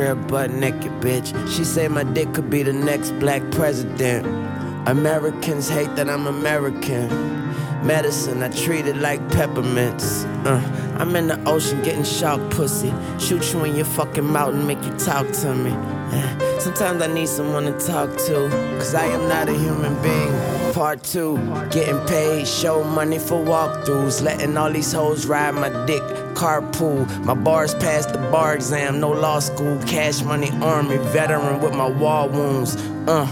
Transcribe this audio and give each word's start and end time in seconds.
Crib 0.00 0.28
butt 0.28 0.50
naked, 0.50 0.92
bitch. 1.02 1.28
She 1.54 1.62
say 1.62 1.86
my 1.86 2.04
dick 2.04 2.32
could 2.32 2.48
be 2.48 2.62
the 2.62 2.72
next 2.72 3.10
black 3.20 3.42
president. 3.50 4.24
Americans 4.88 5.68
hate 5.68 5.94
that 5.96 6.08
I'm 6.08 6.26
American. 6.26 7.06
Medicine, 7.84 8.42
I 8.42 8.48
treat 8.48 8.86
it 8.86 8.96
like 8.96 9.20
peppermints. 9.28 10.24
Uh, 10.46 10.96
I'm 10.98 11.14
in 11.16 11.26
the 11.26 11.38
ocean 11.46 11.82
getting 11.82 12.04
shark 12.04 12.40
pussy. 12.50 12.94
Shoot 13.18 13.52
you 13.52 13.64
in 13.64 13.76
your 13.76 13.84
fucking 13.84 14.24
mouth 14.24 14.54
and 14.54 14.66
make 14.66 14.82
you 14.82 14.92
talk 14.96 15.30
to 15.42 15.54
me. 15.54 15.70
Uh, 15.70 16.58
sometimes 16.60 17.02
I 17.02 17.06
need 17.06 17.28
someone 17.28 17.64
to 17.64 17.78
talk 17.86 18.08
to, 18.08 18.48
cause 18.78 18.94
I 18.94 19.04
am 19.04 19.28
not 19.28 19.50
a 19.50 19.52
human 19.52 20.00
being. 20.00 20.72
Part 20.72 21.02
two, 21.02 21.36
getting 21.70 22.00
paid, 22.06 22.48
show 22.48 22.82
money 22.84 23.18
for 23.18 23.44
walkthroughs, 23.44 24.22
letting 24.22 24.56
all 24.56 24.72
these 24.72 24.92
hoes 24.92 25.26
ride 25.26 25.54
my 25.56 25.68
dick. 25.84 26.02
Carpool, 26.40 27.06
my 27.26 27.34
bars 27.34 27.74
passed 27.74 28.14
the 28.14 28.18
bar 28.32 28.54
exam, 28.54 28.98
no 28.98 29.10
law 29.10 29.40
school, 29.40 29.78
cash 29.82 30.22
money 30.22 30.50
army, 30.62 30.96
veteran 31.12 31.60
with 31.60 31.74
my 31.74 31.86
wall 31.86 32.30
wounds. 32.30 32.76
Uh, 33.06 33.26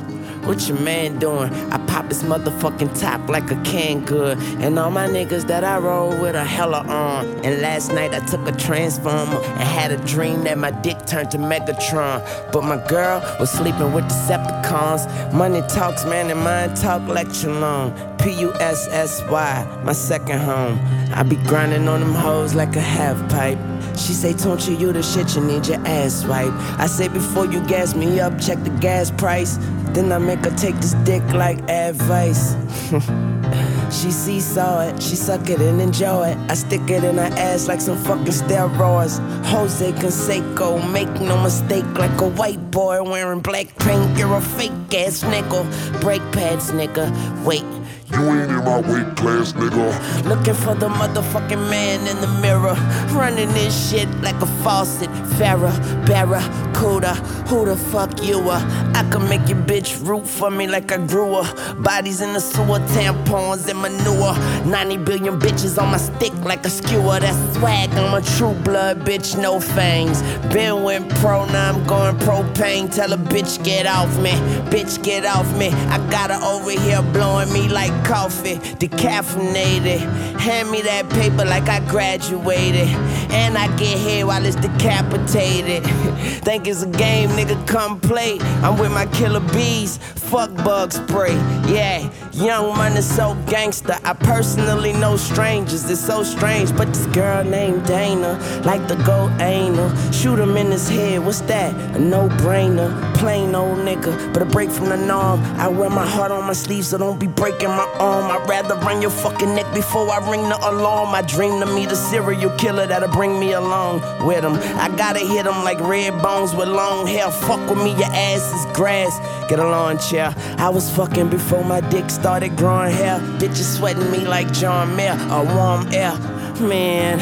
what 0.45 0.69
your 0.69 0.79
man 0.79 1.19
doing? 1.19 1.51
I 1.73 1.79
pop 2.09 2.13
his 2.13 2.23
motherfucking 2.23 2.99
top 3.01 3.29
like 3.29 3.51
a 3.51 3.63
can 3.63 4.05
good. 4.05 4.39
And 4.61 4.79
all 4.79 4.91
my 4.91 5.07
niggas 5.09 5.47
that 5.49 5.65
I 5.65 5.79
roll 5.79 6.11
with 6.11 6.35
a 6.35 6.45
hella 6.45 6.81
on. 6.87 7.27
And 7.45 7.61
last 7.61 7.93
night 7.93 8.15
I 8.15 8.21
took 8.27 8.47
a 8.49 8.53
transformer 8.53 9.41
and 9.41 9.61
had 9.61 9.91
a 9.93 9.97
dream 10.07 10.45
that 10.45 10.59
my 10.59 10.71
dick 10.71 11.05
turned 11.07 11.31
to 11.33 11.39
Megatron. 11.39 12.23
But 12.53 12.65
my 12.65 12.85
girl 12.89 13.21
was 13.39 13.51
sleeping 13.51 13.93
with 13.93 14.05
Decepticons. 14.05 15.33
Money 15.33 15.63
talks, 15.69 16.05
man, 16.05 16.31
and 16.31 16.41
mine 16.41 16.75
talk 16.75 17.07
lecture 17.09 17.53
long. 17.53 17.93
P 18.19 18.33
U 18.41 18.53
S 18.55 18.89
S 18.89 19.23
Y, 19.31 19.83
my 19.85 19.93
second 19.93 20.41
home. 20.41 20.79
I 21.13 21.23
be 21.23 21.37
grinding 21.37 21.89
on 21.89 22.01
them 22.01 22.15
hoes 22.15 22.55
like 22.55 22.75
a 22.77 22.81
half 22.81 23.17
pipe. 23.31 23.59
She 23.97 24.13
say, 24.13 24.33
don't 24.33 24.67
you, 24.69 24.77
you 24.77 24.93
the 24.93 25.03
shit, 25.03 25.35
you 25.35 25.43
need 25.43 25.67
your 25.67 25.85
ass 25.87 26.25
wipe. 26.25 26.53
I 26.79 26.87
say, 26.87 27.09
before 27.09 27.47
you 27.47 27.61
gas 27.67 27.95
me 27.95 28.21
up, 28.21 28.41
check 28.41 28.63
the 28.63 28.71
gas 28.71 29.11
price. 29.11 29.59
Then 29.99 30.13
I 30.13 30.19
make 30.19 30.45
her 30.45 30.57
take 30.57 30.77
this 30.77 30.95
dick 31.03 31.25
like 31.33 31.59
advice. 31.69 32.55
she 33.91 34.13
seesaw 34.13 34.83
it, 34.83 35.03
she 35.03 35.17
suck 35.17 35.51
it 35.51 35.61
and 35.61 35.81
enjoy 35.81 36.29
it. 36.29 36.39
I 36.49 36.55
stick 36.55 36.89
it 36.89 37.03
in 37.03 37.17
her 37.17 37.35
ass 37.37 37.67
like 37.67 37.81
some 37.81 37.99
fucking 38.05 38.27
steroids. 38.27 39.19
Jose 39.47 39.91
Canseco, 39.91 40.89
make 40.93 41.11
no 41.21 41.43
mistake, 41.43 41.85
like 41.99 42.21
a 42.21 42.29
white 42.29 42.71
boy 42.71 43.03
wearing 43.03 43.41
black 43.41 43.77
paint. 43.81 44.17
You're 44.17 44.37
a 44.37 44.41
fake 44.41 44.71
ass 44.95 45.25
nigga. 45.25 46.01
Brake 46.01 46.23
pads, 46.31 46.71
nigga. 46.71 47.11
Wait. 47.45 47.65
You 48.11 48.21
ain't 48.21 48.51
in 48.51 48.65
my 48.65 48.81
weight 48.81 49.17
class, 49.17 49.53
nigga. 49.53 50.25
Looking 50.25 50.55
for 50.55 50.75
the 50.75 50.89
motherfucking 50.89 51.69
man 51.71 52.07
in 52.07 52.21
the 52.23 52.41
mirror. 52.41 52.75
Running 53.13 53.49
this 53.51 53.91
shit 53.91 54.09
like 54.23 54.41
a 54.41 54.47
faucet. 54.63 55.11
Farrah, 55.37 55.77
Barracuda, 56.07 57.15
who 57.49 57.67
the 57.67 57.77
fuck 57.77 58.25
you 58.25 58.41
are? 58.49 58.63
I 58.95 59.07
can 59.11 59.29
make 59.29 59.47
your 59.49 59.59
bitch 59.59 60.05
root 60.07 60.27
for 60.27 60.51
me 60.51 60.67
like 60.67 60.91
I 60.91 60.97
grew 61.07 61.43
her. 61.43 61.75
Bodies 61.75 62.23
in 62.23 62.33
the 62.33 62.41
sewer, 62.41 62.81
tampons 62.97 63.69
and 63.69 63.81
manure. 63.83 64.35
90 64.67 64.97
billion 65.05 65.39
bitches 65.39 65.81
on 65.81 65.91
my 65.91 65.99
stick 65.99 66.33
like 66.45 66.65
a 66.65 66.71
skewer. 66.71 67.21
That's 67.21 67.59
swag, 67.59 67.91
I'm 67.91 68.15
a 68.15 68.23
true 68.23 68.55
blood 68.65 69.01
bitch, 69.05 69.41
no 69.41 69.61
fangs. 69.61 70.23
Been 70.53 70.83
went 70.83 71.11
pro, 71.17 71.45
now 71.47 71.73
I'm 71.73 71.87
going 71.87 72.17
propane. 72.19 72.93
Tell 72.93 73.13
a 73.13 73.19
bitch 73.19 73.63
get 73.63 73.87
off 73.87 74.19
me, 74.21 74.33
bitch 74.71 75.03
get 75.03 75.27
off 75.27 75.47
me. 75.59 75.69
I 75.69 75.99
got 76.11 76.31
her 76.31 76.41
over 76.43 76.71
here 76.71 77.03
blowing 77.13 77.53
me 77.53 77.69
like 77.69 77.98
coffee, 78.05 78.57
decaffeinated. 78.79 80.01
Hand 80.39 80.71
me 80.71 80.83
that 80.83 81.09
paper 81.11 81.45
like 81.45 81.69
I 81.69 81.81
graduated. 81.89 82.89
And 83.31 83.59
I 83.59 83.75
get 83.77 83.99
here 83.99 84.27
while 84.27 84.45
it's 84.45 84.57
decapitated. 84.57 85.85
Think 86.45 86.67
it's 86.67 86.83
a 86.83 86.89
game, 86.89 87.31
nigga, 87.31 87.67
come 87.67 88.01
play. 88.01 88.39
I'm 88.63 88.79
with 88.79 88.93
my 88.93 89.07
killer 89.07 89.41
bees, 89.53 89.99
fuck 89.99 90.55
bug 90.57 90.93
spray. 90.93 91.35
Yeah, 91.67 92.11
young 92.45 92.77
money 92.77 93.01
so 93.01 93.35
gangster. 93.47 93.99
I 94.05 94.15
personally 94.15 94.93
know 94.93 95.17
strangers, 95.17 95.89
it's 95.91 96.01
so 96.01 96.23
strange. 96.23 96.75
But 96.77 96.89
this 96.89 97.07
girl 97.07 97.45
named 97.45 97.87
Dana, 97.87 98.39
like 98.65 98.87
the 98.89 98.97
go 99.05 99.29
anal. 99.41 99.91
Shoot 100.13 100.39
him 100.39 100.57
in 100.57 100.71
his 100.71 100.89
head, 100.89 101.25
what's 101.25 101.41
that? 101.43 101.75
A 101.97 101.99
no 101.99 102.29
brainer. 102.29 102.89
Plain 103.15 103.55
old 103.55 103.79
nigga, 103.79 104.33
but 104.33 104.43
a 104.43 104.47
break 104.47 104.71
from 104.71 104.91
the 104.91 104.97
norm. 104.97 105.41
I 105.59 105.69
wear 105.69 105.91
my 105.91 106.07
heart 106.07 106.31
on 106.31 106.45
my 106.47 106.53
sleeve, 106.53 106.85
so 106.85 106.99
don't 106.99 107.19
be 107.19 107.27
breaking 107.27 107.71
my 107.71 107.89
arm. 107.99 108.31
I'd 108.31 108.49
rather 108.49 108.77
run 108.77 109.03
your 109.03 109.11
fucking 109.11 109.55
neck 109.55 109.73
before 109.75 110.09
I 110.11 110.31
ring 110.31 110.49
the 110.49 110.57
alarm. 110.57 111.15
I 111.15 111.23
dream 111.23 111.61
to 111.61 111.67
meet 111.67 111.91
a 111.91 111.97
serial 111.97 112.57
killer 112.59 112.87
that'll 112.87 113.09
bring 113.11 113.41
me 113.41 113.53
along 113.53 114.03
with 114.27 114.45
him. 114.45 114.55
I 114.79 114.89
gotta 114.97 115.21
hit 115.21 115.47
him 115.47 115.65
like 115.65 115.81
red 115.81 116.23
bones 116.23 116.55
with 116.55 116.69
long 116.69 117.07
hair. 117.07 117.31
Fuck 117.31 117.69
with 117.69 117.83
me, 117.83 117.91
your 117.91 118.13
ass 118.13 118.45
is 118.55 118.77
grass. 118.77 119.13
Get 119.49 119.59
a 119.59 119.65
lawn 119.65 119.99
chair. 119.99 120.35
I 120.59 120.69
was 120.69 120.91
fucking 120.95 121.31
before 121.31 121.65
my 121.65 121.81
dick 121.81 122.11
started 122.11 122.28
growing 122.57 122.93
hair. 122.93 123.19
Bitches 123.39 123.79
sweating 123.79 124.11
me 124.11 124.27
like 124.27 124.53
John 124.53 124.95
Mayer, 124.95 125.17
a 125.31 125.43
warm 125.57 125.89
air. 125.95 126.13
Man, 126.61 127.19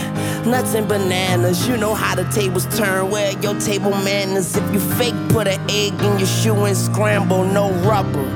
nuts 0.50 0.74
and 0.74 0.88
bananas. 0.88 1.68
You 1.68 1.76
know 1.76 1.94
how 1.94 2.16
the 2.16 2.24
tables 2.24 2.66
turn. 2.76 3.08
Where 3.10 3.32
your 3.38 3.54
table 3.60 3.90
manners. 3.90 4.56
If 4.56 4.74
you 4.74 4.80
fake, 4.80 5.14
put 5.28 5.46
an 5.46 5.60
egg 5.70 5.92
in 6.02 6.18
your 6.18 6.26
shoe 6.26 6.64
and 6.64 6.76
scramble. 6.76 7.44
No 7.44 7.70
rubber. 7.88 8.26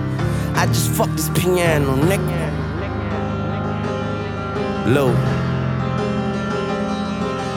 I 0.55 0.67
just 0.67 0.91
fucked 0.93 1.17
this 1.17 1.29
piano, 1.31 1.97
nigga. 1.97 2.51
Low. 4.95 5.13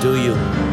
Do 0.01 0.21
you? 0.21 0.72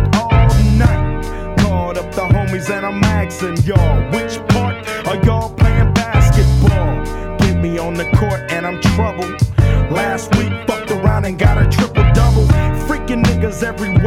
I'm 2.91 3.01
asking 3.05 3.55
y'all, 3.63 4.01
which 4.11 4.35
part 4.49 4.75
are 5.07 5.15
y'all 5.23 5.49
playing 5.55 5.93
basketball? 5.93 7.37
Get 7.37 7.55
me 7.61 7.79
on 7.79 7.93
the 7.93 8.03
court 8.17 8.51
and 8.51 8.67
I'm 8.67 8.81
trouble. 8.81 9.29
Last 9.89 10.35
week, 10.35 10.51
fucked 10.67 10.91
around 10.91 11.23
and 11.23 11.39
got 11.39 11.57
a 11.57 11.69
triple 11.69 12.03
double. 12.11 12.45
Freaking 12.87 13.23
niggas 13.23 13.63
everywhere 13.63 14.00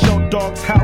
Show 0.00 0.28
Dog's 0.28 0.62
house, 0.64 0.83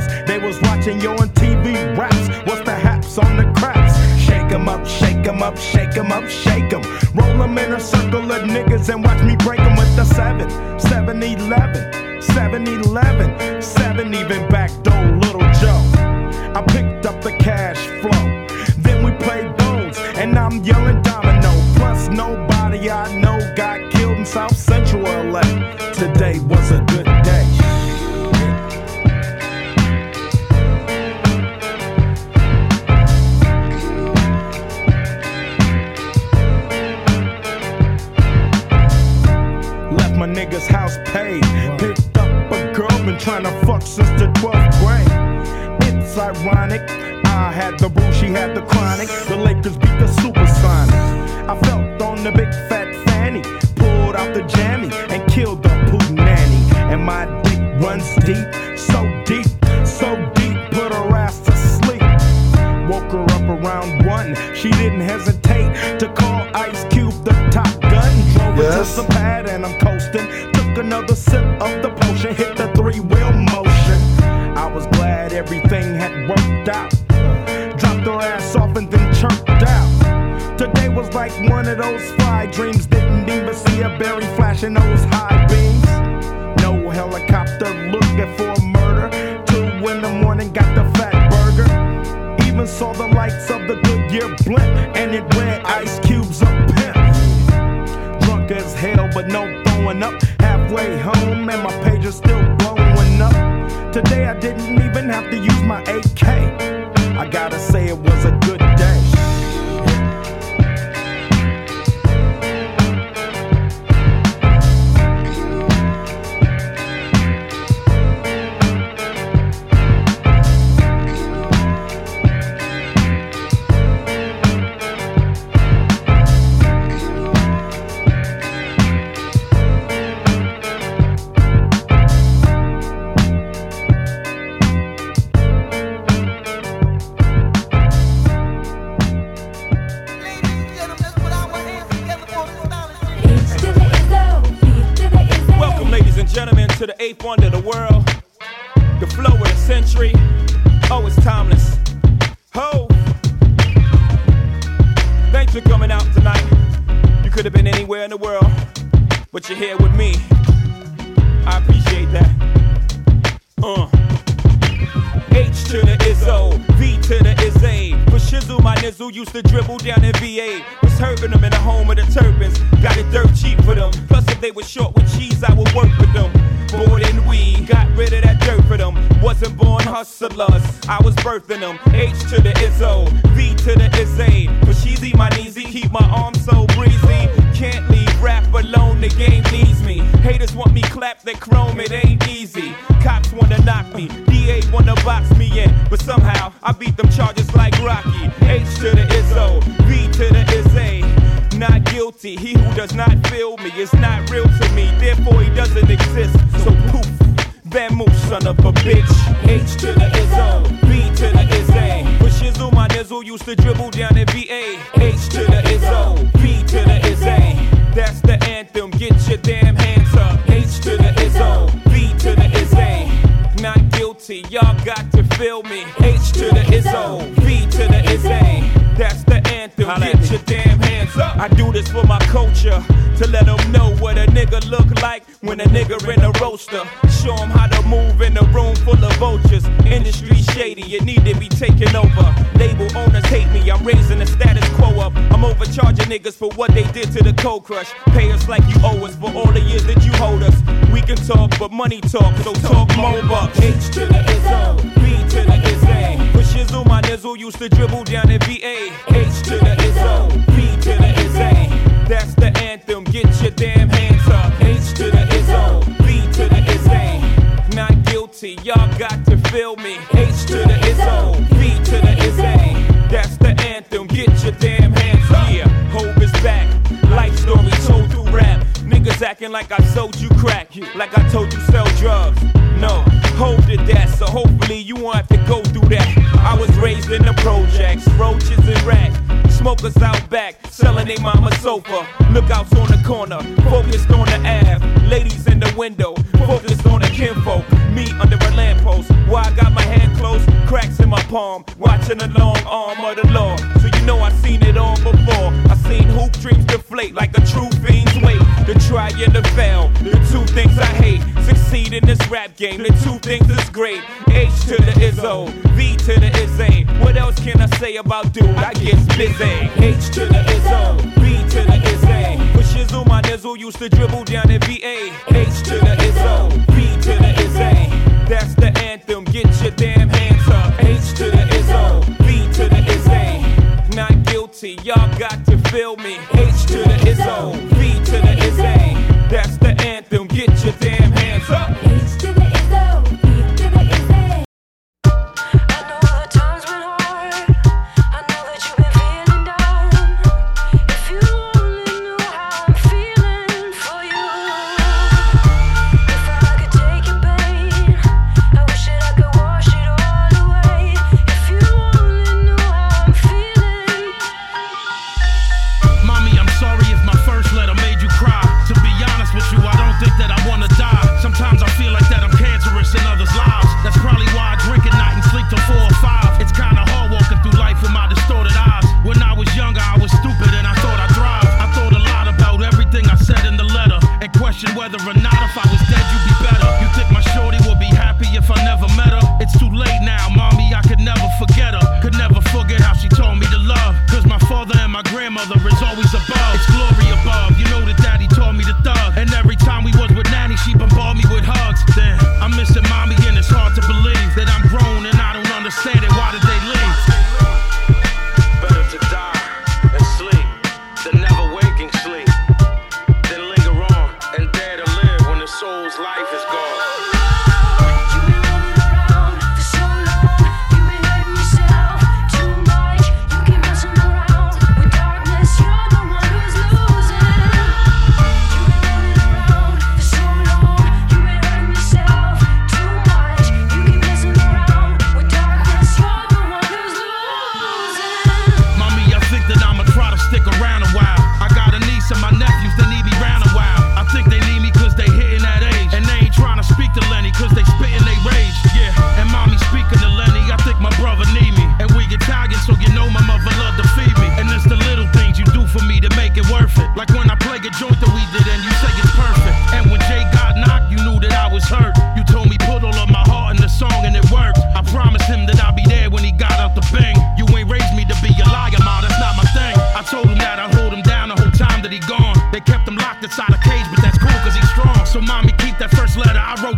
streams 306.41 306.65
deflate 306.65 307.15
like 307.15 307.37
a 307.37 307.41
true 307.47 307.69
fiend's 307.85 308.17
weight. 308.25 308.41
The 308.67 308.75
try 308.89 309.11
and 309.11 309.32
the 309.32 309.43
fail, 309.51 309.89
the 310.01 310.17
two 310.32 310.44
things 310.55 310.79
I 310.79 310.87
hate. 310.87 311.20
Succeed 311.44 311.93
in 311.93 312.05
this 312.06 312.20
rap 312.29 312.56
game, 312.56 312.82
the 312.82 312.94
two 313.05 313.19
things 313.19 313.49
is 313.51 313.69
great. 313.69 314.03
H 314.29 314.49
to 314.70 314.77
the 314.77 314.94
Izzo, 315.09 315.49
V 315.77 315.97
to 315.97 316.19
the 316.19 316.31
Izzy. 316.43 316.85
What 317.05 317.17
else 317.19 317.39
can 317.39 317.61
I 317.61 317.67
say 317.77 317.97
about 317.97 318.32
dude? 318.32 318.49
I 318.56 318.73
get 318.73 318.97
busy. 319.19 319.55
H 319.77 320.09
to 320.15 320.25
the 320.25 320.43
Izzo, 320.56 320.97
V 321.20 321.25
to 321.51 321.61
the 321.70 321.79
Izzy. 321.93 322.56
With 322.56 322.67
Shizzle, 322.73 323.06
my 323.06 323.20
nizzle 323.23 323.59
used 323.59 323.79
to 323.79 323.91
dribble 323.91 324.25
down 324.25 324.51
in 324.51 324.61
VA. 324.63 325.13
H 325.29 325.63
to 325.69 325.77
the 325.87 325.94
Izzo, 326.09 326.51
V 326.73 327.01
to 327.03 327.13
the 327.20 327.32
Izzy. 327.44 327.91
That's 328.31 328.55
the 328.55 328.73
anthem, 328.79 329.25
get 329.25 329.47
your 329.61 329.73
damn 329.73 330.09
hands 330.09 330.49
up. 330.49 330.73
H 330.82 331.13
to 331.19 331.25
the 331.25 331.44
Izzo, 331.59 332.03
V 332.25 332.53
to 332.55 332.69
the 332.69 332.82
Izzy. 332.94 333.97
Not 333.97 334.23
guilty, 334.25 334.79
y'all 334.85 335.19
got 335.19 335.40
feel 335.70 335.96
me? 335.96 336.19
H 336.32 336.67
to 336.67 336.79
the 336.79 337.08
is 337.08 337.20
O, 337.20 337.53
V 337.53 337.94
to 338.06 338.12
the 338.12 338.34
is 338.44 338.58
A. 338.58 339.29
That's 339.31 339.56
the 339.58 339.74
anthem. 339.86 340.30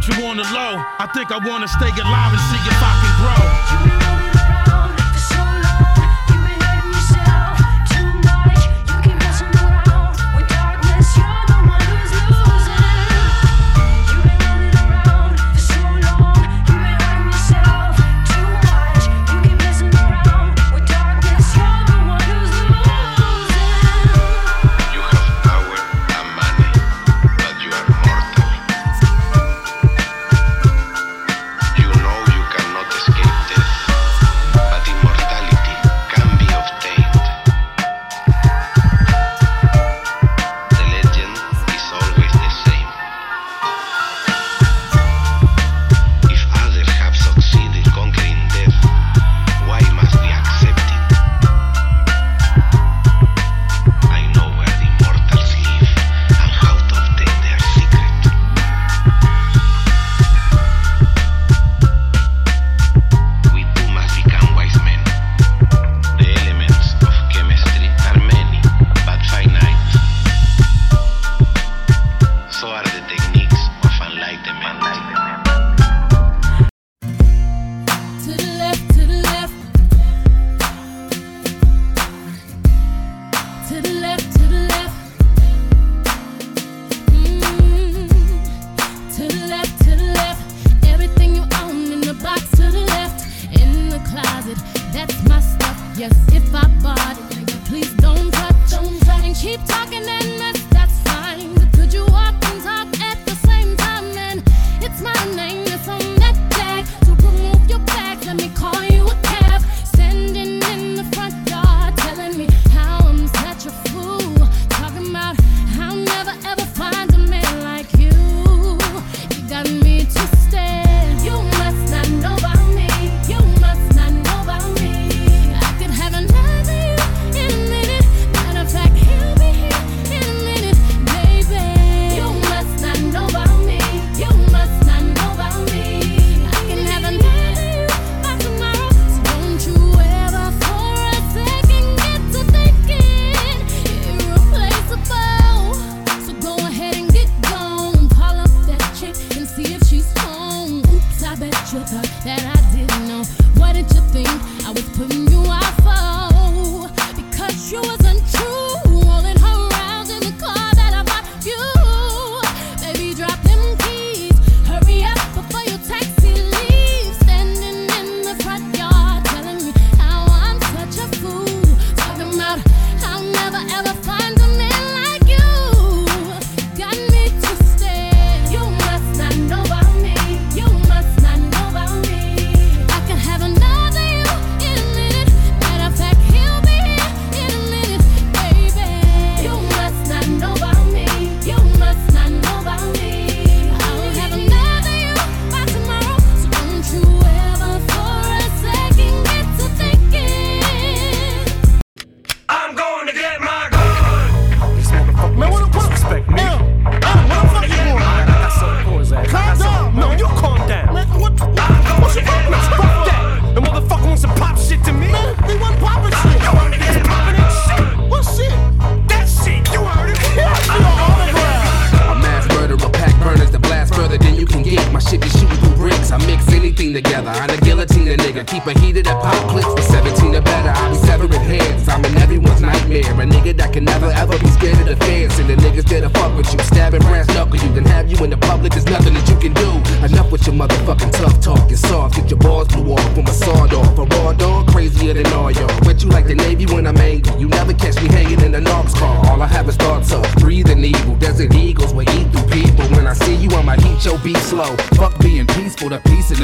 you 0.08 0.26
on 0.26 0.36
the 0.36 0.46
low. 0.50 0.74
I 0.98 1.06
think 1.14 1.30
I 1.30 1.38
wanna 1.38 1.68
stay 1.68 1.90
alive 1.90 2.32
and 2.32 2.42
see 2.50 2.60
if 2.66 2.78
I 2.82 2.92
can 3.02 3.11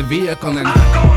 vehicle 0.03 0.59
and 0.59 1.08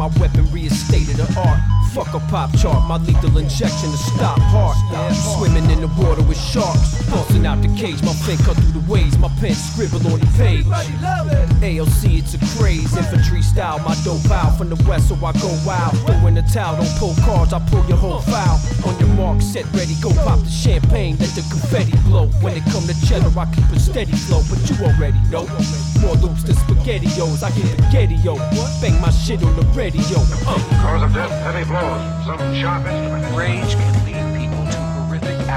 My 0.00 0.08
weaponry 0.18 0.64
is 0.64 0.72
state 0.86 1.10
of 1.10 1.18
the 1.18 1.28
art. 1.38 1.60
Fuck 1.92 2.14
a 2.14 2.20
pop 2.30 2.56
chart, 2.56 2.88
my 2.88 2.96
lethal 2.96 3.36
injection 3.36 3.90
to 3.90 3.98
stop 3.98 4.38
heart. 4.40 4.78
Swimming 5.36 5.68
in 5.68 5.82
the 5.82 5.88
water 5.88 6.22
with 6.22 6.40
sharks, 6.40 6.96
busting 7.10 7.44
out 7.44 7.60
the 7.60 7.68
cage. 7.76 8.00
My 8.00 8.16
pen 8.24 8.38
cut 8.38 8.56
through 8.56 8.80
the 8.80 8.90
waves, 8.90 9.18
my 9.18 9.28
pen 9.40 9.52
scribble 9.52 10.00
on 10.10 10.20
the 10.20 10.30
page. 10.40 10.64
Infantry 13.90 14.04
style. 14.04 14.20
My 14.20 14.22
dope 14.22 14.30
out 14.30 14.58
from 14.58 14.68
the 14.70 14.88
west, 14.88 15.08
so 15.08 15.14
I 15.16 15.32
go 15.32 15.50
wild. 15.66 15.96
Throw 16.06 16.26
in 16.26 16.34
the 16.34 16.42
towel, 16.42 16.76
don't 16.76 16.98
pull 16.98 17.14
cards, 17.24 17.52
I 17.52 17.58
pull 17.68 17.84
your 17.86 17.96
whole 17.96 18.20
file. 18.20 18.60
On 18.86 18.98
your 18.98 19.08
mark, 19.16 19.42
set 19.42 19.64
ready, 19.72 19.94
go 20.00 20.10
pop 20.24 20.40
the 20.40 20.50
champagne, 20.50 21.16
let 21.18 21.30
the 21.30 21.42
confetti 21.50 21.96
blow. 22.04 22.26
When 22.40 22.56
it 22.56 22.64
come 22.70 22.86
to 22.86 22.94
cheddar, 23.06 23.32
I 23.38 23.46
keep 23.54 23.68
a 23.70 23.78
steady 23.78 24.12
flow, 24.12 24.42
but 24.48 24.58
you 24.68 24.76
already 24.84 25.20
know. 25.30 25.46
More 26.00 26.16
loops 26.16 26.44
than 26.44 26.56
spaghettios, 26.56 27.42
I 27.42 27.50
get 27.50 27.66
spaghetti 27.66 28.16
yo. 28.16 28.36
Bang 28.80 29.00
my 29.00 29.10
shit 29.10 29.42
on 29.42 29.54
the 29.56 29.66
radio. 29.74 30.18
Uh. 30.46 30.58
Cause 30.82 31.02
of 31.02 31.14
death, 31.14 31.30
heavy 31.42 31.64
blows, 31.64 32.26
some 32.26 32.54
sharp 32.54 32.86
instrument. 32.86 33.36
Rage 33.36 33.74
can 33.74 34.06
lead 34.06 34.20
people 34.20 34.20
to 34.20 34.29
horrific 34.29 34.29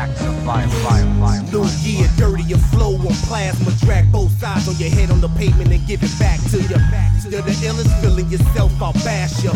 acts 0.04 0.22
of 0.22 0.34
violence. 0.44 0.74
violence. 0.84 1.52
New 1.52 1.66
year, 1.88 2.08
dirtier 2.18 2.58
flow 2.58 2.96
on 2.96 3.16
plasma. 3.28 3.72
Drag 3.86 4.12
both 4.12 4.32
sides 4.40 4.68
on 4.68 4.76
your 4.76 4.90
head 4.90 5.10
on 5.12 5.22
the 5.22 5.30
pavement 5.30 5.72
and 5.72 5.86
give 5.88 6.04
it 6.04 6.14
back 6.20 6.40
to 6.52 6.58
you. 6.58 6.78
Still 7.20 7.42
the 7.42 7.56
illest 7.64 7.94
feeling 8.02 8.30
yourself, 8.30 8.72
I'll 8.82 8.94
bash 9.06 9.44
ya. 9.44 9.52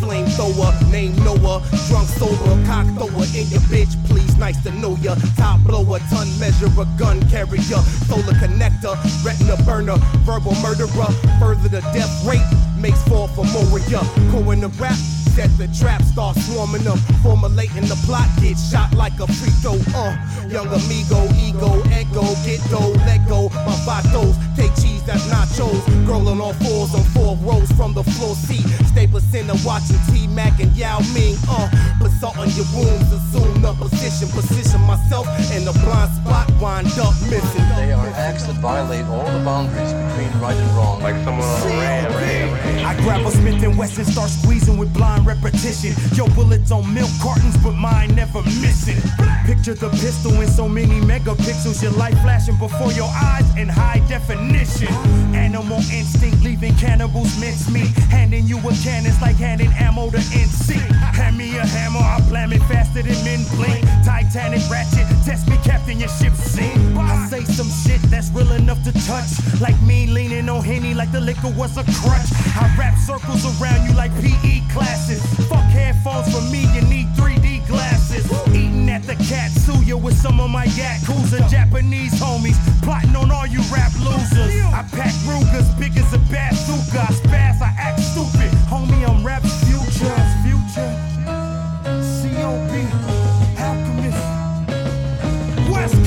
Flamethrower, 0.00 0.72
name 0.92 1.16
Noah. 1.24 1.62
Drunk, 1.88 2.08
sober, 2.20 2.54
cock 2.66 2.86
thrower 2.96 3.26
in 3.34 3.46
your 3.48 3.64
bitch, 3.72 3.92
please. 4.06 4.36
Nice 4.36 4.62
to 4.62 4.70
know 4.72 4.96
ya. 4.96 5.14
Top 5.36 5.60
blower, 5.64 5.98
ton 6.10 6.28
measurer, 6.38 6.86
gun 6.98 7.20
carrier. 7.28 7.82
Solar 8.08 8.36
connector, 8.42 8.94
retina 9.24 9.56
burner, 9.64 9.96
verbal 10.26 10.54
murderer. 10.62 11.10
Further 11.40 11.68
the 11.68 11.80
death 11.92 12.12
rate 12.26 12.67
makes 12.80 13.02
fall 13.08 13.28
for 13.28 13.44
Moria. 13.44 14.00
Coin 14.30 14.60
the 14.60 14.68
rap. 14.80 14.98
Set 15.38 15.56
the 15.56 15.68
trap, 15.70 16.02
start 16.02 16.36
swarming 16.36 16.82
them. 16.82 16.98
Formulating 17.22 17.86
the 17.86 17.94
plot, 18.06 18.26
get 18.42 18.58
shot 18.58 18.92
like 18.94 19.14
a 19.20 19.26
free 19.38 19.54
throw. 19.62 19.78
Uh, 19.94 20.10
young 20.50 20.66
amigo, 20.66 21.30
ego, 21.38 21.78
echo, 21.94 22.26
get 22.42 22.58
dough, 22.70 22.90
let 23.06 23.22
go. 23.28 23.48
My 23.62 23.78
vatos, 23.86 24.34
take 24.56 24.74
cheese, 24.74 25.04
that's 25.06 25.22
nachos. 25.30 25.78
Girl 26.06 26.26
on 26.26 26.40
all 26.40 26.54
fours 26.54 26.92
on 26.92 27.04
four 27.14 27.36
rows 27.46 27.70
from 27.78 27.94
the 27.94 28.02
floor 28.02 28.34
seat. 28.34 28.66
Staples 28.90 29.22
center 29.30 29.54
watching 29.64 30.00
T 30.10 30.26
Mac 30.26 30.58
and 30.58 30.74
Yao 30.74 30.98
Ming. 31.14 31.36
Uh, 31.48 31.70
put 32.00 32.10
salt 32.18 32.36
on 32.36 32.50
your 32.58 32.66
wounds, 32.74 33.06
assume 33.12 33.62
the 33.62 33.72
position. 33.74 34.26
Position 34.34 34.80
myself 34.90 35.28
in 35.54 35.64
the 35.64 35.72
blind 35.86 36.10
spot, 36.18 36.50
wind 36.58 36.90
up 36.98 37.14
missing. 37.30 37.62
They 37.78 37.92
are 37.92 38.10
acts 38.18 38.42
that 38.50 38.58
violate 38.58 39.06
all 39.06 39.22
the 39.30 39.38
boundaries 39.44 39.94
between 39.94 40.34
right 40.42 40.56
and 40.58 40.70
wrong. 40.74 40.98
Like 40.98 41.14
someone 41.22 41.46
on 41.46 41.62
a 41.62 41.78
ram, 41.78 42.77
I 42.88 42.94
grab 43.02 43.20
a 43.26 43.30
Smith 43.30 43.62
and 43.62 43.76
Wesson, 43.76 44.06
start 44.06 44.30
squeezing 44.30 44.78
with 44.78 44.94
blind 44.94 45.26
repetition. 45.26 45.92
Yo, 46.16 46.26
bullets 46.28 46.70
on 46.70 46.94
milk 46.94 47.10
cartons, 47.20 47.54
but 47.58 47.72
mine 47.72 48.14
never 48.14 48.40
missing. 48.64 48.96
Picture 49.44 49.74
the 49.74 49.90
pistol 49.90 50.32
in 50.40 50.48
so 50.48 50.66
many 50.66 50.98
megapixels, 51.00 51.82
your 51.82 51.92
light 51.92 52.14
flashing 52.24 52.56
before 52.56 52.90
your 52.92 53.10
eyes 53.14 53.44
in 53.58 53.68
high 53.68 54.00
definition. 54.08 54.88
Animal 55.36 55.80
instinct, 55.92 56.42
leaving 56.42 56.74
cannibals 56.76 57.38
mincemeat. 57.38 57.88
Handing 58.08 58.46
you 58.46 58.56
a 58.56 58.72
cannon's 58.82 59.20
like 59.20 59.36
handing 59.36 59.70
ammo 59.76 60.08
to 60.08 60.16
NC. 60.16 60.80
Hand 61.12 61.36
me 61.36 61.58
a 61.58 61.66
hammer, 61.66 62.00
I'll 62.00 62.26
blam 62.30 62.54
it 62.54 62.62
faster 62.72 63.02
than 63.02 63.22
men 63.22 63.44
blink. 63.56 63.84
Titanic 64.02 64.62
ratchet, 64.70 65.04
test 65.26 65.46
me, 65.50 65.58
captain, 65.62 66.00
your 66.00 66.08
ship 66.08 66.32
sink. 66.32 66.78
I 66.96 67.26
say 67.26 67.44
some 67.44 67.68
shit 67.68 68.00
that's 68.08 68.30
real 68.30 68.52
enough 68.52 68.82
to 68.84 68.92
touch. 69.04 69.28
Like 69.60 69.78
me 69.82 70.06
leaning 70.06 70.48
on 70.48 70.64
Henny 70.64 70.94
like 70.94 71.12
the 71.12 71.20
liquor 71.20 71.52
was 71.52 71.76
a 71.76 71.84
crutch. 71.84 72.32
I 72.56 72.77
wrap 72.78 72.96
circles 72.96 73.44
around 73.60 73.84
you 73.86 73.94
like 73.94 74.12
PE 74.22 74.62
classes. 74.72 75.20
Fuck 75.48 75.64
headphones 75.64 76.32
for 76.32 76.40
me, 76.52 76.62
you 76.74 76.82
need 76.82 77.08
3D 77.18 77.66
glasses. 77.66 78.24
Eating 78.48 78.88
at 78.88 79.02
the 79.02 79.14
Katsuya 79.14 80.00
with 80.00 80.16
some 80.16 80.40
of 80.40 80.50
my 80.50 80.66
Yakuza 80.66 81.50
Japanese 81.50 82.14
homies. 82.14 82.56
Plotting 82.82 83.16
on 83.16 83.30
all 83.30 83.46
you 83.46 83.60
rap 83.72 83.92
losers. 83.98 84.54
I 84.72 84.86
pack 84.92 85.14
Rugers 85.26 85.68
big 85.74 85.96
as 85.98 86.14
a 86.14 86.18
bazooka. 86.30 87.00
I 87.00 87.12
spaz, 87.12 87.60
I 87.60 87.74
act 87.76 88.00
stupid. 88.00 88.50
Homie, 88.70 89.06
I'm 89.08 89.26
rap 89.26 89.42
future. 89.42 90.14
Future. 90.46 90.94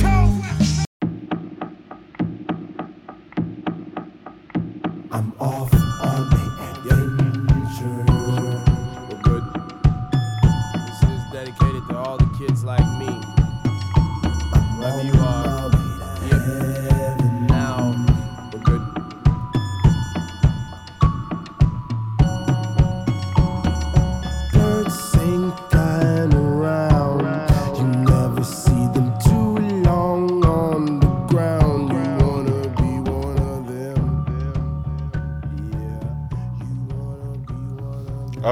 Coast. 0.00 0.86
I'm 5.10 5.32
off 5.38 5.81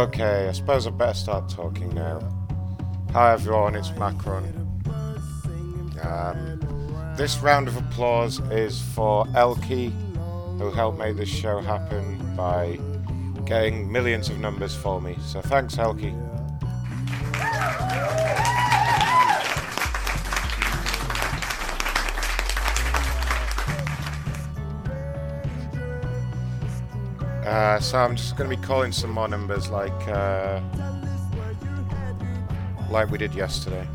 Okay, 0.01 0.49
I 0.49 0.53
suppose 0.53 0.87
I 0.87 0.91
better 0.93 1.13
start 1.13 1.51
talking 1.51 1.95
now. 1.95 2.21
Hi 3.13 3.35
everyone, 3.35 3.75
it's 3.75 3.91
Macron. 3.97 4.45
Um, 6.03 7.15
this 7.19 7.37
round 7.41 7.69
of 7.69 7.77
applause 7.77 8.41
is 8.51 8.81
for 8.81 9.27
Elkie, 9.27 9.93
who 10.59 10.71
helped 10.71 10.99
make 10.99 11.17
this 11.17 11.29
show 11.29 11.61
happen 11.61 12.35
by 12.35 12.79
getting 13.45 13.93
millions 13.93 14.31
of 14.31 14.39
numbers 14.39 14.75
for 14.75 15.03
me. 15.03 15.19
So 15.23 15.43
thanks, 15.43 15.77
Elkie. 15.77 16.17
Uh, 27.61 27.79
so 27.79 27.99
I'm 27.99 28.17
just 28.17 28.39
going 28.39 28.49
to 28.49 28.57
be 28.57 28.63
calling 28.63 28.91
some 28.91 29.11
more 29.11 29.29
numbers 29.29 29.69
like 29.69 30.09
uh, 30.09 30.63
like 32.89 33.11
we 33.11 33.19
did 33.19 33.35
yesterday. 33.35 33.87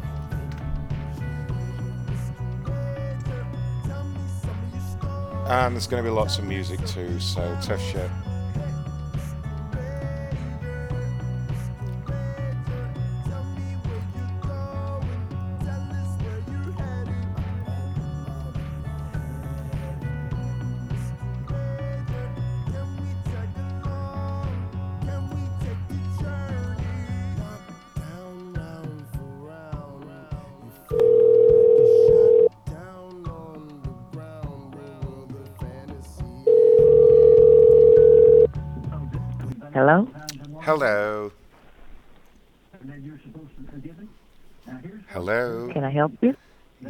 And 5.48 5.74
there's 5.74 5.88
going 5.88 6.04
to 6.04 6.08
be 6.08 6.14
lots 6.14 6.38
of 6.38 6.44
music 6.44 6.86
too, 6.86 7.20
so 7.20 7.42
tough 7.60 7.82
shit. 7.82 8.12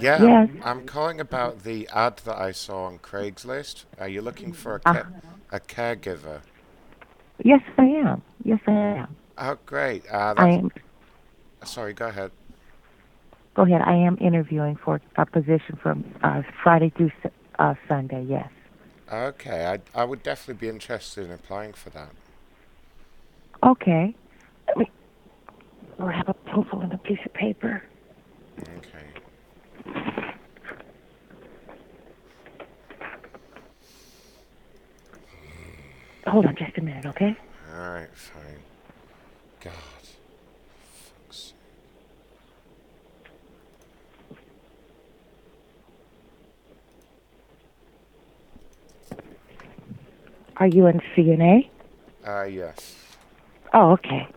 Yeah, 0.06 0.24
Yes. 0.24 0.50
I'm 0.63 0.86
calling 0.86 1.20
about 1.20 1.63
the 1.63 1.89
ad 1.91 2.18
that 2.26 2.38
I 2.38 2.52
saw 2.52 2.86
on 2.86 3.00
Craigslist. 3.00 3.86
Are 4.00 4.08
you 4.08 4.22
looking 4.22 4.54
for 4.54 4.76
a, 4.76 4.89
Uh, 4.89 4.94
ca- 4.94 5.08
a 5.52 5.60
caregiver? 5.60 6.41
Yes, 7.44 7.62
I 7.80 7.86
am. 7.86 8.22
Yes, 8.44 8.60
I 8.68 8.72
am. 8.72 9.15
Oh, 9.39 9.58
great. 9.65 10.04
Uh, 10.12 10.36
I 10.38 10.50
am. 10.50 10.72
Sorry, 11.63 11.94
go 11.94 12.08
ahead. 12.10 12.32
Go 13.56 13.63
ahead. 13.63 13.82
I 13.82 13.96
am 13.96 14.15
interviewing 14.22 14.76
for 14.76 15.02
a 15.15 15.26
position 15.26 15.76
from 15.82 16.06
uh, 16.22 16.44
Friday 16.62 16.91
through 16.96 17.12
uh, 17.58 17.74
Sunday. 17.88 18.24
Yes. 18.30 18.50
Okay, 19.12 19.65
I, 19.65 19.80
I 20.00 20.04
would 20.04 20.22
definitely 20.22 20.60
be 20.68 20.70
interested 20.70 21.26
in 21.26 21.32
applying 21.32 21.74
for 21.74 21.89
that. 21.91 22.10
Okay. 23.63 24.13
Let 24.68 24.78
me 24.78 24.91
grab 25.98 26.30
a 26.30 26.34
pencil 26.36 26.82
and 26.82 26.94
a 26.94 26.98
piece 27.00 27.20
of 27.26 27.34
paper. 27.34 27.82
Hold 36.28 36.48
on 36.48 36.56
just 36.56 36.78
a 36.78 36.82
minute, 36.82 37.06
okay? 37.06 37.36
Alright, 37.74 38.10
fine. 38.15 38.60
God. 39.63 39.74
Are 50.58 50.67
you 50.67 50.88
in 50.88 51.02
CNA? 51.15 51.69
Uh, 52.26 52.43
yes. 52.43 52.95
Oh, 53.74 53.91
okay. 53.91 54.28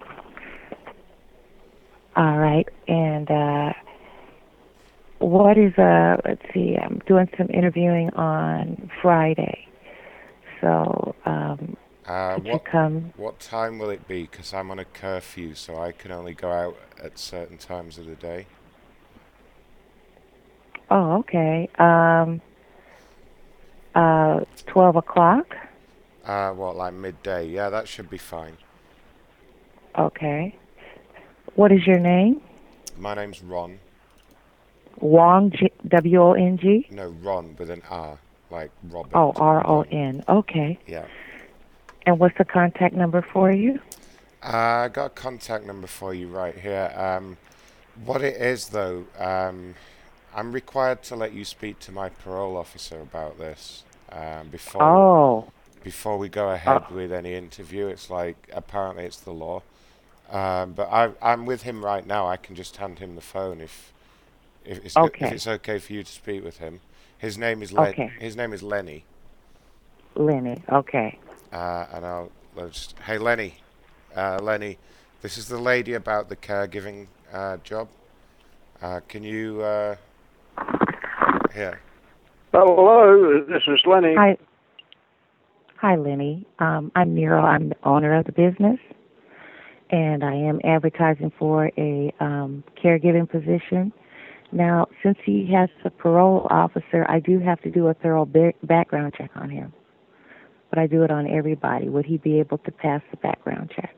All 2.16 2.36
right. 2.38 2.68
And 2.88 3.30
uh, 3.30 3.72
what 5.18 5.56
is 5.58 5.76
uh? 5.78 6.16
Let's 6.24 6.42
see. 6.54 6.76
I'm 6.76 7.00
doing 7.06 7.28
some 7.36 7.48
interviewing 7.50 8.10
on 8.10 8.90
Friday. 9.02 9.66
So 10.60 11.14
um, 11.24 11.76
Uh, 12.06 12.34
could 12.36 12.46
you 12.46 12.52
what, 12.52 12.64
come? 12.64 13.12
what 13.16 13.38
time 13.40 13.78
will 13.78 13.90
it 13.90 14.08
be? 14.08 14.22
Because 14.22 14.52
I'm 14.54 14.70
on 14.70 14.78
a 14.78 14.84
curfew, 14.84 15.54
so 15.54 15.76
I 15.80 15.92
can 15.92 16.10
only 16.10 16.34
go 16.34 16.50
out 16.50 16.76
at 17.02 17.18
certain 17.18 17.58
times 17.58 17.98
of 17.98 18.06
the 18.06 18.14
day. 18.16 18.46
Oh, 20.90 21.18
okay. 21.18 21.68
Um, 21.78 22.40
uh, 23.94 24.40
twelve 24.66 24.96
o'clock. 24.96 25.54
Uh, 26.24 26.50
what, 26.52 26.76
like 26.76 26.94
midday? 26.94 27.46
Yeah, 27.48 27.70
that 27.70 27.88
should 27.88 28.08
be 28.10 28.18
fine. 28.18 28.56
Okay. 29.98 30.56
What 31.54 31.72
is 31.72 31.86
your 31.86 31.98
name? 31.98 32.40
My 32.96 33.14
name's 33.14 33.42
Ron. 33.42 33.78
Wong. 35.00 35.50
G- 35.50 35.72
W 35.88 36.22
O 36.22 36.32
N 36.32 36.58
G. 36.58 36.86
No, 36.90 37.08
Ron 37.22 37.56
with 37.58 37.70
an 37.70 37.82
R, 37.90 38.18
like 38.50 38.70
Robert. 38.90 39.12
Oh, 39.14 39.32
R 39.36 39.66
O 39.66 39.82
N. 39.90 40.24
Okay. 40.28 40.78
Yeah. 40.86 41.06
And 42.06 42.18
what's 42.18 42.36
the 42.38 42.44
contact 42.44 42.94
number 42.94 43.22
for 43.22 43.50
you? 43.52 43.80
Uh, 44.42 44.56
I 44.86 44.88
got 44.88 45.06
a 45.06 45.10
contact 45.10 45.66
number 45.66 45.86
for 45.86 46.14
you 46.14 46.28
right 46.28 46.56
here. 46.56 46.92
Um, 46.96 47.36
what 48.04 48.22
it 48.22 48.36
is, 48.40 48.68
though, 48.68 49.04
um, 49.18 49.74
I'm 50.34 50.52
required 50.52 51.02
to 51.04 51.16
let 51.16 51.32
you 51.32 51.44
speak 51.44 51.80
to 51.80 51.92
my 51.92 52.08
parole 52.08 52.56
officer 52.56 53.00
about 53.00 53.38
this 53.38 53.82
um, 54.12 54.48
before 54.48 54.82
Oh. 54.82 55.50
before 55.82 56.16
we 56.18 56.28
go 56.28 56.50
ahead 56.50 56.88
with 56.90 57.12
any 57.12 57.34
interview. 57.34 57.88
It's 57.88 58.08
like 58.10 58.36
apparently 58.52 59.04
it's 59.04 59.18
the 59.20 59.32
law, 59.32 59.62
um, 60.30 60.72
but 60.72 60.88
I, 60.92 61.10
I'm 61.20 61.44
with 61.44 61.62
him 61.62 61.84
right 61.84 62.06
now. 62.06 62.28
I 62.28 62.36
can 62.36 62.54
just 62.54 62.76
hand 62.76 63.00
him 63.00 63.16
the 63.16 63.20
phone 63.20 63.60
if 63.60 63.92
if 64.68 64.84
it's, 64.84 64.96
Okay. 64.96 65.26
if 65.26 65.32
it's 65.32 65.46
okay 65.46 65.78
for 65.78 65.92
you 65.94 66.02
to 66.02 66.12
speak 66.12 66.44
with 66.44 66.58
him. 66.58 66.80
His 67.16 67.38
name 67.38 67.62
is 67.62 67.72
Len- 67.72 67.88
Okay. 67.88 68.12
His 68.20 68.36
name 68.36 68.52
is 68.52 68.62
Lenny. 68.62 69.04
Lenny. 70.14 70.62
Okay. 70.70 71.18
Uh, 71.52 71.86
and 71.92 72.04
I'll 72.04 72.30
let's 72.54 72.72
just, 72.74 72.98
hey 73.00 73.18
Lenny, 73.18 73.54
uh, 74.14 74.38
Lenny, 74.42 74.78
this 75.22 75.38
is 75.38 75.48
the 75.48 75.58
lady 75.58 75.94
about 75.94 76.28
the 76.28 76.36
caregiving 76.36 77.06
uh, 77.32 77.56
job. 77.58 77.88
Uh, 78.82 79.00
can 79.08 79.22
you 79.22 79.62
uh, 79.62 79.96
here? 81.54 81.80
Hello, 82.52 83.42
this 83.48 83.62
is 83.66 83.80
Lenny. 83.86 84.14
Hi. 84.14 84.36
Hi, 85.76 85.96
Lenny. 85.96 86.46
Um, 86.58 86.90
I'm 86.94 87.14
Nero. 87.14 87.40
I'm 87.40 87.70
the 87.70 87.76
owner 87.84 88.14
of 88.14 88.26
the 88.26 88.32
business, 88.32 88.78
and 89.90 90.24
I 90.24 90.34
am 90.34 90.60
advertising 90.64 91.32
for 91.38 91.70
a 91.78 92.12
um, 92.20 92.64
caregiving 92.82 93.28
position. 93.30 93.92
Now, 94.50 94.86
since 95.02 95.18
he 95.24 95.46
has 95.52 95.68
a 95.84 95.90
parole 95.90 96.46
officer, 96.50 97.04
I 97.08 97.20
do 97.20 97.38
have 97.38 97.60
to 97.62 97.70
do 97.70 97.88
a 97.88 97.94
thorough 97.94 98.24
ba- 98.24 98.54
background 98.62 99.14
check 99.16 99.30
on 99.36 99.50
him. 99.50 99.72
But 100.70 100.78
I 100.78 100.86
do 100.86 101.02
it 101.02 101.10
on 101.10 101.26
everybody. 101.26 101.88
Would 101.88 102.06
he 102.06 102.16
be 102.18 102.38
able 102.38 102.58
to 102.58 102.70
pass 102.70 103.02
the 103.10 103.18
background 103.18 103.70
check? 103.74 103.94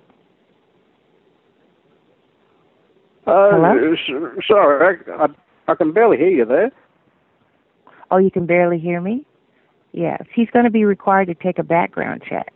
Uh, 3.27 3.51
Hello? 3.51 3.93
s- 3.93 4.45
sorry, 4.47 4.99
I, 5.07 5.25
I, 5.25 5.27
I 5.69 5.75
can 5.75 5.93
barely 5.93 6.17
hear 6.17 6.31
you 6.31 6.45
there. 6.45 6.73
Oh, 8.11 8.19
you 8.19 8.31
can 8.31 8.47
barely 8.47 8.79
hear 8.79 9.01
me? 9.01 9.25
Yes. 9.93 10.23
He's 10.35 10.51
going 10.51 10.65
to 10.65 10.71
be 10.71 10.85
required 10.85 11.27
to 11.27 11.35
take 11.35 11.59
a 11.59 11.63
background 11.63 12.23
check. 12.29 12.53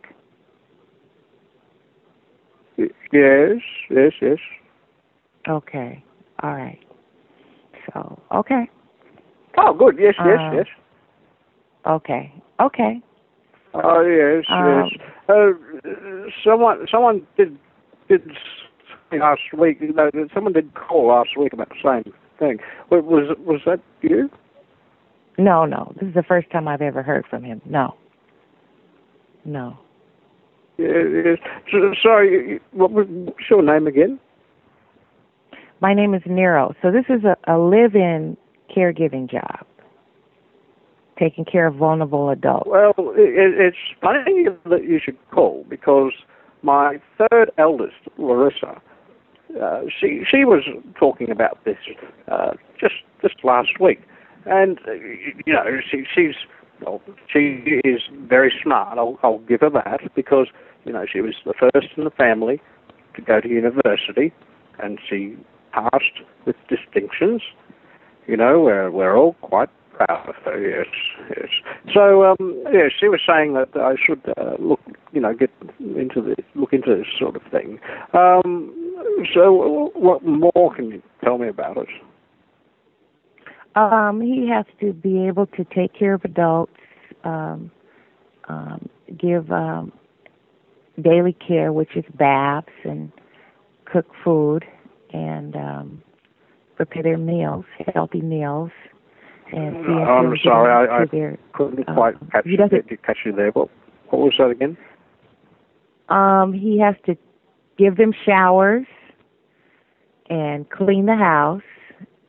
Yes, 2.77 3.61
yes, 3.89 4.11
yes. 4.21 4.37
Okay. 5.47 6.03
All 6.43 6.53
right. 6.53 6.79
So, 7.93 8.21
okay. 8.31 8.69
Oh, 9.57 9.73
good. 9.73 9.97
Yes, 9.99 10.15
yes, 10.19 10.39
Uh, 10.39 10.51
yes. 10.53 10.67
Okay. 11.85 12.33
Okay. 12.59 13.01
Oh, 13.73 14.01
yes, 14.01 14.45
Um, 14.49 14.89
yes. 14.89 15.09
Uh, 15.27 16.29
someone, 16.43 16.87
someone 16.89 17.25
did 17.37 17.57
did 18.07 18.21
last 19.11 19.41
week. 19.57 19.81
No, 19.81 20.09
someone 20.33 20.53
did 20.53 20.73
call 20.75 21.07
last 21.07 21.37
week 21.37 21.53
about 21.53 21.69
the 21.69 21.75
same 21.83 22.13
thing. 22.39 22.59
Wa- 22.89 22.99
Was 22.99 23.37
was 23.39 23.61
that 23.65 23.79
you? 24.01 24.29
No, 25.37 25.65
no. 25.65 25.93
This 25.99 26.09
is 26.09 26.13
the 26.13 26.23
first 26.23 26.49
time 26.51 26.67
I've 26.67 26.81
ever 26.81 27.03
heard 27.03 27.25
from 27.29 27.43
him. 27.43 27.61
No. 27.65 27.95
No. 29.43 29.77
Yeah, 30.77 31.03
yes. 31.25 31.37
So, 31.71 31.93
sorry, 32.01 32.59
what 32.71 32.91
was 32.91 33.07
your 33.49 33.61
name 33.61 33.87
again? 33.87 34.19
My 35.85 35.93
name 35.93 36.15
is 36.15 36.23
Nero. 36.25 36.73
So 36.81 36.89
this 36.89 37.05
is 37.09 37.23
a, 37.25 37.37
a 37.45 37.59
live-in 37.59 38.37
caregiving 38.75 39.29
job, 39.29 39.67
taking 41.19 41.45
care 41.45 41.67
of 41.67 41.75
vulnerable 41.75 42.31
adults. 42.31 42.67
Well, 42.67 42.95
it, 42.97 43.53
it's 43.59 43.77
funny 44.01 44.47
that 44.65 44.83
you 44.83 44.99
should 44.99 45.15
call 45.29 45.63
because 45.69 46.11
my 46.63 46.99
third 47.19 47.51
eldest, 47.59 47.97
Larissa, 48.17 48.81
uh, 49.61 49.81
she 49.99 50.23
she 50.27 50.43
was 50.43 50.63
talking 50.99 51.29
about 51.29 51.63
this 51.65 51.77
uh, 52.31 52.53
just 52.79 52.95
just 53.21 53.35
last 53.43 53.79
week, 53.79 54.01
and 54.47 54.79
uh, 54.87 54.93
you 54.93 55.53
know 55.53 55.65
she 55.91 56.03
she's 56.15 56.33
well, 56.83 56.99
she 57.31 57.79
is 57.83 58.01
very 58.23 58.51
smart. 58.63 58.97
I'll 58.97 59.19
I'll 59.21 59.37
give 59.37 59.61
her 59.61 59.69
that 59.69 59.99
because 60.15 60.47
you 60.83 60.93
know 60.93 61.05
she 61.05 61.21
was 61.21 61.35
the 61.45 61.53
first 61.53 61.89
in 61.95 62.05
the 62.05 62.09
family 62.09 62.59
to 63.15 63.21
go 63.21 63.39
to 63.39 63.47
university, 63.47 64.33
and 64.79 64.97
she 65.07 65.37
passed 65.75 66.21
with 66.45 66.55
distinctions. 66.69 67.41
You 68.27 68.37
know, 68.37 68.61
we're 68.61 68.89
we're 68.89 69.15
all 69.15 69.33
quite 69.41 69.69
proud 69.93 70.29
of 70.29 70.35
her. 70.43 70.59
Yes, 70.59 70.87
yes. 71.29 71.49
So 71.93 72.25
um, 72.25 72.63
yeah, 72.71 72.87
she 72.99 73.07
was 73.07 73.19
saying 73.27 73.53
that 73.53 73.69
I 73.75 73.95
should 74.03 74.21
uh, 74.37 74.55
look, 74.59 74.79
you 75.11 75.21
know, 75.21 75.33
get 75.33 75.51
into 75.79 76.21
this, 76.21 76.45
look 76.55 76.73
into 76.73 76.95
this 76.95 77.07
sort 77.19 77.35
of 77.35 77.41
thing. 77.51 77.79
Um, 78.13 78.73
so 79.33 79.91
what 79.95 80.23
more 80.25 80.73
can 80.75 80.89
you 80.89 81.01
tell 81.23 81.37
me 81.37 81.47
about 81.47 81.77
it? 81.77 81.87
Um, 83.75 84.21
he 84.21 84.49
has 84.49 84.65
to 84.79 84.93
be 84.93 85.27
able 85.27 85.47
to 85.47 85.65
take 85.65 85.93
care 85.93 86.13
of 86.13 86.23
adults, 86.23 86.71
um, 87.25 87.69
um, 88.47 88.89
give 89.19 89.51
um, 89.51 89.91
daily 91.01 91.33
care, 91.45 91.73
which 91.73 91.95
is 91.97 92.05
baths 92.17 92.69
and 92.85 93.11
cook 93.85 94.07
food 94.23 94.63
and 95.15 95.55
um, 95.55 96.03
prepare 96.75 97.03
their 97.03 97.17
meals, 97.17 97.65
healthy 97.93 98.21
meals. 98.21 98.71
And 99.51 99.75
see 99.85 99.93
if 99.93 100.07
I'm 100.07 100.33
sorry, 100.43 100.89
I, 100.89 101.03
I 101.03 101.05
their, 101.05 101.37
couldn't 101.53 101.87
uh, 101.87 101.93
quite 101.93 102.15
catch 102.31 102.45
he 102.45 102.51
you, 102.51 102.97
catch 103.05 103.17
you 103.25 103.31
there. 103.31 103.51
What, 103.51 103.69
what 104.09 104.19
was 104.19 104.33
that 104.39 104.49
again? 104.49 104.75
Um, 106.09 106.51
he 106.51 106.79
has 106.79 106.95
to 107.05 107.15
give 107.77 107.95
them 107.97 108.11
showers 108.25 108.85
and 110.29 110.69
clean 110.69 111.05
the 111.05 111.15
house 111.15 111.61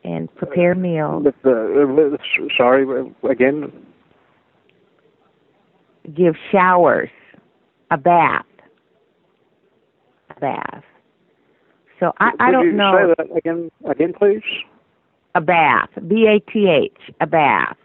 and 0.05 0.33
prepare 0.37 0.75
meals. 0.75 1.25
With 1.25 1.35
the, 1.43 2.15
uh, 2.15 2.47
sorry, 2.57 2.85
uh, 2.87 3.29
again. 3.29 3.73
give 6.15 6.35
showers, 6.53 7.11
a 7.91 7.97
bath, 7.97 8.45
a 10.37 10.41
bath. 10.41 10.85
So 11.99 12.13
I, 12.21 12.33
I 12.39 12.51
don't 12.53 12.67
you 12.67 12.73
know 12.73 13.15
say 13.17 13.25
that 13.25 13.37
again, 13.37 13.71
again, 13.87 14.13
please? 14.13 14.43
a 15.35 15.41
bath, 15.41 15.91
B 16.09 16.27
A 16.27 16.41
T 16.51 16.69
H, 16.69 16.97
a 17.21 17.27
bath. 17.27 17.77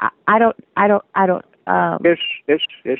I, 0.00 0.08
I 0.26 0.38
don't, 0.38 0.56
I 0.76 0.88
don't, 0.88 1.04
I 1.14 1.26
don't. 1.26 1.44
Um, 1.66 1.98
yes, 2.04 2.18
yes, 2.48 2.60
yes. 2.84 2.98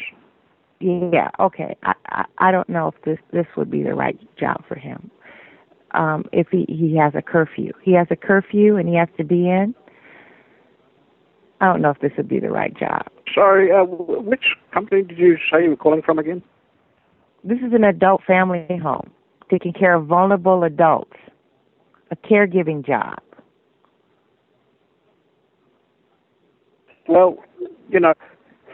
Yeah, 0.80 1.30
okay. 1.38 1.76
I, 1.82 1.94
I, 2.07 2.24
I 2.38 2.53
don't 2.53 2.68
know 2.68 2.88
if 2.88 3.03
this 3.05 3.18
this 3.32 3.46
would 3.57 3.70
be 3.70 3.82
the 3.82 3.94
right 3.94 4.18
job 4.38 4.64
for 4.66 4.76
him. 4.76 5.11
Um, 5.92 6.24
if 6.32 6.48
he 6.51 6.64
he 6.68 6.96
has 6.96 7.14
a 7.14 7.22
curfew, 7.22 7.72
he 7.82 7.92
has 7.94 8.07
a 8.11 8.16
curfew 8.16 8.76
and 8.76 8.88
he 8.88 8.94
has 8.94 9.09
to 9.16 9.24
be 9.24 9.48
in. 9.48 9.74
I 11.61 11.66
don't 11.66 11.82
know 11.82 11.90
if 11.90 12.01
this 12.01 12.12
would 12.16 12.28
be 12.28 12.40
the 12.40 12.51
right 12.51 12.74
job. 12.74 13.07
Sorry, 13.34 13.70
uh, 13.70 13.84
wh- 13.84 14.26
which 14.26 14.57
company 14.72 15.03
did 15.03 15.18
you 15.18 15.36
say 15.51 15.64
you 15.64 15.70
were 15.70 15.76
calling 15.76 16.01
from 16.03 16.18
again? 16.18 16.42
This 17.44 17.59
is 17.59 17.72
an 17.74 17.84
adult 17.84 18.22
family 18.26 18.78
home, 18.82 19.11
taking 19.51 19.72
care 19.72 19.94
of 19.94 20.07
vulnerable 20.07 20.62
adults, 20.62 21.16
a 22.11 22.16
caregiving 22.16 22.86
job. 22.86 23.18
Well, 27.09 27.38
you 27.88 27.98
know, 27.98 28.14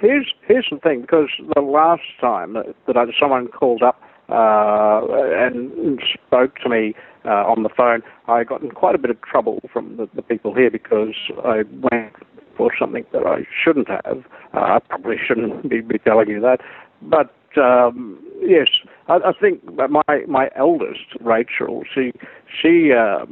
here's 0.01 0.33
here's 0.47 0.67
the 0.71 0.79
thing. 0.79 1.01
Because 1.01 1.29
the 1.55 1.63
last 1.63 2.03
time 2.21 2.53
that, 2.53 2.67
that 2.87 2.97
I, 2.97 3.05
someone 3.19 3.49
called 3.49 3.83
up 3.83 4.01
uh, 4.29 5.01
and 5.11 6.01
spoke 6.27 6.57
to 6.57 6.69
me 6.69 6.95
uh, 7.25 7.29
on 7.47 7.63
the 7.63 7.71
phone, 7.75 8.03
I 8.29 8.45
got 8.45 8.63
in 8.63 8.71
quite 8.71 8.95
a 8.95 8.99
bit 8.99 9.11
of 9.11 9.21
trouble 9.23 9.61
from 9.73 9.97
the, 9.97 10.09
the 10.15 10.23
people 10.23 10.55
here 10.55 10.71
because 10.71 11.15
I 11.45 11.63
went 11.81 12.13
for 12.57 12.71
something 12.79 13.05
that 13.13 13.27
I 13.27 13.47
shouldn't 13.65 13.89
have. 13.89 14.25
Uh, 14.55 14.61
I 14.61 14.79
probably 14.87 15.17
shouldn't 15.27 15.69
be, 15.69 15.81
be 15.81 15.99
telling 15.99 16.29
you 16.29 16.41
that, 16.41 16.61
but. 17.03 17.35
Um, 17.57 18.19
yes, 18.41 18.69
I, 19.09 19.17
I 19.17 19.33
think 19.41 19.63
my 19.75 20.03
my 20.29 20.51
eldest 20.57 21.17
Rachel, 21.21 21.83
she 21.93 22.13
she 22.61 22.93
uh, 22.93 23.27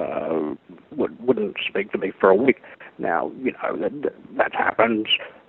uh, 0.00 0.54
would, 0.96 1.20
wouldn't 1.24 1.56
speak 1.68 1.92
to 1.92 1.98
me 1.98 2.12
for 2.18 2.30
a 2.30 2.34
week. 2.34 2.62
Now 2.98 3.32
you 3.38 3.52
know 3.52 3.76
that 3.76 4.12
that 4.36 4.54
happens, 4.54 5.06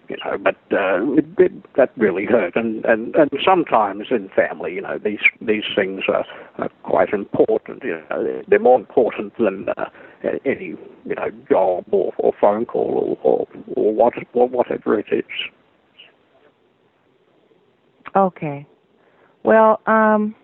you 0.10 0.18
know, 0.26 0.38
but 0.38 0.56
uh, 0.72 1.14
it, 1.14 1.26
it, 1.38 1.76
that 1.76 1.92
really 1.98 2.26
hurt. 2.26 2.56
And, 2.56 2.84
and 2.86 3.16
and 3.16 3.30
sometimes 3.44 4.08
in 4.12 4.30
family, 4.30 4.74
you 4.74 4.82
know, 4.82 4.98
these 4.98 5.22
these 5.42 5.64
things 5.76 6.04
are, 6.08 6.26
are 6.58 6.70
quite 6.84 7.14
important. 7.14 7.84
You 7.84 8.02
know, 8.10 8.42
they're, 8.48 8.60
more 8.60 8.80
important 8.80 9.34
than 9.38 9.68
uh, 9.78 9.86
any 10.46 10.76
you 11.06 11.16
know 11.16 11.32
job 11.50 11.86
or, 11.92 12.14
or 12.18 12.34
phone 12.40 12.66
call 12.66 13.18
or 13.24 13.32
or, 13.32 13.48
or 13.76 13.94
what 13.94 14.14
or 14.34 14.48
whatever 14.48 15.00
it 15.00 15.08
is. 15.12 15.26
Okay. 18.16 18.66
Well, 19.44 19.82
um, 19.88 20.36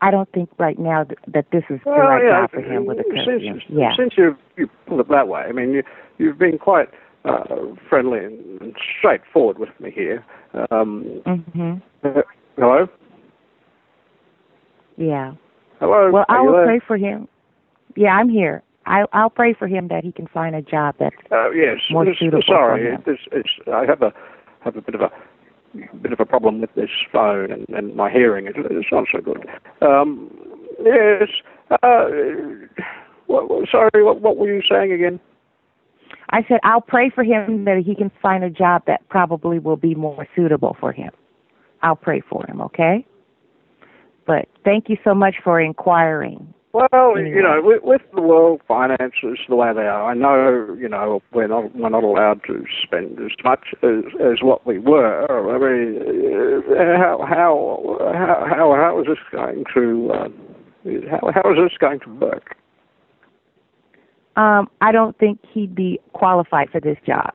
I 0.00 0.10
don't 0.10 0.30
think 0.32 0.50
right 0.58 0.78
now 0.78 1.04
th- 1.04 1.18
that 1.28 1.46
this 1.50 1.64
is 1.70 1.80
the 1.84 1.90
right 1.90 2.22
yeah, 2.22 2.40
job 2.42 2.50
for 2.52 2.60
him 2.60 2.84
with 2.86 2.98
a 2.98 3.04
since, 3.04 3.24
curfew. 3.24 3.60
Yeah. 3.68 3.90
Since 3.96 4.14
you 4.16 4.36
you 4.56 4.68
put 4.86 5.00
it 5.00 5.08
that 5.08 5.28
way, 5.28 5.40
I 5.40 5.52
mean, 5.52 5.72
you 5.72 5.82
you've 6.18 6.38
been 6.38 6.58
quite 6.58 6.88
uh, 7.24 7.44
friendly 7.88 8.24
and, 8.24 8.76
straightforward 8.98 9.58
with 9.58 9.70
me 9.80 9.90
here. 9.90 10.24
Um, 10.70 11.22
Mhm. 11.26 11.82
uh, 12.04 12.22
hello, 12.56 12.88
Yeah. 14.96 15.32
hello. 15.80 16.10
Well, 16.10 16.24
I 16.28 16.40
will 16.42 16.52
there? 16.52 16.66
pray 16.66 16.78
for 16.78 16.96
him. 16.96 17.26
Yeah, 17.96 18.14
I'm 18.16 18.28
here. 18.28 18.62
I 18.84 19.04
I'll 19.12 19.30
pray 19.30 19.54
for 19.54 19.66
him 19.66 19.88
that 19.88 20.04
he 20.04 20.12
can 20.12 20.26
find 20.28 20.54
a 20.54 20.62
job 20.62 20.94
that's 20.98 21.16
Uh, 21.32 21.50
yes. 21.50 21.80
more 21.90 22.04
suitable 22.14 22.42
sorry, 22.42 22.82
for 22.84 22.90
him. 22.92 23.02
it's, 23.06 23.22
it's, 23.32 23.68
I 23.72 23.84
have 23.86 24.02
a 24.02 24.12
have 24.60 24.76
a 24.76 24.82
bit 24.82 24.94
of 24.94 25.00
a 25.00 25.10
bit 26.02 26.12
of 26.12 26.20
a 26.20 26.26
problem 26.26 26.60
with 26.60 26.74
this 26.74 26.90
phone 27.12 27.50
and, 27.50 27.68
and 27.70 27.94
my 27.96 28.10
hearing. 28.10 28.46
It, 28.46 28.54
it's 28.56 28.92
not 28.92 29.06
so 29.12 29.20
good. 29.20 29.46
Um, 29.82 30.30
yes. 30.82 31.28
Uh, 31.82 32.06
what, 33.26 33.68
sorry, 33.70 34.02
what, 34.02 34.20
what 34.20 34.36
were 34.36 34.52
you 34.52 34.62
saying 34.68 34.92
again? 34.92 35.20
I 36.30 36.44
said 36.48 36.58
I'll 36.64 36.80
pray 36.80 37.10
for 37.10 37.24
him 37.24 37.64
that 37.64 37.82
he 37.84 37.94
can 37.94 38.10
find 38.20 38.44
a 38.44 38.50
job 38.50 38.82
that 38.86 39.08
probably 39.08 39.58
will 39.58 39.76
be 39.76 39.94
more 39.94 40.26
suitable 40.34 40.76
for 40.80 40.92
him. 40.92 41.10
I'll 41.82 41.96
pray 41.96 42.20
for 42.28 42.44
him, 42.46 42.60
okay? 42.62 43.06
But 44.26 44.48
thank 44.64 44.88
you 44.88 44.96
so 45.04 45.14
much 45.14 45.36
for 45.44 45.60
inquiring. 45.60 46.52
Well, 46.76 47.18
you 47.18 47.40
know, 47.40 47.62
with, 47.62 47.82
with 47.84 48.02
the 48.14 48.20
world 48.20 48.60
finances 48.68 49.38
the 49.48 49.56
way 49.56 49.72
they 49.72 49.86
are, 49.86 50.10
I 50.10 50.12
know, 50.12 50.76
you 50.78 50.90
know, 50.90 51.22
we're 51.32 51.46
not 51.46 51.74
we're 51.74 51.88
not 51.88 52.04
allowed 52.04 52.42
to 52.48 52.66
spend 52.82 53.18
as 53.18 53.30
much 53.42 53.68
as, 53.82 54.04
as 54.20 54.42
what 54.42 54.66
we 54.66 54.78
were. 54.78 55.24
I 55.24 55.56
mean, 55.56 56.02
uh, 56.70 57.24
how 57.24 57.24
how 57.26 57.98
how 58.12 58.46
how 58.46 58.74
how 58.76 59.00
is 59.00 59.06
this 59.06 59.16
going 59.32 59.64
to 59.72 60.10
uh, 60.12 60.28
how 61.08 61.32
how 61.32 61.50
is 61.52 61.56
this 61.56 61.78
going 61.78 62.00
to 62.00 62.14
work? 62.16 62.56
Um, 64.36 64.68
I 64.82 64.92
don't 64.92 65.16
think 65.16 65.40
he'd 65.50 65.74
be 65.74 65.98
qualified 66.12 66.68
for 66.68 66.80
this 66.82 66.98
job. 67.06 67.32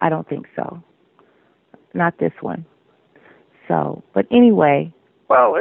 I 0.00 0.08
don't 0.08 0.26
think 0.30 0.46
so. 0.56 0.82
Not 1.92 2.18
this 2.20 2.32
one. 2.40 2.64
So, 3.66 4.02
but 4.14 4.24
anyway, 4.30 4.90
Well, 5.28 5.56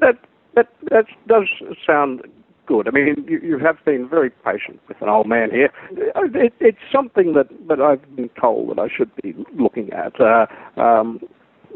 that 0.00 0.18
that 0.54 0.68
that 0.90 1.06
does 1.26 1.48
sound 1.86 2.20
good. 2.68 2.86
I 2.86 2.90
mean, 2.90 3.24
you, 3.26 3.40
you 3.40 3.58
have 3.58 3.76
been 3.84 4.08
very 4.08 4.30
patient 4.30 4.78
with 4.86 5.00
an 5.00 5.08
old 5.08 5.26
man 5.26 5.50
here. 5.50 5.70
Uh, 6.14 6.28
It, 6.34 6.52
it's 6.60 6.78
something 6.92 7.32
that, 7.32 7.48
that 7.68 7.80
I've 7.80 8.04
been 8.14 8.30
told 8.40 8.70
that 8.70 8.78
I 8.78 8.88
should 8.94 9.10
be 9.22 9.34
looking 9.58 9.90
at. 9.92 10.20
Uh, 10.20 10.46
um, 10.80 11.20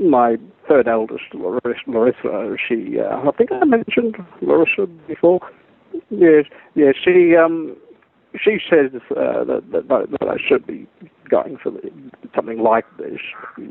my 0.00 0.36
third 0.68 0.86
eldest, 0.86 1.24
Larissa, 1.34 1.80
Larissa 1.86 2.56
she, 2.68 2.98
uh, 3.00 3.28
I 3.28 3.32
think 3.36 3.50
I 3.50 3.64
mentioned 3.64 4.16
Larissa 4.42 4.86
before. 5.08 5.40
Yes, 6.10 6.44
yes, 6.74 6.94
she, 7.02 7.34
um, 7.36 7.76
she 8.42 8.58
says 8.68 8.90
uh, 9.10 9.44
that, 9.44 9.62
that 9.72 9.88
that 9.88 10.28
I 10.28 10.36
should 10.48 10.66
be 10.66 10.86
going 11.32 11.56
for 11.62 11.72
something 12.36 12.58
like 12.62 12.84
this. 12.98 13.18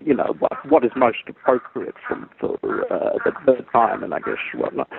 You 0.03 0.16
know, 0.16 0.36
what 0.39 0.51
what 0.68 0.84
is 0.84 0.91
most 0.95 1.20
appropriate 1.30 1.93
for 2.07 2.28
for 2.39 2.57
uh, 2.91 3.18
the, 3.24 3.32
the 3.45 3.64
time 3.72 4.03
and 4.03 4.14
I 4.14 4.20
guess 4.20 4.41
whatnot. 4.55 4.89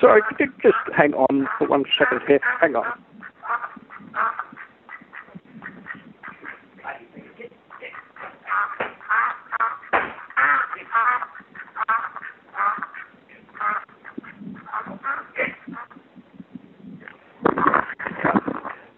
Sorry, 0.00 0.22
could 0.28 0.40
you 0.40 0.52
just 0.62 0.96
hang 0.96 1.12
on 1.12 1.46
for 1.58 1.68
one 1.68 1.84
second 1.98 2.20
here? 2.26 2.40
Hang 2.60 2.74
on. 2.74 2.86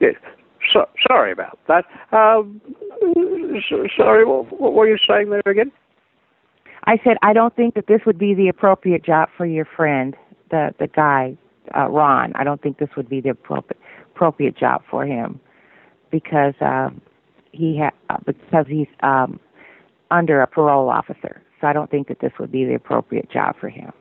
Yes. 0.00 0.14
So, 0.72 0.88
sorry 1.08 1.32
about 1.32 1.58
that. 1.68 1.84
Um, 2.12 2.60
so, 3.68 3.86
sorry, 3.96 4.24
what, 4.24 4.60
what 4.60 4.74
were 4.74 4.88
you 4.88 4.98
saying 5.08 5.30
there 5.30 5.42
again? 5.46 5.72
I 6.84 6.98
said 7.04 7.16
I 7.22 7.32
don't 7.32 7.54
think 7.54 7.74
that 7.74 7.86
this 7.86 8.00
would 8.06 8.18
be 8.18 8.34
the 8.34 8.48
appropriate 8.48 9.04
job 9.04 9.28
for 9.36 9.46
your 9.46 9.64
friend, 9.64 10.16
the 10.50 10.74
the 10.78 10.86
guy, 10.86 11.36
uh, 11.76 11.88
Ron. 11.88 12.32
I 12.34 12.44
don't 12.44 12.60
think 12.62 12.78
this 12.78 12.88
would 12.96 13.08
be 13.08 13.20
the 13.20 13.30
appropriate 13.30 13.80
appropriate 14.14 14.56
job 14.56 14.82
for 14.90 15.04
him 15.06 15.40
because 16.10 16.54
um, 16.60 17.00
he 17.52 17.78
ha- 17.78 17.96
uh, 18.08 18.18
because 18.24 18.66
he's 18.68 18.88
um, 19.02 19.38
under 20.10 20.40
a 20.40 20.46
parole 20.46 20.88
officer. 20.88 21.42
So 21.60 21.66
I 21.66 21.72
don't 21.72 21.90
think 21.90 22.08
that 22.08 22.20
this 22.20 22.32
would 22.38 22.50
be 22.50 22.64
the 22.64 22.74
appropriate 22.74 23.30
job 23.30 23.56
for 23.60 23.68
him. 23.68 23.92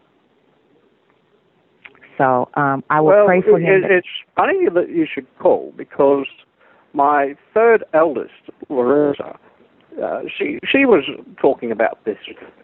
So 2.17 2.49
um, 2.55 2.83
I 2.89 2.99
will 3.01 3.07
well, 3.09 3.25
pray 3.25 3.41
for 3.41 3.59
him. 3.59 3.83
it- 3.83 3.91
it's 3.91 4.07
funny 4.35 4.67
that 4.73 4.89
you 4.89 5.05
should 5.05 5.27
call 5.39 5.73
because 5.77 6.25
my 6.93 7.35
third 7.53 7.83
eldest, 7.93 8.33
Larissa, 8.69 9.37
uh, 10.01 10.21
she 10.35 10.59
she 10.67 10.85
was 10.85 11.03
talking 11.41 11.71
about 11.71 12.03
this 12.05 12.17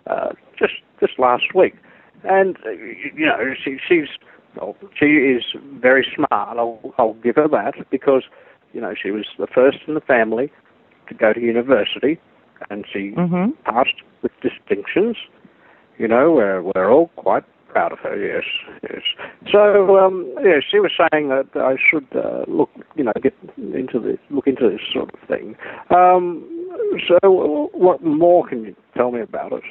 uh, 0.07 0.29
just 0.57 0.73
just 0.99 1.19
last 1.19 1.53
week, 1.53 1.75
and 2.23 2.57
uh, 2.65 2.71
you 2.71 3.25
know 3.25 3.53
she 3.61 3.77
she's 3.87 4.07
well, 4.55 4.75
she 4.97 5.05
is 5.05 5.43
very 5.81 6.05
smart. 6.15 6.57
I'll 6.57 6.93
I'll 6.97 7.15
give 7.15 7.35
her 7.35 7.47
that 7.49 7.73
because 7.89 8.23
you 8.73 8.81
know 8.81 8.93
she 9.01 9.11
was 9.11 9.25
the 9.37 9.47
first 9.47 9.79
in 9.87 9.95
the 9.95 10.01
family 10.01 10.51
to 11.07 11.13
go 11.13 11.33
to 11.33 11.39
university, 11.39 12.19
and 12.69 12.85
she 12.91 13.11
Mhm. 13.11 13.53
passed 13.63 14.01
with 14.21 14.31
distinctions. 14.41 15.17
You 15.97 16.07
know, 16.07 16.31
we're 16.31 16.61
we're 16.61 16.91
all 16.91 17.07
quite 17.15 17.43
proud 17.75 17.91
of 17.91 17.99
her. 17.99 18.15
Yes, 18.15 18.45
yes. 18.83 19.01
So, 19.51 19.97
um, 19.97 20.33
yeah, 20.41 20.59
she 20.71 20.79
was 20.79 20.91
saying 21.11 21.27
that 21.27 21.49
I 21.55 21.75
should 21.89 22.07
uh, 22.15 22.45
look, 22.47 22.69
you 22.95 23.03
know, 23.03 23.11
get 23.21 23.33
into 23.57 23.99
this, 23.99 24.17
look 24.29 24.47
into 24.47 24.69
this 24.69 24.79
sort 24.93 25.13
of 25.13 25.19
thing. 25.27 25.57
Um, 25.89 26.47
so, 27.05 27.69
what 27.73 28.01
more 28.01 28.47
can 28.47 28.63
you 28.63 28.75
tell 28.95 29.11
me 29.11 29.19
about 29.19 29.51
it? 29.51 29.63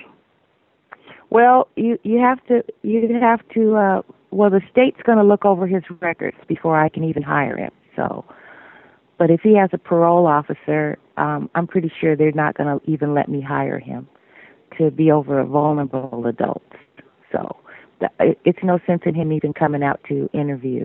Well, 1.31 1.69
you 1.77 1.99
you 2.03 2.19
have 2.19 2.45
to 2.47 2.63
you 2.83 3.09
have 3.21 3.41
to 3.55 3.77
uh 3.77 4.03
well 4.31 4.51
the 4.51 4.61
state's 4.71 5.01
going 5.05 5.19
to 5.19 5.25
look 5.25 5.45
over 5.45 5.67
his 5.67 5.83
records 6.01 6.37
before 6.47 6.79
I 6.79 6.89
can 6.89 7.05
even 7.05 7.23
hire 7.23 7.57
him. 7.57 7.73
So 7.97 8.25
but 9.19 9.31
if 9.31 9.41
he 9.43 9.57
has 9.57 9.71
a 9.73 9.79
parole 9.79 10.27
officer, 10.27 10.97
um 11.17 11.51
I'm 11.55 11.67
pretty 11.67 11.91
sure 12.01 12.15
they're 12.15 12.33
not 12.33 12.57
going 12.57 12.79
to 12.79 12.91
even 12.91 13.15
let 13.15 13.29
me 13.29 13.41
hire 13.41 13.81
him 13.81 14.07
to 14.79 14.91
be 14.91 15.11
over 15.11 15.41
a 15.41 15.47
vulnerable 15.47 16.25
adult. 16.27 16.63
So 17.33 17.57
it's 18.45 18.59
no 18.63 18.79
sense 18.87 19.03
in 19.07 19.15
him 19.15 19.33
even 19.33 19.53
coming 19.53 19.83
out 19.83 20.01
to 20.09 20.29
interview. 20.33 20.85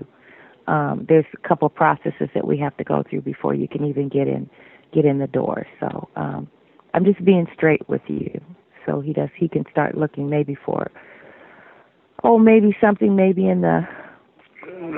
Um 0.67 1.05
there's 1.09 1.25
a 1.33 1.47
couple 1.47 1.69
processes 1.69 2.29
that 2.33 2.45
we 2.45 2.57
have 2.59 2.75
to 2.77 2.83
go 2.83 3.03
through 3.09 3.21
before 3.21 3.53
you 3.53 3.67
can 3.67 3.85
even 3.85 4.09
get 4.09 4.27
in 4.27 4.49
get 4.93 5.05
in 5.05 5.19
the 5.19 5.27
door. 5.27 5.65
So 5.79 6.09
um 6.15 6.49
I'm 6.93 7.05
just 7.05 7.23
being 7.23 7.47
straight 7.55 7.87
with 7.87 8.01
you 8.07 8.39
so 8.85 9.01
he 9.01 9.13
does 9.13 9.29
he 9.35 9.47
can 9.47 9.63
start 9.71 9.97
looking 9.97 10.29
maybe 10.29 10.55
for 10.55 10.91
oh 12.23 12.37
maybe 12.37 12.75
something 12.81 13.15
maybe 13.15 13.47
in 13.47 13.61
the 13.61 13.87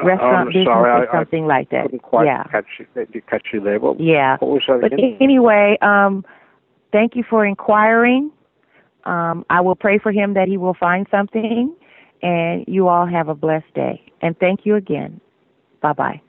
restaurant 0.04 0.20
I'm 0.22 0.48
business 0.48 0.66
sorry, 0.66 0.90
or 0.90 1.08
I- 1.10 1.18
I 1.18 1.20
something 1.20 1.46
like 1.46 1.70
that 1.70 1.88
yeah 2.24 2.44
catch 2.52 2.66
you, 2.80 3.22
catch 3.28 3.48
you 3.54 3.60
there. 3.62 3.80
What, 3.80 4.00
yeah 4.00 4.38
what 4.40 4.62
but 4.68 4.94
again? 4.94 5.18
anyway 5.20 5.78
um 5.82 6.26
thank 6.92 7.16
you 7.16 7.24
for 7.30 7.46
inquiring 7.46 8.32
um 9.06 9.46
i 9.50 9.62
will 9.62 9.76
pray 9.76 9.98
for 9.98 10.12
him 10.12 10.34
that 10.34 10.48
he 10.48 10.58
will 10.58 10.74
find 10.74 11.08
something 11.12 11.74
and 12.22 12.66
you 12.68 12.88
all 12.88 13.06
have 13.06 13.28
a 13.28 13.36
blessed 13.36 13.74
day 13.74 14.02
and 14.22 14.38
thank 14.40 14.66
you 14.66 14.76
again 14.76 15.20
bye 15.82 15.94
bye 15.94 16.22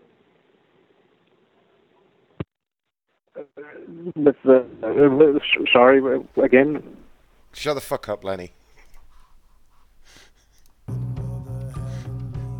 With 4.14 4.36
uh, 4.46 4.60
sorry, 5.72 6.22
again. 6.42 6.96
Shut 7.52 7.74
the 7.74 7.80
fuck 7.80 8.08
up, 8.08 8.24
Lenny. 8.24 8.52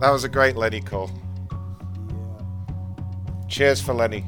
That 0.00 0.10
was 0.10 0.24
a 0.24 0.28
great 0.28 0.56
Lenny 0.56 0.80
call. 0.80 1.10
Cheers 3.48 3.80
for 3.80 3.92
Lenny. 3.92 4.24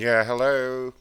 Yeah, 0.00 0.24
hello. 0.24 0.94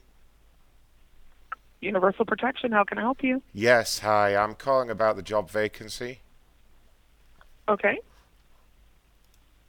Universal 1.79 2.25
Protection, 2.25 2.73
how 2.73 2.83
can 2.83 2.97
I 2.97 3.01
help 3.01 3.23
you? 3.23 3.41
Yes, 3.53 3.99
hi. 3.99 4.35
I'm 4.35 4.55
calling 4.55 4.89
about 4.89 5.15
the 5.15 5.21
job 5.21 5.49
vacancy. 5.49 6.19
Okay. 7.69 7.99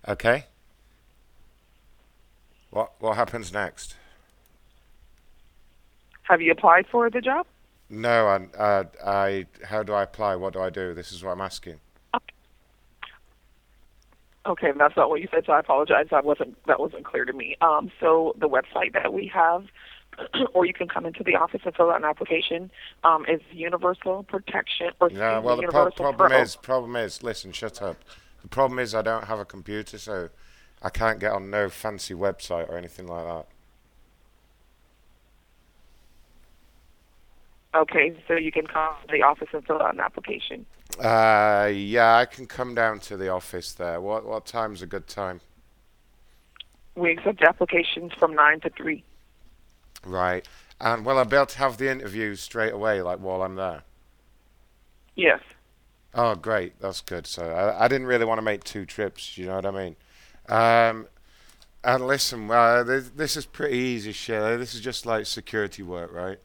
Okay. 0.08 0.46
What 2.70 2.94
what 2.98 3.16
happens 3.16 3.52
next? 3.52 3.94
Have 6.24 6.42
you 6.42 6.50
applied 6.50 6.86
for 6.90 7.08
the 7.08 7.20
job? 7.20 7.46
No, 7.88 8.26
I, 8.26 8.58
uh, 8.60 8.84
I. 9.06 9.46
How 9.64 9.84
do 9.84 9.92
I 9.92 10.02
apply? 10.02 10.34
What 10.34 10.54
do 10.54 10.60
I 10.60 10.70
do? 10.70 10.92
This 10.92 11.12
is 11.12 11.22
what 11.22 11.30
I'm 11.30 11.40
asking. 11.40 11.78
Okay, 14.46 14.72
that's 14.76 14.96
not 14.96 15.10
what 15.10 15.20
you 15.20 15.28
said, 15.30 15.44
so 15.44 15.52
I 15.52 15.60
apologize. 15.60 16.06
That 16.10 16.24
wasn't 16.24 16.56
that 16.66 16.80
wasn't 16.80 17.04
clear 17.04 17.24
to 17.26 17.32
me. 17.32 17.56
Um, 17.60 17.90
so 18.00 18.34
the 18.38 18.48
website 18.48 18.94
that 18.94 19.12
we 19.12 19.30
have, 19.34 19.66
or 20.54 20.64
you 20.64 20.72
can 20.72 20.88
come 20.88 21.04
into 21.04 21.22
the 21.22 21.36
office 21.36 21.60
and 21.64 21.74
fill 21.74 21.90
out 21.90 21.98
an 21.98 22.04
application, 22.04 22.70
um, 23.04 23.26
is 23.26 23.40
Universal 23.52 24.24
Protection 24.24 24.90
or 24.98 25.08
excuse 25.08 25.20
well, 25.20 25.56
the 25.56 25.64
pro- 25.64 25.90
problem 25.90 26.30
Pro. 26.30 26.40
is, 26.40 26.56
problem 26.56 26.96
is, 26.96 27.22
listen, 27.22 27.52
shut 27.52 27.82
up. 27.82 27.98
The 28.40 28.48
problem 28.48 28.78
is, 28.78 28.94
I 28.94 29.02
don't 29.02 29.24
have 29.24 29.38
a 29.38 29.44
computer, 29.44 29.98
so 29.98 30.30
I 30.82 30.88
can't 30.88 31.18
get 31.18 31.32
on 31.32 31.50
no 31.50 31.68
fancy 31.68 32.14
website 32.14 32.70
or 32.70 32.78
anything 32.78 33.06
like 33.06 33.26
that. 33.26 33.46
Okay, 37.74 38.16
so 38.26 38.34
you 38.34 38.50
can 38.50 38.66
come 38.66 38.94
to 39.06 39.12
the 39.12 39.22
office 39.22 39.48
and 39.52 39.64
fill 39.66 39.82
out 39.82 39.94
an 39.94 40.00
application. 40.00 40.64
Uh, 40.98 41.70
yeah, 41.72 42.16
I 42.16 42.26
can 42.26 42.46
come 42.46 42.74
down 42.74 43.00
to 43.00 43.16
the 43.16 43.28
office 43.28 43.72
there. 43.72 44.00
What 44.00 44.26
what 44.26 44.46
time's 44.46 44.82
a 44.82 44.86
good 44.86 45.06
time? 45.06 45.40
We 46.94 47.12
accept 47.12 47.42
applications 47.42 48.12
from 48.18 48.34
nine 48.34 48.60
to 48.60 48.70
three. 48.70 49.04
Right. 50.04 50.46
And 50.80 51.04
will 51.04 51.18
I 51.18 51.24
be 51.24 51.36
able 51.36 51.46
to 51.46 51.58
have 51.58 51.76
the 51.76 51.90
interview 51.90 52.34
straight 52.34 52.72
away, 52.72 53.02
like 53.02 53.18
while 53.18 53.42
I'm 53.42 53.54
there? 53.54 53.82
Yes. 55.14 55.40
Oh, 56.14 56.34
great. 56.34 56.80
That's 56.80 57.00
good. 57.00 57.26
So 57.26 57.50
I, 57.50 57.84
I 57.84 57.88
didn't 57.88 58.06
really 58.06 58.24
want 58.24 58.38
to 58.38 58.42
make 58.42 58.64
two 58.64 58.84
trips. 58.86 59.36
You 59.38 59.46
know 59.46 59.56
what 59.56 59.66
I 59.66 59.70
mean? 59.70 59.96
Um, 60.48 61.06
and 61.84 62.06
listen, 62.06 62.50
uh, 62.50 62.82
this, 62.82 63.10
this 63.10 63.36
is 63.36 63.46
pretty 63.46 63.76
easy 63.76 64.12
shit. 64.12 64.58
This 64.58 64.74
is 64.74 64.80
just 64.80 65.06
like 65.06 65.26
security 65.26 65.82
work, 65.82 66.12
right? 66.12 66.38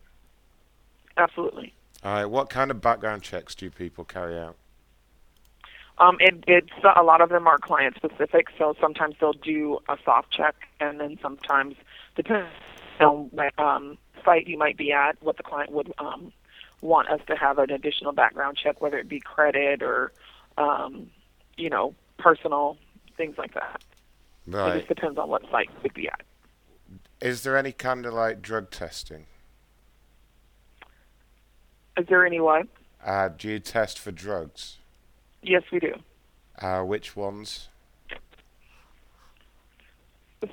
Absolutely. 1.17 1.73
All 2.05 2.13
right. 2.13 2.25
What 2.25 2.51
kind 2.51 2.69
of 2.69 2.81
background 2.81 3.23
checks 3.23 3.55
do 3.55 3.71
people 3.71 4.05
carry 4.05 4.37
out? 4.37 4.55
Um, 5.97 6.17
it, 6.19 6.43
it's 6.45 6.69
a 6.95 7.01
lot 7.01 7.21
of 7.21 7.29
them 7.29 7.47
are 7.47 7.57
client 7.57 7.95
specific, 7.95 8.49
so 8.59 8.75
sometimes 8.79 9.15
they'll 9.19 9.33
do 9.33 9.79
a 9.89 9.97
soft 10.05 10.29
check, 10.29 10.55
and 10.79 10.99
then 10.99 11.17
sometimes 11.19 11.75
depending 12.15 12.47
on 12.99 13.29
what 13.31 13.57
um, 13.57 13.97
site 14.23 14.45
you 14.45 14.57
might 14.57 14.77
be 14.77 14.91
at, 14.91 15.17
what 15.23 15.37
the 15.37 15.43
client 15.43 15.71
would 15.71 15.91
um, 15.97 16.31
want 16.81 17.09
us 17.09 17.21
to 17.27 17.35
have 17.35 17.57
an 17.57 17.71
additional 17.71 18.11
background 18.11 18.57
check, 18.61 18.81
whether 18.81 18.99
it 18.99 19.09
be 19.09 19.19
credit 19.19 19.81
or 19.81 20.11
um, 20.59 21.09
you 21.57 21.71
know 21.71 21.95
personal 22.19 22.77
things 23.17 23.37
like 23.39 23.55
that. 23.55 23.83
Right. 24.45 24.75
It 24.75 24.79
just 24.79 24.89
depends 24.89 25.17
on 25.17 25.27
what 25.29 25.41
site 25.49 25.69
you'd 25.81 25.93
be 25.95 26.07
at. 26.07 26.21
Is 27.19 27.41
there 27.41 27.57
any 27.57 27.71
kind 27.71 28.05
of 28.05 28.13
like 28.13 28.43
drug 28.43 28.69
testing? 28.69 29.25
Is 31.97 32.05
there 32.07 32.25
any 32.25 32.39
what? 32.39 32.67
Uh, 33.03 33.29
do 33.29 33.47
you 33.49 33.59
test 33.59 33.99
for 33.99 34.11
drugs? 34.11 34.77
Yes, 35.41 35.63
we 35.71 35.79
do. 35.79 35.93
Uh, 36.59 36.81
which 36.81 37.15
ones? 37.15 37.69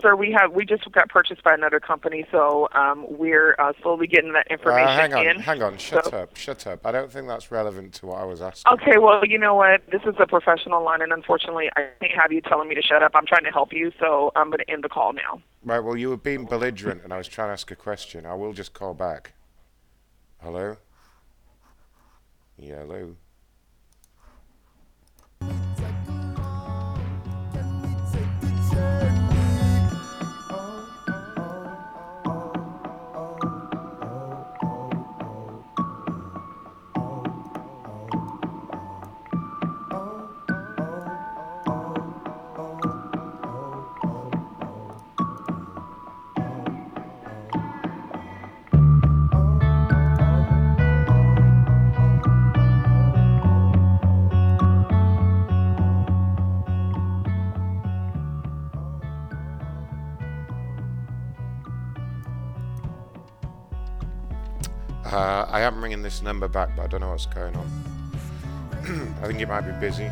Sir, 0.00 0.16
we 0.16 0.32
have 0.32 0.52
we 0.54 0.64
just 0.64 0.90
got 0.92 1.10
purchased 1.10 1.42
by 1.44 1.52
another 1.52 1.78
company, 1.78 2.24
so 2.30 2.66
um, 2.72 3.04
we're 3.10 3.54
uh, 3.58 3.74
slowly 3.82 4.06
getting 4.06 4.32
that 4.32 4.46
information 4.48 4.88
Uh, 4.88 4.96
hang 4.96 5.12
on, 5.12 5.26
in. 5.26 5.38
hang 5.38 5.62
on, 5.62 5.76
shut 5.76 6.06
So- 6.06 6.16
up, 6.16 6.34
shut 6.34 6.66
up. 6.66 6.86
I 6.86 6.92
don't 6.92 7.12
think 7.12 7.28
that's 7.28 7.50
relevant 7.50 7.92
to 7.94 8.06
what 8.06 8.18
I 8.20 8.24
was 8.24 8.40
asking. 8.40 8.72
Okay, 8.72 8.96
well, 8.96 9.22
you 9.26 9.36
know 9.38 9.54
what? 9.54 9.82
This 9.90 10.00
is 10.06 10.14
a 10.18 10.26
professional 10.26 10.82
line, 10.82 11.02
and 11.02 11.12
unfortunately, 11.12 11.68
I 11.76 11.88
can't 12.00 12.12
have 12.18 12.32
you 12.32 12.40
telling 12.40 12.68
me 12.68 12.74
to 12.74 12.80
shut 12.82 13.02
up. 13.02 13.12
I'm 13.14 13.26
trying 13.26 13.44
to 13.44 13.50
help 13.50 13.70
you, 13.72 13.92
so 14.00 14.32
I'm 14.34 14.48
going 14.48 14.60
to 14.60 14.70
end 14.70 14.82
the 14.82 14.88
call 14.88 15.12
now. 15.12 15.42
Right, 15.62 15.80
well, 15.80 15.96
you 15.96 16.08
were 16.08 16.16
being 16.16 16.46
belligerent 16.46 17.02
and 17.04 17.12
I 17.12 17.18
was 17.18 17.28
trying 17.28 17.48
to 17.48 17.52
ask 17.52 17.70
a 17.70 17.76
question. 17.76 18.24
I 18.24 18.34
will 18.34 18.54
just 18.54 18.72
call 18.72 18.94
back. 18.94 19.34
Hello? 20.42 20.76
Yeah, 22.56 22.84
I 65.62 65.66
am 65.66 65.80
ringing 65.80 66.02
this 66.02 66.22
number 66.22 66.48
back, 66.48 66.70
but 66.74 66.82
I 66.82 66.86
don't 66.88 67.02
know 67.02 67.10
what's 67.10 67.26
going 67.26 67.54
on. 67.54 67.70
I 69.22 69.28
think 69.28 69.40
it 69.40 69.48
might 69.48 69.60
be 69.60 69.70
busy. 69.78 70.10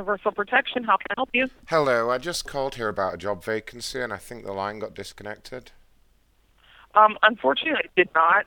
Universal 0.00 0.32
Protection, 0.32 0.82
how 0.82 0.96
can 0.96 1.08
I 1.10 1.14
help 1.18 1.28
you? 1.34 1.46
Hello, 1.68 2.08
I 2.08 2.16
just 2.16 2.46
called 2.46 2.76
here 2.76 2.88
about 2.88 3.12
a 3.12 3.16
job 3.18 3.44
vacancy 3.44 4.00
and 4.00 4.14
I 4.14 4.16
think 4.16 4.46
the 4.46 4.52
line 4.52 4.78
got 4.78 4.94
disconnected. 4.94 5.72
Um, 6.94 7.18
unfortunately, 7.22 7.82
I 7.84 7.88
did 7.94 8.08
not. 8.14 8.46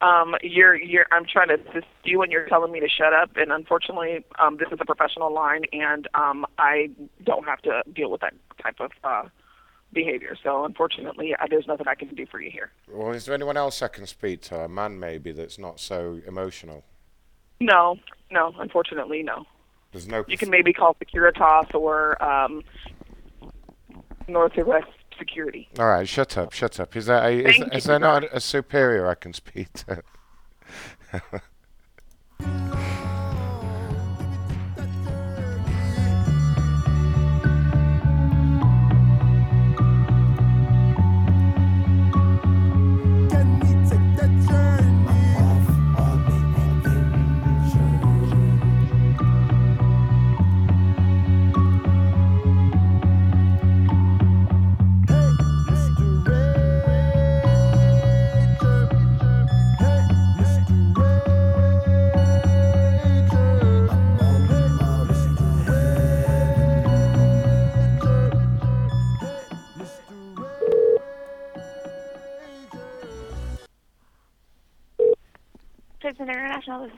Um, 0.00 0.34
you're, 0.42 0.74
you're, 0.74 1.06
I'm 1.12 1.26
trying 1.26 1.46
to 1.48 1.54
assist 1.54 1.86
you, 2.02 2.22
and 2.22 2.32
you're 2.32 2.48
telling 2.48 2.72
me 2.72 2.80
to 2.80 2.88
shut 2.88 3.12
up. 3.12 3.36
And 3.36 3.52
unfortunately, 3.52 4.24
um, 4.40 4.56
this 4.56 4.66
is 4.72 4.78
a 4.80 4.84
professional 4.84 5.32
line, 5.32 5.62
and 5.72 6.08
um, 6.14 6.44
I 6.58 6.90
don't 7.22 7.44
have 7.46 7.62
to 7.62 7.82
deal 7.94 8.10
with 8.10 8.22
that 8.22 8.34
type 8.60 8.80
of 8.80 8.90
uh, 9.04 9.28
behavior. 9.92 10.36
So, 10.42 10.64
unfortunately, 10.64 11.36
uh, 11.36 11.46
there's 11.48 11.68
nothing 11.68 11.86
I 11.86 11.94
can 11.94 12.08
do 12.08 12.26
for 12.26 12.40
you 12.40 12.50
here. 12.50 12.72
Well, 12.90 13.12
is 13.12 13.26
there 13.26 13.34
anyone 13.34 13.56
else 13.56 13.80
I 13.80 13.88
can 13.88 14.06
speak 14.06 14.40
to? 14.42 14.60
A 14.60 14.68
man 14.68 14.98
maybe 14.98 15.32
that's 15.32 15.58
not 15.58 15.78
so 15.78 16.20
emotional. 16.26 16.82
No, 17.60 17.96
no, 18.30 18.54
unfortunately, 18.58 19.22
no. 19.22 19.44
There's 19.92 20.06
no. 20.06 20.24
You 20.28 20.38
can 20.38 20.50
maybe 20.50 20.72
call 20.72 20.94
Securitas 20.94 21.74
or 21.74 22.22
um, 22.22 22.62
Northwest 24.28 24.86
Security. 25.18 25.68
All 25.78 25.88
right, 25.88 26.08
shut 26.08 26.38
up, 26.38 26.52
shut 26.52 26.78
up. 26.80 26.96
Is 26.96 27.06
there 27.06 27.22
a, 27.22 27.30
is, 27.30 27.62
is 27.72 27.84
there 27.84 27.98
not 27.98 28.24
a 28.32 28.40
superior 28.40 29.08
I 29.08 29.14
can 29.14 29.32
speak 29.32 29.72
to? 29.72 30.02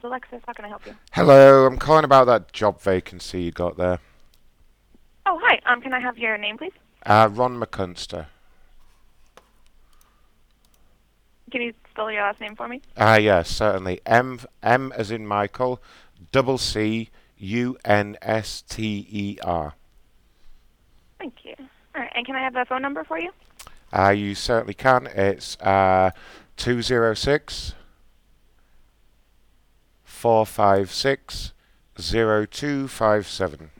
is 0.02 0.06
Alexis. 0.06 0.40
How 0.46 0.52
can 0.52 0.64
I 0.64 0.68
help 0.68 0.86
you? 0.86 0.94
Hello, 1.12 1.66
I'm 1.66 1.78
calling 1.78 2.04
about 2.04 2.26
that 2.26 2.52
job 2.52 2.80
vacancy 2.80 3.42
you 3.42 3.52
got 3.52 3.76
there. 3.76 4.00
Oh, 5.26 5.38
hi. 5.42 5.60
Um, 5.66 5.80
can 5.80 5.94
I 5.94 6.00
have 6.00 6.18
your 6.18 6.36
name, 6.36 6.58
please? 6.58 6.72
Uh, 7.06 7.28
Ron 7.30 7.60
McCunster. 7.60 8.26
Can 11.50 11.62
you 11.62 11.74
spell 11.90 12.10
your 12.10 12.22
last 12.22 12.40
name 12.40 12.56
for 12.56 12.66
me? 12.66 12.80
Ah, 12.96 13.16
yes, 13.16 13.48
certainly. 13.50 14.00
M 14.06 14.40
M 14.62 14.92
as 14.96 15.10
in 15.10 15.26
Michael, 15.26 15.82
double 16.32 16.56
C 16.56 17.10
U 17.36 17.76
N 17.84 18.16
S 18.22 18.62
T 18.62 19.06
E 19.10 19.38
R. 19.44 19.74
Thank 21.18 21.34
you. 21.44 21.54
All 21.94 22.00
right, 22.00 22.10
and 22.14 22.24
can 22.24 22.34
I 22.34 22.40
have 22.40 22.56
a 22.56 22.64
phone 22.64 22.80
number 22.80 23.04
for 23.04 23.20
you? 23.20 23.30
Uh, 23.92 24.08
you 24.08 24.34
certainly 24.34 24.72
can. 24.72 25.06
It's 25.08 25.60
uh, 25.60 26.10
206 26.56 27.74
456 30.22 31.52
0257. 31.98 33.70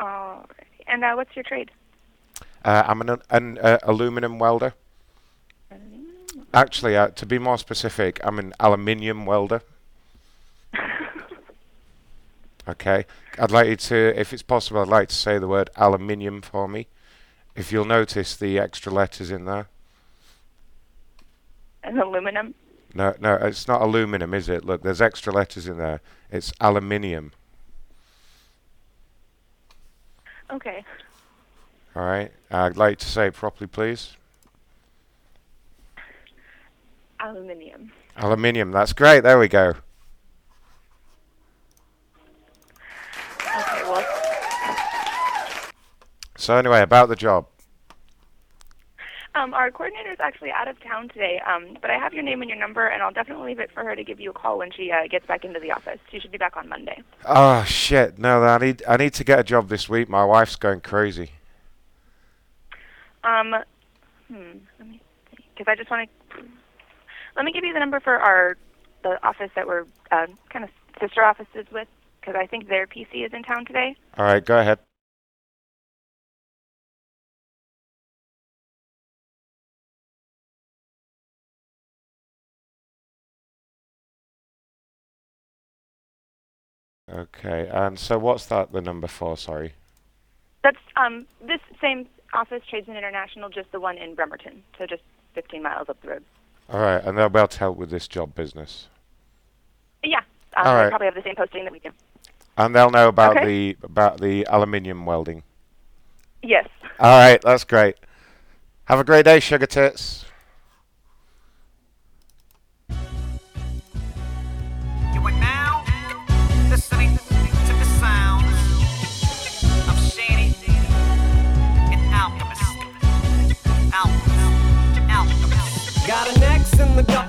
All 0.00 0.08
right. 0.08 0.48
And 0.86 1.04
uh, 1.04 1.12
what's 1.14 1.36
your 1.36 1.42
trade? 1.42 1.70
Uh, 2.64 2.84
I'm 2.86 3.02
an, 3.02 3.20
an 3.28 3.58
uh, 3.58 3.76
aluminum 3.82 4.38
welder. 4.38 4.72
Aluminum. 5.70 6.46
Actually, 6.54 6.96
uh, 6.96 7.08
to 7.08 7.26
be 7.26 7.38
more 7.38 7.58
specific, 7.58 8.18
I'm 8.24 8.38
an 8.38 8.54
aluminium 8.58 9.26
welder. 9.26 9.60
okay. 12.66 13.04
I'd 13.38 13.50
like 13.50 13.68
you 13.68 13.76
to, 13.76 14.18
if 14.18 14.32
it's 14.32 14.42
possible, 14.42 14.80
I'd 14.80 14.88
like 14.88 15.10
to 15.10 15.14
say 15.14 15.36
the 15.36 15.48
word 15.48 15.68
aluminium 15.76 16.40
for 16.40 16.66
me. 16.66 16.86
If 17.54 17.70
you'll 17.72 17.84
notice 17.84 18.34
the 18.34 18.58
extra 18.58 18.90
letters 18.90 19.30
in 19.30 19.44
there. 19.44 19.68
An 21.82 21.98
aluminum. 21.98 22.54
No, 22.94 23.14
no, 23.18 23.34
it's 23.34 23.66
not 23.66 23.82
aluminum, 23.82 24.32
is 24.34 24.48
it? 24.48 24.64
Look, 24.64 24.82
there's 24.82 25.02
extra 25.02 25.32
letters 25.32 25.66
in 25.66 25.78
there. 25.78 26.00
It's 26.30 26.52
aluminium. 26.60 27.32
Okay. 30.50 30.84
All 31.96 32.04
right. 32.04 32.30
I'd 32.50 32.76
like 32.76 32.98
to 32.98 33.06
say 33.06 33.26
it 33.26 33.34
properly, 33.34 33.66
please. 33.66 34.16
Aluminium. 37.18 37.90
Aluminium. 38.16 38.70
That's 38.70 38.92
great. 38.92 39.22
There 39.22 39.38
we 39.38 39.48
go. 39.48 39.74
Okay, 43.40 43.82
well, 43.84 44.04
So 46.36 46.56
anyway, 46.56 46.82
about 46.82 47.08
the 47.08 47.16
job. 47.16 47.46
Um, 49.34 49.52
our 49.52 49.70
coordinator 49.70 50.12
is 50.12 50.20
actually 50.20 50.52
out 50.52 50.68
of 50.68 50.80
town 50.80 51.08
today, 51.08 51.40
um, 51.40 51.76
but 51.80 51.90
I 51.90 51.98
have 51.98 52.14
your 52.14 52.22
name 52.22 52.40
and 52.40 52.48
your 52.48 52.58
number, 52.58 52.86
and 52.86 53.02
I'll 53.02 53.12
definitely 53.12 53.48
leave 53.48 53.58
it 53.58 53.70
for 53.72 53.82
her 53.82 53.96
to 53.96 54.04
give 54.04 54.20
you 54.20 54.30
a 54.30 54.32
call 54.32 54.58
when 54.58 54.70
she 54.70 54.92
uh, 54.92 55.08
gets 55.10 55.26
back 55.26 55.44
into 55.44 55.58
the 55.58 55.72
office. 55.72 55.98
She 56.10 56.20
should 56.20 56.30
be 56.30 56.38
back 56.38 56.56
on 56.56 56.68
Monday. 56.68 57.02
Oh 57.26 57.64
shit! 57.64 58.18
No, 58.18 58.42
I 58.44 58.58
need 58.58 58.82
I 58.86 58.96
need 58.96 59.14
to 59.14 59.24
get 59.24 59.40
a 59.40 59.44
job 59.44 59.68
this 59.68 59.88
week. 59.88 60.08
My 60.08 60.24
wife's 60.24 60.56
going 60.56 60.80
crazy. 60.80 61.32
Um, 63.24 63.56
hmm, 64.28 64.58
let 64.78 64.88
me 64.88 65.00
see, 65.30 65.44
because 65.56 65.70
I 65.70 65.74
just 65.74 65.90
want 65.90 66.08
to. 66.08 66.42
Let 67.36 67.44
me 67.44 67.52
give 67.52 67.64
you 67.64 67.72
the 67.72 67.80
number 67.80 67.98
for 67.98 68.14
our 68.14 68.56
the 69.02 69.22
office 69.26 69.50
that 69.56 69.66
we're 69.66 69.84
uh, 70.12 70.26
kind 70.50 70.64
of 70.64 70.70
sister 71.00 71.24
offices 71.24 71.66
with, 71.72 71.88
because 72.20 72.36
I 72.36 72.46
think 72.46 72.68
their 72.68 72.86
PC 72.86 73.26
is 73.26 73.32
in 73.32 73.42
town 73.42 73.66
today. 73.66 73.96
All 74.16 74.24
right, 74.24 74.44
go 74.44 74.58
ahead. 74.58 74.78
Okay, 87.14 87.68
and 87.72 87.98
so 87.98 88.18
what's 88.18 88.46
that 88.46 88.72
the 88.72 88.80
number 88.80 89.06
for? 89.06 89.36
Sorry. 89.36 89.74
That's 90.62 90.78
um 90.96 91.26
this 91.46 91.60
same 91.80 92.06
office, 92.32 92.62
Tradesman 92.68 92.96
International, 92.96 93.48
just 93.48 93.70
the 93.72 93.78
one 93.80 93.98
in 93.98 94.14
Bremerton, 94.14 94.62
so 94.78 94.86
just 94.86 95.02
15 95.34 95.62
miles 95.62 95.88
up 95.88 96.00
the 96.02 96.08
road. 96.08 96.24
All 96.70 96.80
right, 96.80 97.02
and 97.04 97.16
they'll 97.16 97.28
be 97.28 97.38
able 97.38 97.48
to 97.48 97.58
help 97.58 97.76
with 97.76 97.90
this 97.90 98.08
job 98.08 98.34
business. 98.34 98.88
Yeah, 100.02 100.18
um, 100.56 100.66
All 100.66 100.82
they 100.82 100.88
probably 100.88 101.06
have 101.06 101.14
the 101.14 101.22
same 101.22 101.36
posting 101.36 101.64
that 101.64 101.72
we 101.72 101.78
do. 101.78 101.90
And 102.56 102.74
they'll 102.74 102.90
know 102.90 103.08
about 103.08 103.36
Okay. 103.36 103.46
the 103.46 103.76
about 103.84 104.20
the 104.20 104.44
aluminium 104.50 105.06
welding. 105.06 105.42
Yes. 106.42 106.68
All 106.98 107.18
right, 107.18 107.40
that's 107.42 107.64
great. 107.64 107.96
Have 108.86 108.98
a 108.98 109.04
great 109.04 109.24
day, 109.24 109.40
sugar 109.40 109.66
tits. 109.66 110.24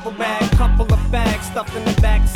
Duffel 0.05 0.19
bag, 0.19 0.51
couple 0.51 0.93
of 0.93 1.11
bags 1.11 1.47
stuffed 1.47 1.75
in 1.75 1.83
the 1.85 2.01
back 2.01 2.34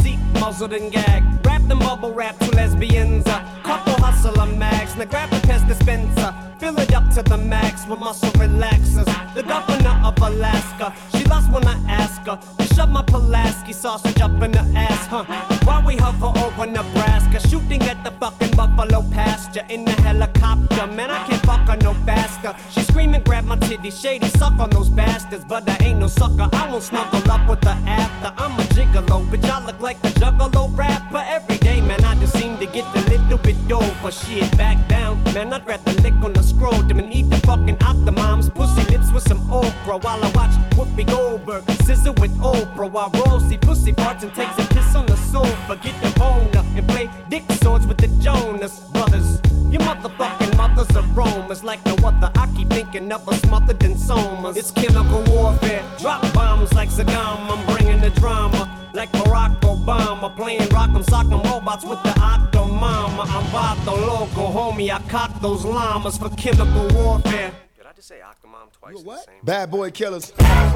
muzzled 0.49 0.73
and 0.73 0.91
gagged. 0.91 1.45
Wrapped 1.45 1.71
in 1.71 1.77
bubble 1.77 2.11
wrap, 2.11 2.35
to 2.39 2.49
lesbians, 2.55 3.27
uh. 3.27 3.45
a 3.59 3.63
couple 3.63 3.93
hustle 3.93 4.33
hustler 4.33 4.57
mags. 4.57 4.95
Now 4.95 5.05
grab 5.05 5.29
the 5.29 5.39
pest 5.45 5.67
dispenser, 5.67 6.33
fill 6.57 6.79
it 6.79 6.91
up 6.91 7.07
to 7.13 7.21
the 7.21 7.37
max 7.37 7.85
with 7.85 7.99
muscle 7.99 8.31
relaxers. 8.31 9.05
The 9.35 9.43
governor 9.43 9.95
of 10.03 10.17
Alaska, 10.17 10.95
she 11.15 11.23
lost 11.25 11.51
when 11.51 11.67
I 11.67 11.77
asked 11.87 12.25
her 12.25 12.39
to 12.57 12.73
shove 12.73 12.89
my 12.89 13.03
Pulaski 13.03 13.73
sausage 13.73 14.19
up 14.21 14.41
in 14.41 14.53
her 14.53 14.67
ass, 14.75 15.05
huh? 15.05 15.23
While 15.65 15.83
we 15.85 15.97
hover 15.97 16.31
over 16.39 16.65
Nebraska, 16.65 17.47
shooting 17.47 17.83
at 17.83 18.03
the 18.03 18.11
fucking 18.11 18.55
buffalo 18.55 19.03
pasture 19.11 19.65
in 19.69 19.85
the 19.85 19.91
helicopter. 20.01 20.87
Man, 20.87 21.11
I 21.11 21.27
can't 21.27 21.45
fuck 21.45 21.67
her 21.69 21.77
no 21.77 21.93
faster. 22.05 22.55
She 22.71 22.81
screaming, 22.81 23.21
grab 23.21 23.45
my 23.45 23.57
titty, 23.57 23.91
shady, 23.91 24.29
suck 24.29 24.57
on 24.59 24.71
those 24.71 24.89
bastards. 24.89 25.45
But 25.45 25.69
I 25.69 25.77
ain't 25.85 25.99
no 25.99 26.07
sucker, 26.07 26.49
I 26.51 26.71
won't 26.71 26.83
snuggle 26.83 27.31
up 27.31 27.47
with 27.47 27.63
her 27.65 27.77
after. 27.85 28.33
I'm 28.41 28.59
a 28.59 28.63
gigolo, 28.73 29.23
bitch, 29.29 29.47
I 29.47 29.63
look 29.65 29.79
like 29.79 29.97
a 30.03 30.09
juggalo 30.39 30.75
rapper. 30.77 31.23
Every 31.27 31.57
day, 31.57 31.81
man, 31.81 32.03
I 32.03 32.15
just 32.15 32.37
seem 32.37 32.57
to 32.57 32.65
get 32.65 32.85
a 32.95 33.01
little 33.09 33.37
bit 33.37 33.57
over. 33.71 34.11
Shit, 34.11 34.57
back 34.57 34.87
down, 34.87 35.21
man, 35.33 35.53
I'd 35.53 35.65
rather 35.67 35.91
lick 36.01 36.13
on 36.23 36.33
the 36.33 36.43
scroll 36.43 36.81
than 36.83 37.11
eat 37.11 37.29
the 37.29 37.37
fucking 37.37 37.77
Octomom's 37.77 38.49
pussy 38.49 38.83
lips 38.91 39.11
with 39.11 39.23
some 39.23 39.41
okra 39.51 39.97
while 39.97 40.23
I 40.23 40.31
watch 40.31 40.51
Whoopi 40.75 41.05
Goldberg 41.05 41.63
scissor 41.83 42.11
with 42.13 42.35
Oprah 42.37 42.89
while 42.89 43.11
Rosie 43.25 43.57
pussy 43.57 43.91
parts 43.93 44.23
and 44.23 44.33
takes 44.33 44.57
a 44.57 44.65
piss 44.73 44.95
on 44.95 45.05
the 45.05 45.17
sofa. 45.17 45.75
Get 45.83 45.99
the 46.01 46.11
bone 46.19 46.49
and 46.77 46.87
play 46.87 47.09
dick 47.29 47.43
swords 47.61 47.85
with 47.85 47.97
the 47.97 48.07
Jonas 48.23 48.79
brothers. 48.91 49.41
Your 49.69 49.81
motherfucking 49.81 50.55
mother's 50.57 50.95
a 50.95 51.01
Romans 51.13 51.63
like 51.63 51.83
no 51.85 51.95
other. 52.03 52.31
I 52.35 52.47
keep 52.55 52.69
thinking 52.69 53.11
of 53.11 53.27
us 53.27 53.41
smothered 53.41 53.83
in 53.83 53.93
somas. 53.95 54.57
It's 54.57 54.71
chemical 54.71 55.23
warfare. 55.33 55.83
Drop 55.99 56.21
bombs 56.33 56.73
like 56.73 56.89
Saddam. 56.89 57.49
I'm 57.51 57.65
bringing 57.75 58.01
the 58.01 58.09
drama. 58.11 58.78
Like 58.93 59.11
Barack 59.11 59.59
Obama. 59.61 60.29
Playing 60.35 60.61
rock'em 60.69 61.03
sock'em 61.05 61.43
robots 61.51 61.85
with 61.85 62.01
the 62.03 62.09
Octomama. 62.09 63.25
I'm 63.27 63.43
Vato 63.53 63.95
Loco, 64.07 64.51
homie. 64.51 64.89
I 64.91 64.99
caught 65.09 65.39
those 65.41 65.63
llamas 65.65 66.17
for 66.17 66.29
chemical 66.31 66.87
warfare. 66.93 67.51
Did 67.77 67.85
I 67.85 67.91
just 67.93 68.07
say 68.07 68.19
Octomom 68.19 68.71
twice? 68.71 68.95
You 68.97 69.03
what? 69.05 69.27
Bad 69.43 69.69
boy 69.71 69.91
killers. 69.91 70.33
yeah, 70.39 70.73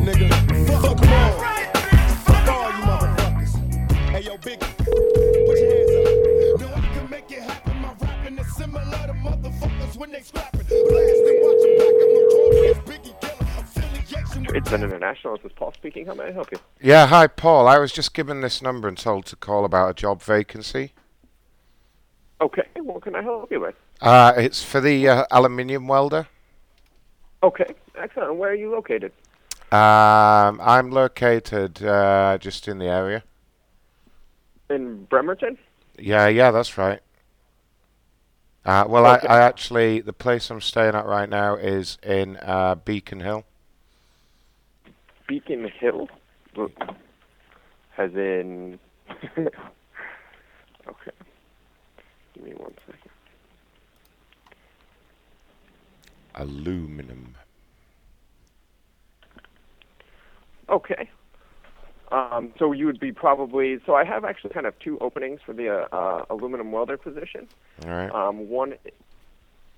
nigga. 0.00 0.28
Fuck 0.82 1.02
'em 1.02 1.12
all. 1.12 1.32
Fuck 2.26 2.48
all 2.48 2.70
you 2.70 2.82
motherfuckers. 2.88 3.52
Hey, 4.10 4.22
yo, 4.22 4.36
Big. 4.38 4.58
Put 4.60 5.58
your 5.58 5.70
hands 5.70 5.94
up. 5.94 6.60
No, 6.60 6.66
I 6.74 6.76
can 6.94 7.06
make 7.10 7.30
it 7.30 7.42
happen. 7.42 7.74
My 7.80 7.92
rapping 8.00 8.38
is 8.38 8.56
similar 8.56 9.06
to 9.06 9.12
motherfuckers 9.22 9.96
when 9.96 10.10
they 10.12 10.20
scrapping. 10.20 10.66
Blasting, 10.66 11.38
watch 11.42 11.64
'em 11.64 11.78
back 11.78 11.94
Tradesman 14.48 14.82
International, 14.82 15.36
this 15.36 15.44
is 15.44 15.52
Paul 15.52 15.72
speaking. 15.74 16.06
How 16.06 16.14
may 16.14 16.24
I 16.24 16.32
help 16.32 16.50
you? 16.50 16.58
Yeah, 16.80 17.06
hi 17.06 17.26
Paul. 17.26 17.68
I 17.68 17.78
was 17.78 17.92
just 17.92 18.14
given 18.14 18.40
this 18.40 18.62
number 18.62 18.88
and 18.88 18.96
told 18.96 19.26
to 19.26 19.36
call 19.36 19.66
about 19.66 19.90
a 19.90 19.94
job 19.94 20.22
vacancy. 20.22 20.92
Okay, 22.40 22.62
what 22.76 23.02
can 23.02 23.14
I 23.14 23.22
help 23.22 23.50
you 23.52 23.60
with? 23.60 23.74
Uh, 24.00 24.32
it's 24.38 24.64
for 24.64 24.80
the 24.80 25.06
uh, 25.06 25.26
aluminium 25.30 25.86
welder. 25.86 26.28
Okay, 27.42 27.74
excellent. 27.96 28.36
Where 28.36 28.50
are 28.50 28.54
you 28.54 28.70
located? 28.70 29.12
Um, 29.70 30.60
I'm 30.62 30.90
located 30.90 31.82
uh, 31.84 32.38
just 32.38 32.68
in 32.68 32.78
the 32.78 32.86
area. 32.86 33.24
In 34.70 35.04
Bremerton? 35.04 35.58
Yeah, 35.98 36.26
yeah, 36.28 36.50
that's 36.52 36.78
right. 36.78 37.00
Uh, 38.64 38.84
well, 38.88 39.06
Okay. 39.06 39.26
I, 39.26 39.40
I 39.40 39.42
actually 39.42 40.00
the 40.00 40.12
place 40.14 40.50
I'm 40.50 40.62
staying 40.62 40.94
at 40.94 41.04
right 41.04 41.28
now 41.28 41.56
is 41.56 41.98
in 42.02 42.38
uh, 42.38 42.76
Beacon 42.76 43.20
Hill. 43.20 43.44
Beacon 45.28 45.70
Hill? 45.78 46.08
As 47.96 48.12
in. 48.14 48.80
okay. 49.38 49.50
Give 52.34 52.44
me 52.44 52.52
one 52.56 52.74
second. 52.86 53.10
Aluminum. 56.34 57.36
Okay. 60.68 61.08
Um, 62.10 62.52
so 62.58 62.72
you 62.72 62.86
would 62.86 62.98
be 62.98 63.12
probably. 63.12 63.78
So 63.84 63.94
I 63.94 64.04
have 64.04 64.24
actually 64.24 64.50
kind 64.50 64.66
of 64.66 64.78
two 64.78 64.98
openings 65.00 65.40
for 65.44 65.52
the 65.52 65.68
uh, 65.68 65.88
uh, 65.94 66.24
aluminum 66.30 66.72
welder 66.72 66.96
position. 66.96 67.46
All 67.84 67.90
right. 67.90 68.10
Um, 68.10 68.48
one 68.48 68.74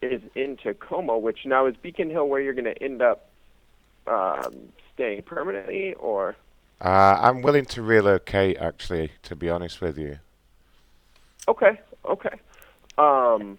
is 0.01 0.23
in 0.35 0.57
Tacoma, 0.57 1.19
which 1.19 1.41
now 1.45 1.67
is 1.67 1.75
Beacon 1.77 2.09
Hill 2.09 2.29
where 2.29 2.41
you're 2.41 2.55
going 2.55 2.73
to 2.73 2.83
end 2.83 3.03
up 3.03 3.31
um, 4.07 4.71
staying 5.01 5.23
permanently, 5.23 5.95
or 5.95 6.37
Uh, 6.81 7.17
I'm 7.21 7.41
willing 7.43 7.65
to 7.67 7.83
relocate, 7.83 8.59
actually, 8.59 9.13
to 9.23 9.35
be 9.35 9.49
honest 9.49 9.81
with 9.81 9.97
you. 9.99 10.19
okay, 11.49 11.81
okay. 12.05 12.39
Um, 12.99 13.59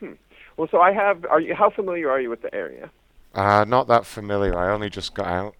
hmm. 0.00 0.12
Well, 0.56 0.68
so 0.70 0.80
I 0.80 0.92
have. 0.92 1.24
Are 1.26 1.40
you? 1.40 1.54
How 1.54 1.70
familiar 1.70 2.10
are 2.10 2.20
you 2.20 2.28
with 2.30 2.42
the 2.42 2.54
area? 2.54 2.90
Uh, 3.34 3.64
not 3.66 3.88
that 3.88 4.04
familiar. 4.06 4.58
I 4.58 4.72
only 4.72 4.90
just 4.90 5.14
got 5.14 5.26
out. 5.26 5.54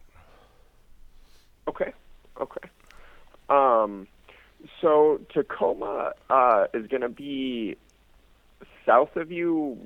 Okay, 1.69 1.93
okay. 2.41 2.69
Um, 3.49 4.07
so 4.81 5.21
Tacoma 5.33 6.13
uh, 6.31 6.67
is 6.75 6.87
going 6.87 7.03
to 7.03 7.09
be 7.09 7.77
south 8.85 9.17
of 9.17 9.31
you, 9.33 9.79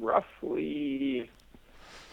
roughly 0.00 1.30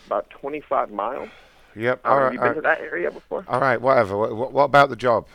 about 0.08 0.30
25 0.32 0.92
miles. 0.92 1.30
Yep. 1.76 2.06
Um, 2.06 2.12
all 2.12 2.18
have 2.18 2.24
right. 2.26 2.34
you 2.34 2.40
all 2.40 2.46
been 2.48 2.56
to 2.56 2.62
that 2.62 2.80
area 2.82 3.12
before? 3.12 3.46
All 3.48 3.60
right. 3.62 3.80
Whatever. 3.82 4.18
What, 4.18 4.54
what, 4.54 4.64
about 4.64 4.90
the 4.90 4.96
job? 4.96 5.28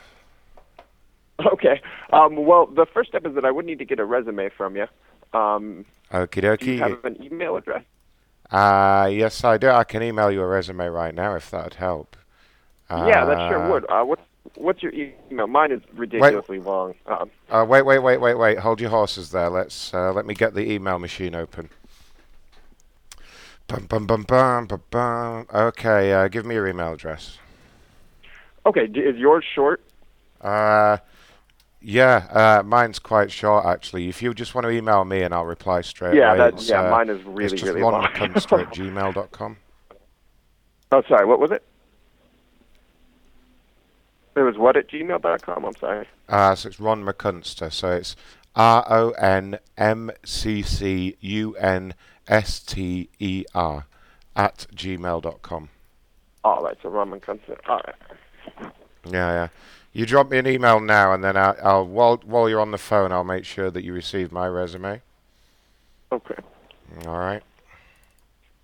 Okay. 1.53 1.81
Um, 2.13 2.37
well, 2.47 2.67
the 2.67 2.87
first 2.87 3.11
step 3.11 3.27
is 3.27 3.35
that 3.35 3.45
I 3.45 3.51
would 3.51 3.67
need 3.67 3.79
to 3.79 3.85
get 3.85 3.99
a 4.01 4.05
resume 4.05 4.49
from 4.51 4.77
you. 4.77 4.87
Um, 5.33 5.85
Okie 6.13 6.59
do 6.59 6.71
you 6.73 6.79
have 6.79 7.05
an 7.05 7.23
email 7.23 7.57
address? 7.57 7.83
Uh, 8.51 9.09
yes, 9.13 9.43
I 9.45 9.59
do. 9.59 9.69
I 9.69 9.85
can 9.85 10.03
email 10.03 10.31
you 10.31 10.41
a 10.41 10.47
resume 10.47 10.87
right 10.87 11.15
now 11.15 11.35
if 11.35 11.51
that'd 11.51 11.75
help. 11.75 12.17
yeah, 12.91 13.25
that 13.25 13.49
sure 13.49 13.63
Uh, 13.63 13.71
would. 13.71 13.91
Uh, 13.91 14.05
what's 14.05 14.23
what's 14.55 14.83
your 14.83 14.93
email? 14.93 15.47
Mine 15.49 15.73
is 15.73 15.83
ridiculously 15.93 16.61
long. 16.61 16.95
Um, 17.07 17.31
Uh, 17.51 17.67
wait, 17.69 17.83
wait, 17.83 17.99
wait, 17.99 18.19
wait, 18.19 18.35
wait. 18.35 18.59
Hold 18.59 18.81
your 18.81 18.91
horses 18.91 19.31
there. 19.31 19.51
Let's 19.51 19.93
uh, 19.93 20.13
let 20.13 20.27
me 20.27 20.35
get 20.35 20.55
the 20.55 20.71
email 20.71 20.99
machine 20.99 21.35
open. 21.35 21.69
Bum, 23.69 23.87
bum, 23.89 24.07
bum, 24.07 24.23
bum, 24.23 24.67
bum, 24.67 24.83
bum. 24.91 25.47
Okay, 25.53 26.13
uh, 26.13 26.29
give 26.29 26.47
me 26.47 26.55
your 26.55 26.69
email 26.69 26.93
address. 26.93 27.39
okay, 28.65 28.87
d- 28.87 29.01
is 29.01 29.17
yours 29.17 29.45
short? 29.55 29.81
Uh, 30.41 30.99
yeah, 31.81 32.27
uh, 32.31 32.63
mine's 32.65 32.99
quite 33.01 33.31
short 33.33 33.65
actually. 33.67 34.09
If 34.09 34.23
you 34.23 34.35
just 34.35 34.55
want 34.55 34.67
to 34.67 34.71
email 34.71 35.05
me 35.05 35.23
and 35.23 35.35
I'll 35.35 35.45
reply 35.45 35.81
straight 35.81 36.15
Yeah, 36.15 36.31
away. 36.35 36.39
that- 36.51 36.63
yeah, 36.63 36.87
uh, 36.87 36.91
mine 36.91 37.09
is 37.09 37.19
it's 37.19 37.27
really, 37.29 37.49
just 37.51 37.65
really 37.65 37.81
Ron 37.83 37.93
long. 37.95 38.05
McCunster 38.05 38.61
at 38.67 38.73
gmail.com. 38.73 39.57
Oh, 40.93 41.03
sorry. 41.09 41.27
What 41.27 41.41
was 41.41 41.51
it? 41.51 41.65
It 44.37 44.41
was 44.43 44.57
what 44.59 44.77
at 44.77 44.89
gmail.com. 44.89 45.65
I'm 45.65 45.77
sorry. 45.77 46.07
Uh, 46.29 46.55
so 46.55 46.69
it's 46.69 46.79
Ron 46.79 47.03
McCunster. 47.05 47.73
So 47.73 47.93
it's 47.93 48.15
R 48.55 48.85
O 48.89 49.11
N 49.13 49.59
M 49.77 50.11
C 50.25 50.63
C 50.63 51.17
U 51.21 51.57
N 51.57 51.95
S 52.29 52.61
T 52.61 53.09
E 53.19 53.45
R 53.55 53.87
at 54.35 54.67
gmail.com. 54.75 55.69
Oh, 56.45 56.65
that's 56.65 56.85
a 56.85 56.89
Roman 56.89 57.21
concert. 57.21 57.61
All 57.69 57.81
right. 57.87 58.73
Yeah, 59.05 59.33
yeah. 59.33 59.49
You 59.93 60.05
drop 60.07 60.31
me 60.31 60.39
an 60.39 60.47
email 60.47 60.79
now, 60.81 61.13
and 61.13 61.25
then 61.25 61.37
I'll, 61.37 61.57
I'll 61.63 61.87
while 61.87 62.21
while 62.25 62.49
you're 62.49 62.61
on 62.61 62.71
the 62.71 62.79
phone, 62.79 63.13
I'll 63.13 63.25
make 63.25 63.45
sure 63.45 63.71
that 63.71 63.83
you 63.83 63.93
receive 63.93 64.31
my 64.31 64.47
resume. 64.47 65.01
Okay. 66.13 66.35
All 67.07 67.19
right. 67.19 67.43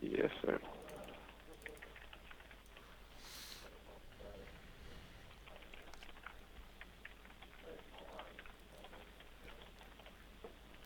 Yes, 0.01 0.31
sir. 0.45 0.59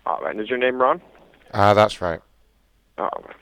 All 0.06 0.20
right. 0.20 0.38
Is 0.38 0.48
your 0.48 0.58
name 0.58 0.80
Ron? 0.80 1.00
Ah, 1.52 1.70
uh, 1.70 1.74
that's 1.74 2.00
right. 2.00 2.20
All 2.98 3.22
right. 3.26 3.36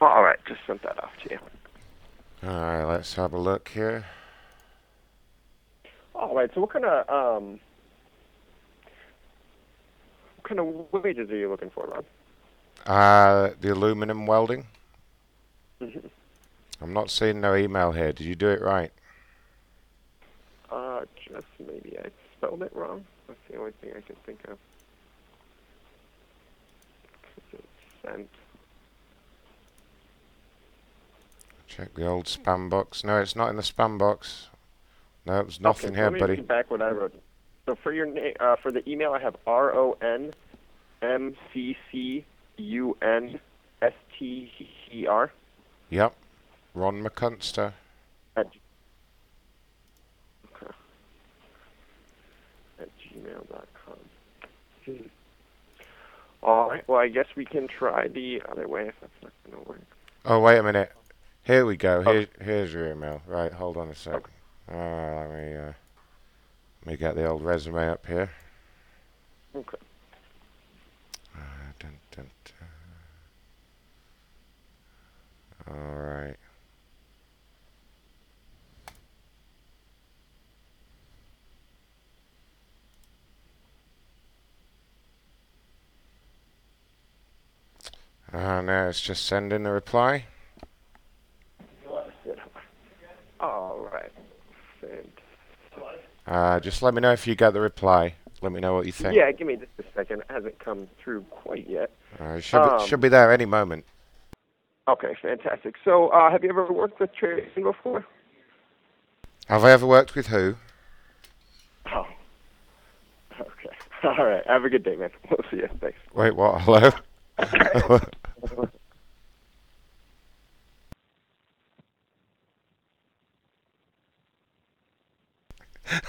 All 0.00 0.22
right, 0.22 0.38
just 0.46 0.60
sent 0.66 0.82
that 0.82 1.02
off 1.02 1.10
to 1.24 1.30
you. 1.30 1.38
All 2.42 2.50
right, 2.60 2.84
let's 2.84 3.14
have 3.14 3.32
a 3.32 3.38
look 3.38 3.68
here. 3.68 4.04
All 6.14 6.34
right. 6.34 6.50
So 6.54 6.60
what 6.60 6.70
kind 6.70 6.84
of 6.84 7.08
um, 7.08 7.60
what 10.36 10.48
kind 10.48 10.60
of 10.60 10.92
wages 11.04 11.30
are 11.30 11.36
you 11.36 11.48
looking 11.48 11.70
for, 11.70 11.86
Ron? 11.86 12.04
Uh, 12.86 13.50
the 13.60 13.72
aluminum 13.72 14.26
welding. 14.26 14.66
Mhm. 15.80 16.10
I'm 16.82 16.92
not 16.92 17.10
seeing 17.10 17.40
no 17.40 17.54
email 17.54 17.92
here. 17.92 18.12
Did 18.12 18.26
you 18.26 18.34
do 18.34 18.48
it 18.48 18.60
right? 18.60 18.90
Uh, 20.70 21.02
just 21.28 21.46
maybe 21.60 21.96
I 21.98 22.08
spelled 22.36 22.62
it 22.62 22.72
wrong. 22.74 23.04
That's 23.28 23.38
the 23.50 23.58
only 23.58 23.72
thing 23.80 23.90
I 23.96 24.00
can 24.00 24.16
think 24.26 24.40
of. 24.48 24.58
sent. 28.04 28.28
Check 31.68 31.94
the 31.94 32.06
old 32.06 32.26
spam 32.26 32.68
box. 32.68 33.04
No, 33.04 33.18
it's 33.18 33.36
not 33.36 33.48
in 33.48 33.56
the 33.56 33.62
spam 33.62 33.96
box. 33.98 34.48
No, 35.24 35.34
there's 35.34 35.60
nothing 35.60 35.90
okay, 35.90 35.96
here, 35.96 36.04
let 36.04 36.12
me 36.12 36.20
buddy. 36.20 36.40
back 36.40 36.70
what 36.70 36.82
I 36.82 36.90
wrote. 36.90 37.14
So 37.66 37.76
for 37.76 37.92
your 37.92 38.06
name, 38.06 38.34
uh, 38.40 38.56
for 38.56 38.72
the 38.72 38.86
email, 38.90 39.12
I 39.12 39.20
have 39.20 39.36
R 39.46 39.72
O 39.74 39.96
N 40.02 40.34
M 41.00 41.36
C 41.52 41.76
C 41.90 42.24
U 42.56 42.96
N 43.00 43.38
S 43.80 43.92
T 44.18 44.50
E 44.92 45.06
R 45.06 45.30
Yep. 45.90 46.14
Ron 46.74 47.02
McCunster. 47.02 47.72
at 48.36 48.46
okay. 50.46 50.72
at 52.80 52.88
gmail.com. 52.98 53.94
Hmm. 54.86 55.06
All 56.42 56.70
right. 56.70 56.88
Well, 56.88 56.98
I 56.98 57.08
guess 57.08 57.26
we 57.36 57.44
can 57.44 57.68
try 57.68 58.08
the 58.08 58.42
other 58.50 58.66
way 58.66 58.88
if 58.88 58.94
that's 59.00 59.12
not 59.22 59.32
going 59.48 59.62
to 59.62 59.68
work. 59.68 59.80
Oh, 60.24 60.40
wait 60.40 60.58
a 60.58 60.62
minute. 60.62 60.92
Here 61.44 61.66
we 61.66 61.76
go. 61.76 62.02
Here, 62.02 62.26
here's 62.40 62.72
your 62.72 62.90
email. 62.90 63.20
Right, 63.26 63.52
hold 63.52 63.76
on 63.76 63.88
a 63.88 63.94
sec. 63.94 64.28
Uh, 64.70 64.76
let 64.76 65.30
me, 65.30 65.56
uh, 65.56 65.72
let 66.84 66.86
me 66.86 66.96
get 66.96 67.16
the 67.16 67.26
old 67.26 67.42
resume 67.42 67.88
up 67.88 68.06
here. 68.06 68.30
Okay. 69.54 69.76
Uh, 71.34 71.40
dun, 71.80 71.90
dun, 72.14 72.30
dun. 75.66 75.76
All 75.76 75.94
right. 75.98 76.36
Uh, 88.32 88.62
now 88.62 88.88
it's 88.88 89.00
just 89.00 89.26
sending 89.26 89.66
a 89.66 89.72
reply. 89.72 90.24
All 93.40 93.88
right. 93.92 94.12
Send. 94.80 95.12
Uh, 96.26 96.60
just 96.60 96.82
let 96.82 96.94
me 96.94 97.00
know 97.00 97.12
if 97.12 97.26
you 97.26 97.34
get 97.34 97.52
the 97.52 97.60
reply. 97.60 98.14
Let 98.40 98.52
me 98.52 98.60
know 98.60 98.74
what 98.74 98.86
you 98.86 98.92
think. 98.92 99.14
Yeah, 99.14 99.30
give 99.32 99.46
me 99.46 99.56
just 99.56 99.70
a 99.78 99.84
second. 99.94 100.20
It 100.20 100.26
hasn't 100.30 100.58
come 100.58 100.88
through 101.02 101.22
quite 101.30 101.68
yet. 101.68 101.90
Uh, 102.20 102.34
it 102.34 102.42
should, 102.42 102.62
be, 102.62 102.68
Um, 102.68 102.86
should 102.86 103.00
be 103.00 103.08
there 103.08 103.32
any 103.32 103.44
moment. 103.44 103.84
Okay, 104.88 105.14
fantastic. 105.20 105.74
So, 105.84 106.08
uh, 106.08 106.30
have 106.30 106.42
you 106.42 106.50
ever 106.50 106.72
worked 106.72 106.98
with 107.00 107.14
Tracy 107.14 107.62
before? 107.62 108.04
Have 109.48 109.64
I 109.64 109.72
ever 109.72 109.86
worked 109.86 110.14
with 110.14 110.28
who? 110.28 110.56
Oh. 111.92 112.06
Okay. 113.40 113.76
All 114.04 114.24
right. 114.24 114.46
Have 114.46 114.64
a 114.64 114.70
good 114.70 114.82
day, 114.84 114.96
man. 114.96 115.10
We'll 115.30 115.38
see 115.50 115.58
you. 115.58 115.68
Thanks. 115.80 115.98
Wait, 116.14 116.34
what? 116.34 116.60
Hello? 116.62 116.90
Hello? 118.44 118.68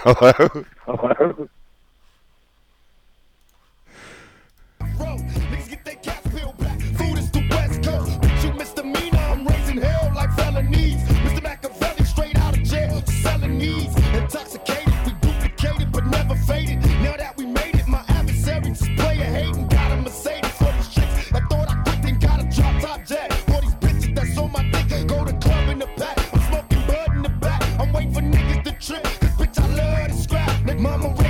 Hello? 0.05 1.47
Niggas 4.79 5.69
get 5.69 5.85
their 5.85 5.95
caps 5.95 6.27
peeled 6.33 6.57
back. 6.57 6.79
Food 6.81 7.19
is 7.19 7.29
the 7.29 7.47
West 7.51 7.83
Coast. 7.83 8.19
Bitch, 8.21 8.43
you 8.43 8.53
misdemeanor. 8.53 9.19
I'm 9.19 9.47
raising 9.47 9.77
hell 9.77 10.11
like 10.15 10.31
felonies. 10.33 11.03
Mr. 11.03 11.43
Machiavelli 11.43 12.05
straight 12.05 12.37
out 12.39 12.57
of 12.57 12.63
jail. 12.63 13.03
Selling 13.21 13.59
needs. 13.59 13.95
Intoxicated. 14.13 14.93
We 15.05 15.11
duplicated 15.21 15.91
but 15.91 16.07
never 16.07 16.35
faded. 16.35 16.82
Mama 30.79 31.22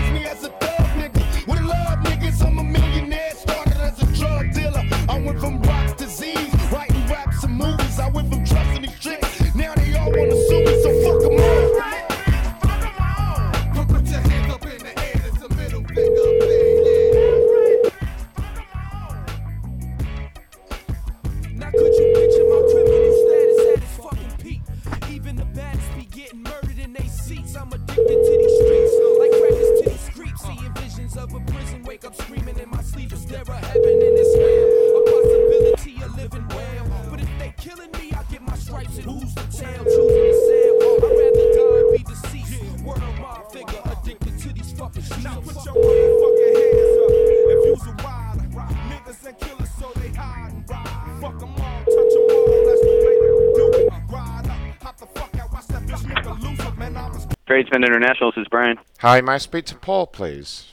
Tradesman 57.53 57.83
International, 57.83 58.31
this 58.31 58.41
is 58.41 58.47
Brian. 58.47 58.79
Hi, 58.97 59.21
may 59.21 59.33
I 59.33 59.37
speak 59.37 59.65
to 59.65 59.75
Paul, 59.75 60.07
please? 60.07 60.71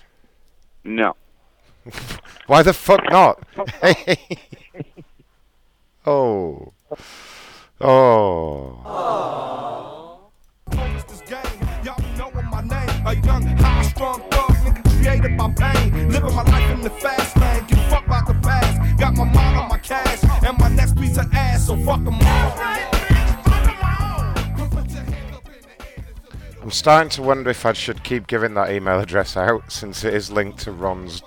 No. 0.83 1.14
Why 2.47 2.62
the 2.62 2.72
fuck 2.72 3.03
not? 3.11 3.45
oh. 6.07 6.72
Oh. 7.83 9.01
this 11.07 11.20
I'm 26.62 26.70
starting 26.70 27.08
to 27.11 27.22
wonder 27.22 27.50
if 27.50 27.64
I 27.64 27.72
should 27.72 28.04
keep 28.04 28.26
giving 28.26 28.54
that 28.54 28.70
email 28.70 29.00
address 29.00 29.36
out 29.36 29.72
since 29.72 30.04
it 30.04 30.12
is 30.12 30.30
linked 30.30 30.58
to 30.61 30.72
Ron's 30.72 31.22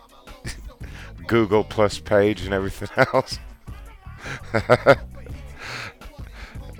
Google 1.27 1.63
Plus 1.63 1.99
page 1.99 2.43
and 2.43 2.53
everything 2.53 2.89
else. 3.13 3.39
uh, 4.53 4.95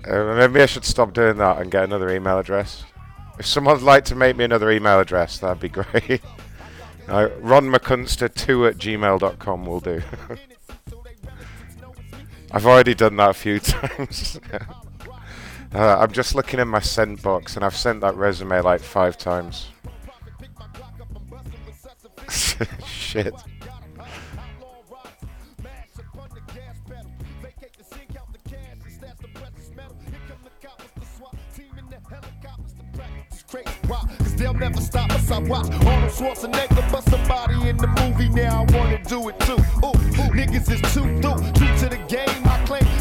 maybe 0.07 0.61
I 0.61 0.65
should 0.67 0.85
stop 0.85 1.13
doing 1.13 1.37
that 1.37 1.57
and 1.59 1.71
get 1.71 1.83
another 1.83 2.09
email 2.11 2.37
address. 2.37 2.83
If 3.39 3.47
someone'd 3.47 3.81
like 3.81 4.05
to 4.05 4.15
make 4.15 4.35
me 4.37 4.43
another 4.43 4.69
email 4.69 4.99
address, 4.99 5.39
that'd 5.39 5.59
be 5.59 5.69
great. 5.69 6.21
uh, 7.07 7.29
RonMcCunster2 7.41 8.69
at 8.69 8.77
gmail.com 8.77 9.65
will 9.65 9.79
do. 9.79 10.03
I've 12.51 12.67
already 12.67 12.93
done 12.93 13.15
that 13.15 13.31
a 13.31 13.33
few 13.33 13.59
times. 13.59 14.39
Uh, 15.73 15.97
I'm 15.99 16.11
just 16.11 16.35
looking 16.35 16.59
in 16.59 16.67
my 16.67 16.79
send 16.79 17.21
box, 17.23 17.55
and 17.55 17.65
I've 17.65 17.75
sent 17.75 18.01
that 18.01 18.15
resume 18.15 18.61
like 18.61 18.81
five 18.81 19.17
times. 19.17 19.69
Shit. 22.85 23.33
They'll 34.37 34.53
never 34.53 34.81
stop 34.81 35.09
us. 35.11 35.31
I 35.31 35.39
watch 35.39 35.71
Arnold 35.85 36.11
Schwarzenegger, 36.11 37.09
somebody 37.09 37.69
in 37.69 37.77
the 37.77 37.87
movie 37.87 38.27
now 38.27 38.65
I 38.67 38.77
wanna 38.77 39.01
do 39.05 39.29
it 39.29 39.39
too. 39.39 39.53
Ooh, 39.53 39.87
ooh 39.87 40.31
niggas 40.33 40.69
is 40.69 40.93
too 40.93 41.21
through, 41.21 41.51
true 41.53 41.77
to 41.77 41.89
the 41.89 42.03
game. 42.09 42.52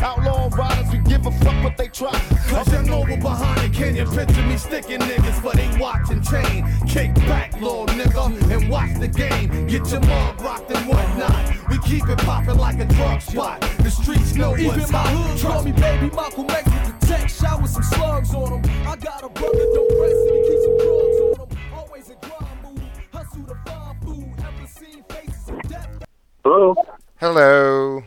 I 0.03 0.15
claim 0.15 0.27
outlaw 0.27 0.49
riders, 0.57 0.93
we 0.93 0.99
give 0.99 1.27
a 1.27 1.31
fuck 1.31 1.65
what 1.65 1.77
they 1.77 1.89
try. 1.89 2.13
Cause 2.49 2.73
you 2.73 2.83
know 2.83 3.01
we're 3.01 3.21
behind 3.21 3.61
the 3.61 3.77
canyon. 3.77 4.11
Picture 4.11 4.43
me 4.43 4.57
sticking 4.57 4.99
niggas, 5.01 5.43
but 5.43 5.55
they 5.55 5.69
watching 5.79 6.23
chain. 6.23 6.67
Kick 6.89 7.15
back, 7.27 7.53
little 7.55 7.87
nigga, 7.87 8.51
and 8.51 8.69
watch 8.69 8.99
the 8.99 9.09
game. 9.09 9.67
Get 9.67 9.91
your 9.91 10.01
mug 10.01 10.41
rocked 10.41 10.71
and 10.71 10.87
whatnot. 10.89 11.71
We 11.71 11.79
keep 11.79 12.09
it 12.09 12.19
popping 12.19 12.59
like 12.59 12.81
a 12.81 12.85
drug 12.87 13.21
spot. 13.21 13.61
The 13.79 13.91
streets 13.91 14.35
know 14.35 14.57
Even 14.57 14.79
what's 14.79 14.91
my 14.91 14.99
hot. 14.99 15.39
hood 15.39 15.41
call 15.41 15.63
me 15.63 15.73
baby 15.73 16.11
Malcolm 16.15 16.51
X 16.51 16.65
with 16.65 17.01
the 17.01 17.07
tech. 17.07 17.29
Shot 17.29 17.63
with 17.63 17.71
some 17.71 17.83
slugs 17.83 18.35
on 18.35 18.61
him. 18.61 18.87
I 18.87 18.97
got 18.97 19.23
a 19.23 19.29
brother, 19.29 19.67
don't 19.75 20.01
rest 20.01 20.27
and 20.27 20.37
he 20.37 20.51
keeps 20.51 20.65
some 20.65 20.79
drugs 20.79 21.19
on 21.21 21.49
him. 21.49 21.59
Always 21.75 22.11
a 22.11 22.15
grind 22.15 22.63
move. 22.63 22.83
Hustle 23.13 23.45
to 23.45 23.55
find 23.71 24.03
food. 24.03 24.35
Ever 24.39 24.67
seen 24.67 25.05
faces 25.05 25.49
of 25.49 25.63
death? 25.63 26.05
Hello. 26.45 26.75
Hello. 27.21 28.03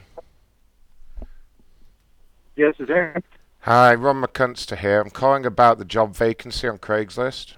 Yes, 2.55 2.75
it's 2.79 2.89
Aaron. 2.89 3.23
Hi, 3.61 3.93
Ron 3.95 4.21
McCunster 4.21 4.77
here. 4.77 5.01
I'm 5.01 5.09
calling 5.09 5.45
about 5.45 5.77
the 5.77 5.85
job 5.85 6.15
vacancy 6.15 6.67
on 6.67 6.77
Craigslist. 6.77 7.55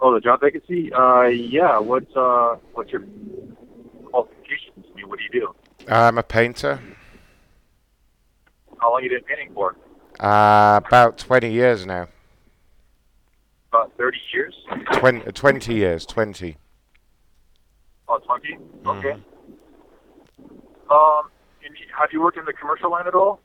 Oh, 0.00 0.12
the 0.14 0.20
job 0.20 0.40
vacancy. 0.40 0.92
Uh, 0.92 1.22
yeah. 1.22 1.78
What's 1.78 2.14
uh, 2.14 2.56
what's 2.74 2.92
your 2.92 3.02
qualifications? 4.04 4.84
I 4.92 4.94
mean, 4.96 5.08
what 5.08 5.18
do 5.18 5.24
you 5.24 5.40
do? 5.40 5.54
I'm 5.92 6.18
a 6.18 6.22
painter. 6.22 6.78
How 8.78 8.92
long 8.92 9.02
you 9.02 9.08
been 9.10 9.22
painting 9.24 9.52
for? 9.54 9.74
Uh, 10.20 10.80
about 10.86 11.18
20 11.18 11.50
years 11.50 11.86
now. 11.86 12.08
About 13.72 13.92
thirty 13.96 14.18
years. 14.32 14.54
20, 14.92 15.32
20 15.32 15.74
years, 15.74 16.06
20. 16.06 16.56
Oh, 18.08 18.18
20? 18.18 18.58
Okay. 18.86 19.10
Um, 19.10 19.18
and 20.38 20.50
y- 20.90 21.35
have 21.98 22.10
you 22.12 22.20
worked 22.20 22.38
in 22.38 22.44
the 22.44 22.52
commercial 22.52 22.90
line 22.90 23.06
at 23.06 23.14
all? 23.14 23.40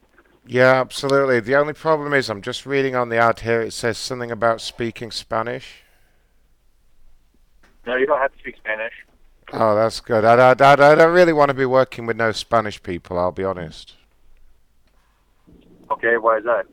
Yeah, 0.46 0.80
absolutely. 0.80 1.40
The 1.40 1.56
only 1.56 1.74
problem 1.74 2.14
is 2.14 2.30
I'm 2.30 2.42
just 2.42 2.66
reading 2.66 2.96
on 2.96 3.10
the 3.10 3.18
ad 3.18 3.42
here, 3.42 3.62
it 3.62 3.74
says 3.74 3.98
something 3.98 4.32
about 4.32 4.62
speaking 4.62 5.12
Spanish. 5.12 5.84
No, 7.86 7.96
you 7.96 8.06
don't 8.06 8.20
have 8.20 8.34
to 8.34 8.40
speak 8.40 8.58
Spanish. 8.58 8.94
Oh, 9.54 9.76
that's 9.76 10.00
good. 10.00 10.24
I, 10.24 10.36
I, 10.36 10.52
I, 10.52 10.92
I 10.92 10.96
don't 10.96 11.14
really 11.14 11.34
want 11.34 11.50
to 11.50 11.54
be 11.54 11.66
working 11.66 12.06
with 12.06 12.18
no 12.18 12.32
Spanish 12.32 12.82
people, 12.82 13.20
I'll 13.20 13.32
be 13.32 13.44
honest. 13.44 13.96
Okay, 15.92 16.18
why 16.18 16.38
is 16.38 16.44
that? 16.46 16.66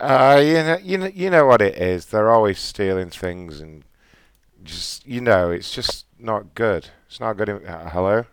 Uh, 0.00 0.40
you 0.40 0.54
know, 0.54 0.78
you 0.82 0.98
know, 0.98 1.06
you 1.06 1.30
know 1.30 1.46
what 1.46 1.62
it 1.62 1.76
is. 1.76 2.06
They're 2.06 2.30
always 2.30 2.58
stealing 2.58 3.10
things 3.10 3.60
and 3.60 3.84
just, 4.64 5.06
you 5.06 5.20
know, 5.20 5.50
it's 5.50 5.72
just 5.72 6.06
not 6.18 6.54
good. 6.54 6.88
It's 7.06 7.20
not 7.20 7.36
good. 7.36 7.48
In, 7.48 7.64
uh, 7.64 7.90
hello? 7.90 8.26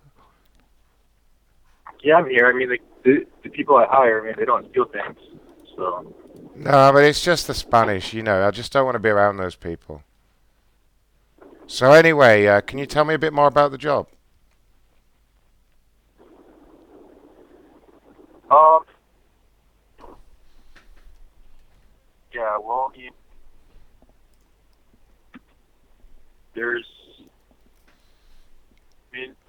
Yeah, 2.01 2.15
I'm 2.15 2.29
here. 2.29 2.47
I 2.47 2.53
mean, 2.53 2.69
the, 2.69 2.79
the 3.03 3.25
the 3.43 3.49
people 3.49 3.77
I 3.77 3.85
hire, 3.85 4.21
I 4.21 4.25
mean, 4.25 4.35
they 4.37 4.45
don't 4.45 4.69
steal 4.71 4.85
things. 4.85 5.17
So 5.75 6.13
No, 6.55 6.91
but 6.93 7.03
it's 7.03 7.23
just 7.23 7.47
the 7.47 7.53
Spanish, 7.53 8.13
you 8.13 8.23
know. 8.23 8.47
I 8.47 8.51
just 8.51 8.71
don't 8.71 8.85
want 8.85 8.95
to 8.95 8.99
be 8.99 9.09
around 9.09 9.37
those 9.37 9.55
people. 9.55 10.03
So 11.67 11.91
anyway, 11.93 12.45
uh, 12.47 12.61
can 12.61 12.79
you 12.79 12.85
tell 12.85 13.05
me 13.05 13.13
a 13.13 13.19
bit 13.19 13.33
more 13.33 13.47
about 13.47 13.71
the 13.71 13.77
job? 13.77 14.07
Um. 18.49 18.79
Yeah, 22.33 22.57
well, 22.57 22.91
you, 22.95 23.11
there's. 26.53 26.85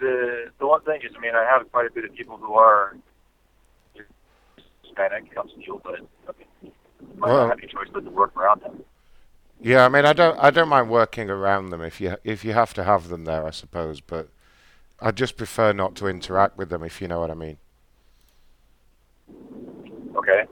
I 0.03 0.07
the 0.07 0.53
the 0.59 0.67
one 0.67 0.83
thing 0.83 1.01
is, 1.03 1.13
I 1.17 1.21
mean, 1.21 1.35
I 1.35 1.45
have 1.45 1.71
quite 1.71 1.87
a 1.87 1.93
bit 1.93 2.05
of 2.05 2.15
people 2.15 2.37
who 2.37 2.55
are 2.55 2.97
Hispanic, 4.83 5.33
helps 5.35 5.53
deal, 5.55 5.81
but 5.83 5.99
you 6.63 6.73
might 7.17 7.29
Well- 7.29 7.37
not 7.49 7.49
have 7.51 7.59
any 7.59 7.69
choice 7.69 7.89
but 7.93 8.05
to 8.05 8.11
work 8.11 8.37
around 8.37 8.63
them. 8.63 8.85
Yeah, 9.61 9.85
I 9.85 9.89
mean, 9.89 10.05
I 10.05 10.13
don't, 10.13 10.37
I 10.43 10.51
don't 10.51 10.69
mind 10.69 10.91
working 10.91 11.31
around 11.31 11.71
them 11.71 11.83
if 11.83 12.01
you, 12.01 12.17
if 12.25 12.45
you 12.45 12.53
have 12.53 12.75
to 12.75 12.83
have 12.83 13.09
them 13.09 13.25
there, 13.27 13.47
I 13.47 13.51
suppose. 13.51 14.01
But 14.01 14.29
I 15.01 15.13
just 15.13 15.37
prefer 15.37 15.73
not 15.73 15.95
to 15.97 16.09
interact 16.09 16.59
with 16.59 16.69
them, 16.69 16.83
if 16.83 17.01
you 17.01 17.07
know 17.07 17.21
what 17.21 17.31
I 17.31 17.35
mean. 17.35 17.59
Okay. 20.17 20.47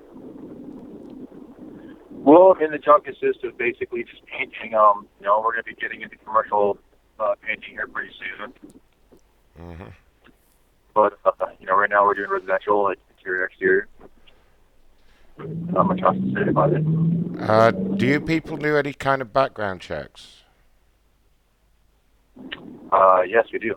Well, 2.10 2.54
I 2.56 2.60
mean, 2.60 2.70
the 2.70 2.78
job 2.78 3.04
consists 3.04 3.42
of 3.42 3.58
basically 3.58 4.04
just 4.04 4.24
painting. 4.26 4.74
Um, 4.76 5.08
you 5.18 5.26
know, 5.26 5.40
we're 5.40 5.54
going 5.54 5.64
to 5.64 5.74
be 5.74 5.74
getting 5.74 6.02
into 6.02 6.16
commercial 6.18 6.78
uh, 7.18 7.34
painting 7.44 7.70
here 7.70 7.88
pretty 7.88 8.12
soon. 8.38 8.52
Hmm 9.60 9.84
But 10.94 11.18
uh, 11.24 11.30
you 11.58 11.66
know, 11.66 11.76
right 11.76 11.90
now 11.90 12.04
we're 12.04 12.14
doing 12.14 12.30
residential, 12.30 12.84
like 12.84 12.98
interior, 13.18 13.44
exterior. 13.44 13.88
Not 15.38 15.86
much 15.86 16.02
else 16.02 16.16
to 16.16 16.34
say 16.34 16.48
about 16.50 16.72
it. 16.72 16.84
Uh, 17.40 17.70
do 17.70 18.06
you 18.06 18.20
people 18.20 18.56
do 18.56 18.76
any 18.76 18.92
kind 18.92 19.22
of 19.22 19.32
background 19.32 19.80
checks? 19.80 20.42
Uh, 22.92 23.22
yes, 23.26 23.46
we 23.52 23.58
do. 23.58 23.76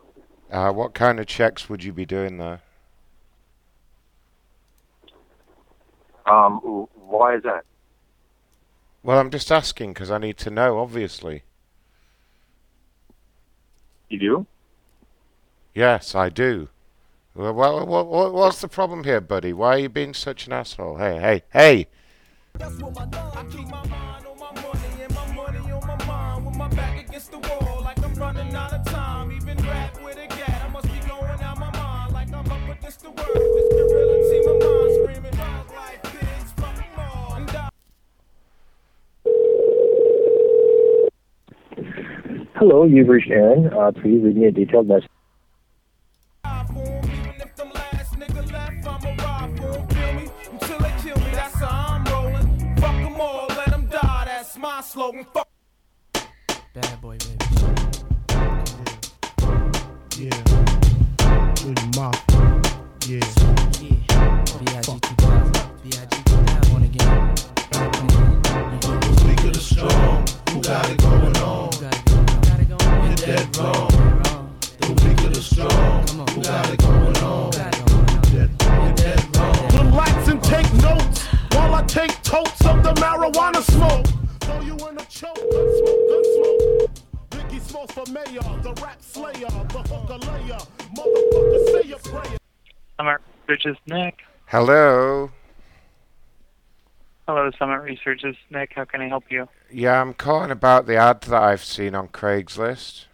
Uh, 0.51 0.71
what 0.71 0.93
kind 0.93 1.19
of 1.19 1.25
checks 1.25 1.69
would 1.69 1.83
you 1.83 1.93
be 1.93 2.05
doing 2.05 2.37
there? 2.37 2.61
Um, 6.25 6.59
why 6.95 7.35
is 7.35 7.43
that? 7.43 7.63
Well, 9.03 9.19
I'm 9.19 9.29
just 9.29 9.51
asking 9.51 9.93
because 9.93 10.09
I 10.09 10.17
need 10.17 10.37
to 10.37 10.49
know, 10.49 10.79
obviously. 10.79 11.43
You 14.09 14.19
do? 14.19 14.47
Yes, 15.73 16.13
I 16.13 16.29
do. 16.29 16.69
Well, 17.33 17.53
what, 17.53 17.87
what, 17.87 18.07
what, 18.07 18.33
what's 18.33 18.61
the 18.61 18.67
problem 18.67 19.03
here, 19.03 19.19
buddy? 19.19 19.53
Why 19.53 19.75
are 19.75 19.79
you 19.79 19.89
being 19.89 20.13
such 20.13 20.45
an 20.45 20.53
asshole? 20.53 20.97
Hey, 20.97 21.19
hey, 21.19 21.43
hey! 21.51 21.87
I 22.59 22.69
keep 23.49 23.67
my 23.67 23.87
mind 23.87 24.27
on 24.27 24.37
my 24.37 24.51
money 24.61 25.01
and 25.01 25.15
my 25.15 25.33
money 25.33 25.71
on 25.71 25.83
that's 54.83 54.95
my 54.95 55.01
slogan. 55.01 55.25
Fuck. 55.33 55.47
Bad 56.73 57.01
boy, 57.01 57.17
baby. 57.17 57.37
Yeah. 60.17 60.43
With 61.65 61.95
my, 61.95 62.11
yeah. 63.07 63.23
B.I.G. 63.79 64.99
2000. 64.99 65.51
B.I.G. 65.83 66.23
2000 66.25 66.83
again. 66.83 67.35
Come 67.71 68.09
on. 68.09 68.31
Speak 69.17 69.43
of 69.45 69.53
the 69.53 69.59
strong, 69.59 70.25
who 70.49 70.61
got 70.61 70.89
it 70.89 70.97
going 71.01 71.37
on? 71.37 71.71
You're 73.05 73.15
dead 73.15 73.57
wrong. 73.57 73.89
The 74.79 74.87
weak 75.05 75.19
of 75.25 75.33
the 75.33 75.41
strong, 75.41 76.07
who 76.29 76.41
got 76.41 76.69
it 76.69 76.79
going 76.79 77.17
on? 77.17 77.53
You're 78.33 78.93
dead 78.95 79.37
wrong. 79.37 79.91
Relax 79.91 80.27
and 80.27 80.43
take 80.43 80.71
notes 80.75 81.25
while 81.53 81.75
I 81.75 81.83
take 81.83 82.21
totes 82.23 82.65
of 82.65 82.83
the 82.83 82.93
marijuana 82.95 83.61
smoke. 83.61 84.22
Throw 84.43 84.59
you 84.59 84.73
in 84.73 84.97
a 84.97 85.05
choke, 85.05 85.35
gun 85.35 85.77
smoke, 85.77 86.09
gun 86.09 86.23
smoke. 86.33 86.91
Biggie 87.29 87.61
Smalls 87.61 87.91
for 87.91 88.05
mayor, 88.11 88.61
the 88.61 88.73
rap 88.81 89.01
slayer, 89.01 89.33
the 89.33 89.83
hooker 89.89 90.17
layer. 90.31 90.57
Motherfucker, 90.95 91.81
say 91.81 91.87
your 91.87 91.99
prayer. 91.99 92.37
Summit 92.97 93.21
Research's 93.47 93.77
Nick. 93.87 94.19
Hello? 94.47 95.31
Hello, 97.25 97.49
Summit 97.57 97.83
Research's 97.83 98.35
Nick. 98.49 98.73
How 98.75 98.83
can 98.83 98.99
I 98.99 99.07
help 99.07 99.23
you? 99.29 99.47
Yeah, 99.71 100.01
I'm 100.01 100.13
calling 100.13 100.51
about 100.51 100.87
the 100.87 100.97
ad 100.97 101.21
that 101.21 101.41
I've 101.41 101.63
seen 101.63 101.95
on 101.95 102.09
Craigslist. 102.09 103.05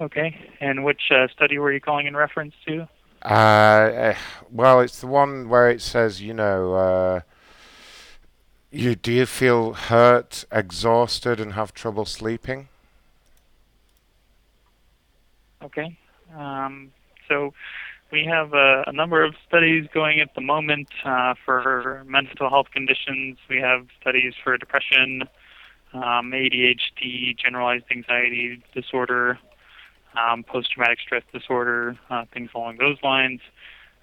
Okay. 0.00 0.38
And 0.60 0.84
which 0.84 1.02
uh, 1.10 1.28
study 1.28 1.58
were 1.58 1.72
you 1.72 1.80
calling 1.80 2.06
in 2.06 2.16
reference 2.16 2.54
to? 2.66 2.88
Uh, 3.22 3.90
eh, 3.92 4.16
well, 4.50 4.80
it's 4.80 5.00
the 5.00 5.06
one 5.06 5.48
where 5.50 5.68
it 5.68 5.82
says, 5.82 6.22
you 6.22 6.32
know, 6.32 6.72
uh, 6.72 7.20
you 8.70 8.94
do 8.94 9.12
you 9.12 9.26
feel 9.26 9.72
hurt, 9.72 10.44
exhausted, 10.52 11.40
and 11.40 11.54
have 11.54 11.72
trouble 11.72 12.04
sleeping? 12.04 12.68
Okay. 15.62 15.96
Um, 16.36 16.92
so 17.28 17.52
we 18.10 18.24
have 18.24 18.54
a, 18.54 18.84
a 18.86 18.92
number 18.92 19.24
of 19.24 19.34
studies 19.46 19.86
going 19.92 20.20
at 20.20 20.34
the 20.34 20.40
moment 20.40 20.88
uh, 21.04 21.34
for 21.44 22.04
mental 22.06 22.48
health 22.48 22.68
conditions. 22.72 23.38
We 23.48 23.58
have 23.58 23.86
studies 24.00 24.34
for 24.42 24.56
depression, 24.56 25.24
um, 25.92 26.32
ADHD, 26.32 27.36
generalized 27.36 27.84
anxiety 27.90 28.62
disorder, 28.74 29.38
um, 30.14 30.42
post-traumatic 30.42 31.00
stress 31.00 31.22
disorder, 31.32 31.98
uh, 32.10 32.24
things 32.32 32.50
along 32.54 32.78
those 32.78 32.96
lines. 33.02 33.40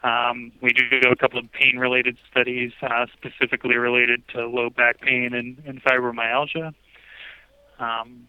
Um, 0.03 0.51
we 0.61 0.71
do 0.71 0.83
a 1.09 1.15
couple 1.15 1.39
of 1.39 1.51
pain-related 1.51 2.17
studies, 2.29 2.71
uh, 2.81 3.07
specifically 3.13 3.75
related 3.75 4.21
to 4.29 4.45
low 4.45 4.69
back 4.69 5.01
pain 5.01 5.33
and, 5.33 5.61
and 5.65 5.83
fibromyalgia. 5.83 6.73
Um, 7.79 8.27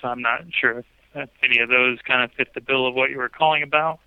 so 0.00 0.08
I'm 0.08 0.22
not 0.22 0.42
sure 0.52 0.78
if, 0.78 0.86
if 1.14 1.30
any 1.42 1.58
of 1.60 1.68
those 1.68 1.98
kind 2.06 2.22
of 2.22 2.30
fit 2.32 2.54
the 2.54 2.60
bill 2.60 2.86
of 2.86 2.94
what 2.94 3.10
you 3.10 3.18
were 3.18 3.28
calling 3.28 3.62
about. 3.62 3.98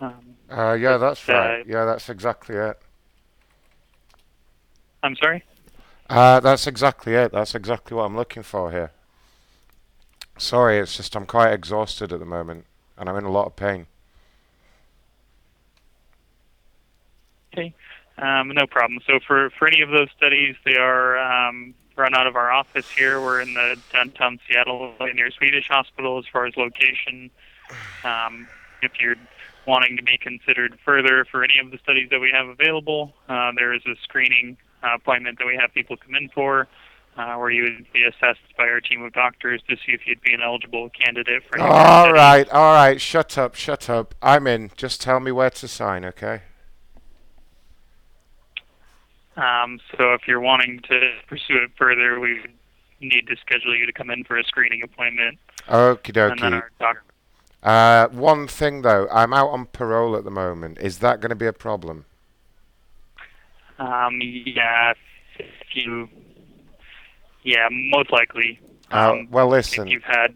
Um, 0.00 0.36
Uh, 0.50 0.72
yeah, 0.72 0.96
that's 0.96 1.28
uh, 1.28 1.32
right. 1.32 1.66
Yeah, 1.66 1.84
that's 1.84 2.08
exactly 2.08 2.56
it. 2.56 2.78
I'm 5.04 5.14
sorry. 5.16 5.44
Uh, 6.10 6.40
that's 6.40 6.66
exactly 6.66 7.14
it. 7.14 7.32
That's 7.32 7.54
exactly 7.54 7.96
what 7.96 8.04
I'm 8.04 8.16
looking 8.16 8.42
for 8.42 8.70
here. 8.72 8.90
Sorry, 10.36 10.78
it's 10.78 10.96
just 10.96 11.14
I'm 11.14 11.26
quite 11.26 11.52
exhausted 11.52 12.12
at 12.12 12.18
the 12.18 12.26
moment, 12.26 12.66
and 12.98 13.08
I'm 13.08 13.16
in 13.16 13.24
a 13.24 13.30
lot 13.30 13.46
of 13.46 13.54
pain. 13.54 13.86
Okay, 17.52 17.74
um, 18.18 18.48
no 18.48 18.66
problem. 18.66 19.00
So 19.06 19.18
for, 19.26 19.50
for 19.58 19.68
any 19.68 19.82
of 19.82 19.90
those 19.90 20.08
studies, 20.16 20.56
they 20.64 20.76
are 20.76 21.18
um, 21.18 21.74
run 21.96 22.14
out 22.14 22.26
of 22.26 22.36
our 22.36 22.50
office 22.50 22.88
here. 22.90 23.20
We're 23.20 23.40
in 23.40 23.54
the 23.54 23.78
downtown 23.92 24.38
Seattle 24.48 24.94
near 25.14 25.30
Swedish 25.30 25.68
Hospital 25.68 26.18
as 26.18 26.24
far 26.32 26.46
as 26.46 26.56
location. 26.56 27.30
Um, 28.04 28.48
if 28.82 28.92
you're 29.00 29.16
wanting 29.66 29.96
to 29.96 30.02
be 30.02 30.18
considered 30.18 30.78
further 30.84 31.24
for 31.30 31.44
any 31.44 31.58
of 31.62 31.70
the 31.70 31.78
studies 31.78 32.08
that 32.10 32.20
we 32.20 32.30
have 32.32 32.48
available, 32.48 33.14
uh, 33.28 33.52
there 33.56 33.72
is 33.72 33.82
a 33.86 33.94
screening 34.02 34.56
uh, 34.82 34.94
appointment 34.94 35.38
that 35.38 35.46
we 35.46 35.56
have 35.60 35.72
people 35.72 35.96
come 35.96 36.14
in 36.14 36.28
for. 36.30 36.68
Uh, 37.14 37.34
where 37.34 37.50
you 37.50 37.64
would 37.64 37.84
be 37.92 38.04
assessed 38.04 38.40
by 38.56 38.64
our 38.64 38.80
team 38.80 39.02
of 39.02 39.12
doctors 39.12 39.60
to 39.68 39.76
see 39.76 39.92
if 39.92 40.06
you'd 40.06 40.22
be 40.22 40.32
an 40.32 40.40
eligible 40.40 40.88
candidate 40.98 41.42
for 41.46 41.58
any 41.58 41.68
of 41.68 41.70
the 41.70 41.76
All 41.76 42.10
right, 42.10 42.48
all 42.48 42.72
right. 42.72 42.98
Shut 42.98 43.36
up, 43.36 43.54
shut 43.54 43.90
up. 43.90 44.14
I'm 44.22 44.46
in. 44.46 44.70
Just 44.78 45.02
tell 45.02 45.20
me 45.20 45.30
where 45.30 45.50
to 45.50 45.68
sign, 45.68 46.06
okay? 46.06 46.40
Um, 49.36 49.80
so 49.96 50.12
if 50.12 50.22
you're 50.28 50.40
wanting 50.40 50.80
to 50.88 51.12
pursue 51.26 51.56
it 51.56 51.70
further, 51.76 52.20
we 52.20 52.40
need 53.00 53.26
to 53.28 53.36
schedule 53.36 53.74
you 53.76 53.86
to 53.86 53.92
come 53.92 54.10
in 54.10 54.24
for 54.24 54.38
a 54.38 54.44
screening 54.44 54.82
appointment. 54.82 55.38
Okie 55.68 56.12
dokie. 56.12 56.52
our 56.52 56.70
doc- 56.78 57.04
Uh, 57.62 58.08
one 58.08 58.46
thing 58.46 58.82
though, 58.82 59.08
I'm 59.10 59.32
out 59.32 59.48
on 59.50 59.66
parole 59.66 60.16
at 60.16 60.24
the 60.24 60.30
moment. 60.30 60.78
Is 60.80 60.98
that 60.98 61.20
going 61.20 61.30
to 61.30 61.36
be 61.36 61.46
a 61.46 61.52
problem? 61.52 62.04
um, 63.78 64.20
yeah, 64.20 64.92
if 65.38 65.46
you, 65.72 66.08
yeah, 67.42 67.68
most 67.70 68.12
likely. 68.12 68.60
Uh, 68.92 69.12
Um, 69.12 69.28
well, 69.30 69.48
listen. 69.48 69.88
You've 69.88 70.04
had, 70.04 70.34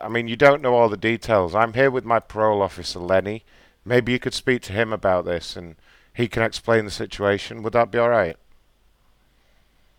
I 0.00 0.08
mean, 0.08 0.28
you 0.28 0.36
don't 0.36 0.62
know 0.62 0.74
all 0.74 0.88
the 0.88 0.96
details. 0.96 1.54
I'm 1.54 1.74
here 1.74 1.90
with 1.90 2.04
my 2.04 2.20
parole 2.20 2.62
officer, 2.62 3.00
Lenny. 3.00 3.44
Maybe 3.84 4.12
you 4.12 4.18
could 4.18 4.32
speak 4.32 4.62
to 4.62 4.72
him 4.72 4.92
about 4.94 5.24
this, 5.26 5.56
and 5.56 5.74
he 6.14 6.28
can 6.28 6.42
explain 6.42 6.84
the 6.84 6.90
situation. 6.90 7.62
Would 7.62 7.72
that 7.72 7.90
be 7.90 7.98
all 7.98 8.10
right? 8.10 8.36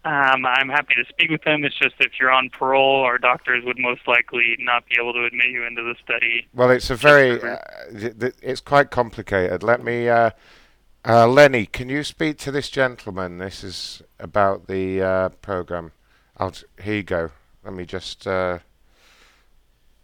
um, 0.06 0.46
I'm 0.46 0.68
happy 0.68 0.96
to 0.96 1.06
speak 1.08 1.30
with 1.30 1.44
him. 1.46 1.64
It's 1.64 1.78
just 1.78 1.96
if 2.00 2.20
you're 2.20 2.32
on 2.32 2.50
parole, 2.50 3.04
our 3.04 3.18
doctors 3.18 3.64
would 3.64 3.80
most 3.80 4.06
likely 4.06 4.58
not 4.60 4.86
be 4.88 4.96
able 5.00 5.14
to 5.14 5.24
admit 5.24 5.48
you 5.48 5.66
into 5.66 5.82
the 5.82 5.96
study. 6.04 6.46
Well, 6.54 6.72
it's 6.72 6.90
a 6.90 6.96
very, 6.96 7.42
uh, 7.42 7.58
th- 7.98 8.20
th- 8.20 8.34
it's 8.42 8.60
quite 8.60 8.92
complicated. 8.92 9.64
Let 9.64 9.82
me, 9.82 10.10
uh, 10.10 10.32
uh, 11.08 11.28
Lenny, 11.28 11.66
can 11.66 11.88
you 11.88 12.04
speak 12.04 12.38
to 12.40 12.52
this 12.52 12.70
gentleman? 12.70 13.38
This 13.38 13.64
is 13.64 14.02
about 14.20 14.68
the 14.68 15.02
uh, 15.02 15.30
program. 15.30 15.94
I'll 16.36 16.52
t- 16.52 16.66
here 16.82 16.96
you 16.96 17.04
go. 17.04 17.32
Let 17.64 17.74
me 17.74 17.86
just. 17.86 18.28
Uh, 18.28 18.60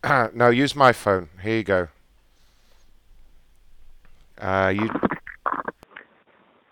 no, 0.34 0.50
use 0.50 0.78
my 0.78 0.94
phone. 0.94 1.28
Here 1.44 1.58
you 1.58 1.64
go. 1.64 1.88
Uh, 4.38 4.74
you. 4.74 4.90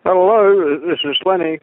Hello, 0.07 0.79
this 0.87 1.03
is 1.03 1.19
Lenny. 1.25 1.59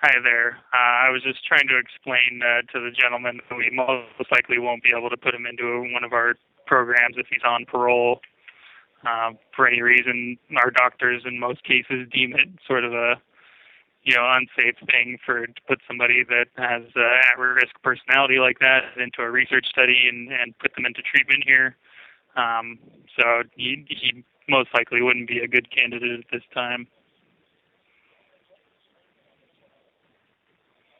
Hi 0.00 0.14
there. 0.22 0.62
Uh, 0.72 0.94
I 1.02 1.10
was 1.10 1.20
just 1.24 1.44
trying 1.44 1.66
to 1.66 1.76
explain 1.76 2.38
uh, 2.46 2.62
to 2.70 2.78
the 2.78 2.94
gentleman 2.94 3.40
that 3.42 3.56
we 3.58 3.74
most 3.74 4.30
likely 4.30 4.60
won't 4.60 4.84
be 4.84 4.94
able 4.96 5.10
to 5.10 5.16
put 5.16 5.34
him 5.34 5.46
into 5.46 5.82
one 5.92 6.04
of 6.04 6.12
our 6.12 6.36
programs 6.64 7.16
if 7.18 7.26
he's 7.26 7.42
on 7.44 7.66
parole. 7.66 8.20
Uh, 9.02 9.32
for 9.50 9.66
any 9.66 9.82
reason, 9.82 10.38
our 10.62 10.70
doctors 10.70 11.24
in 11.26 11.40
most 11.40 11.64
cases 11.64 12.06
deem 12.14 12.34
it 12.34 12.46
sort 12.68 12.84
of 12.84 12.92
a 12.92 13.14
you 14.04 14.14
know 14.14 14.22
unsafe 14.22 14.78
thing 14.86 15.18
for 15.26 15.44
to 15.44 15.60
put 15.66 15.80
somebody 15.88 16.22
that 16.22 16.46
has 16.54 16.84
uh, 16.94 17.32
at-risk 17.34 17.74
personality 17.82 18.38
like 18.38 18.60
that 18.60 18.94
into 18.96 19.22
a 19.22 19.28
research 19.28 19.66
study 19.66 20.06
and, 20.08 20.30
and 20.30 20.56
put 20.60 20.72
them 20.76 20.86
into 20.86 21.02
treatment 21.02 21.42
here. 21.44 21.74
Um, 22.36 22.78
so 23.18 23.42
he, 23.56 23.84
he 23.88 24.22
most 24.48 24.70
likely 24.74 25.02
wouldn't 25.02 25.28
be 25.28 25.38
a 25.40 25.48
good 25.48 25.68
candidate 25.70 26.20
at 26.20 26.26
this 26.32 26.42
time. 26.54 26.86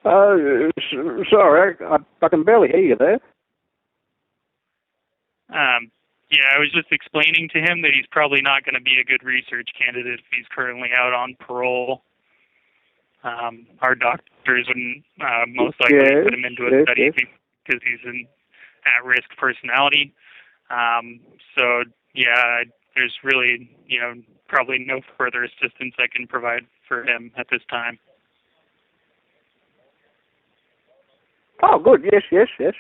Uh, 0.04 0.70
sorry, 1.30 1.76
I, 1.84 1.96
I 2.22 2.28
can 2.28 2.44
barely 2.44 2.68
hear 2.68 2.80
you 2.80 2.96
there. 2.96 3.20
Um, 5.50 5.90
yeah, 6.30 6.44
I 6.54 6.58
was 6.58 6.70
just 6.72 6.92
explaining 6.92 7.48
to 7.54 7.58
him 7.58 7.82
that 7.82 7.92
he's 7.94 8.06
probably 8.10 8.40
not 8.42 8.64
going 8.64 8.74
to 8.74 8.80
be 8.80 9.00
a 9.00 9.04
good 9.04 9.24
research 9.24 9.68
candidate 9.78 10.20
if 10.20 10.26
he's 10.30 10.46
currently 10.54 10.90
out 10.96 11.12
on 11.12 11.36
parole. 11.40 12.02
Um, 13.24 13.66
our 13.80 13.94
doctors 13.94 14.66
wouldn't 14.68 15.04
uh, 15.20 15.44
most 15.48 15.76
likely 15.80 15.98
Yes, 15.98 16.24
put 16.24 16.34
him 16.34 16.44
into 16.44 16.66
a 16.66 16.70
yes, 16.70 16.82
study 16.84 17.02
yes. 17.02 17.26
because 17.66 17.80
he's 17.82 18.00
an 18.04 18.26
at-risk 18.86 19.28
personality. 19.36 20.14
Um, 20.70 21.20
so 21.56 21.84
yeah, 22.14 22.62
there's 22.98 23.14
really 23.22 23.70
you 23.86 24.00
know 24.00 24.14
probably 24.48 24.78
no 24.78 25.00
further 25.16 25.44
assistance 25.44 25.94
I 25.98 26.06
can 26.10 26.26
provide 26.26 26.66
for 26.88 27.04
him 27.04 27.30
at 27.36 27.46
this 27.50 27.62
time. 27.70 27.98
Oh, 31.62 31.78
good. 31.78 32.02
Yes, 32.10 32.22
yes, 32.30 32.48
yes. 32.58 32.74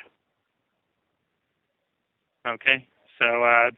Okay. 2.46 2.86
So, 3.18 3.44
uh, 3.44 3.70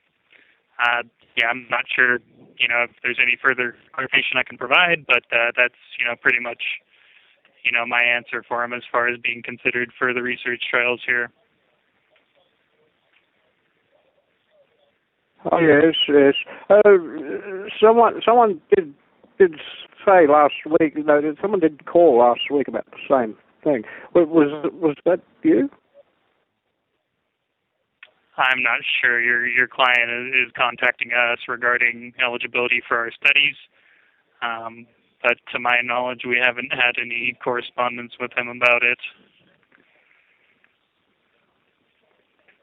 uh, 0.78 1.02
yeah, 1.36 1.46
I'm 1.48 1.66
not 1.70 1.84
sure, 1.94 2.18
you 2.58 2.68
know, 2.68 2.84
if 2.84 2.90
there's 3.02 3.18
any 3.20 3.36
further 3.42 3.76
information 3.98 4.36
I 4.36 4.42
can 4.42 4.58
provide, 4.58 5.06
but 5.06 5.24
uh, 5.32 5.52
that's, 5.56 5.80
you 5.98 6.04
know, 6.04 6.14
pretty 6.20 6.40
much, 6.40 6.62
you 7.64 7.72
know, 7.72 7.86
my 7.86 8.02
answer 8.02 8.44
for 8.46 8.62
him 8.62 8.72
as 8.72 8.82
far 8.92 9.08
as 9.08 9.18
being 9.18 9.42
considered 9.42 9.90
for 9.98 10.12
the 10.12 10.22
research 10.22 10.62
trials 10.70 11.00
here. 11.06 11.30
Oh 15.50 15.58
yes, 15.58 15.94
yes. 16.08 16.34
Uh, 16.68 16.80
someone, 17.80 18.20
someone 18.24 18.60
did 18.74 18.94
did 19.38 19.54
say 20.04 20.26
last 20.28 20.54
week. 20.78 20.96
No, 20.96 21.20
someone 21.40 21.60
did 21.60 21.86
call 21.86 22.18
last 22.18 22.50
week 22.50 22.68
about 22.68 22.86
the 22.90 22.98
same 23.08 23.36
thing. 23.64 23.84
Was 24.14 24.28
was, 24.28 24.70
was 24.74 24.96
that 25.06 25.20
you? 25.42 25.70
I'm 28.36 28.62
not 28.62 28.80
sure 29.00 29.20
your 29.20 29.46
your 29.46 29.66
client 29.66 30.10
is, 30.10 30.46
is 30.46 30.52
contacting 30.56 31.12
us 31.12 31.38
regarding 31.48 32.12
eligibility 32.24 32.82
for 32.86 32.98
our 32.98 33.10
studies, 33.12 33.56
um, 34.42 34.86
but 35.22 35.36
to 35.52 35.58
my 35.58 35.80
knowledge, 35.82 36.22
we 36.26 36.38
haven't 36.42 36.72
had 36.72 36.96
any 37.00 37.36
correspondence 37.42 38.12
with 38.20 38.32
him 38.36 38.48
about 38.48 38.82
it. 38.82 38.98
Yeah, 38.98 39.24
yes. 42.04 42.58
So, 42.58 42.59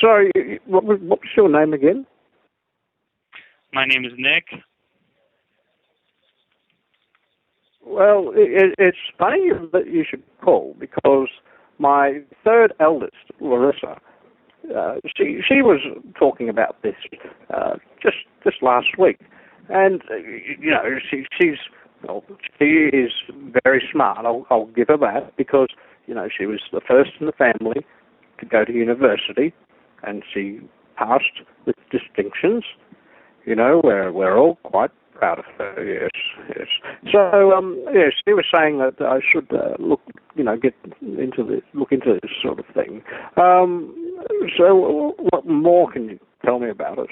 sorry, 0.00 0.60
what 0.66 0.84
was 0.84 0.98
what 1.02 1.20
was 1.20 1.28
your 1.36 1.48
name 1.48 1.72
again? 1.72 2.06
My 3.72 3.84
name 3.84 4.04
is 4.04 4.12
Nick. 4.16 4.44
Well, 7.84 8.32
it, 8.34 8.74
it's 8.78 8.98
funny 9.18 9.50
that 9.72 9.86
you 9.86 10.04
should 10.08 10.22
call 10.42 10.76
because 10.78 11.28
my 11.78 12.20
third 12.44 12.72
eldest, 12.78 13.16
Larissa, 13.40 14.00
uh, 14.76 14.96
she 15.16 15.40
she 15.46 15.62
was 15.62 15.80
talking 16.18 16.48
about 16.48 16.82
this 16.82 16.94
uh, 17.52 17.76
just 18.02 18.18
just 18.44 18.62
last 18.62 18.98
week, 18.98 19.18
and 19.68 20.02
uh, 20.10 20.16
you 20.16 20.70
know 20.70 20.98
she 21.10 21.24
she's 21.40 21.58
well, 22.06 22.22
she 22.58 22.90
is 22.92 23.12
very 23.64 23.82
smart. 23.90 24.18
I'll 24.26 24.46
I'll 24.50 24.66
give 24.66 24.88
her 24.88 24.98
that 24.98 25.36
because 25.36 25.68
you 26.06 26.14
know 26.14 26.28
she 26.36 26.46
was 26.46 26.60
the 26.72 26.80
first 26.86 27.12
in 27.18 27.26
the 27.26 27.32
family 27.32 27.84
to 28.40 28.46
go 28.46 28.64
to 28.64 28.72
university, 28.72 29.52
and 30.02 30.22
she 30.32 30.60
passed 30.96 31.42
with 31.66 31.76
distinctions. 31.90 32.64
You 33.44 33.54
know, 33.54 33.80
we're 33.82 34.12
we're 34.12 34.36
all 34.38 34.56
quite 34.64 34.90
proud 35.14 35.38
of 35.38 35.44
her. 35.58 35.84
Yes, 35.84 36.10
yes. 36.56 36.68
So, 37.12 37.52
um, 37.52 37.78
yes, 37.92 38.12
she 38.26 38.32
was 38.32 38.46
saying 38.52 38.78
that 38.78 38.94
I 39.00 39.20
should 39.20 39.52
uh, 39.52 39.76
look, 39.78 40.00
you 40.34 40.42
know, 40.42 40.56
get 40.56 40.74
into 41.02 41.44
this, 41.44 41.62
look 41.74 41.92
into 41.92 42.18
this 42.22 42.30
sort 42.42 42.58
of 42.58 42.66
thing. 42.74 43.02
Um, 43.36 43.94
So, 44.58 45.14
what 45.30 45.46
more 45.46 45.90
can 45.92 46.08
you 46.08 46.18
tell 46.44 46.58
me 46.58 46.70
about 46.70 46.98
it? 46.98 47.10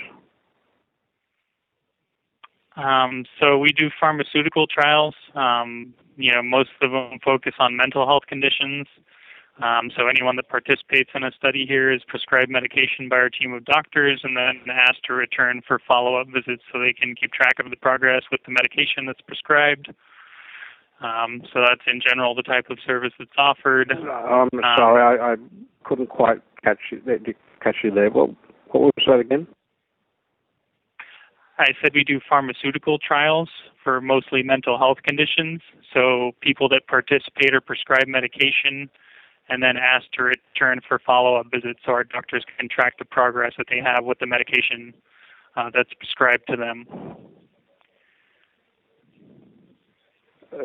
Um, 2.77 3.25
so 3.41 3.59
we 3.59 3.71
do 3.73 3.91
pharmaceutical 4.01 4.67
trials. 4.67 5.15
Um, 5.35 5.93
you 6.17 6.33
know, 6.33 6.43
most 6.43 6.71
of 6.81 6.93
them 6.93 7.19
focus 7.25 7.55
on 7.59 7.77
mental 7.77 8.07
health 8.07 8.25
conditions. 8.29 8.87
Um, 9.63 9.91
so 9.97 10.07
anyone 10.07 10.37
that 10.37 10.49
participates 10.49 11.11
in 11.15 11.25
a 11.25 11.33
study 11.33 11.67
here 11.67 11.91
is 11.93 12.03
prescribed 12.07 12.51
medication 12.51 13.09
by 13.09 13.17
our 13.17 13.29
team 13.31 13.53
of 13.53 13.65
doctors 13.65 14.21
and 14.23 14.37
then 14.37 14.63
asked 14.71 15.03
to 15.07 15.15
return 15.15 15.63
for 15.67 15.81
follow-up 15.87 16.29
visits 16.29 16.63
so 16.73 16.79
they 16.79 16.93
can 16.93 17.17
keep 17.17 17.33
track 17.33 17.55
of 17.59 17.69
the 17.71 17.77
progress 17.77 18.23
with 18.31 18.41
the 18.47 18.53
medication 18.53 19.07
that's 19.07 19.21
prescribed. 19.23 19.89
Um, 21.01 21.43
so 21.53 21.61
that's 21.61 21.83
in 21.87 22.01
general 22.01 22.35
the 22.37 22.43
type 22.43 22.71
of 22.71 22.79
service 22.87 23.13
that's 23.19 23.31
offered. 23.37 23.91
I'm 23.93 24.09
Um, 24.09 24.49
sorry, 24.77 25.19
I, 25.19 25.33
I 25.33 25.37
couldn't 25.85 26.09
quite 26.09 26.41
catch 26.63 26.79
you, 26.93 27.03
there- 27.05 27.19
catch 27.61 27.77
you 27.83 27.91
there. 27.91 28.11
What, 28.11 28.31
what 28.69 28.81
was 28.83 29.05
that 29.07 29.19
again? 29.19 29.49
I 31.59 31.73
said 31.83 31.93
we 31.95 32.05
do 32.05 32.21
pharmaceutical 32.29 32.99
trials 33.01 33.51
for 33.83 34.01
mostly 34.01 34.45
mental 34.45 34.79
health 34.79 34.99
conditions. 35.03 35.61
So 35.93 36.33
people 36.41 36.69
that 36.69 36.87
participate 36.87 37.53
or 37.53 37.61
prescribe 37.61 38.07
medication 38.07 38.89
and 39.49 39.63
then 39.63 39.77
ask 39.77 40.07
to 40.13 40.23
return 40.23 40.81
for 40.87 40.99
follow-up 40.99 41.47
visits 41.51 41.81
so 41.85 41.93
our 41.93 42.05
doctors 42.05 42.45
can 42.59 42.69
track 42.69 42.99
the 42.99 43.05
progress 43.05 43.53
that 43.59 43.67
they 43.71 43.81
have 43.81 44.05
with 44.05 44.19
the 44.19 44.27
medication 44.27 44.93
uh, 45.57 45.71
that's 45.75 45.93
prescribed 45.95 46.45
to 46.49 46.57
them. 46.57 46.87
Uh, 50.53 50.65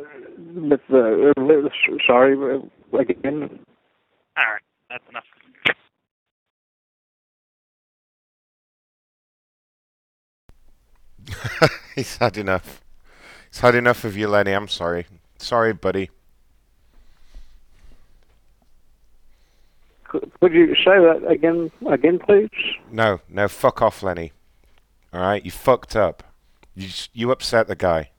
with 0.55 0.81
the, 0.89 1.33
uh, 1.37 1.69
sorry, 2.05 2.35
uh, 2.35 2.97
again? 2.97 3.59
All 4.37 4.45
right, 4.45 4.61
that's 4.89 5.03
enough. 5.09 5.23
He's 11.95 12.17
had 12.17 12.37
enough. 12.37 12.81
He's 13.49 13.59
had 13.59 13.75
enough 13.75 14.03
of 14.03 14.17
you, 14.17 14.27
Lenny. 14.27 14.51
I'm 14.51 14.67
sorry. 14.67 15.05
Sorry, 15.37 15.73
buddy. 15.73 16.09
Could, 20.13 20.31
could 20.39 20.53
you 20.53 20.75
say 20.75 20.99
that 20.99 21.25
again, 21.27 21.71
again, 21.89 22.19
please? 22.19 22.49
No, 22.91 23.19
no, 23.27 23.47
fuck 23.47 23.81
off, 23.81 24.03
Lenny. 24.03 24.31
All 25.11 25.21
right, 25.21 25.43
you 25.43 25.49
fucked 25.49 25.95
up. 25.95 26.21
You 26.75 26.89
you 27.13 27.31
upset 27.31 27.67
the 27.67 27.75
guy. 27.75 28.11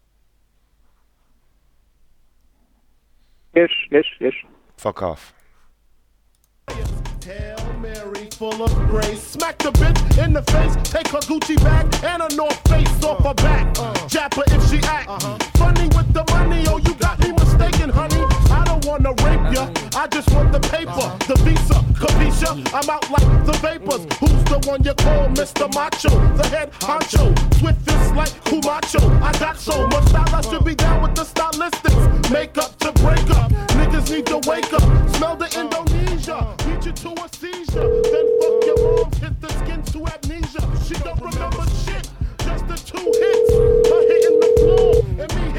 Yes, 3.54 3.70
yes, 3.92 4.04
yes. 4.18 4.32
Fuck 4.76 5.04
off. 5.04 5.32
Hail 7.24 7.72
Mary, 7.80 8.28
full 8.32 8.60
of 8.60 8.74
grace. 8.88 9.22
Smack 9.22 9.58
the 9.58 9.70
bitch 9.70 10.24
in 10.24 10.32
the 10.32 10.42
face. 10.42 10.74
Take 10.90 11.06
her 11.08 11.20
Gucci 11.20 11.56
bag 11.62 11.94
and 12.04 12.22
a 12.22 12.34
North 12.34 12.60
Face 12.68 13.04
off 13.04 13.22
her 13.24 13.34
back. 13.34 13.78
Uh. 13.78 13.94
Jap 14.08 14.34
her 14.34 14.42
if 14.48 14.68
she 14.68 14.78
act 14.88 15.08
uh-huh. 15.08 15.38
funny 15.54 15.86
with 15.96 16.12
the 16.12 16.24
money. 16.32 16.64
Oh, 16.66 16.78
you 16.78 16.94
got 16.94 17.20
me 17.20 17.30
mistaken, 17.30 17.90
honey. 17.90 18.33
I 18.84 18.86
wanna 18.86 19.10
rape 19.24 19.54
ya. 19.54 19.70
I 19.96 20.06
just 20.08 20.30
want 20.32 20.52
the 20.52 20.60
paper, 20.60 21.08
the 21.24 21.40
visa, 21.40 21.80
capisha. 21.96 22.52
I'm 22.74 22.90
out 22.90 23.08
like 23.10 23.46
the 23.46 23.52
vapors. 23.64 24.04
Who's 24.20 24.44
the 24.44 24.60
one 24.68 24.84
you 24.84 24.92
call 24.92 25.28
Mr. 25.28 25.72
Macho? 25.72 26.10
The 26.36 26.46
head 26.48 26.70
honcho. 26.80 27.32
Swift 27.58 27.80
fist 27.80 28.14
like 28.14 28.44
Camacho. 28.44 29.00
I 29.22 29.32
got 29.38 29.58
so 29.58 29.86
much 29.88 30.04
style, 30.08 30.34
I 30.34 30.40
should 30.42 30.64
be 30.66 30.74
down 30.74 31.00
with 31.00 31.14
the 31.14 31.24
stylistics. 31.24 32.30
Makeup 32.30 32.78
to 32.80 32.92
break 33.00 33.30
up. 33.30 33.50
Niggas 33.78 34.10
need 34.10 34.26
to 34.26 34.38
wake 34.46 34.70
up. 34.74 34.84
Smell 35.16 35.36
the 35.36 35.48
Indonesia. 35.58 36.54
Beat 36.66 36.84
you 36.84 36.92
to 36.92 37.24
a 37.24 37.28
seizure. 37.32 37.88
Then 38.12 38.26
fuck 38.40 38.66
your 38.68 38.78
mom. 38.84 39.12
Hit 39.12 39.40
the 39.40 39.48
skin 39.64 39.82
to 39.94 39.98
amnesia. 40.12 40.62
She 40.84 40.94
don't 41.02 41.20
remember 41.20 41.64
shit. 41.86 42.04
Just 42.44 42.68
the 42.68 42.76
two 42.76 43.00
hits. 43.00 43.50
Her 43.88 44.00
hitting 44.12 44.40
the 44.40 44.50
floor 44.60 45.24
and 45.24 45.34
me 45.40 45.53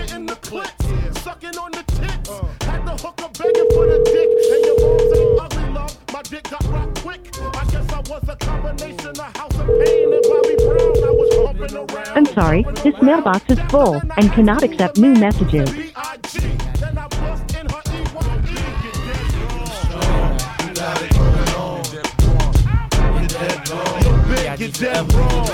begging 3.86 3.86
for 3.86 3.92
the 3.92 4.00
dick. 4.06 4.30
And 4.52 4.66
your 4.66 4.78
mom's 4.82 5.14
ain't 5.18 5.40
ugly, 5.40 5.70
love. 5.74 5.98
My 6.14 6.22
dick 6.24 6.44
got 6.50 6.66
rocked 6.68 7.02
quick. 7.02 7.22
I 7.42 7.64
guess 7.66 7.94
I 7.94 8.00
was 8.00 8.30
a 8.30 8.36
combination 8.36 9.10
of 9.10 9.38
House 9.38 9.60
of 9.60 9.68
Pain 9.68 10.14
and 10.14 10.24
Bobby 10.24 10.56
Brown. 10.56 11.04
I 11.04 11.12
was 11.12 11.36
bumping 11.36 11.76
around. 11.76 12.18
I'm 12.18 12.26
sorry, 12.28 12.64
this 12.84 13.02
mailbox 13.02 13.50
is 13.50 13.60
full 13.72 14.02
and 14.18 14.32
cannot 14.32 14.64
accept 14.64 14.98
new 14.98 15.14
messages. 15.14 15.70
Then 15.72 15.92
I 16.98 17.08
bust 17.08 17.56
in 17.56 17.70
her 17.70 17.82
EYE. 17.86 18.02
Get 24.58 24.74
dead 24.80 25.14
wrong. 25.14 25.46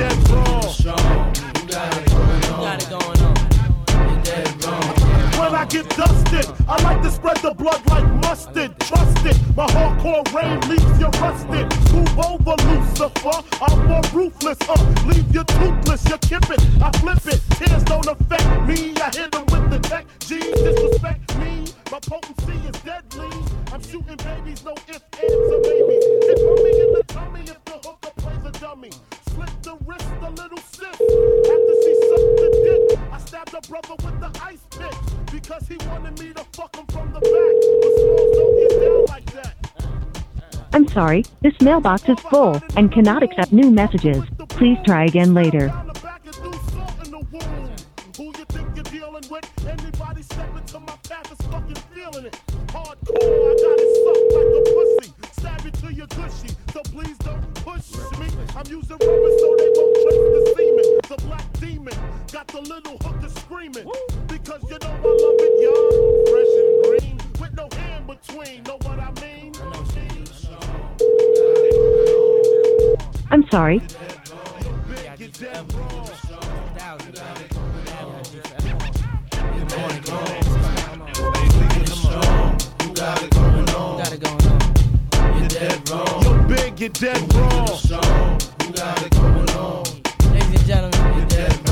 Dead 0.00 0.30
wrong. 0.30 0.62
Got 1.68 2.82
it 2.82 2.88
going 2.88 3.20
on. 3.28 3.34
Get 3.86 4.24
dead 4.24 4.64
wrong. 4.64 4.82
When 5.40 5.54
I 5.54 5.66
get 5.68 5.88
dusted, 5.90 6.46
I 6.68 6.82
like 6.82 7.02
to 7.02 7.10
spread 7.10 7.36
the 7.38 7.52
blood 7.54 7.82
like 7.90 8.06
mustard. 8.22 8.78
Trust 8.80 9.26
it, 9.26 9.36
my 9.56 9.66
hardcore 9.66 10.24
rain 10.32 10.60
leaves 10.70 10.98
you 11.00 11.10
rusted. 11.20 11.66
Move 11.92 12.18
over, 12.18 12.56
Lucifer. 12.68 13.38
I'm 13.60 13.88
more 13.88 14.02
ruthless, 14.12 14.58
uh. 14.68 15.04
Leave 15.06 15.34
you 15.34 15.44
toothless, 15.44 16.04
you 16.08 16.18
kip 16.18 16.48
it, 16.50 16.60
I 16.80 16.90
flip 17.00 17.26
it. 17.26 17.40
Tears 17.56 17.84
don't 17.84 18.06
affect 18.06 18.48
me. 18.68 18.94
I 18.96 19.10
hit 19.14 19.32
them 19.32 19.44
with 19.52 19.70
the 19.70 19.78
tech. 19.80 20.06
G, 20.20 20.38
disrespect 20.38 21.36
me. 21.38 21.66
My 21.92 22.00
potency 22.00 22.56
is 22.68 22.80
deadly. 22.82 23.28
I'm 23.72 23.82
shooting 23.82 24.16
babies, 24.16 24.64
no 24.64 24.72
ifs, 24.88 25.04
ands, 25.20 25.52
or 25.54 25.60
maybes. 25.60 26.04
Hit 26.28 26.38
me 26.64 26.70
in 26.84 26.92
the 26.94 27.04
tummy 27.06 27.40
if 27.40 27.64
the 27.64 27.76
hooker 27.84 28.12
plays 28.16 28.44
a 28.46 28.52
dummy. 28.60 28.90
Slit 29.34 29.62
the 29.62 29.76
wrist, 29.86 30.08
a 30.22 30.30
little 30.30 30.58
sis. 30.58 30.86
After 30.86 31.74
she 31.82 31.92
sucked 32.08 32.36
the 32.40 32.48
dick, 32.64 32.98
I 33.12 33.18
stabbed 33.18 33.54
a 33.54 33.60
brother 33.68 33.94
with 34.04 34.18
the 34.20 34.30
ice 34.42 34.64
pick 34.70 34.94
because 35.32 35.68
he 35.68 35.76
wanted 35.88 36.18
me 36.18 36.32
to 36.32 36.44
fuck 36.52 36.74
him 36.74 36.86
from 36.86 37.12
the 37.12 37.20
back. 37.20 37.54
But 37.82 37.92
smalls 38.00 38.32
don't 38.36 38.54
get 38.60 38.72
down 38.80 39.04
like 39.06 39.28
that. 39.34 39.54
I'm 40.72 40.88
sorry, 40.88 41.24
this 41.42 41.54
mailbox 41.60 42.08
is 42.08 42.18
full 42.30 42.60
and 42.76 42.92
cannot 42.92 43.22
accept 43.22 43.52
new 43.52 43.70
messages. 43.70 44.24
Please 44.48 44.78
try 44.84 45.04
again 45.04 45.34
later. 45.34 45.68
Who 48.16 48.24
you 48.24 48.44
think 48.48 48.68
you're 48.74 48.84
dealing 48.84 49.24
with? 49.30 49.66
Anybody 49.66 50.22
step 50.22 50.56
into 50.56 50.80
my 50.80 50.96
path 51.08 51.32
is 51.32 51.46
fucking 51.46 51.76
feeling 51.94 52.26
it. 52.26 52.40
Hardcore, 52.68 53.16
I 53.16 53.54
got 53.62 53.78
it 53.78 53.90
sucked 54.04 54.32
like 54.36 54.52
a 54.56 54.62
pussy. 54.74 55.08
Stab 55.32 55.66
it 55.66 55.74
you're 55.96 56.06
gushy, 56.06 56.54
so 56.72 56.82
please 56.82 57.18
don't 57.18 57.54
push 57.54 57.92
me. 58.18 58.28
I'm 58.56 58.66
using 58.66 58.96
rubber 58.96 59.32
so 59.38 59.56
they 59.58 59.70
won't 59.74 59.94
trace 60.02 60.26
the 60.34 60.42
semen. 60.56 60.88
The 61.08 61.16
black 61.26 61.52
demon 61.60 61.94
got 62.32 62.46
the 62.48 62.60
little 62.60 62.96
hooker 62.98 63.28
screaming. 63.28 63.90
Because 64.28 64.62
you 64.70 64.78
know 64.78 64.90
I 64.90 65.12
love 65.22 65.40
it 65.46 65.54
young, 65.66 66.26
fresh 66.30 66.54
and 66.62 66.72
green. 66.84 67.16
With 67.40 67.54
no 67.54 67.68
hand 67.78 68.06
between, 68.06 68.62
know 68.64 68.78
what 68.82 68.98
I 68.98 69.10
mean? 69.20 69.52
I'm 73.32 73.48
sorry, 73.48 73.80
Got 82.94 83.22
it 83.22 83.30
going 83.30 83.68
on. 83.70 85.38
You're 85.38 85.48
dead 85.48 85.90
wrong. 85.90 86.29
You're 86.80 86.88
dead 86.88 87.34
wrong. 87.34 87.66
Ladies 90.32 90.48
and 90.48 90.66
gentlemen, 90.66 91.18
you're 91.18 91.26
dead 91.26 91.68
wrong. 91.68 91.69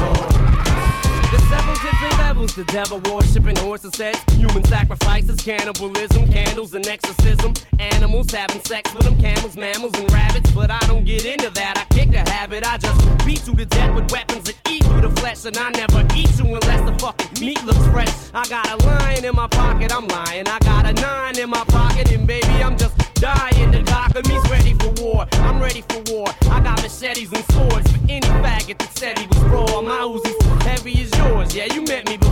Several 2.38 2.46
different 2.46 2.70
devil 2.70 3.16
worshiping 3.16 3.56
horses 3.56 3.96
sex, 3.96 4.22
human 4.34 4.62
sacrifices, 4.62 5.40
cannibalism, 5.40 6.30
candles 6.30 6.72
and 6.72 6.86
exorcism, 6.86 7.52
animals 7.80 8.30
having 8.30 8.62
sex 8.62 8.94
with 8.94 9.02
them, 9.02 9.20
camels, 9.20 9.56
mammals 9.56 9.92
and 9.98 10.12
rabbits. 10.12 10.48
But 10.52 10.70
I 10.70 10.78
don't 10.86 11.04
get 11.04 11.24
into 11.24 11.50
that. 11.50 11.78
I 11.78 11.92
kick 11.92 12.12
the 12.12 12.18
habit. 12.30 12.64
I 12.64 12.78
just 12.78 13.26
beat 13.26 13.44
you 13.48 13.56
to 13.56 13.64
death 13.64 13.92
with 13.92 14.12
weapons 14.12 14.44
that 14.44 14.54
eat 14.70 14.84
through 14.84 15.00
the 15.00 15.10
flesh, 15.20 15.46
and 15.46 15.58
I 15.58 15.70
never 15.70 16.06
eat 16.14 16.30
you 16.38 16.44
unless 16.44 16.88
the 16.88 16.96
fucking 17.00 17.44
meat 17.44 17.60
looks 17.64 17.84
fresh. 17.88 18.14
I 18.32 18.46
got 18.48 18.70
a 18.70 18.86
lion 18.86 19.24
in 19.24 19.34
my 19.34 19.48
pocket. 19.48 19.92
I'm 19.92 20.06
lying. 20.06 20.46
I 20.46 20.60
got 20.60 20.86
a 20.86 20.92
nine 20.92 21.40
in 21.40 21.50
my 21.50 21.64
pocket, 21.64 22.12
and 22.12 22.24
baby, 22.24 22.62
I'm 22.62 22.78
just 22.78 22.96
dying. 23.14 23.72
The 23.72 23.82
cock 23.82 24.14
of 24.14 24.24
me's 24.28 24.48
ready 24.48 24.74
for 24.74 24.90
war. 25.02 25.26
I'm 25.32 25.60
ready 25.60 25.82
for 25.88 26.02
war. 26.12 26.28
I 26.52 26.60
got 26.60 26.80
machetes 26.82 27.32
and 27.32 27.44
swords 27.50 27.90
for 27.90 27.98
any 28.08 28.28
faggot 28.38 28.78
that 28.78 28.96
said 28.96 29.18
he 29.18 29.26
was 29.26 29.38
raw. 29.50 29.82
My 29.82 30.02
Uzi's 30.06 30.62
heavy 30.62 31.02
as 31.02 31.10
yours. 31.18 31.52
Yeah, 31.52 31.74
you 31.74 31.82
met 31.82 32.06
me 32.06 32.16
before. 32.16 32.27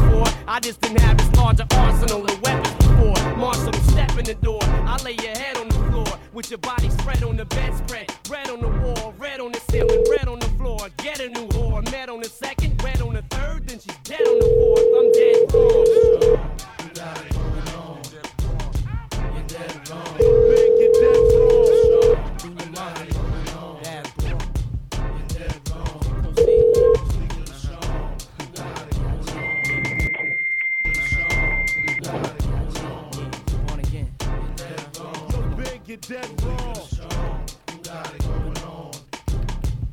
I 0.48 0.60
just 0.60 0.81
didn't 0.81 1.01
have 1.01 1.18
this 1.18 1.31
larger 1.36 1.66
arsenal 1.73 2.24
of 2.24 2.40
weapons 2.40 2.74
before. 2.77 3.36
Marshall, 3.36 3.73
step 3.74 4.16
in 4.16 4.24
the 4.24 4.35
door. 4.35 4.60
I 4.62 4.97
lay 5.05 5.12
your 5.12 5.36
head 5.36 5.56
on 5.59 5.68
the 5.68 5.74
floor 5.74 6.18
with 6.32 6.51
your 6.51 6.59
body 6.59 6.89
spread 6.89 7.23
on 7.24 7.36
the 7.36 7.44
bedspread. 7.44 8.10
Red 8.31 8.48
on 8.51 8.60
the 8.60 8.68
wall, 8.68 9.14
red 9.18 9.40
on 9.40 9.52
the 9.52 9.60
ceiling, 9.70 10.05
red 10.10 10.28
on 10.28 10.39
the 10.39 10.48
floor. 10.56 10.89
Get 10.98 11.20
a 11.20 11.28
new 11.28 11.47
whore, 11.48 11.82
met 11.90 12.09
on 12.09 12.20
the 12.20 12.28
second, 12.28 12.81
wet 12.82 13.02
on 13.02 13.14
the 13.14 13.23
third, 13.23 13.66
then 13.66 13.78
she's 13.81 13.97
dead 14.05 14.23
on 14.23 14.39
the 14.39 14.48
fourth. 14.56 14.86
I'm 14.97 15.12
dead 15.12 15.52
wrong. 15.52 15.86
You 16.81 16.90
got 16.94 17.24
it 17.24 17.32
going 17.35 17.68
on. 17.77 18.01
You're 19.35 19.47
dead 19.47 19.90
wrong. 19.90 20.16
Big, 20.16 20.73
you're 20.81 20.93
dead 20.93 21.40
wrong. 21.40 21.45
You're 35.97 36.20
dead 36.20 36.43
wrong. 36.43 36.77
You 37.73 37.78
got 37.82 38.14
it 38.14 38.23
going 38.23 38.59
on. 38.59 38.93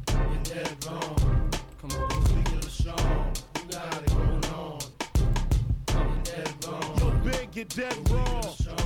You're 0.09 0.43
dead 0.43 0.85
wrong. 0.85 1.51
Come 1.79 1.91
on. 2.01 2.69
Strong, 2.69 3.33
you 3.55 3.71
got 3.71 4.01
it 4.01 4.09
going 4.09 4.45
on. 4.53 4.79
You're 5.87 6.23
dead 6.23 6.65
wrong. 6.67 7.21
Big, 7.23 7.55
you're 7.55 7.65
dead 7.65 8.09
wrong. 8.09 8.82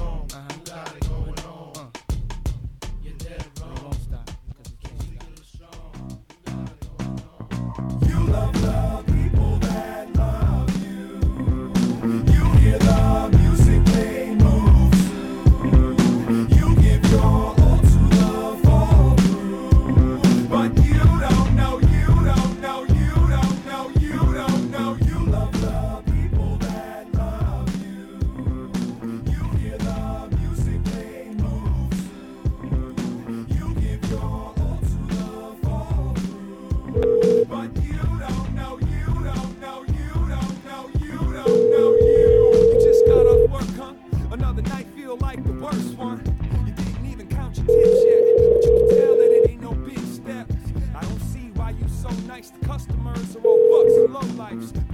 Nice 52.37 52.51
to 52.51 52.59
customers 52.67 53.35
are 53.35 53.39
all 53.39 53.57
fucks 53.57 54.05
and 54.05 54.13
lowlifes. 54.13 54.71
Don't 54.71 54.86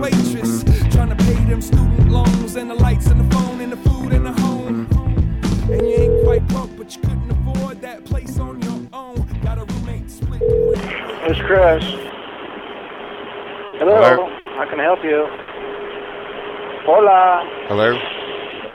waitress. 0.00 0.62
Trying 0.92 1.10
to 1.10 1.16
pay 1.16 1.34
them 1.44 1.60
student 1.60 2.10
loans 2.10 2.56
and 2.56 2.70
the 2.70 2.74
lights 2.74 3.06
and 3.06 3.20
the 3.20 3.34
phone 3.34 3.60
and 3.60 3.72
the 3.72 3.76
food 3.76 4.12
and 4.12 4.26
the 4.26 4.32
home. 4.32 4.86
And 5.70 5.82
you 5.82 5.94
ain't 5.94 6.24
quite 6.24 6.46
broke, 6.48 6.76
but 6.76 6.94
you 6.94 7.02
couldn't 7.02 7.30
afford 7.30 7.80
that 7.82 8.04
place 8.04 8.38
on 8.38 8.60
your 8.62 8.80
own. 8.92 9.26
Got 9.42 9.58
a 9.58 9.64
roommate 9.64 10.10
split 10.10 10.40
the. 10.40 10.80
It's 11.28 11.40
Chris. 11.40 11.84
Hello. 13.78 14.00
Hello. 14.00 14.38
How 14.56 14.68
can 14.70 14.80
I 14.80 14.84
help 14.84 15.02
you? 15.04 15.26
Hola. 16.86 17.42
Hello? 17.68 17.98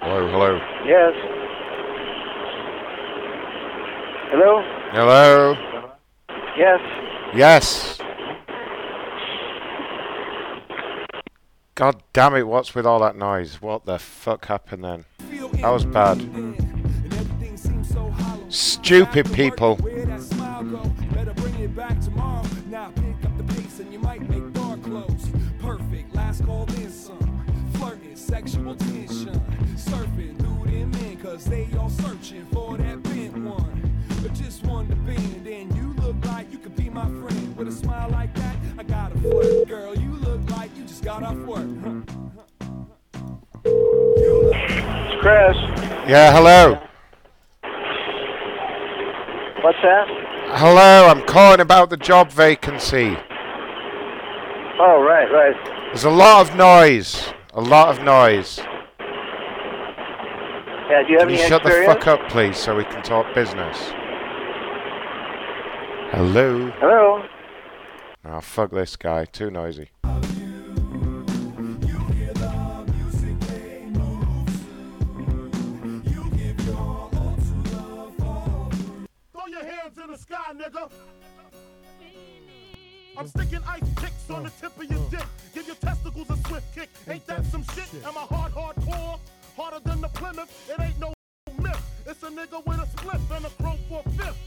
Hello, 0.01 0.27
hello. 0.29 0.59
Yes. 0.85 1.13
Hello. 4.31 4.61
Hello? 4.91 5.55
Yes. 6.57 6.79
Yes. 7.33 7.99
God 11.75 12.03
damn 12.13 12.35
it, 12.35 12.47
what's 12.47 12.75
with 12.75 12.85
all 12.85 12.99
that 12.99 13.15
noise? 13.15 13.61
What 13.61 13.85
the 13.85 13.97
fuck 13.97 14.45
happened 14.45 14.83
then? 14.83 15.05
That 15.61 15.69
was 15.69 15.85
bad. 15.85 16.19
Stupid 18.49 19.31
people. 19.31 19.77
Where 19.77 20.05
that 20.05 20.21
smile 20.21 20.63
go? 20.63 20.83
Better 21.13 21.33
bring 21.33 21.57
it 21.59 21.75
back 21.75 21.99
tomorrow. 22.01 22.45
Now 22.67 22.91
pick 22.95 23.25
up 23.25 23.37
the 23.37 23.53
pace 23.55 23.79
and 23.79 23.91
you 23.93 23.99
might 23.99 24.21
make 24.29 24.51
door 24.53 24.77
close. 24.77 25.29
Perfect, 25.59 26.13
last 26.13 26.45
call. 26.45 26.67
Flirting, 27.73 28.15
sexual 28.15 28.75
tension. 28.75 29.41
Surfing 29.75 30.41
cause 31.21 31.45
they 31.45 31.67
all 31.79 31.89
searching 31.89 32.45
for 32.47 32.77
that 32.77 32.97
one. 33.33 33.99
But 34.21 34.33
just 34.33 34.63
to 34.63 35.65
you 35.75 35.93
look 36.01 36.25
like 36.25 36.51
you 36.51 36.57
could 36.57 36.75
be 36.75 36.89
my 36.89 37.05
friend. 37.05 37.55
With 37.55 37.67
a 37.67 37.71
smile 37.71 38.09
like 38.09 38.33
that, 38.35 38.55
I 38.77 38.83
got 38.83 39.15
a 39.15 39.19
flirt. 39.19 39.67
Girl, 39.67 39.95
you 39.95 40.10
just 41.01 41.19
got 41.19 41.23
off 41.23 41.37
work. 41.45 41.67
It's 43.63 45.21
Chris. 45.21 45.57
Yeah, 46.09 46.31
hello. 46.33 46.79
What's 49.63 49.77
that? 49.83 50.07
Hello, 50.57 51.07
I'm 51.07 51.25
calling 51.25 51.59
about 51.59 51.89
the 51.89 51.97
job 51.97 52.31
vacancy. 52.31 53.15
Oh, 54.79 55.01
right, 55.01 55.29
right. 55.31 55.55
There's 55.87 56.05
a 56.05 56.09
lot 56.09 56.49
of 56.49 56.55
noise. 56.55 57.31
A 57.53 57.61
lot 57.61 57.89
of 57.89 58.03
noise. 58.03 58.59
Yeah, 60.89 61.03
do 61.03 61.13
you 61.13 61.19
have 61.19 61.27
Can 61.27 61.29
you 61.29 61.41
any 61.41 61.47
shut 61.47 61.63
the 61.63 61.83
fuck 61.85 62.07
up, 62.07 62.27
please, 62.29 62.57
so 62.57 62.75
we 62.75 62.83
can 62.83 63.01
talk 63.03 63.33
business? 63.33 63.77
Hello? 66.11 66.71
Hello. 66.79 67.23
Oh, 68.25 68.41
fuck 68.41 68.71
this 68.71 68.95
guy. 68.97 69.25
Too 69.25 69.49
noisy. 69.49 69.91
Sky, 80.21 80.53
nigga. 80.53 80.89
I'm 83.17 83.27
sticking 83.27 83.59
ice 83.67 83.81
picks 83.97 84.29
on 84.29 84.43
the 84.43 84.49
tip 84.49 84.77
of 84.77 84.89
your 84.89 85.09
dick. 85.09 85.25
Give 85.53 85.67
your 85.67 85.75
testicles 85.75 86.29
a 86.29 86.37
swift 86.47 86.73
kick. 86.73 86.89
Ain't 87.09 87.25
that 87.27 87.45
some 87.45 87.63
shit? 87.75 87.89
Am 88.05 88.17
I 88.17 88.21
hard, 88.21 88.53
hardcore? 88.53 89.19
Harder 89.57 89.79
than 89.83 90.01
the 90.01 90.07
Plymouth? 90.09 90.49
It 90.69 90.81
ain't 90.81 90.99
no 90.99 91.13
myth. 91.61 91.81
It's 92.05 92.23
a 92.23 92.27
nigga 92.27 92.65
with 92.65 92.79
a 92.79 92.87
split 92.87 93.19
and 93.35 93.45
a 93.45 93.49
crow 93.61 93.77
for 93.89 94.03
fifth. 94.11 94.37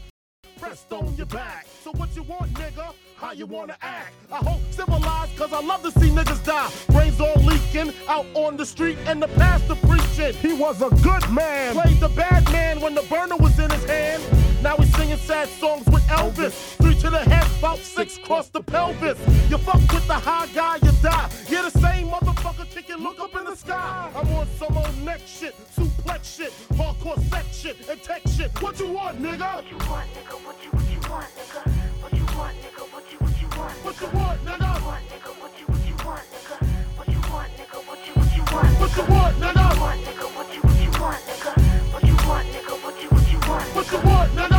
Pressed 0.59 0.91
on 0.93 1.13
your 1.15 1.27
back. 1.27 1.67
So 1.83 1.91
what 1.91 2.15
you 2.15 2.23
want, 2.23 2.53
nigga? 2.53 2.93
How 3.17 3.33
you 3.33 3.45
wanna 3.45 3.77
act? 3.81 4.13
I 4.31 4.37
hope 4.37 4.61
civilized, 4.71 5.37
cause 5.37 5.53
I 5.53 5.61
love 5.61 5.83
to 5.83 5.91
see 5.99 6.09
niggas 6.09 6.43
die. 6.45 6.71
Brains 6.89 7.19
all 7.19 7.35
leaking 7.43 7.93
out 8.07 8.25
on 8.33 8.57
the 8.57 8.65
street 8.65 8.97
and 9.05 9.21
the 9.21 9.27
pastor 9.27 9.75
preaching. 9.87 10.33
He 10.33 10.53
was 10.53 10.81
a 10.81 10.89
good 10.89 11.29
man. 11.29 11.73
Played 11.73 11.99
the 11.99 12.09
bad 12.09 12.45
man 12.51 12.79
when 12.79 12.95
the 12.95 13.03
burner 13.03 13.35
was 13.35 13.59
in 13.59 13.69
his 13.69 13.83
hand. 13.85 14.54
Now 14.65 14.77
he's 14.77 14.95
singing 14.95 15.17
sad 15.17 15.47
songs 15.47 15.85
with 15.85 16.01
Elvis. 16.07 16.53
Three 16.81 16.95
to 16.95 17.11
the 17.11 17.19
head, 17.19 17.45
about 17.59 17.77
six 17.77 18.17
cross 18.17 18.49
the 18.49 18.63
pelvis. 18.63 19.19
You 19.47 19.59
fuck 19.59 19.79
with 19.93 20.07
the 20.07 20.15
high 20.15 20.47
guy, 20.55 20.77
you 20.81 20.91
die. 21.03 21.29
You're 21.47 21.69
the 21.69 21.69
same 21.69 22.07
motherfucker 22.07 22.67
kicking, 22.71 22.97
look 22.97 23.19
up 23.19 23.35
in 23.35 23.43
the 23.43 23.55
sky. 23.55 24.09
I'm 24.15 24.27
on 24.33 24.47
some 24.57 24.75
old 24.75 24.97
next 25.03 25.27
shit. 25.37 25.53
Super 25.69 26.01
flex 26.01 26.35
shit, 26.37 26.51
hardcore 26.73 27.21
sex 27.29 27.45
shit, 27.55 27.77
and 27.87 28.01
tech 28.01 28.23
shit. 28.25 28.49
What 28.59 28.79
you 28.79 28.87
want, 28.91 29.21
nigga? 29.21 29.53
What 29.53 29.69
you 29.69 29.77
want, 29.85 30.09
nigga? 30.17 30.33
What 30.43 30.57
you 30.63 30.71
what 30.71 30.89
you 30.89 30.99
want, 31.11 31.29
nigga? 31.37 31.61
What 32.01 32.13
you 32.17 32.25
want, 32.33 32.57
nigga? 32.65 32.83
What 32.91 33.05
you 33.11 33.17
what 33.21 33.41
you 33.41 33.47
want? 33.59 33.75
What 33.85 34.01
you 34.01 34.07
want, 34.17 34.41
nigga? 34.49 34.65
What 34.65 35.59
you 35.59 35.65
what 35.69 35.85
you 35.85 35.95
want, 36.01 36.25
nigga? 36.33 36.57
What 36.97 37.07
you 37.13 37.21
want, 37.29 37.51
nigga? 37.53 37.77
What 37.85 38.01
you 38.01 38.13
what 38.17 38.33
you 38.33 38.43
want? 38.49 38.81
What 38.81 38.97
you 38.97 39.03
want, 39.13 39.35
nigga? 39.37 39.65
What 39.77 39.95
nigga? 40.09 40.25
What 40.33 40.49
you 40.55 40.61
what 40.65 40.77
you 40.81 40.91
want, 40.97 41.21
nigga? 41.29 41.53
What 41.93 42.03
you 42.09 42.15
want, 42.25 42.47
nigga? 42.49 42.73
What 42.81 42.95
you 43.03 43.09
what 43.13 43.31
you 43.31 43.39
want? 43.45 43.75
What 43.75 43.91
you 43.91 43.99
want, 44.09 44.31
nigga? 44.33 44.54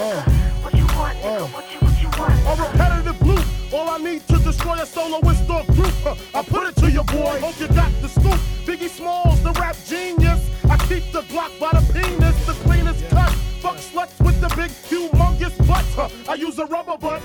Uh, 0.00 0.02
uh. 0.02 0.22
What 0.62 0.72
you 0.72 0.80
what 0.80 0.80
you 0.80 0.86
want, 0.96 1.18
nigga? 1.18 1.52
What 1.52 1.52
you 1.52 1.52
want, 1.52 1.52
nigga? 1.52 1.52
What 1.52 1.72
you 1.72 1.78
what 1.80 2.02
you 2.02 2.08
want? 2.16 2.32
A 2.48 2.62
repetitive 2.62 3.20
loop. 3.20 3.44
All 3.74 3.88
I 3.90 3.98
need 3.98 4.26
to 4.28 4.38
destroy 4.38 4.80
a 4.80 4.86
soloist 4.86 5.50
or 5.50 5.62
group. 5.74 5.92
Huh, 6.00 6.14
I 6.34 6.42
put 6.42 6.68
it 6.68 6.76
to 6.76 6.90
you, 6.90 7.04
boy. 7.04 7.36
Hope 7.38 7.60
you 7.60 7.68
got 7.68 7.92
the 8.00 8.08
scoop. 8.08 8.40
Biggie 8.64 8.88
Smalls, 8.88 9.42
the 9.42 9.52
rap 9.60 9.76
genius. 9.84 10.40
I 10.70 10.78
keep 10.88 11.04
the 11.12 11.20
Glock 11.28 11.52
by 11.60 11.72
the 11.76 11.84
penis, 11.92 12.34
the 12.46 12.54
cleanest 12.64 13.06
cut. 13.10 13.30
Fuck 13.60 13.76
sluts 13.76 14.18
with 14.24 14.40
the 14.40 14.48
big, 14.56 14.70
humongous 14.88 15.54
butts. 15.68 15.92
Huh, 15.92 16.08
I 16.26 16.34
use 16.34 16.58
a 16.58 16.64
rubber 16.64 16.96
butt. 16.96 17.20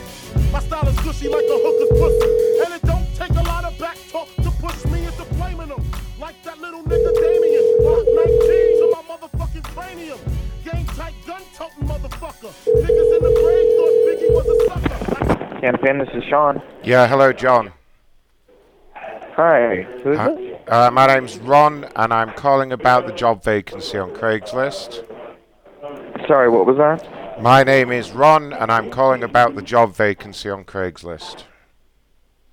My 0.52 0.60
style 0.60 0.88
is 0.90 1.00
gushy 1.00 1.30
like 1.30 1.46
a 1.46 1.58
hooker's 1.64 1.98
pussy. 1.98 2.30
And 2.66 2.74
it 2.76 2.82
don't 2.84 3.08
take 3.16 3.32
a 3.40 3.44
lot 3.44 3.64
of 3.64 3.80
back 3.80 3.96
talk 4.12 4.28
to 4.44 4.52
push 4.60 4.84
me 4.92 5.06
into 5.06 5.24
blaming 5.36 5.70
them. 5.70 5.84
Like 6.20 6.36
that 6.44 6.60
little 6.60 6.84
nigga 6.84 7.12
Damien. 7.24 7.66
Mark 7.88 8.04
19 8.04 8.28
to 8.80 8.86
my 8.92 9.02
motherfucking 9.08 9.64
cranium. 9.64 10.20
Game 10.66 10.86
tight 10.88 11.14
gun 11.28 11.42
toting 11.54 11.88
motherfucker. 11.88 12.52
Niggas 12.66 13.18
in 13.18 13.24
the 13.24 13.34
grave 13.40 13.70
thought 13.78 13.96
Biggie 14.08 14.32
was 14.34 14.48
a 14.48 14.58
sucker. 14.68 15.60
Campaign, 15.62 15.98
this 16.00 16.10
is 16.14 16.24
Sean. 16.30 16.62
Yeah, 16.84 17.08
hello, 17.08 17.32
John. 17.32 17.72
Hi, 18.96 19.86
who's 20.04 20.18
Uh, 20.18 20.30
this? 20.30 20.60
uh, 20.70 20.90
my 20.92 21.08
name's 21.08 21.38
Ron, 21.40 21.86
and 21.96 22.12
I'm 22.14 22.32
calling 22.32 22.72
about 22.72 23.06
the 23.06 23.12
job 23.14 23.44
vacancy 23.44 23.98
on 23.98 24.12
Craigslist. 24.12 25.04
Sorry, 26.28 26.50
what 26.50 26.66
was 26.66 26.78
that? 26.78 27.42
My 27.42 27.64
name 27.64 27.92
is 27.92 28.12
Ron, 28.12 28.54
and 28.54 28.72
I'm 28.72 28.90
calling 28.90 29.24
about 29.24 29.56
the 29.56 29.62
job 29.62 29.94
vacancy 29.96 30.50
on 30.50 30.64
Craigslist. 30.64 31.44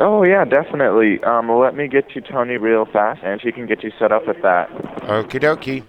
Oh 0.00 0.24
yeah, 0.24 0.44
definitely. 0.44 1.22
Um, 1.22 1.48
let 1.48 1.76
me 1.76 1.86
get 1.86 2.14
you 2.16 2.20
Tony 2.20 2.56
real 2.56 2.84
fast, 2.86 3.20
and 3.22 3.40
she 3.40 3.52
can 3.52 3.66
get 3.66 3.84
you 3.84 3.92
set 3.98 4.10
up 4.10 4.26
with 4.26 4.42
that. 4.42 4.68
Okie 5.02 5.40
dokie. 5.40 5.84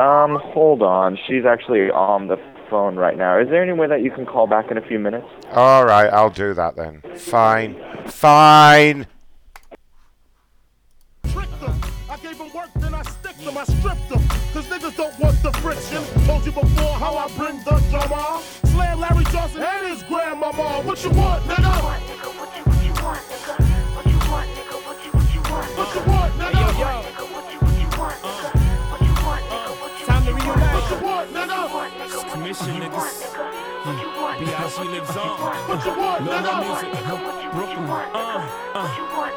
Um, 0.00 0.40
hold 0.42 0.80
on. 0.80 1.18
She's 1.28 1.44
actually 1.44 1.90
on 1.90 2.28
the 2.28 2.38
phone 2.70 2.96
right 2.96 3.18
now. 3.18 3.38
Is 3.38 3.48
there 3.50 3.62
any 3.62 3.74
way 3.74 3.86
that 3.86 4.02
you 4.02 4.10
can 4.10 4.24
call 4.24 4.46
back 4.46 4.70
in 4.70 4.78
a 4.78 4.80
few 4.80 4.98
minutes? 4.98 5.26
All 5.52 5.84
right, 5.84 6.10
I'll 6.10 6.30
do 6.30 6.54
that 6.54 6.74
then. 6.74 7.02
Fine. 7.16 7.76
Fine. 8.06 9.06
them. 11.60 11.80
I 12.08 12.16
gave 12.22 12.38
them 12.38 12.50
work, 12.54 12.70
then 12.76 12.94
I 12.94 13.02
sticked 13.02 13.44
them, 13.44 13.58
I 13.58 13.64
stripped 13.64 14.08
them. 14.08 14.26
Cause 14.54 14.66
niggas 14.68 14.96
don't 14.96 15.18
want 15.18 15.42
the 15.42 15.52
friction. 15.60 16.02
Told 16.26 16.46
you 16.46 16.52
before 16.52 16.94
how 16.94 17.16
I 17.16 17.28
bring 17.36 17.58
the 17.58 17.78
drama. 17.90 18.40
Slam 18.64 19.00
Larry 19.00 19.24
Johnson 19.24 19.62
and 19.62 19.86
his 19.86 20.02
grandmama. 20.04 20.82
What 20.82 21.04
you 21.04 21.10
want, 21.10 21.44
nigga? 21.44 22.59
Commission 32.54 32.80
niggas. 32.82 34.40
B.I.G. 34.40 34.88
lives 34.88 35.16
on. 35.16 35.38
What 35.68 35.86
you 35.86 35.98
want, 35.98 36.24
No 36.24 36.32
nigga? 36.32 36.82
music. 36.82 37.52
Brooklyn. 37.52 37.90
Uh, 37.90 38.10
uh, 38.74 38.88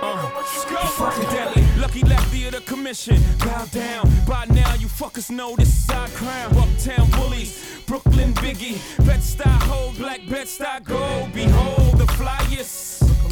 uh. 0.02 0.88
Fucking 0.88 1.30
deadly. 1.30 1.64
Lucky 1.80 2.02
lefty 2.04 2.46
of 2.48 2.54
the 2.54 2.62
commission. 2.62 3.22
Bow 3.40 3.66
down. 3.72 4.10
By 4.28 4.46
now 4.46 4.74
you 4.76 4.88
fuckers 4.88 5.30
know 5.30 5.56
this 5.56 5.84
is 5.84 5.90
our 5.90 6.08
crown. 6.10 6.56
Uptown 6.58 7.10
bullies. 7.12 7.82
Brooklyn 7.86 8.34
Biggie. 8.36 8.78
Bed-Stuy 9.06 9.62
hold 9.64 9.98
black 9.98 10.22
Bed-Stuy 10.28 10.84
gold. 10.86 11.34
Behold 11.34 11.98
the 12.00 12.06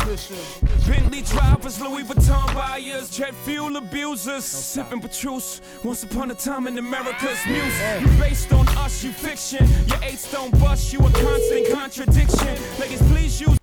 flyers. 0.01 0.59
Bentley 0.87 1.21
drivers, 1.21 1.81
Louis 1.81 2.03
Vuitton 2.03 2.53
buyers, 2.53 3.09
jet 3.09 3.33
fuel 3.33 3.77
abusers, 3.77 4.45
sipping 4.45 5.01
Petrus. 5.01 5.61
Once 5.83 6.03
upon 6.03 6.31
a 6.31 6.35
time 6.35 6.67
in 6.67 6.77
America's 6.77 7.39
music, 7.47 8.01
you 8.01 8.07
based 8.19 8.51
on 8.53 8.67
us, 8.69 9.03
you 9.03 9.11
fiction. 9.11 9.67
Your 9.87 9.99
eights 10.03 10.31
don't 10.31 10.51
bust, 10.59 10.93
you 10.93 10.99
a 10.99 11.11
constant 11.11 11.69
contradiction. 11.71 12.57
Ladies, 12.79 13.01
please 13.03 13.41
use. 13.41 13.57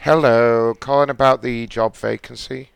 Hello, 0.00 0.74
calling 0.74 1.10
about 1.10 1.42
the 1.42 1.66
job 1.66 1.96
vacancy. 1.96 2.70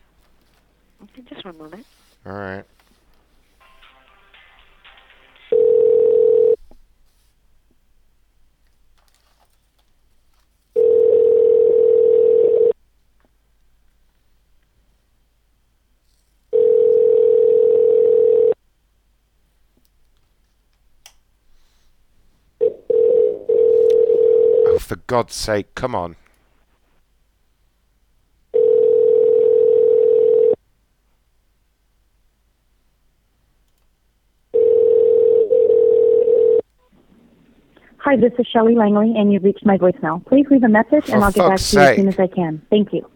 Just 1.29 1.45
one 1.45 1.57
moment. 1.57 1.85
All 2.25 2.33
right. 2.33 2.63
For 24.83 24.97
God's 25.07 25.35
sake, 25.35 25.73
come 25.75 25.95
on. 25.95 26.15
Hi, 37.99 38.17
this 38.17 38.33
is 38.37 38.45
Shelley 38.51 38.75
Langley, 38.75 39.13
and 39.15 39.31
you've 39.31 39.45
reached 39.45 39.65
my 39.65 39.77
voicemail. 39.77 40.25
Please 40.25 40.45
leave 40.51 40.63
a 40.63 40.67
message, 40.67 41.05
For 41.05 41.13
and 41.13 41.23
I'll 41.23 41.31
get 41.31 41.47
back 41.47 41.57
fuck's 41.57 41.71
to 41.71 41.77
you 41.77 41.83
as 41.83 41.95
soon 41.95 42.07
as 42.09 42.19
I 42.19 42.27
can. 42.27 42.61
Thank 42.69 42.91
you. 42.91 43.09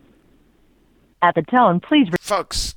At 1.22 1.36
the 1.36 1.42
tone, 1.42 1.82
please. 1.82 2.08
Fucks. 2.22 2.74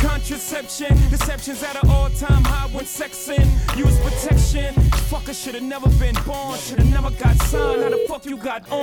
Contraception, 0.00 0.94
deceptions 1.10 1.62
at 1.62 1.82
an 1.82 1.90
all-time 1.90 2.44
high 2.44 2.68
when 2.68 2.84
sexing. 2.84 3.44
Use 3.76 3.98
protection. 4.00 4.72
Fucker 5.10 5.34
should 5.34 5.54
have 5.54 5.64
never 5.64 5.88
been 5.98 6.14
born. 6.24 6.56
Should 6.58 6.78
have 6.78 6.90
never 6.90 7.10
got 7.10 7.36
signed. 7.42 7.82
How 7.82 7.90
the 7.90 8.04
fuck 8.08 8.24
you 8.24 8.36
got 8.36 8.70
on? 8.70 8.82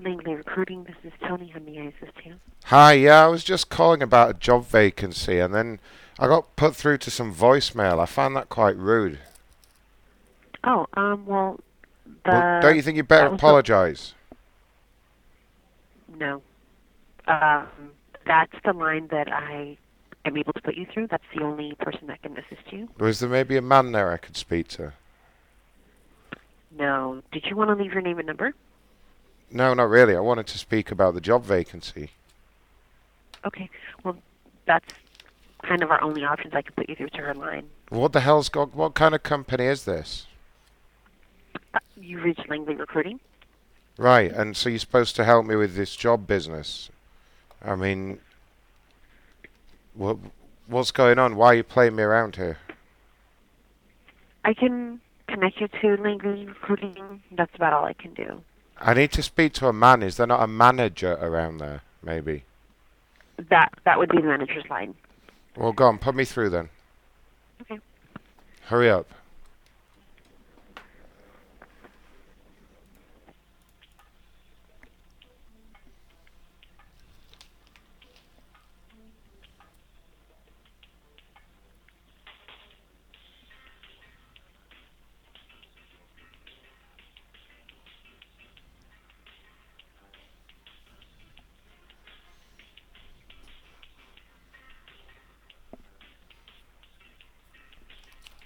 Langley 0.00 0.34
Recruiting, 0.36 0.84
this 0.84 0.94
is 1.02 1.12
Tony. 1.26 1.48
How 1.48 1.58
may 1.60 1.78
I 1.80 1.84
assist 1.86 2.24
you? 2.24 2.34
Hi, 2.66 2.92
yeah, 2.92 3.24
I 3.24 3.26
was 3.26 3.42
just 3.42 3.68
calling 3.68 4.00
about 4.02 4.30
a 4.30 4.34
job 4.34 4.66
vacancy 4.66 5.38
and 5.40 5.52
then 5.52 5.80
I 6.20 6.28
got 6.28 6.54
put 6.54 6.76
through 6.76 6.98
to 6.98 7.10
some 7.10 7.34
voicemail. 7.34 7.98
I 7.98 8.06
found 8.06 8.36
that 8.36 8.48
quite 8.48 8.76
rude. 8.76 9.18
Oh, 10.62 10.86
um, 10.94 11.26
well, 11.26 11.58
the. 12.24 12.30
Well, 12.30 12.60
don't 12.62 12.76
you 12.76 12.82
think 12.82 12.96
you 12.96 13.02
better 13.02 13.24
that 13.24 13.32
was 13.32 13.40
the- 13.40 13.46
apologise? 13.46 14.14
No. 16.16 16.42
Um, 17.26 17.66
that's 18.26 18.54
the 18.64 18.72
line 18.72 19.08
that 19.08 19.32
I 19.32 19.76
am 20.24 20.36
able 20.36 20.52
to 20.52 20.60
put 20.60 20.76
you 20.76 20.86
through. 20.92 21.08
That's 21.08 21.24
the 21.34 21.42
only 21.42 21.74
person 21.80 22.06
that 22.08 22.22
can 22.22 22.36
assist 22.36 22.72
you. 22.72 22.88
Was 22.98 23.20
there 23.20 23.28
maybe 23.28 23.56
a 23.56 23.62
man 23.62 23.92
there 23.92 24.12
I 24.12 24.16
could 24.16 24.36
speak 24.36 24.68
to? 24.68 24.92
No. 26.76 27.22
Did 27.32 27.46
you 27.46 27.56
want 27.56 27.70
to 27.70 27.82
leave 27.82 27.92
your 27.92 28.02
name 28.02 28.18
and 28.18 28.26
number? 28.26 28.54
No, 29.50 29.74
not 29.74 29.88
really. 29.88 30.16
I 30.16 30.20
wanted 30.20 30.46
to 30.48 30.58
speak 30.58 30.90
about 30.90 31.14
the 31.14 31.20
job 31.20 31.44
vacancy. 31.44 32.10
Okay. 33.44 33.68
Well, 34.02 34.16
that's 34.66 34.88
kind 35.62 35.82
of 35.82 35.90
our 35.90 36.02
only 36.02 36.24
options. 36.24 36.54
I 36.54 36.62
can 36.62 36.72
put 36.74 36.88
you 36.88 36.96
through 36.96 37.10
to 37.10 37.18
her 37.18 37.34
line. 37.34 37.68
What 37.90 38.12
the 38.12 38.20
hell's 38.20 38.48
got? 38.48 38.74
What 38.74 38.94
kind 38.94 39.14
of 39.14 39.22
company 39.22 39.66
is 39.66 39.84
this? 39.84 40.26
Uh, 41.72 41.78
you 41.96 42.20
reached 42.20 42.48
Langley 42.48 42.74
Recruiting. 42.74 43.20
Right, 43.96 44.32
and 44.32 44.56
so 44.56 44.68
you're 44.68 44.80
supposed 44.80 45.14
to 45.16 45.24
help 45.24 45.46
me 45.46 45.54
with 45.54 45.76
this 45.76 45.94
job 45.94 46.26
business. 46.26 46.90
I 47.64 47.74
mean, 47.76 48.18
what 49.94 50.18
what's 50.66 50.90
going 50.90 51.18
on? 51.18 51.36
Why 51.36 51.46
are 51.46 51.54
you 51.54 51.62
playing 51.64 51.96
me 51.96 52.02
around 52.02 52.36
here? 52.36 52.58
I 54.44 54.52
can 54.52 55.00
connect 55.28 55.60
you 55.60 55.68
to 55.80 56.02
Langley 56.02 56.46
Recruiting. 56.46 57.22
That's 57.32 57.54
about 57.54 57.72
all 57.72 57.84
I 57.84 57.94
can 57.94 58.12
do. 58.12 58.42
I 58.78 58.92
need 58.92 59.12
to 59.12 59.22
speak 59.22 59.54
to 59.54 59.68
a 59.68 59.72
man. 59.72 60.02
Is 60.02 60.16
there 60.16 60.26
not 60.26 60.42
a 60.42 60.46
manager 60.46 61.14
around 61.14 61.58
there? 61.58 61.82
Maybe. 62.02 62.44
That 63.48 63.72
that 63.84 63.98
would 63.98 64.10
be 64.10 64.18
the 64.18 64.28
manager's 64.28 64.68
line. 64.68 64.94
Well, 65.56 65.72
go 65.72 65.86
on, 65.86 65.98
put 65.98 66.14
me 66.14 66.24
through 66.24 66.50
then. 66.50 66.68
Okay. 67.62 67.78
Hurry 68.62 68.90
up. 68.90 69.06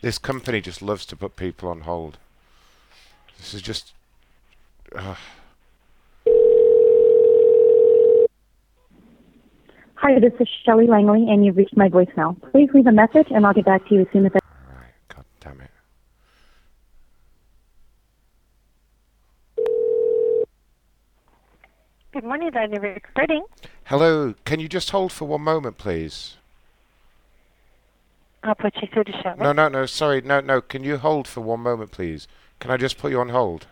This 0.00 0.18
company 0.18 0.60
just 0.60 0.80
loves 0.80 1.04
to 1.06 1.16
put 1.16 1.34
people 1.34 1.68
on 1.68 1.80
hold. 1.80 2.18
This 3.36 3.54
is 3.54 3.62
just. 3.62 3.92
Uh, 4.94 5.16
Hi, 9.96 10.20
this 10.20 10.32
is 10.38 10.48
Shelley 10.64 10.86
Langley, 10.86 11.26
and 11.28 11.44
you've 11.44 11.56
reached 11.56 11.76
my 11.76 11.88
voicemail. 11.88 12.40
Please 12.52 12.70
leave 12.72 12.86
a 12.86 12.92
message, 12.92 13.26
and 13.30 13.44
I'll 13.44 13.52
get 13.52 13.64
back 13.64 13.86
to 13.88 13.94
you 13.94 14.02
as 14.02 14.06
soon 14.12 14.26
as 14.26 14.32
I. 14.34 14.38
God 15.08 15.24
damn 15.40 15.60
it. 15.60 15.70
Good 22.12 22.24
morning, 22.24 22.50
Dynamic 22.52 23.02
Recruiting. 23.06 23.44
Hello, 23.84 24.34
can 24.44 24.60
you 24.60 24.68
just 24.68 24.90
hold 24.90 25.10
for 25.10 25.24
one 25.26 25.42
moment, 25.42 25.78
please? 25.78 26.37
I'll 28.48 28.54
put 28.54 28.74
you 28.80 28.88
through. 28.90 29.04
No, 29.36 29.52
no, 29.52 29.68
no, 29.68 29.84
sorry, 29.84 30.22
no, 30.22 30.40
no. 30.40 30.62
Can 30.62 30.82
you 30.82 30.96
hold 30.96 31.28
for 31.28 31.42
one 31.42 31.60
moment, 31.60 31.90
please? 31.90 32.26
Can 32.60 32.70
I 32.70 32.78
just 32.78 32.96
put 32.96 33.10
you 33.10 33.20
on 33.20 33.28
hold? 33.28 33.66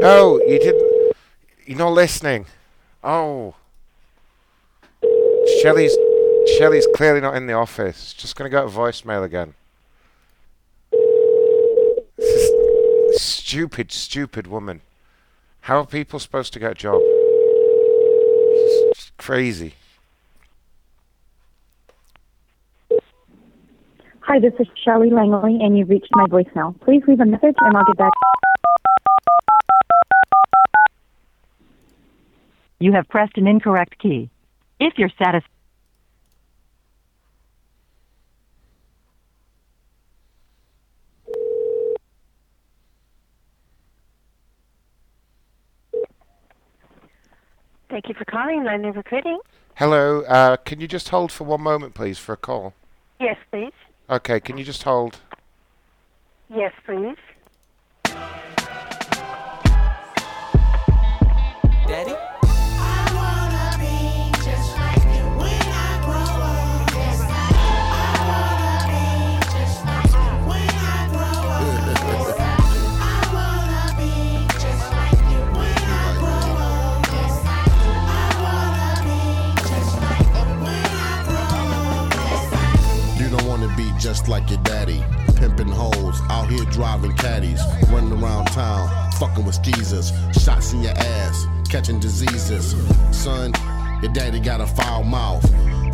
No, 0.00 0.40
you 0.46 0.58
didn't. 0.58 1.14
You're 1.66 1.76
not 1.76 1.92
listening. 1.92 2.46
Oh. 3.04 3.56
Shelley's 5.60 5.94
Shelley's 6.56 6.86
clearly 6.94 7.20
not 7.20 7.36
in 7.36 7.46
the 7.46 7.52
office. 7.52 8.14
Just 8.14 8.34
gonna 8.34 8.48
go 8.48 8.66
to 8.66 8.74
voicemail 8.74 9.22
again. 9.22 9.52
Stupid, 13.12 13.92
stupid 13.92 14.46
woman. 14.46 14.80
How 15.62 15.80
are 15.80 15.86
people 15.86 16.18
supposed 16.20 16.54
to 16.54 16.58
get 16.58 16.70
a 16.70 16.74
job? 16.74 17.02
It's 18.92 19.12
crazy. 19.18 19.74
Hi, 24.30 24.38
this 24.38 24.52
is 24.60 24.66
Shelley 24.84 25.08
Langley, 25.08 25.56
and 25.58 25.78
you've 25.78 25.88
reached 25.88 26.10
my 26.10 26.26
voicemail. 26.26 26.78
Please 26.82 27.02
leave 27.08 27.18
a 27.18 27.24
message, 27.24 27.54
and 27.60 27.74
I'll 27.74 27.84
get 27.86 27.96
back. 27.96 28.12
You 32.78 32.92
have 32.92 33.08
pressed 33.08 33.38
an 33.38 33.46
incorrect 33.46 33.98
key. 33.98 34.28
If 34.78 34.98
you're 34.98 35.08
satisfied. 35.16 35.48
Thank 47.88 48.08
you 48.08 48.14
for 48.14 48.26
calling 48.26 48.64
Dynamic 48.64 48.94
Recruiting. 48.94 49.38
Hello, 49.76 50.20
uh, 50.24 50.58
can 50.58 50.80
you 50.80 50.86
just 50.86 51.08
hold 51.08 51.32
for 51.32 51.44
one 51.44 51.62
moment, 51.62 51.94
please, 51.94 52.18
for 52.18 52.34
a 52.34 52.36
call? 52.36 52.74
Yes, 53.18 53.38
please. 53.50 53.72
Okay, 54.10 54.40
can 54.40 54.56
you 54.56 54.64
just 54.64 54.82
hold? 54.84 55.18
Yes, 56.48 56.72
please. 56.86 57.16
Just 84.08 84.26
like 84.26 84.48
your 84.48 84.58
daddy. 84.62 85.04
Pimping 85.36 85.68
hoes, 85.68 86.18
out 86.30 86.48
here 86.48 86.64
driving 86.72 87.12
caddies, 87.12 87.60
running 87.90 88.10
around 88.10 88.46
town, 88.46 88.88
fucking 89.18 89.44
with 89.44 89.56
skeezers, 89.56 90.14
shots 90.32 90.72
in 90.72 90.82
your 90.82 90.94
ass, 90.96 91.46
catching 91.68 92.00
diseases. 92.00 92.74
Son, 93.12 93.52
your 94.02 94.10
daddy 94.14 94.40
got 94.40 94.62
a 94.62 94.66
foul 94.66 95.04
mouth. 95.04 95.44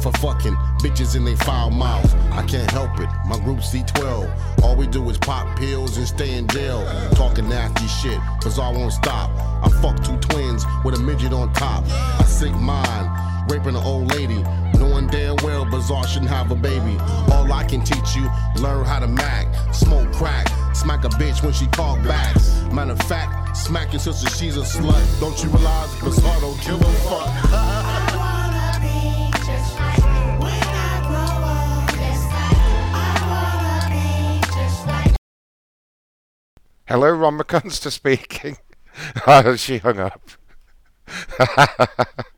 For 0.00 0.12
fucking 0.12 0.54
bitches 0.78 1.16
in 1.16 1.24
they 1.24 1.34
foul 1.34 1.72
mouth. 1.72 2.14
I 2.30 2.46
can't 2.46 2.70
help 2.70 3.00
it. 3.00 3.08
My 3.26 3.36
group 3.40 3.58
D12. 3.58 4.62
All 4.62 4.76
we 4.76 4.86
do 4.86 5.10
is 5.10 5.18
pop 5.18 5.58
pills 5.58 5.96
and 5.96 6.06
stay 6.06 6.38
in 6.38 6.46
jail. 6.46 6.86
Talking 7.16 7.48
nasty 7.48 7.88
shit, 7.88 8.20
cause 8.40 8.60
I 8.60 8.70
won't 8.70 8.92
stop. 8.92 9.28
I 9.60 9.68
fuck 9.82 9.96
two 10.04 10.16
twins 10.18 10.64
with 10.84 10.94
a 10.94 11.00
midget 11.00 11.32
on 11.32 11.52
top. 11.54 11.84
A 12.20 12.24
sick 12.24 12.54
mind, 12.54 13.50
raping 13.50 13.74
an 13.74 13.82
old 13.82 14.12
lady. 14.12 14.44
Knowing 14.78 15.06
damn 15.09 15.36
well 15.42 15.64
Bizarre 15.64 16.06
shouldn't 16.06 16.30
have 16.30 16.51
a 16.51 16.55
baby. 16.55 16.96
All 17.32 17.52
I 17.52 17.64
can 17.64 17.82
teach 17.82 18.16
you, 18.16 18.28
learn 18.60 18.84
how 18.84 19.01
to 19.01 19.09
mac, 19.09 19.46
smoke 19.74 20.12
crack, 20.12 20.48
smack 20.74 21.05
a 21.05 21.09
bitch 21.10 21.42
when 21.42 21.52
she 21.52 21.66
talk 21.68 22.02
back. 22.05 22.34
Matter 22.72 22.92
of 22.92 23.01
fact, 23.02 23.56
smack 23.56 23.92
your 23.92 24.01
sister, 24.01 24.28
she's 24.30 24.56
a 24.56 24.60
slut. 24.60 25.20
Don't 25.20 25.42
you 25.42 25.48
realize 25.51 25.94
Bizarre 26.01 26.40
don't 26.40 26.60
give 26.62 26.80
a 26.80 26.92
fuck? 27.09 28.10
Hello, 36.86 37.10
Ron 37.10 37.38
McCunster 37.38 37.90
speaking. 37.90 38.59
oh, 39.26 39.56
she 39.56 39.78
hung 39.78 39.98
up. 39.98 40.20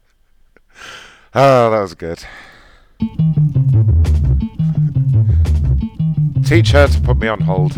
oh, 1.37 1.71
that 1.71 1.81
was 1.81 1.95
good. 1.95 2.19
Teach 6.45 6.71
her 6.73 6.89
to 6.89 7.01
put 7.03 7.19
me 7.19 7.29
on 7.29 7.41
hold. 7.41 7.73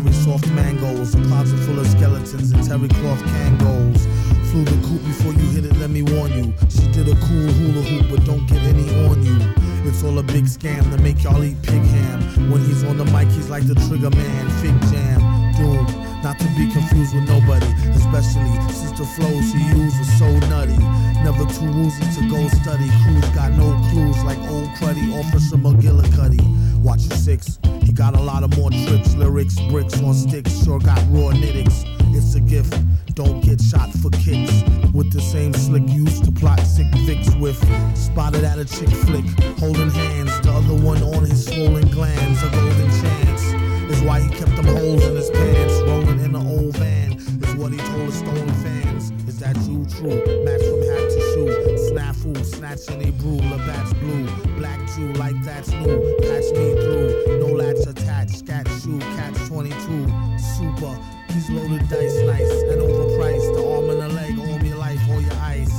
Very 0.00 0.12
soft 0.12 0.48
mangoes. 0.50 1.14
A 1.14 1.20
closet 1.28 1.58
full 1.60 1.78
of 1.78 1.86
skeletons 1.86 2.50
and 2.52 2.64
terry 2.66 2.88
cloth 2.88 3.22
kangos. 3.22 4.00
Flew 4.50 4.64
the 4.64 4.86
coop 4.86 5.02
before 5.04 5.32
you 5.32 5.50
hit 5.50 5.64
it, 5.64 5.76
let 5.78 5.90
me 5.90 6.02
warn 6.02 6.32
you. 6.32 6.52
She 6.68 6.86
did 6.92 7.08
a 7.08 7.14
cool 7.26 7.48
hula 7.58 7.82
hoop, 7.82 8.10
but 8.10 8.24
don't 8.24 8.46
get 8.46 8.62
any 8.62 8.88
on 9.06 9.22
you. 9.22 9.38
It's 9.88 10.02
all 10.02 10.18
a 10.18 10.22
big 10.22 10.44
scam 10.44 10.82
to 10.90 10.98
make 11.02 11.22
y'all 11.22 11.42
eat 11.44 11.60
pig 11.62 11.82
ham. 11.82 12.50
When 12.50 12.64
he's 12.64 12.82
on 12.84 12.96
the 12.96 13.04
mic, 13.06 13.28
he's 13.28 13.50
like 13.50 13.66
the 13.66 13.74
trigger 13.86 14.10
man. 14.10 14.50
Fig 14.62 14.80
jam, 14.90 15.20
doom. 15.56 16.03
Not 16.24 16.38
to 16.38 16.48
be 16.56 16.72
confused 16.72 17.14
with 17.14 17.28
nobody, 17.28 17.66
especially 17.92 18.56
since 18.72 18.98
the 18.98 19.04
flows 19.04 19.52
he 19.52 19.60
used 19.76 19.98
was 19.98 20.18
so 20.18 20.26
nutty. 20.48 20.78
Never 21.22 21.44
too 21.52 21.70
woozy 21.76 22.00
to 22.16 22.30
go 22.30 22.48
study. 22.48 22.88
Crews 23.04 23.28
got 23.36 23.52
no 23.52 23.78
clues 23.90 24.24
like 24.24 24.38
old 24.48 24.70
cruddy 24.80 25.12
Officer 25.20 25.56
McGillicuddy. 25.56 26.40
Watch 26.80 27.02
your 27.02 27.18
six, 27.18 27.58
he 27.82 27.92
got 27.92 28.16
a 28.16 28.22
lot 28.22 28.42
of 28.42 28.56
more 28.56 28.70
tricks, 28.70 29.14
lyrics, 29.16 29.60
bricks 29.68 30.00
on 30.00 30.14
sticks, 30.14 30.64
sure 30.64 30.78
got 30.78 30.96
raw 31.10 31.30
nitticks. 31.30 31.84
It's 32.16 32.34
a 32.36 32.40
gift, 32.40 32.72
don't 33.14 33.42
get 33.42 33.60
shot 33.60 33.92
for 33.92 34.08
kicks. 34.08 34.64
With 34.94 35.12
the 35.12 35.20
same 35.20 35.52
slick 35.52 35.86
used 35.90 36.24
to 36.24 36.32
plot 36.32 36.60
sick 36.60 36.86
Vicks 37.04 37.38
with. 37.38 37.58
Spotted 37.94 38.44
at 38.44 38.58
a 38.58 38.64
chick 38.64 38.88
flick, 38.88 39.26
holding 39.58 39.90
hands, 39.90 40.40
the 40.40 40.52
other 40.52 40.82
one 40.82 41.02
on 41.02 41.26
his 41.26 41.44
swollen 41.44 41.86
glands, 41.88 42.42
a 42.42 42.48
golden 42.48 42.88
chance. 43.02 43.13
Why 44.04 44.20
he 44.20 44.28
kept 44.28 44.54
them 44.54 44.66
holes 44.66 45.02
in 45.04 45.16
his 45.16 45.30
pants, 45.30 45.74
rolling 45.88 46.20
in 46.20 46.34
an 46.34 46.46
old 46.46 46.76
van. 46.76 47.12
Is 47.14 47.54
what 47.54 47.72
he 47.72 47.78
told 47.78 48.04
his 48.04 48.18
stolen 48.18 48.52
fans. 48.62 49.10
Is 49.26 49.38
that 49.38 49.56
you 49.64 49.84
true? 49.86 50.20
Match 50.44 50.60
from 50.60 50.82
hat 50.92 51.08
to 51.08 51.20
shoe. 51.32 51.48
Snafu, 51.88 52.44
snatching 52.44 53.08
a 53.08 53.12
brew. 53.12 53.38
Labatt's 53.48 53.94
blue. 53.94 54.26
Black 54.58 54.78
Jew 54.94 55.10
like 55.14 55.40
that's 55.42 55.70
new. 55.70 55.98
Patch 56.20 56.48
me 56.52 56.74
through. 56.84 57.38
No 57.40 57.46
latch 57.46 57.86
attached. 57.86 58.36
Scat 58.40 58.68
shoe. 58.82 58.98
Catch 59.16 59.48
22. 59.48 59.72
Super. 60.38 60.94
These 61.30 61.48
loaded 61.48 61.88
dice 61.88 62.20
nice 62.28 62.52
and 62.72 62.82
overpriced. 62.82 63.54
The 63.56 63.74
arm 63.74 63.88
and 63.88 64.02
the 64.02 64.08
leg. 64.10 64.38
All 64.38 64.62
your 64.62 64.76
life. 64.76 65.00
All 65.08 65.20
your 65.20 65.40
ice. 65.40 65.72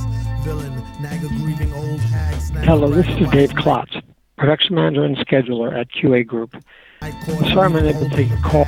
Villain. 0.43 0.83
Nagger 0.99 1.27
grieving 1.27 1.71
old 1.73 1.99
hag. 1.99 2.41
Snag 2.41 2.65
Hello, 2.65 2.89
this 2.89 3.05
is 3.07 3.29
Dave 3.29 3.53
Klotz, 3.53 3.95
production 4.37 4.75
manager 4.75 5.03
and 5.03 5.15
scheduler 5.17 5.79
at 5.79 5.91
QA 5.91 6.25
Group. 6.25 6.55
I'm 7.05 7.53
sorry 7.53 7.67
I'm 7.67 7.73
to 7.73 8.09
take 8.09 8.29
your 8.29 8.39
call. 8.39 8.65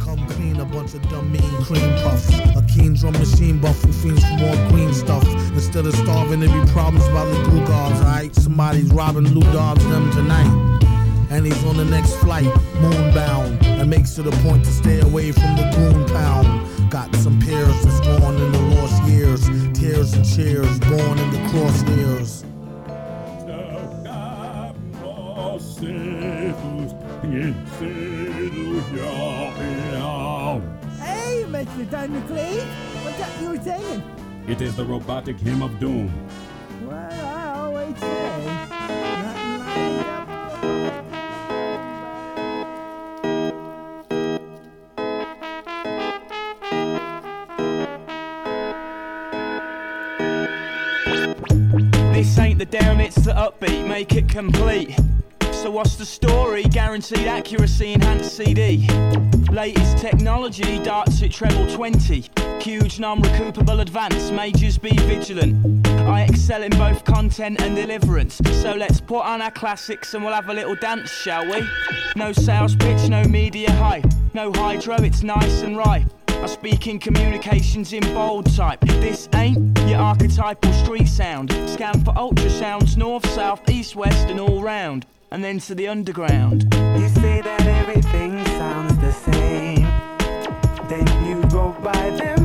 Come 0.00 0.26
clean 0.30 0.58
a 0.58 0.64
bunch 0.64 0.94
of 0.94 1.08
dumb 1.10 1.30
mean 1.30 1.42
cream 1.62 1.94
puffs. 2.02 2.28
A 2.30 2.64
keen 2.74 2.94
drum 2.94 3.12
machine 3.12 3.60
buff 3.60 3.80
who 3.82 3.92
fiends 3.92 4.24
for 4.24 4.36
more 4.36 4.68
green 4.68 4.92
stuff. 4.92 5.24
Instead 5.52 5.86
of 5.86 5.94
starving, 5.94 6.40
there 6.40 6.48
be 6.48 6.70
problems 6.72 7.06
about 7.06 7.26
the 7.26 7.40
glue 7.44 7.64
guards, 7.66 8.00
alright? 8.00 8.34
Somebody's 8.34 8.90
robbing 8.92 9.28
Lou 9.28 9.42
Dobbs 9.52 9.84
them 9.88 10.10
tonight. 10.10 10.48
and 11.30 11.46
he's 11.46 11.64
on 11.64 11.76
the 11.76 11.84
next 11.84 12.14
flight, 12.16 12.46
moonbound, 12.80 13.62
and 13.62 13.88
makes 13.88 14.18
it 14.18 14.26
a 14.26 14.30
point 14.42 14.64
to 14.64 14.70
stay 14.72 15.00
away 15.00 15.30
from 15.30 15.56
the 15.56 15.70
goon 15.76 16.06
pound. 16.08 16.90
Got 16.90 17.14
some 17.16 17.38
peers 17.40 17.84
that's 17.84 18.00
gone 18.00 18.34
in 18.34 18.52
the 18.52 18.60
lost 18.76 19.02
years, 19.04 19.46
tears 19.78 20.14
and 20.14 20.24
cheers, 20.24 20.80
born 20.80 21.18
in 21.18 21.30
the 21.30 21.38
crosshairs. 21.50 22.44
Hey, 27.30 27.52
Mr. 31.46 31.86
Thundercleave, 31.86 32.64
what's 33.04 33.20
up 33.20 33.28
you 33.42 33.50
were 33.50 33.60
singing? 33.60 34.02
It 34.48 34.62
is 34.62 34.74
the 34.76 34.84
robotic 34.84 35.38
hymn 35.38 35.60
of 35.62 35.78
doom. 35.78 36.10
Well, 36.86 37.26
I 37.26 37.52
always 37.58 37.98
say, 37.98 38.46
nothing 39.22 39.58
like 39.58 39.78
This 52.14 52.38
ain't 52.38 52.58
the 52.58 52.64
down, 52.64 53.02
it's 53.02 53.16
the 53.16 53.32
upbeat, 53.32 53.86
make 53.86 54.14
it 54.14 54.30
complete. 54.30 54.96
What's 55.78 55.94
the 55.94 56.04
story? 56.04 56.64
Guaranteed 56.64 57.28
accuracy, 57.28 57.92
enhanced 57.92 58.36
CD. 58.36 58.88
Latest 59.48 59.98
technology, 59.98 60.80
darts 60.80 61.22
at 61.22 61.30
treble 61.30 61.68
20. 61.68 62.24
Huge 62.60 62.98
non-recoupable 62.98 63.80
advance, 63.80 64.32
majors 64.32 64.76
be 64.76 64.90
vigilant. 65.06 65.86
I 65.86 66.22
excel 66.22 66.64
in 66.64 66.72
both 66.72 67.04
content 67.04 67.62
and 67.62 67.76
deliverance. 67.76 68.40
So 68.60 68.74
let's 68.74 69.00
put 69.00 69.20
on 69.20 69.40
our 69.40 69.52
classics 69.52 70.14
and 70.14 70.24
we'll 70.24 70.34
have 70.34 70.48
a 70.48 70.52
little 70.52 70.74
dance, 70.74 71.12
shall 71.12 71.48
we? 71.48 71.64
No 72.16 72.32
sales 72.32 72.74
pitch, 72.74 73.08
no 73.08 73.22
media 73.22 73.70
hype. 73.70 74.06
No 74.34 74.50
hydro, 74.52 74.96
it's 74.96 75.22
nice 75.22 75.62
and 75.62 75.76
ripe. 75.76 76.12
I 76.26 76.46
speak 76.46 76.88
in 76.88 76.98
communications 76.98 77.92
in 77.92 78.02
bold 78.14 78.52
type. 78.52 78.80
This 78.80 79.28
ain't 79.32 79.78
your 79.82 80.00
archetypal 80.00 80.72
street 80.72 81.06
sound. 81.06 81.52
Scan 81.70 82.02
for 82.04 82.14
ultrasounds, 82.14 82.96
north, 82.96 83.30
south, 83.30 83.70
east, 83.70 83.94
west, 83.94 84.26
and 84.26 84.40
all 84.40 84.60
round. 84.60 85.06
And 85.30 85.44
then 85.44 85.58
to 85.60 85.74
the 85.74 85.88
underground. 85.88 86.62
You 86.72 87.08
say 87.08 87.42
that 87.42 87.60
everything 87.60 88.42
sounds 88.46 88.96
the 88.98 89.12
same. 89.12 89.82
Then 90.88 91.06
you 91.26 91.42
go 91.50 91.76
by 91.82 92.10
them. 92.10 92.37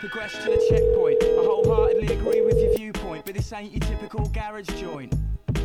Progress 0.00 0.32
to 0.32 0.44
the 0.44 0.66
checkpoint, 0.70 1.22
I 1.22 1.44
wholeheartedly 1.44 2.16
agree 2.16 2.40
with 2.40 2.58
your 2.58 2.74
viewpoint, 2.74 3.26
but 3.26 3.34
this 3.34 3.52
ain't 3.52 3.70
your 3.70 3.80
typical 3.80 4.24
garage 4.28 4.66
joint. 4.80 5.14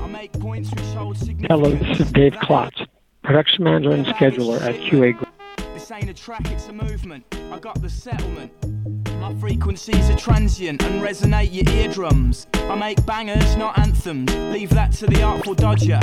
I 0.02 0.08
make 0.08 0.34
points 0.34 0.70
which 0.72 0.84
hold 0.88 1.18
significance. 1.18 1.48
Hello, 1.50 1.72
this 1.74 2.02
is 2.02 2.12
Dave 2.12 2.36
Klotz, 2.42 2.82
production 3.24 3.64
manager 3.64 3.92
and 3.92 4.06
scheduler 4.06 4.62
at 4.62 4.76
QA 4.76 5.18
Group. 5.18 5.30
This 5.74 5.90
ain't 5.90 6.10
a 6.10 6.14
track, 6.14 6.52
it's 6.52 6.68
a 6.68 6.74
movement. 6.74 7.24
I 7.50 7.60
got 7.60 7.82
the 7.82 7.90
settlement. 7.90 8.52
My 9.22 9.34
frequencies 9.36 10.10
are 10.10 10.18
transient 10.18 10.84
and 10.84 11.02
resonate 11.02 11.54
your 11.54 11.74
eardrums. 11.74 12.46
I 12.56 12.76
make 12.76 13.06
bangers, 13.06 13.56
not 13.56 13.80
anthems. 13.80 14.36
Leave 14.52 14.72
that 14.72 14.92
to 14.94 15.08
the 15.08 15.24
artful 15.24 15.56
dodger. 15.56 16.00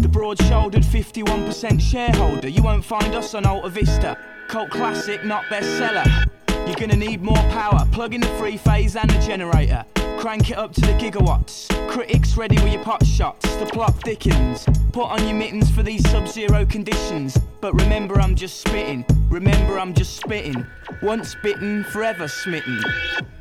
The 0.00 0.08
broad 0.10 0.42
shouldered 0.42 0.82
51% 0.82 1.80
shareholder. 1.80 2.48
You 2.48 2.64
won't 2.64 2.84
find 2.84 3.14
us 3.14 3.32
on 3.34 3.46
Alta 3.46 3.68
Vista. 3.68 4.18
Cult 4.48 4.70
classic, 4.70 5.24
not 5.24 5.44
bestseller. 5.44 6.28
You're 6.66 6.74
gonna 6.74 6.96
need 6.96 7.22
more 7.22 7.36
power. 7.36 7.86
Plug 7.92 8.12
in 8.12 8.20
the 8.20 8.38
three 8.38 8.56
phase 8.56 8.96
and 8.96 9.08
the 9.08 9.18
generator. 9.20 9.84
Crank 10.18 10.50
it 10.50 10.58
up 10.58 10.72
to 10.72 10.80
the 10.80 10.94
gigawatts. 10.94 11.68
Critics 11.88 12.36
ready 12.36 12.56
with 12.56 12.72
your 12.72 12.82
pot 12.82 13.06
shots. 13.06 13.54
The 13.56 13.66
plot 13.66 13.94
thickens. 14.02 14.66
Put 14.92 15.04
on 15.04 15.22
your 15.28 15.36
mittens 15.36 15.70
for 15.70 15.84
these 15.84 16.08
sub 16.10 16.26
zero 16.26 16.66
conditions. 16.66 17.38
But 17.60 17.74
remember, 17.80 18.20
I'm 18.20 18.34
just 18.34 18.60
spitting. 18.60 19.04
Remember, 19.28 19.78
I'm 19.78 19.94
just 19.94 20.16
spitting. 20.16 20.66
Once 21.02 21.36
bitten, 21.42 21.84
forever 21.84 22.26
smitten. 22.26 22.82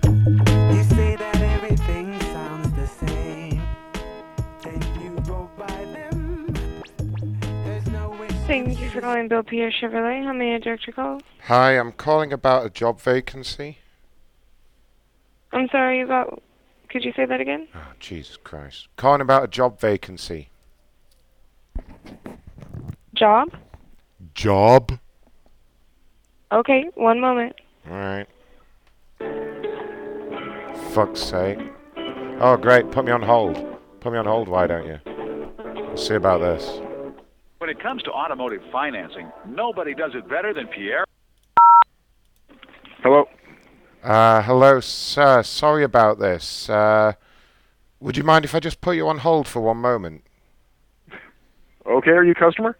You 0.03 0.83
say 0.83 1.15
that 1.15 1.41
everything 1.41 2.14
Thank 8.55 8.79
you 8.79 8.89
for 8.89 9.01
calling 9.01 9.27
Bill 9.27 9.43
Pierre 9.43 9.69
Chevrolet. 9.69 10.23
How 10.23 10.31
may 10.31 10.55
I 10.55 10.59
direct 10.59 10.87
your 10.87 10.93
call? 10.93 11.21
Hi, 11.41 11.71
I'm 11.71 11.91
calling 11.91 12.31
about 12.31 12.65
a 12.65 12.69
job 12.69 13.01
vacancy. 13.01 13.79
I'm 15.51 15.67
sorry 15.73 15.99
about. 16.01 16.41
Could 16.87 17.03
you 17.03 17.11
say 17.17 17.25
that 17.25 17.41
again? 17.41 17.67
Oh, 17.75 17.91
Jesus 17.99 18.37
Christ. 18.37 18.87
Calling 18.95 19.19
about 19.19 19.43
a 19.43 19.49
job 19.49 19.77
vacancy. 19.77 20.47
Job? 23.13 23.49
Job? 24.33 24.99
Okay, 26.49 26.85
one 26.93 27.19
moment. 27.19 27.57
Alright. 27.91 28.29
Fuck's 30.93 31.19
sake. 31.19 31.59
Oh, 32.39 32.55
great. 32.55 32.89
Put 32.91 33.03
me 33.03 33.11
on 33.11 33.21
hold. 33.21 33.55
Put 33.99 34.13
me 34.13 34.17
on 34.17 34.25
hold, 34.25 34.47
why 34.47 34.65
don't 34.65 34.87
you? 34.87 34.99
We'll 35.05 35.97
see 35.97 36.15
about 36.15 36.39
this. 36.39 36.84
When 37.57 37.69
it 37.69 37.79
comes 37.79 38.03
to 38.03 38.11
automotive 38.11 38.61
financing, 38.71 39.31
nobody 39.47 39.93
does 39.93 40.11
it 40.13 40.27
better 40.27 40.53
than 40.53 40.67
Pierre. 40.67 41.05
Hello. 43.01 43.25
Uh, 44.03 44.41
hello, 44.41 44.79
sir. 44.81 45.41
Sorry 45.41 45.83
about 45.83 46.19
this. 46.19 46.69
Uh, 46.69 47.13
would 47.99 48.17
you 48.17 48.23
mind 48.23 48.45
if 48.45 48.53
I 48.53 48.59
just 48.59 48.81
put 48.81 48.95
you 48.95 49.07
on 49.07 49.19
hold 49.19 49.47
for 49.47 49.61
one 49.61 49.77
moment? 49.77 50.23
Okay, 51.85 52.11
are 52.11 52.23
you 52.23 52.31
a 52.31 52.35
customer? 52.35 52.77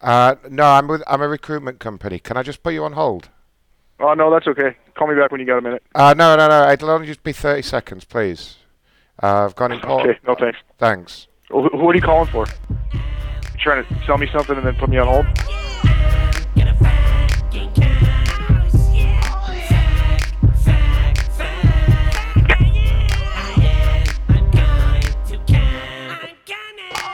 Uh, 0.00 0.34
no, 0.50 0.64
I'm 0.64 0.88
with 0.88 1.02
I'm 1.06 1.22
a 1.22 1.28
recruitment 1.28 1.78
company. 1.78 2.18
Can 2.18 2.36
I 2.36 2.42
just 2.42 2.62
put 2.62 2.74
you 2.74 2.84
on 2.84 2.92
hold? 2.94 3.28
Oh, 4.00 4.12
no, 4.12 4.30
that's 4.30 4.46
okay. 4.48 4.76
Call 4.94 5.08
me 5.08 5.14
back 5.14 5.30
when 5.30 5.40
you 5.40 5.46
got 5.46 5.56
a 5.58 5.62
minute. 5.62 5.82
Uh, 5.94 6.14
no, 6.16 6.36
no, 6.36 6.48
no. 6.48 6.70
It'll 6.70 6.90
only 6.90 7.06
just 7.06 7.22
be 7.22 7.32
30 7.32 7.62
seconds, 7.62 8.04
please. 8.04 8.56
Uh, 9.22 9.46
I've 9.46 9.56
got 9.56 9.72
important. 9.72 10.10
Okay, 10.10 10.18
no 10.26 10.34
thanks. 10.34 10.58
Thanks. 10.78 11.28
Wh- 11.48 11.72
Who 11.72 11.88
are 11.88 11.94
you 11.94 12.02
calling 12.02 12.28
for? 12.30 12.44
Trying 13.58 13.84
to 13.84 14.04
sell 14.04 14.18
me 14.18 14.28
something 14.32 14.56
and 14.56 14.64
then 14.64 14.76
put 14.76 14.88
me 14.88 14.98
on 14.98 15.08
hold? 15.08 15.26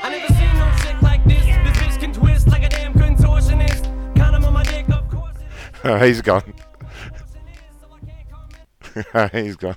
I 0.04 0.10
never 0.10 0.26
he's 0.28 0.82
chick 0.82 1.02
like 1.02 1.24
this. 1.24 1.44
This 1.44 1.76
bitch 1.78 2.00
can 2.00 2.12
twist 2.12 2.48
like 2.48 2.64
a 2.64 2.68
damn 2.68 2.92
contortionist. 2.92 3.84
Condom 4.16 4.44
on 4.44 4.52
my 4.52 4.64
dick, 4.64 4.88
of 4.90 5.08
course. 5.08 5.36
He's 6.02 6.20
gone. 6.20 6.52
He's 9.32 9.56
gone. 9.56 9.76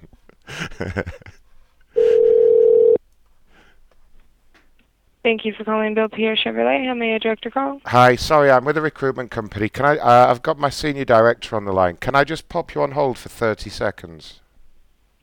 Thank 5.25 5.43
you 5.43 5.53
for 5.57 5.63
calling 5.63 5.95
Bill 5.95 6.07
Pierre 6.07 6.35
Chevrolet. 6.35 6.85
How 6.85 6.93
may 6.93 7.15
I 7.15 7.17
direct 7.17 7.45
your 7.45 7.51
call? 7.51 7.81
Hi, 7.85 8.15
sorry, 8.15 8.51
I'm 8.51 8.63
with 8.63 8.77
a 8.77 8.81
recruitment 8.81 9.31
company. 9.31 9.69
Can 9.69 9.83
I? 9.83 9.97
Uh, 9.97 10.27
I've 10.29 10.43
got 10.43 10.59
my 10.59 10.69
senior 10.69 11.03
director 11.03 11.55
on 11.55 11.65
the 11.65 11.73
line. 11.73 11.97
Can 11.97 12.13
I 12.13 12.23
just 12.23 12.47
pop 12.47 12.75
you 12.75 12.83
on 12.83 12.91
hold 12.91 13.17
for 13.17 13.29
30 13.29 13.71
seconds? 13.71 14.41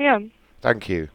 Yeah. 0.01 0.19
Thank 0.61 0.89
you. 0.89 1.09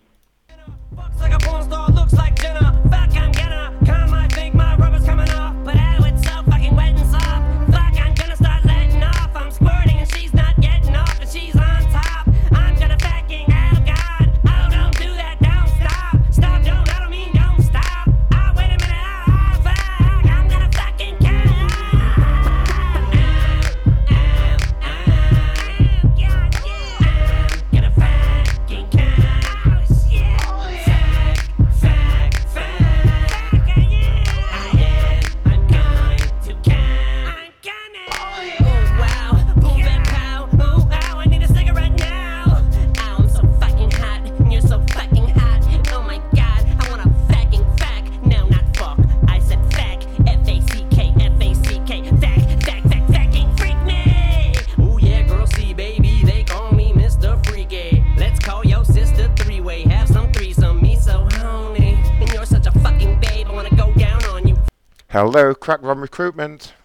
Hello, 65.17 65.55
Crack 65.55 65.81
Ron 65.81 65.97
Recruitment. 65.97 66.75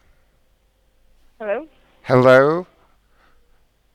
Hello? 1.39 1.67
Hello. 2.05 2.67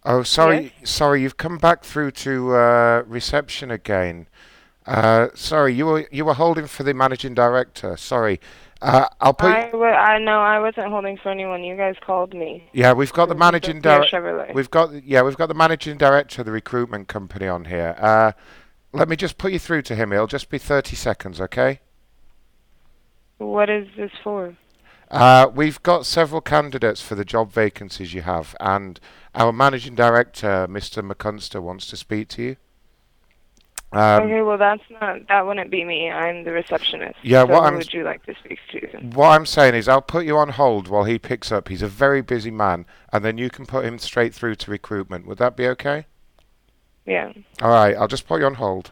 Oh, 0.06 0.22
sorry, 0.22 0.74
sorry, 0.84 1.24
you've 1.24 1.38
come 1.38 1.58
back 1.58 1.84
through 1.84 2.12
to 2.12 2.54
uh, 2.54 3.04
reception 3.08 3.72
again. 3.72 4.28
Uh, 4.86 5.30
sorry, 5.34 5.74
you 5.74 5.88
were 5.88 6.08
you 6.12 6.24
were 6.24 6.36
holding 6.36 6.68
for 6.68 6.84
the 6.84 6.94
managing 6.94 7.34
director. 7.34 7.98
Sorry, 7.98 8.40
uh, 8.80 9.08
I'll 9.20 9.34
put. 9.34 9.48
I, 9.48 10.20
know 10.20 10.40
I 10.40 10.60
wasn't 10.60 10.90
holding 10.92 11.18
for 11.18 11.32
anyone. 11.32 11.64
You 11.64 11.76
guys 11.76 11.96
called 12.06 12.36
me. 12.36 12.70
Yeah, 12.74 12.94
we've 12.94 13.14
got 13.14 13.30
the 13.30 13.36
managing 13.36 13.82
director. 13.82 14.52
We've 14.54 14.70
got 14.70 15.04
yeah, 15.04 15.24
we've 15.24 15.36
got 15.36 15.48
the 15.48 15.56
managing 15.56 15.98
director 15.98 16.44
of 16.44 16.46
the 16.46 16.52
recruitment 16.52 17.08
company 17.08 17.48
on 17.48 17.66
here. 17.66 17.96
Uh, 17.98 18.34
let 18.94 19.10
me 19.10 19.16
just 19.16 19.40
put 19.40 19.52
you 19.52 19.58
through 19.58 19.82
to 19.82 19.96
him. 19.96 20.14
It'll 20.14 20.28
just 20.28 20.52
be 20.52 20.60
thirty 20.60 20.96
seconds, 20.96 21.42
okay? 21.42 21.80
What 23.38 23.70
is 23.70 23.88
this 23.96 24.12
for? 24.24 24.56
Uh, 25.10 25.50
we've 25.54 25.82
got 25.84 26.06
several 26.06 26.42
candidates 26.42 27.02
for 27.02 27.16
the 27.16 27.24
job 27.24 27.52
vacancies 27.52 28.14
you 28.14 28.22
have, 28.24 28.56
and 28.60 29.00
our 29.36 29.54
managing 29.54 29.96
director, 29.96 30.68
Mr. 30.70 31.08
McCunster, 31.08 31.62
wants 31.62 31.88
to 31.88 31.98
speak 31.98 32.28
to 32.30 32.42
you. 32.42 32.56
Um, 33.94 34.24
okay, 34.24 34.42
well 34.42 34.58
that's 34.58 34.84
not 35.00 35.26
that 35.30 35.46
wouldn't 35.48 35.72
be 35.72 35.86
me. 35.86 36.12
I'm 36.12 36.44
the 36.44 36.52
receptionist. 36.52 37.16
Yeah, 37.24 37.44
so 37.44 37.46
what 37.54 37.60
who 37.60 37.66
I'm- 37.66 37.76
would 37.78 37.94
you 37.94 38.04
like 38.04 38.22
to 38.26 38.36
speak 38.44 38.60
to? 38.72 38.98
What 38.98 39.30
I'm 39.30 39.46
saying 39.46 39.76
is, 39.76 39.88
I'll 39.88 40.02
put 40.02 40.26
you 40.26 40.36
on 40.38 40.50
hold 40.50 40.90
while 40.90 41.06
he 41.06 41.18
picks 41.18 41.54
up. 41.54 41.70
He's 41.70 41.82
a 41.82 41.88
very 41.88 42.22
busy 42.22 42.52
man, 42.52 42.86
and 43.14 43.24
then 43.24 43.38
you 43.38 43.50
can 43.50 43.66
put 43.66 43.86
him 43.86 43.98
straight 43.98 44.34
through 44.34 44.56
to 44.56 44.72
recruitment. 44.72 45.26
Would 45.26 45.38
that 45.38 45.56
be 45.56 45.68
okay? 45.68 46.06
Yeah. 47.06 47.32
All 47.62 47.70
right, 47.70 47.96
I'll 47.96 48.10
just 48.10 48.28
put 48.28 48.42
you 48.42 48.46
on 48.46 48.56
hold. 48.56 48.92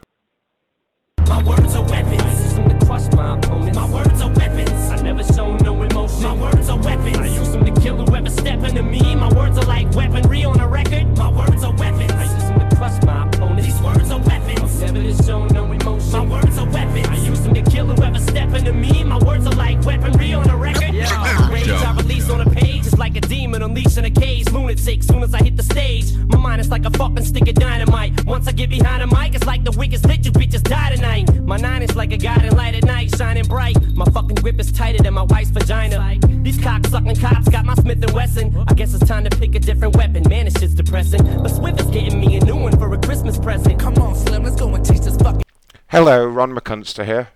My 3.16 3.90
words 3.92 4.22
are 4.22 4.30
weapons. 4.30 4.70
I 4.70 4.76
use 4.76 4.76
them 4.76 4.76
to 4.76 4.76
crush 4.76 4.76
my 4.76 4.76
opponents. 4.76 4.76
My 4.76 4.76
words 4.76 4.90
are 4.90 4.90
weapons. 4.90 4.92
I 4.92 5.02
never 5.02 5.24
show 5.24 5.56
no 5.58 5.82
emotion. 5.82 6.24
My 6.24 6.34
words 6.34 6.70
are 6.70 6.78
weapons. 6.78 7.18
I 7.18 7.28
use 7.28 7.52
them 7.52 7.66
to 7.66 7.82
kill 7.82 7.96
whoever 8.06 8.30
step 8.30 8.64
into 8.64 8.84
me. 8.84 9.16
My 9.16 9.34
words 9.34 9.58
are 9.58 9.66
like 9.66 9.90
weaponry 9.96 10.44
on 10.44 10.60
a 10.60 10.68
record. 10.68 11.18
My 11.18 11.32
words 11.32 11.64
are 11.64 11.74
weapons. 11.76 12.12
I 12.12 12.24
use 12.24 12.44
them 12.44 12.70
to 12.70 12.76
crush 12.76 13.02
my 13.04 13.28
opponents. 13.28 13.66
These 13.66 13.82
words 13.82 14.12
are 14.12 14.20
weapons. 14.20 14.84
I 14.84 14.92
never 14.92 15.24
show 15.24 15.46
no 15.48 15.72
emotion. 15.72 16.12
My 16.12 16.26
words 16.26 16.58
are 16.58 16.70
weapons. 16.70 17.08
I 17.08 17.16
use 17.16 17.42
them 17.42 17.54
to 17.54 17.62
kill 17.64 17.86
whoever 17.88 18.20
step 18.20 18.54
into 18.54 18.74
me. 18.74 19.04
My 19.04 19.18
words 19.20 19.48
are 19.48 19.56
like 19.56 19.84
weaponry 19.86 20.34
on 20.34 20.50
a 20.50 20.58
record. 20.58 20.94
Yeah. 20.94 21.52
Rage 21.52 21.70
I 21.70 21.96
release 21.96 22.30
on 22.30 22.42
a 22.42 22.50
page. 22.50 22.86
It's 22.86 22.98
like 22.98 23.16
a 23.16 23.22
demon 23.22 23.62
unleashed 23.64 23.98
in 23.98 24.06
a 24.06 24.12
cage. 24.12 24.52
Lunatic. 24.52 25.04
Soon 25.04 25.24
as 25.24 25.34
I 25.34 25.42
hit 25.44 25.56
the 25.56 25.64
stage, 25.64 26.14
my 26.16 26.38
mind 26.38 26.60
is 26.62 26.70
like 26.70 26.86
a 26.86 26.92
fucking 26.92 27.24
stick 27.24 27.48
of 27.48 27.56
dynamite. 27.56 28.26
Once 28.26 28.48
I 28.48 28.52
get 28.52 28.70
behind 28.70 29.02
the 29.02 29.08
mic, 29.16 29.36
it's 29.36 29.46
like 29.46 29.64
the 29.64 29.72
weakest 29.72 30.06
hit. 30.06 30.26
You 30.26 30.32
bitches 30.32 30.64
die 30.64 30.96
tonight. 30.96 31.30
My 31.46 31.58
nine 31.58 31.84
is 31.84 31.96
like 31.96 32.12
a 32.12 32.18
guiding 32.18 32.56
light 32.56 32.74
at 32.74 32.86
night, 32.86 33.16
shining 33.16 33.44
bright. 33.46 33.80
My 33.94 34.06
fucking 34.06 34.38
grip 34.38 34.60
is 34.60 34.72
tighter 34.72 35.04
than 35.04 35.14
my 35.14 35.22
wife's 35.22 35.52
vagina. 35.52 36.18
These 36.42 36.60
cock 36.60 36.88
sucking 36.88 37.18
cops 37.18 37.48
got 37.50 37.66
my 37.66 37.76
Smith 37.76 38.04
and 38.04 38.12
Wesson. 38.14 38.66
I 38.68 38.74
guess 38.74 38.96
it's 38.96 39.08
time 39.08 39.26
to 39.26 39.30
pick 39.30 39.54
a 39.54 39.60
different 39.60 39.96
weapon. 39.96 40.24
Man, 40.28 40.46
this 40.46 40.56
shit's 40.60 40.74
depressing. 40.74 41.24
But 41.44 41.50
Swift 41.50 41.80
is 41.82 41.88
getting 41.88 42.20
me 42.20 42.38
a 42.38 42.44
new 42.44 42.56
one 42.56 42.76
for 42.80 42.92
a 42.92 42.98
Christmas 43.00 43.38
present. 43.38 43.80
Come 43.80 43.94
on, 44.00 44.16
Slim, 44.16 44.44
let's 44.44 44.56
go 44.56 44.74
and 44.74 44.84
teach 44.84 45.02
this 45.02 45.18
fucking. 45.18 45.44
Hello, 45.90 46.26
Ron 46.26 46.56
McCunster 46.56 47.06
here. 47.06 47.30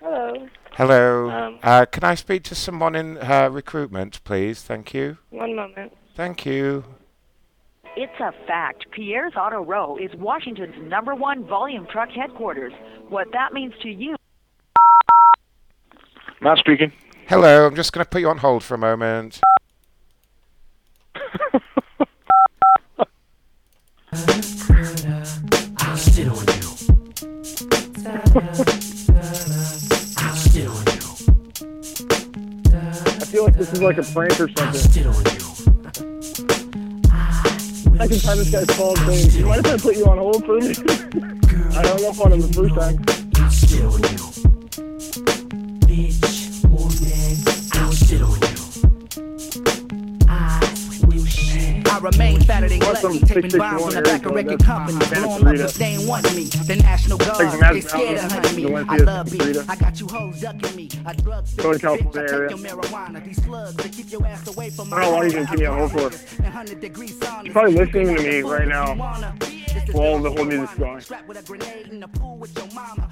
Hello. 0.00 0.48
Hello. 0.72 1.30
Um, 1.30 1.58
uh, 1.62 1.84
can 1.84 2.04
I 2.04 2.14
speak 2.14 2.42
to 2.44 2.54
someone 2.54 2.94
in 2.94 3.18
uh, 3.18 3.50
recruitment, 3.52 4.24
please? 4.24 4.62
Thank 4.62 4.94
you. 4.94 5.18
One 5.28 5.54
moment. 5.54 5.92
Thank 6.16 6.46
you. 6.46 6.84
It's 7.96 8.18
a 8.18 8.32
fact. 8.46 8.86
Pierre's 8.90 9.34
Auto 9.36 9.64
Row 9.64 9.96
is 9.96 10.10
Washington's 10.16 10.74
number 10.90 11.14
one 11.14 11.46
volume 11.46 11.86
truck 11.92 12.10
headquarters. 12.10 12.72
What 13.08 13.28
that 13.32 13.52
means 13.52 13.72
to 13.82 13.88
you. 13.88 14.16
Matt 16.40 16.58
speaking. 16.58 16.92
Hello, 17.28 17.68
I'm 17.68 17.76
just 17.76 17.92
going 17.92 18.04
to 18.04 18.10
put 18.10 18.20
you 18.20 18.28
on 18.28 18.38
hold 18.38 18.64
for 18.64 18.74
a 18.74 18.78
moment. 18.78 19.40
I'll 25.78 25.96
sit 25.96 26.26
on 26.26 26.36
you. 26.36 26.64
I'll 30.18 30.36
sit 30.36 30.66
on 30.66 30.84
you. 30.84 31.00
I 33.06 33.24
feel 33.24 33.44
like 33.44 33.56
this 33.56 33.72
is 33.72 33.80
like 33.80 33.98
a 33.98 34.02
prank 34.02 34.40
or 34.40 34.48
something. 34.56 35.53
Second 37.96 38.22
time 38.22 38.38
this 38.38 38.50
guy's 38.50 38.76
called 38.76 38.98
saying, 38.98 39.28
"Do 39.28 39.38
you 39.38 39.46
mind 39.46 39.66
if 39.66 39.72
I 39.72 39.78
put 39.78 39.96
you 39.96 40.06
on 40.06 40.18
hold 40.18 40.44
for 40.44 40.58
me? 40.58 40.68
minute?" 40.68 41.76
I 41.76 41.86
hung 41.86 42.04
up 42.04 42.20
on 42.20 42.32
him 42.32 42.40
the 42.40 42.52
first 42.52 42.74
time. 42.74 44.33
I 51.94 51.98
remain 51.98 52.40
fatter 52.40 52.68
than 52.68 52.80
gluttony, 52.80 53.20
taping 53.20 53.50
661 53.50 53.60
rhymes 53.60 53.82
on 53.82 53.94
the 53.94 54.02
back 54.02 54.26
of 54.26 54.32
record 54.34 54.64
companies, 54.64 55.10
blowing 55.10 55.46
up 55.46 55.70
if 55.70 55.74
they 55.74 55.84
ain't 55.84 56.08
wanting 56.08 56.34
me. 56.34 56.44
The 56.46 56.74
National 56.74 57.18
Guard, 57.18 57.72
they 57.72 57.80
scared 57.82 58.18
of 58.18 58.32
hunting 58.32 58.56
me. 58.56 58.74
I 58.74 58.96
love 58.96 59.30
beef. 59.30 59.70
I 59.70 59.76
got 59.76 60.00
you 60.00 60.08
hoes 60.08 60.40
ducking 60.40 60.74
me. 60.74 60.88
I 61.06 61.12
drug 61.12 61.46
Northern 61.56 61.80
bitch. 61.80 62.16
I 62.16 62.26
take 62.26 62.50
your 62.50 62.58
marijuana. 62.58 63.24
These 63.24 63.44
slugs 63.44 63.76
that 63.76 63.92
keep 63.92 64.10
your 64.10 64.26
ass 64.26 64.44
away 64.48 64.70
from 64.70 64.92
I 64.92 65.02
don't 65.02 65.12
know 65.12 65.16
why 65.18 65.24
you 65.26 65.30
didn't 65.30 65.46
keep 65.50 65.60
me 65.60 65.66
on 65.66 65.78
hold 65.78 65.92
for. 65.92 66.10
He's 66.10 67.52
probably 67.52 67.74
listening 67.74 68.16
to 68.16 68.22
me 68.24 68.42
right 68.42 68.66
now 68.66 69.34
while 69.92 70.18
the 70.20 70.30
whole 70.30 70.44
music's 70.44 70.74
going. 70.74 71.02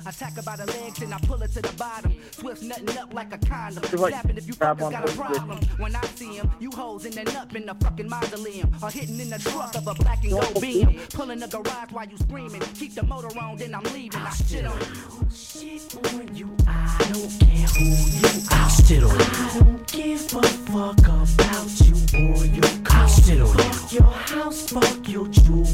Attack 0.06 0.34
her 0.36 0.43
by 0.43 0.56
the 0.56 0.66
legs 0.66 1.01
and 1.02 1.14
I 1.14 1.18
pull 1.18 1.39
her 1.39 1.47
to 1.48 1.62
the 1.62 1.72
bottom. 1.78 2.14
Swift 2.32 2.62
nutting 2.62 2.98
up 2.98 3.14
like 3.14 3.32
a 3.32 3.39
condom. 3.39 3.84
Snapping 3.84 4.36
if 4.36 4.47
you 4.47 4.55
fuckers 4.55 4.90
got 4.90 5.09
a 5.09 5.12
problem. 5.12 5.59
When 5.78 5.94
I 5.97 6.05
see 6.14 6.36
him, 6.36 6.51
you 6.60 6.70
hoes 6.70 7.05
in 7.05 7.12
the 7.12 7.39
up 7.39 7.55
in 7.55 7.66
the 7.66 7.74
fucking 7.74 8.09
mausoleum. 8.09 8.72
Or 8.82 8.90
hitting 8.90 9.20
in 9.20 9.30
the 9.30 9.39
truck 9.39 9.74
of 9.74 9.86
a 9.86 9.94
black 9.94 10.22
and 10.24 10.32
gold 10.32 10.60
beam. 10.60 10.98
Pulling 11.12 11.39
the 11.39 11.48
garage 11.48 11.93
while 11.93 12.06
you 12.06 12.16
screaming. 12.18 12.60
Keep 12.74 12.94
the 12.94 13.02
motor 13.02 13.36
on, 13.39 13.56
then 13.56 13.74
I'm 13.74 13.84
leaving. 13.94 14.20
I 14.20 14.30
shit 14.30 14.64
on 14.66 14.78
you. 14.78 15.28
Shit 15.30 15.94
on 15.97 16.34
you. 16.34 16.55
I 16.66 16.97
don't 17.12 17.30
care 17.40 17.66
who 17.68 17.84
you 18.20 18.28
are. 18.51 18.62
I'll 18.62 18.70
on 19.05 19.18
you. 19.18 19.26
I 19.32 19.59
don't 19.59 19.86
give 19.93 20.34
a 20.34 20.43
fuck 20.43 20.98
about 21.01 21.70
you 21.80 21.94
or 22.18 22.44
your 22.47 22.84
car. 22.84 23.06
I'll 23.06 23.43
on 23.43 23.56
you. 23.59 23.72
Fuck 23.72 23.93
your 23.93 24.02
house, 24.02 24.70
fuck 24.70 25.09
your 25.09 25.28
jewelry, 25.28 25.64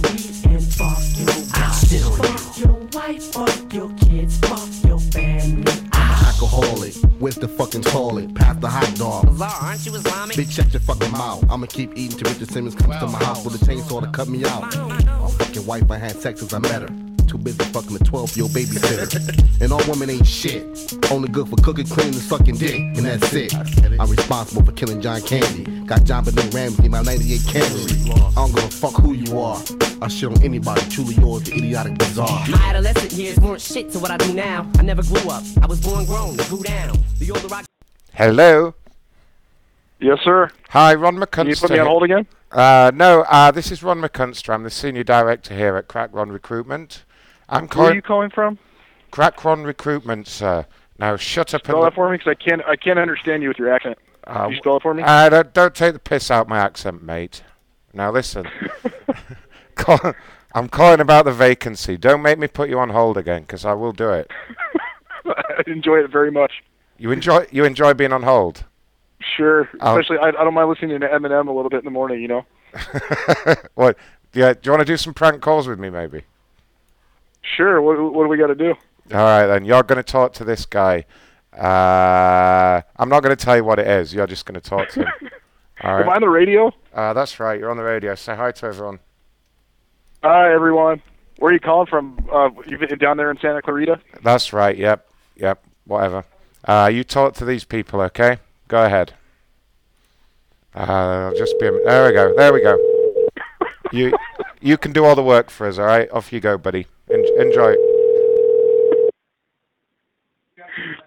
and 0.45 0.63
fuck 0.79 0.99
your 1.19 1.29
I'll 1.55 1.73
sit. 1.73 2.03
Fuck 2.03 2.59
your 2.59 2.75
wife, 2.93 3.33
fuck 3.33 3.73
your 3.73 3.91
kids, 3.95 4.39
fuck 4.39 4.69
your 4.85 5.01
family. 5.01 5.73
alcoholic. 5.93 6.95
Where's 7.19 7.35
the 7.35 7.49
fucking 7.49 7.83
toilet? 7.83 8.35
Pass 8.35 8.57
the 8.61 8.69
hot 8.69 8.95
dog. 8.97 9.41
aren't 9.63 9.85
you 9.85 9.95
Islamic? 9.97 10.37
Bitch, 10.37 10.53
shut 10.53 10.73
your 10.73 10.81
fucking 10.81 11.11
mouth. 11.11 11.45
I'ma 11.51 11.67
keep 11.67 11.97
eating 11.97 12.17
till 12.17 12.33
Richard 12.33 12.51
Simmons 12.53 12.77
comes 12.77 12.97
to 12.99 13.07
my 13.09 13.23
house 13.25 13.45
with 13.45 13.61
a 13.61 13.65
chainsaw 13.65 14.01
to 14.01 14.11
cut 14.11 14.29
me 14.29 14.45
out. 14.45 14.63
My 14.77 15.31
fucking 15.39 15.67
wife, 15.67 15.91
I 15.91 15.99
had 15.99 16.17
sex 16.21 16.41
since 16.41 16.53
I 16.53 16.61
met 16.61 16.83
her. 16.83 17.08
Too 17.29 17.37
busy 17.37 17.63
fucking 17.65 17.95
a 17.95 17.99
12 17.99 18.37
year 18.37 18.45
old 18.45 18.53
babysitter. 18.53 19.61
and 19.61 19.71
all 19.71 19.83
women 19.87 20.09
ain't 20.09 20.27
shit. 20.27 20.63
Only 21.13 21.29
good 21.29 21.47
for 21.49 21.57
cooking, 21.57 21.87
cleaning, 21.87 22.15
and 22.15 22.23
sucking 22.23 22.57
dick. 22.57 22.75
And 22.75 23.05
that's 23.05 23.35
it. 23.35 23.55
I'm 24.01 24.11
responsible 24.11 24.65
for 24.65 24.73
killing 24.73 25.03
John 25.03 25.21
Candy. 25.21 25.65
Got 25.85 26.01
JonBenet 26.01 26.55
Ramsey, 26.55 26.89
my 26.89 27.03
98 27.03 27.41
Camry. 27.41 28.31
I 28.31 28.35
don't 28.35 28.55
give 28.55 28.65
a 28.65 28.69
fuck 28.69 28.95
who 28.95 29.13
you 29.13 29.39
are. 29.39 29.63
I 30.01 30.09
shit 30.09 30.31
on 30.31 30.43
anybody, 30.43 30.81
truly 30.89 31.17
yours, 31.17 31.43
the 31.43 31.57
idiotic 31.57 31.99
bizarre. 31.99 32.49
My 32.49 32.59
adolescent 32.59 33.13
years 33.13 33.39
weren't 33.41 33.61
shit 33.61 33.91
to 33.93 33.99
what 33.99 34.11
I 34.11 34.17
do 34.17 34.33
now. 34.33 34.67
I 34.79 34.83
never 34.83 35.03
grew 35.03 35.31
up. 35.31 35.43
I 35.61 35.67
was 35.67 35.81
born 35.81 36.07
grown, 36.07 36.37
grew 36.37 36.63
down. 36.63 36.99
The 37.19 37.31
older 37.31 37.55
I 37.55 37.65
Hello. 38.15 38.75
Yes, 40.01 40.19
sir. 40.25 40.51
Hi, 40.71 40.95
Ron 40.95 41.17
McCunster. 41.17 41.31
Can 41.31 41.47
you 41.49 41.57
put 41.57 41.71
me 41.73 41.79
on 41.79 41.87
hold 41.87 42.05
again? 42.05 42.27
Uh, 42.53 42.91
no, 42.95 43.23
uh, 43.29 43.51
this 43.51 43.71
is 43.71 43.83
Ron 43.83 44.01
McCunster. 44.01 44.55
I'm 44.55 44.63
the 44.63 44.71
senior 44.71 45.05
director 45.05 45.55
here 45.55 45.77
at 45.77 45.89
Crack 45.89 46.11
Ron 46.13 46.31
Recruitment. 46.31 47.05
I'm 47.49 47.69
calling. 47.69 47.85
Where 47.87 47.93
are 47.93 47.97
you 47.97 48.03
calling 48.03 48.31
from? 48.31 48.59
Crack 49.11 49.45
Ron 49.45 49.63
Recruitment, 49.65 50.27
sir. 50.27 50.67
Now 50.99 51.17
shut 51.17 51.55
up 51.55 51.63
Spell 51.65 51.77
and 51.77 51.87
that 51.87 51.95
for 51.95 52.11
me, 52.11 52.19
because 52.19 52.31
I 52.31 52.35
can't, 52.35 52.63
I 52.67 52.77
can't 52.77 52.99
understand 52.99 53.43
you 53.43 53.49
with 53.49 53.59
your 53.59 53.73
accent. 53.73 53.99
Uh, 54.27 54.45
Can 54.45 54.51
you 54.53 54.57
spell 54.59 54.77
it 54.77 54.83
for 54.83 54.93
me? 54.95 55.03
Uh, 55.05 55.29
don't, 55.29 55.55
don't 55.55 55.75
take 55.75 55.93
the 55.95 55.99
piss 55.99 56.31
out 56.31 56.49
my 56.49 56.59
accent, 56.59 57.03
mate. 57.03 57.43
Now 57.95 58.11
listen. 58.11 58.47
Call, 59.77 60.13
I'm 60.55 60.69
calling 60.69 61.01
about 61.01 61.25
the 61.25 61.33
vacancy. 61.33 61.97
Don't 61.97 62.21
make 62.21 62.39
me 62.39 62.49
put 62.49 62.69
you 62.69 62.79
on 62.79 62.91
hold 62.91 63.17
again, 63.17 63.43
because 63.43 63.65
I 63.65 63.73
will 63.75 63.93
do 63.93 64.11
it. 64.11 64.31
I 65.25 65.63
enjoy 65.67 65.99
it 66.05 66.11
very 66.11 66.31
much. 66.31 66.53
You 66.99 67.13
enjoy 67.13 67.47
you 67.53 67.65
enjoy 67.65 67.95
being 67.95 68.13
on 68.13 68.25
hold. 68.25 68.65
Sure. 69.21 69.69
I'll- 69.81 69.97
Especially, 69.99 70.19
I, 70.19 70.29
I 70.29 70.45
don't 70.45 70.55
mind 70.55 70.69
listening 70.69 70.99
to 71.01 71.07
Eminem 71.09 71.49
a 71.49 71.53
little 71.53 71.71
bit 71.71 71.79
in 71.79 71.85
the 71.85 71.91
morning. 71.91 72.21
You 72.21 72.29
know. 72.29 72.47
what? 73.75 73.97
Yeah. 74.35 74.53
Do 74.55 74.61
you 74.65 74.71
want 74.73 74.81
to 74.81 74.85
do 74.85 74.97
some 74.97 75.15
prank 75.15 75.41
calls 75.41 75.69
with 75.69 75.79
me, 75.79 75.91
maybe? 75.91 76.25
Sure. 77.57 77.81
What, 77.81 78.13
what 78.13 78.25
do 78.25 78.29
we 78.29 78.37
got 78.37 78.49
to 78.49 78.55
do? 78.55 78.75
All 79.13 79.21
right, 79.21 79.47
then. 79.47 79.65
You're 79.65 79.83
going 79.83 79.97
to 79.97 80.03
talk 80.03 80.33
to 80.35 80.45
this 80.45 80.67
guy. 80.67 81.05
Uh, 81.57 82.83
I'm 82.97 83.09
not 83.09 83.23
going 83.23 83.35
to 83.35 83.45
tell 83.45 83.57
you 83.57 83.65
what 83.65 83.79
it 83.79 83.87
is. 83.87 84.15
You're 84.15 84.27
just 84.27 84.45
going 84.45 84.61
to 84.61 84.69
talk 84.69 84.89
to 84.91 85.01
him. 85.01 85.13
All 85.83 85.95
right. 85.95 86.03
Am 86.03 86.09
I 86.11 86.15
on 86.17 86.21
the 86.21 86.29
radio? 86.29 86.73
Uh, 86.93 87.13
that's 87.13 87.39
right. 87.41 87.59
You're 87.59 87.71
on 87.71 87.77
the 87.77 87.85
radio. 87.85 88.15
Say 88.15 88.35
hi 88.35 88.51
to 88.51 88.67
everyone. 88.67 88.99
Hi, 90.23 90.53
everyone. 90.53 91.01
Where 91.39 91.51
are 91.51 91.53
you 91.55 91.61
calling 91.61 91.87
from? 91.87 92.29
Uh, 92.33 92.51
you 92.67 92.77
been 92.79 92.99
down 92.99 93.17
there 93.17 93.31
in 93.31 93.39
Santa 93.39 93.63
Clarita? 93.63 94.01
That's 94.23 94.53
right. 94.53 94.77
Yep. 94.77 95.09
Yep. 95.37 95.63
Whatever. 95.87 96.25
Uh, 96.65 96.91
you 96.93 97.05
talk 97.05 97.35
to 97.35 97.45
these 97.45 97.65
people, 97.65 98.01
okay? 98.03 98.39
Go 98.67 98.85
ahead. 98.85 99.15
Uh, 100.75 101.31
I'll 101.31 101.37
just 101.37 101.59
be. 101.61 101.67
A, 101.67 101.73
there 101.85 102.07
we 102.09 102.13
go. 102.13 102.35
There 102.37 102.53
we 102.53 102.63
go. 102.63 103.29
you 103.93 104.13
you 104.61 104.77
can 104.77 104.93
do 104.93 105.05
all 105.05 105.15
the 105.15 105.23
work 105.23 105.49
for 105.51 105.67
us, 105.67 105.79
all 105.79 105.87
right? 105.87 106.11
Off 106.11 106.33
you 106.33 106.41
go, 106.41 106.59
buddy. 106.59 106.87
En- 107.11 107.25
enjoy. 107.41 107.75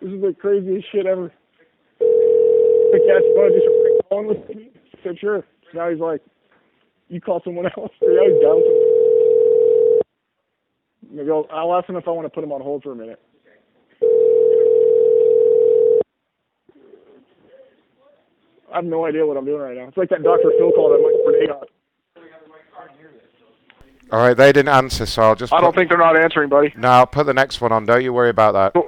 This 0.02 0.12
is 0.12 0.22
the 0.22 0.36
craziest 0.40 0.92
shit 0.92 1.06
ever. 1.06 1.32
The 2.00 3.00
cat's 3.08 3.26
some 3.36 3.82
prank 3.82 4.10
calling 4.10 4.28
with 4.28 4.50
me. 4.50 4.70
Said, 5.04 5.20
sure. 5.20 5.46
Now 5.74 5.90
he's 5.90 6.00
like, 6.00 6.22
you 7.10 7.22
call 7.22 7.42
someone 7.44 7.66
else. 7.66 7.92
Now 8.02 8.24
he's 8.26 8.42
down 8.42 8.62
Maybe 11.12 11.30
I'll, 11.30 11.46
I'll 11.52 11.76
ask 11.76 11.88
him 11.90 11.98
if 11.98 12.08
I 12.08 12.12
want 12.12 12.26
to 12.26 12.30
put 12.30 12.44
him 12.44 12.52
on 12.52 12.62
hold 12.62 12.84
for 12.84 12.94
a 12.94 12.96
minute. 12.96 13.20
I 18.72 18.78
have 18.78 18.86
no 18.86 19.06
idea 19.06 19.26
what 19.26 19.36
I'm 19.36 19.46
doing 19.46 19.62
right 19.62 19.76
now. 19.76 19.88
It's 19.90 19.98
like 19.98 20.10
that 20.10 20.24
Dr. 20.24 20.52
Phil 20.58 20.72
call 20.72 20.90
that 20.90 21.02
Mike 21.04 21.20
Renee 21.28 21.48
got. 21.48 21.68
All 24.12 24.20
right, 24.20 24.36
they 24.36 24.52
didn't 24.52 24.70
answer, 24.70 25.06
so 25.06 25.22
I'll 25.22 25.36
just. 25.36 25.54
I 25.54 25.58
put- 25.58 25.64
don't 25.64 25.76
think 25.76 25.90
they're 25.90 25.98
not 25.98 26.18
answering, 26.18 26.50
buddy. 26.50 26.74
No, 26.76 26.90
I'll 26.90 27.08
put 27.08 27.26
the 27.26 27.34
next 27.34 27.62
one 27.62 27.72
on. 27.72 27.86
Don't 27.86 28.04
you 28.04 28.12
worry 28.14 28.30
about 28.30 28.54
that. 28.74 28.82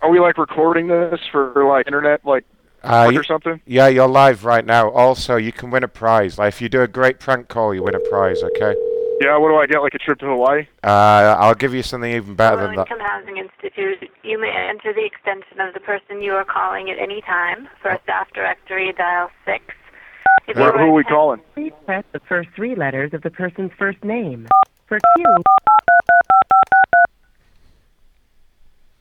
Are 0.00 0.10
we 0.10 0.18
like 0.18 0.38
recording 0.38 0.88
this 0.88 1.20
for 1.30 1.64
like 1.64 1.86
internet, 1.86 2.24
like 2.24 2.44
Uh, 2.82 3.10
you- 3.12 3.20
or 3.20 3.24
something? 3.24 3.60
Yeah, 3.66 3.88
you're 3.88 4.08
live 4.08 4.44
right 4.44 4.64
now. 4.64 4.88
Also, 4.90 5.36
you 5.36 5.52
can 5.52 5.70
win 5.70 5.84
a 5.84 5.88
prize. 5.88 6.38
Like 6.38 6.48
if 6.48 6.62
you 6.62 6.68
do 6.68 6.82
a 6.82 6.88
great 6.88 7.20
prank 7.20 7.48
call, 7.48 7.74
you 7.74 7.82
win 7.82 7.94
a 7.94 8.00
prize. 8.10 8.42
Okay. 8.42 8.74
Yeah. 9.20 9.36
What 9.36 9.50
do 9.50 9.56
I 9.56 9.66
get? 9.66 9.82
Like 9.82 9.94
a 9.94 9.98
trip 9.98 10.18
to 10.20 10.26
Hawaii? 10.26 10.66
Uh, 10.82 11.36
I'll 11.38 11.54
give 11.54 11.74
you 11.74 11.82
something 11.84 12.10
even 12.10 12.34
better 12.34 12.56
Low 12.56 12.66
than 12.66 12.76
that. 12.76 12.90
Income 12.90 13.00
Housing 13.06 13.36
Institute. 13.36 14.10
You 14.24 14.40
may 14.40 14.50
enter 14.50 14.92
the 14.92 15.04
extension 15.04 15.60
of 15.60 15.74
the 15.74 15.80
person 15.80 16.20
you 16.22 16.32
are 16.34 16.44
calling 16.44 16.90
at 16.90 16.98
any 16.98 17.20
time. 17.20 17.68
For 17.82 17.90
a 17.90 18.00
staff 18.02 18.26
directory, 18.34 18.92
dial 18.92 19.30
6. 19.44 19.62
If 20.48 20.56
Who, 20.56 20.64
who 20.64 20.68
are 20.78 20.92
we 20.92 21.04
calling? 21.04 21.40
Please 21.54 21.72
press 21.86 22.04
the 22.12 22.20
first 22.20 22.48
three 22.56 22.74
letters 22.74 23.14
of 23.14 23.22
the 23.22 23.30
person's 23.30 23.70
first 23.78 24.02
name. 24.04 24.48
For 24.86 24.98
Q, 25.16 25.24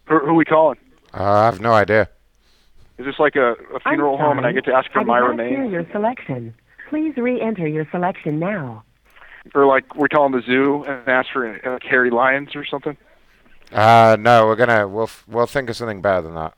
Who, 0.06 0.20
who 0.20 0.28
are 0.28 0.34
we 0.34 0.46
calling? 0.46 0.78
Uh, 1.14 1.24
I 1.24 1.46
have 1.46 1.60
no 1.62 1.74
idea. 1.74 2.10
Is 2.98 3.06
this 3.06 3.20
like 3.20 3.36
a, 3.36 3.54
a 3.74 3.80
funeral 3.80 4.18
home, 4.18 4.38
and 4.38 4.46
I 4.46 4.52
get 4.52 4.66
to 4.66 4.74
ask 4.74 4.92
for 4.92 5.00
I 5.00 5.04
did 5.04 5.08
my 5.08 5.20
not 5.20 5.40
hear 5.40 5.60
remains, 5.60 5.72
your 5.72 5.86
selection. 5.92 6.54
Please 6.90 7.16
re-enter 7.18 7.68
your 7.68 7.88
selection 7.90 8.38
now. 8.40 8.84
or 9.56 9.66
like 9.66 9.96
we're 9.96 10.08
calling 10.10 10.34
the 10.34 10.42
zoo 10.42 10.84
and 10.84 11.08
ask 11.08 11.30
for 11.32 11.48
uh, 11.68 11.80
hairy 11.82 12.12
lions 12.12 12.56
or 12.56 12.66
something? 12.66 12.96
Uh, 13.72 14.18
no, 14.20 14.46
we're 14.46 14.56
gonna 14.58 14.88
we'll 14.88 15.06
f- 15.06 15.24
we'll 15.28 15.48
think 15.48 15.70
of 15.70 15.76
something 15.78 16.02
better 16.02 16.22
than 16.22 16.36
that. 16.36 16.54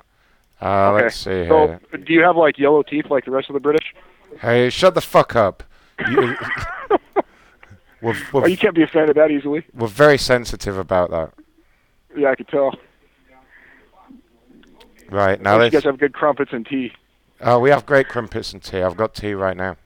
Uh, 0.62 0.92
okay. 0.92 1.04
let's 1.04 1.16
see 1.16 1.48
so, 1.48 1.68
here. 1.68 2.00
do 2.00 2.14
you 2.14 2.24
have 2.24 2.36
like 2.36 2.58
yellow 2.58 2.82
teeth 2.84 3.06
like 3.10 3.26
the 3.26 3.32
rest 3.32 3.50
of 3.50 3.54
the 3.54 3.60
British? 3.60 3.94
Hey, 4.42 4.70
shut 4.70 4.94
the 4.96 5.02
fuck 5.02 5.36
up. 5.36 5.64
You, 6.10 6.36
we're, 8.02 8.14
Oh, 8.34 8.42
we're, 8.42 8.48
you 8.48 8.58
can't 8.58 8.76
be 8.76 8.84
offended 8.84 9.16
that 9.16 9.32
easily. 9.32 9.66
we're 9.74 9.88
very 9.88 10.18
sensitive 10.18 10.78
about 10.78 11.12
that. 11.12 11.34
Yeah, 12.18 12.30
I 12.32 12.36
could 12.36 12.48
tell. 12.48 12.76
Right 15.10 15.40
now, 15.42 15.62
you 15.62 15.70
guys 15.70 15.84
have 15.84 16.00
good 16.00 16.14
crumpets 16.14 16.52
and 16.54 16.66
tea. 16.66 16.92
Oh, 17.42 17.60
we 17.60 17.70
have 17.70 17.86
great 17.86 18.08
crumpets 18.08 18.54
and 18.54 18.64
tea. 18.64 18.82
I've 18.82 18.98
got 18.98 19.14
tea 19.14 19.34
right 19.34 19.56
now. 19.56 19.78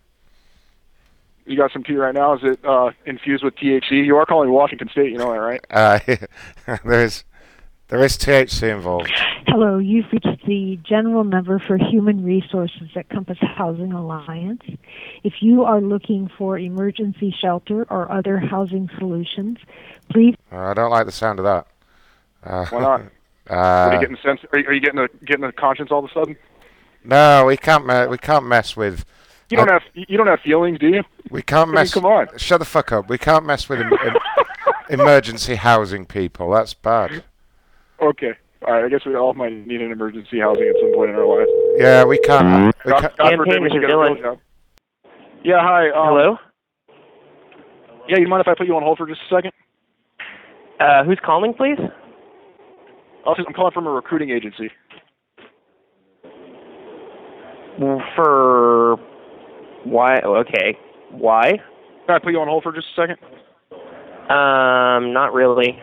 You 1.45 1.57
got 1.57 1.71
some 1.71 1.83
tea 1.83 1.95
right 1.95 2.13
now. 2.13 2.33
Is 2.35 2.41
it 2.43 2.59
uh, 2.65 2.91
infused 3.05 3.43
with 3.43 3.55
THC? 3.55 4.05
You 4.05 4.17
are 4.17 4.25
calling 4.25 4.51
Washington 4.51 4.89
State, 4.89 5.11
you 5.11 5.17
know 5.17 5.31
that, 5.31 5.39
right? 5.39 5.65
Uh, 5.69 5.99
there 6.85 7.03
is 7.03 7.23
there 7.89 8.03
is 8.03 8.17
THC 8.17 8.73
involved. 8.73 9.11
Hello, 9.47 9.77
you've 9.77 10.05
reached 10.11 10.45
the 10.45 10.77
general 10.83 11.23
number 11.23 11.57
for 11.59 11.77
human 11.77 12.23
resources 12.23 12.89
at 12.95 13.09
Compass 13.09 13.37
Housing 13.41 13.93
Alliance. 13.93 14.61
If 15.23 15.35
you 15.41 15.63
are 15.63 15.79
looking 15.81 16.29
for 16.37 16.57
emergency 16.59 17.33
shelter 17.41 17.85
or 17.89 18.11
other 18.11 18.37
housing 18.39 18.89
solutions, 18.97 19.57
please 20.11 20.35
Uh, 20.51 20.57
I 20.57 20.73
don't 20.73 20.91
like 20.91 21.05
the 21.05 21.11
sound 21.11 21.39
of 21.39 21.45
that. 21.45 21.67
Uh, 22.43 22.65
Why 22.69 22.79
not? 22.81 23.01
Uh, 23.49 23.53
are 23.55 23.93
you 23.93 24.01
getting 24.01 24.17
sense? 24.21 24.41
Are 24.51 24.59
you, 24.59 24.65
are 24.67 24.73
you 24.73 24.81
getting 24.81 24.99
a 24.99 25.07
getting 25.25 25.45
a 25.45 25.53
conscience 25.53 25.89
all 25.89 26.03
of 26.03 26.11
a 26.11 26.13
sudden? 26.13 26.35
no, 27.05 27.45
we 27.45 27.55
can't. 27.55 27.85
Me- 27.87 28.05
we 28.07 28.17
can't 28.17 28.45
mess 28.45 28.75
with. 28.75 29.05
You 29.49 29.55
don't 29.55 29.69
uh, 29.69 29.79
have 29.79 29.83
you 29.93 30.17
don't 30.17 30.27
have 30.27 30.41
feelings, 30.41 30.79
do 30.79 30.89
you? 30.89 31.03
We 31.31 31.41
can't 31.43 31.61
I 31.69 31.71
mean, 31.71 31.75
mess. 31.75 31.93
come 31.93 32.03
on. 32.05 32.27
Shut 32.37 32.59
the 32.59 32.65
fuck 32.65 32.91
up. 32.91 33.07
We 33.07 33.17
can't 33.17 33.45
mess 33.45 33.69
with 33.69 33.79
em- 33.79 33.93
em- 34.03 34.17
emergency 34.99 35.55
housing 35.55 36.05
people. 36.05 36.51
That's 36.51 36.73
bad. 36.73 37.23
Okay. 38.01 38.31
All 38.65 38.73
right. 38.73 38.85
I 38.85 38.89
guess 38.89 39.05
we 39.05 39.15
all 39.15 39.33
might 39.33 39.53
need 39.53 39.81
an 39.81 39.91
emergency 39.91 40.39
housing 40.39 40.67
at 40.67 40.75
some 40.81 40.93
point 40.93 41.11
in 41.11 41.15
our 41.15 41.25
lives. 41.25 41.51
Yeah, 41.77 42.03
we 42.03 42.17
can't. 42.19 42.75
We 42.85 42.91
God, 42.91 43.01
can't. 43.01 43.17
God 43.17 43.35
forbid 43.37 43.61
we 43.61 43.69
should 43.69 43.81
get 43.81 43.91
a 43.91 43.97
real 43.97 44.15
job. 44.15 44.39
Yeah. 45.43 45.59
Hi. 45.61 45.89
Um, 45.89 46.07
Hello? 46.07 46.37
Yeah. 48.07 48.17
You 48.19 48.27
mind 48.27 48.41
if 48.41 48.47
I 48.47 48.55
put 48.57 48.67
you 48.67 48.75
on 48.75 48.83
hold 48.83 48.97
for 48.97 49.07
just 49.07 49.21
a 49.29 49.35
second? 49.35 49.51
Uh, 50.79 51.03
who's 51.03 51.19
calling, 51.25 51.53
please? 51.53 51.79
Oh, 53.25 53.33
I'm 53.37 53.53
calling 53.53 53.73
from 53.73 53.87
a 53.87 53.91
recruiting 53.91 54.29
agency. 54.29 54.69
For 58.15 58.97
why? 59.83 60.19
Okay. 60.19 60.77
Why? 61.11 61.51
Can 62.05 62.15
I 62.15 62.19
put 62.19 62.31
you 62.31 62.39
on 62.39 62.47
hold 62.47 62.63
for 62.63 62.71
just 62.71 62.87
a 62.97 63.01
second? 63.01 63.17
Um, 64.29 65.13
not 65.13 65.33
really. 65.33 65.79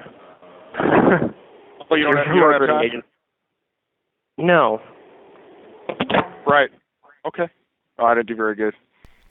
Oh, 1.91 1.95
you 1.97 2.05
don't 2.05 2.13
You're 2.13 2.19
have, 2.19 2.27
from 2.27 2.35
you 2.37 2.41
don't 2.43 2.53
have 2.53 2.61
recruiting 2.61 2.77
time? 2.77 2.85
agent. 2.87 3.05
No. 4.39 4.81
Right. 6.47 6.71
Okay. 7.27 7.49
Oh, 7.99 8.05
I 8.07 8.15
didn't 8.15 8.27
do 8.29 8.37
very 8.37 8.55
good. 8.55 8.75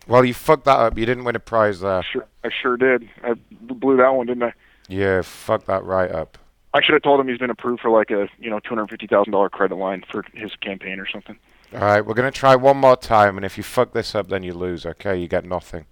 Well, 0.07 0.25
you 0.25 0.33
fucked 0.33 0.65
that 0.65 0.77
up. 0.79 0.97
You 0.97 1.05
didn't 1.05 1.23
win 1.23 1.35
a 1.35 1.39
prize 1.39 1.79
there. 1.79 2.03
Sure, 2.03 2.25
I 2.43 2.49
sure 2.61 2.77
did. 2.77 3.09
I 3.23 3.33
b- 3.33 3.73
blew 3.73 3.97
that 3.97 4.09
one, 4.09 4.27
didn't 4.27 4.43
I? 4.43 4.53
Yeah, 4.89 5.21
fuck 5.21 5.65
that 5.65 5.83
right 5.83 6.11
up. 6.11 6.37
I 6.73 6.81
should 6.81 6.93
have 6.93 7.03
told 7.03 7.19
him 7.19 7.27
he's 7.27 7.37
been 7.37 7.49
approved 7.49 7.81
for 7.81 7.89
like 7.91 8.09
a 8.11 8.27
you 8.39 8.49
know 8.49 8.59
two 8.59 8.69
hundred 8.69 8.89
fifty 8.89 9.07
thousand 9.07 9.31
dollar 9.31 9.49
credit 9.49 9.75
line 9.75 10.03
for 10.11 10.25
his 10.33 10.51
campaign 10.61 10.99
or 10.99 11.07
something. 11.07 11.37
All 11.73 11.79
right, 11.81 12.01
we're 12.05 12.15
gonna 12.15 12.31
try 12.31 12.55
one 12.55 12.77
more 12.77 12.97
time, 12.97 13.37
and 13.37 13.45
if 13.45 13.57
you 13.57 13.63
fuck 13.63 13.93
this 13.93 14.13
up, 14.15 14.27
then 14.27 14.43
you 14.43 14.53
lose. 14.53 14.85
Okay, 14.85 15.17
you 15.17 15.27
get 15.27 15.45
nothing. 15.45 15.85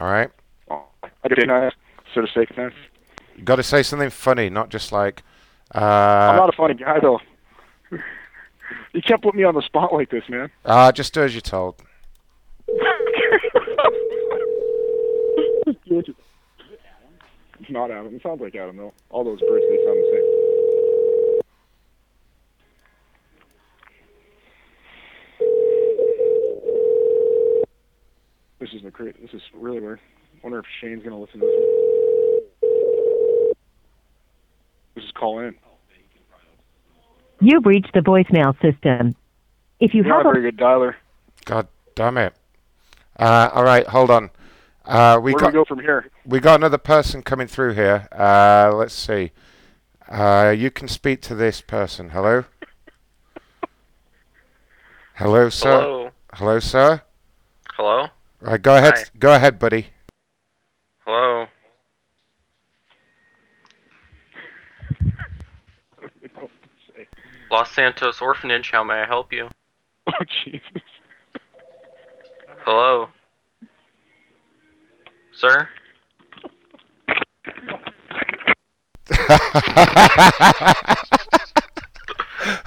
All 0.00 0.10
right. 0.10 0.30
Oh, 0.70 0.84
I 1.02 1.28
did 1.28 1.46
nice. 1.46 1.72
So 2.14 2.22
to 2.22 2.26
say, 2.32 2.46
nice. 2.56 2.72
You 3.36 3.42
got 3.44 3.56
to 3.56 3.62
say 3.62 3.82
something 3.82 4.10
funny, 4.10 4.48
not 4.50 4.68
just 4.70 4.90
like. 4.92 5.22
Uh, 5.74 5.78
I'm 5.78 6.36
not 6.36 6.48
a 6.52 6.56
funny 6.56 6.74
guy 6.74 6.98
though. 7.00 7.20
You 8.92 9.00
can't 9.02 9.22
put 9.22 9.36
me 9.36 9.44
on 9.44 9.54
the 9.54 9.62
spot 9.62 9.92
like 9.92 10.10
this, 10.10 10.24
man. 10.28 10.50
uh, 10.64 10.90
just 10.90 11.14
do 11.14 11.22
as 11.22 11.32
you're 11.32 11.40
told. 11.40 11.80
It's 17.60 17.70
not 17.70 17.90
Adam. 17.90 18.14
It 18.14 18.22
sounds 18.22 18.40
like 18.40 18.54
Adam 18.56 18.76
though. 18.76 18.92
All 19.10 19.24
those 19.24 19.40
birds, 19.40 19.64
they 19.68 19.76
sound 19.84 19.98
the 19.98 20.10
same. 20.12 21.40
This 28.60 28.70
is 28.74 28.82
great. 28.92 29.20
This 29.20 29.32
is 29.32 29.42
really 29.54 29.80
weird. 29.80 30.00
I 30.34 30.38
wonder 30.42 30.58
if 30.58 30.66
Shane's 30.80 31.02
gonna 31.02 31.18
listen 31.18 31.40
to 31.40 31.46
this 31.46 31.54
one. 31.56 31.70
This 35.00 35.06
is 35.06 35.12
call 35.12 35.38
in. 35.38 35.54
You've 37.40 37.64
reached 37.64 37.94
the 37.94 38.00
voicemail 38.00 38.52
system. 38.60 39.16
If 39.80 39.94
you 39.94 40.04
You're 40.04 40.14
have 40.14 40.24
not 40.24 40.26
a 40.26 40.28
a 40.28 40.32
very 40.42 40.50
good 40.52 40.60
dialer. 40.60 40.94
God 41.46 41.68
damn 41.94 42.18
it. 42.18 42.34
Uh, 43.18 43.48
all 43.54 43.64
right, 43.64 43.86
hold 43.86 44.10
on. 44.10 44.28
Uh, 44.84 45.18
we 45.22 45.32
Where 45.32 45.38
do 45.38 45.44
got 45.44 45.46
we 45.46 45.52
go 45.54 45.64
from 45.64 45.78
here? 45.80 46.10
we 46.26 46.38
got 46.38 46.60
another 46.60 46.76
person 46.76 47.22
coming 47.22 47.46
through 47.46 47.72
here. 47.72 48.08
Uh, 48.12 48.72
let's 48.74 48.92
see. 48.92 49.30
Uh, 50.06 50.54
you 50.54 50.70
can 50.70 50.86
speak 50.86 51.22
to 51.22 51.34
this 51.34 51.62
person. 51.62 52.10
Hello. 52.10 52.44
Hello, 55.14 55.48
sir. 55.48 55.80
Hello. 55.80 56.10
Hello, 56.34 56.58
sir. 56.60 57.00
Hello? 57.72 58.08
Right, 58.42 58.60
go 58.60 58.76
ahead. 58.76 58.94
Hi. 58.96 59.04
Go 59.18 59.34
ahead, 59.34 59.58
buddy. 59.58 59.86
Hello? 61.06 61.46
Los 67.50 67.70
Santos 67.72 68.20
Orphanage, 68.20 68.70
how 68.70 68.84
may 68.84 68.94
I 68.94 69.06
help 69.06 69.32
you? 69.32 69.48
Oh 70.06 70.24
Jesus. 70.44 70.82
Hello? 72.64 73.08
Sir? 75.32 75.68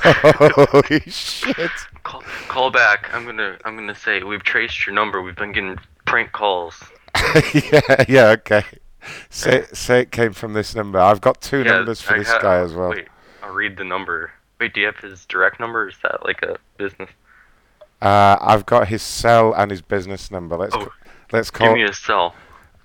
Holy 0.04 1.00
shit. 1.10 1.72
Call, 2.04 2.22
call 2.48 2.72
back. 2.72 3.10
I'm 3.14 3.26
gonna 3.26 3.58
I'm 3.66 3.76
gonna 3.76 3.96
say 3.96 4.24
we've 4.24 4.44
traced 4.44 4.86
your 4.86 4.94
number. 4.94 5.22
We've 5.22 5.36
been 5.36 5.52
getting 5.52 5.78
prank 6.06 6.32
calls. 6.32 6.84
yeah, 7.54 8.06
yeah, 8.08 8.28
okay. 8.30 8.64
Say, 9.30 9.66
say 9.74 10.02
it 10.02 10.12
came 10.12 10.34
from 10.34 10.54
this 10.54 10.76
number. 10.76 11.00
I've 11.00 11.22
got 11.22 11.42
two 11.42 11.60
Yeah, 11.64 11.78
numbers 11.78 12.02
for 12.02 12.14
I 12.16 12.18
this 12.20 12.30
ha- 12.30 12.40
guy 12.40 12.58
as 12.60 12.74
well. 12.74 12.90
Wait, 12.90 13.08
I'll 13.42 13.54
read 13.54 13.78
the 13.78 13.84
number. 13.84 14.32
Wait, 14.64 14.74
do 14.74 14.80
you 14.80 14.86
have 14.86 14.96
his 14.96 15.26
direct 15.26 15.60
number? 15.60 15.82
Or 15.82 15.90
is 15.90 15.98
that 16.04 16.24
like 16.24 16.42
a 16.42 16.56
business? 16.78 17.10
Uh, 18.02 18.38
I've 18.40 18.66
got 18.66 18.88
his 18.88 19.02
cell 19.02 19.52
and 19.54 19.70
his 19.70 19.82
business 19.82 20.32
number. 20.32 20.56
Let's 20.56 20.74
Oh, 20.74 20.86
c- 20.86 20.90
let's 21.34 21.52
call. 21.52 21.68
Give 21.68 21.76
me 21.76 21.82
his 21.82 21.98
cell. 21.98 22.34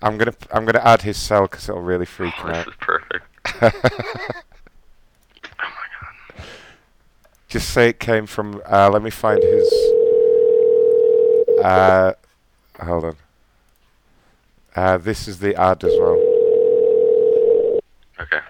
I'm 0.01 0.17
gonna 0.17 0.33
I'm 0.51 0.65
gonna 0.65 0.83
add 0.83 1.03
his 1.03 1.15
cell 1.15 1.43
because 1.43 1.69
it'll 1.69 1.81
really 1.81 2.05
freak 2.05 2.33
Oh, 2.43 2.47
this 2.49 2.57
out. 2.57 2.67
is 2.67 2.73
perfect. 2.81 3.25
Just 7.47 7.69
say 7.69 7.87
it 7.87 7.99
came 8.01 8.25
from. 8.25 8.61
Uh, 8.69 8.89
let 8.89 9.01
me 9.01 9.09
find 9.09 9.41
his. 9.41 9.71
Uh, 11.63 12.11
hold 12.81 13.05
on. 13.05 13.15
Uh, 14.75 14.97
this 14.97 15.29
is 15.29 15.39
the 15.39 15.55
ad 15.55 15.81
as 15.85 15.93
well. 15.97 16.19
Okay. 18.19 18.41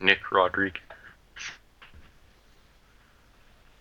Nick 0.00 0.19
Rodriguez. 0.30 0.82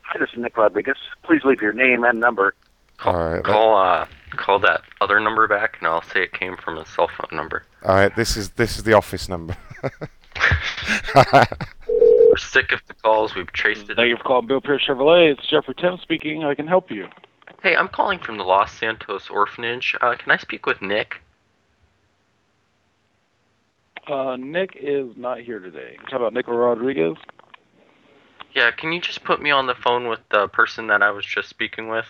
Hi, 0.01 0.17
this 0.19 0.29
is 0.33 0.39
Nick 0.39 0.57
Rodriguez. 0.57 0.97
Please 1.23 1.43
leave 1.43 1.61
your 1.61 1.73
name 1.73 2.03
and 2.03 2.19
number. 2.19 2.55
All 3.05 3.13
right. 3.13 3.43
Call 3.43 3.77
uh 3.77 4.07
call 4.31 4.59
that 4.59 4.81
other 5.01 5.19
number 5.19 5.47
back, 5.47 5.77
and 5.79 5.87
I'll 5.87 6.01
say 6.01 6.23
it 6.23 6.33
came 6.33 6.57
from 6.57 6.77
a 6.77 6.85
cell 6.85 7.07
phone 7.07 7.37
number. 7.37 7.63
All 7.85 7.95
right. 7.95 8.15
This 8.15 8.35
is 8.35 8.49
this 8.51 8.77
is 8.77 8.83
the 8.83 8.93
office 8.93 9.29
number. 9.29 9.55
We're 11.15 12.37
sick 12.37 12.71
of 12.71 12.81
the 12.87 12.93
calls. 12.95 13.35
We've 13.35 13.51
traced 13.51 13.89
it. 13.89 13.95
Thank 13.95 14.09
you 14.09 14.17
for 14.17 14.23
calling 14.23 14.47
Bill 14.47 14.61
Pierre 14.61 14.79
Chevrolet. 14.79 15.31
It's 15.31 15.47
Jeffrey 15.47 15.75
Tim 15.77 15.97
speaking. 16.01 16.43
I 16.43 16.55
can 16.55 16.67
help 16.67 16.91
you. 16.91 17.07
Hey, 17.61 17.75
I'm 17.75 17.87
calling 17.87 18.19
from 18.19 18.37
the 18.37 18.43
Los 18.43 18.71
Santos 18.71 19.29
Orphanage. 19.29 19.95
Uh, 20.01 20.15
can 20.15 20.31
I 20.31 20.37
speak 20.37 20.65
with 20.65 20.81
Nick? 20.81 21.21
Uh, 24.09 24.35
Nick 24.37 24.75
is 24.79 25.15
not 25.15 25.39
here 25.39 25.59
today. 25.59 25.97
How 26.09 26.17
about 26.17 26.33
Nick 26.33 26.47
Rodriguez? 26.47 27.15
Yeah, 28.55 28.71
can 28.71 28.91
you 28.91 28.99
just 28.99 29.23
put 29.23 29.41
me 29.41 29.51
on 29.51 29.67
the 29.67 29.75
phone 29.75 30.07
with 30.07 30.19
the 30.31 30.47
person 30.47 30.87
that 30.87 31.03
I 31.03 31.11
was 31.11 31.25
just 31.25 31.49
speaking 31.49 31.89
with? 31.89 32.05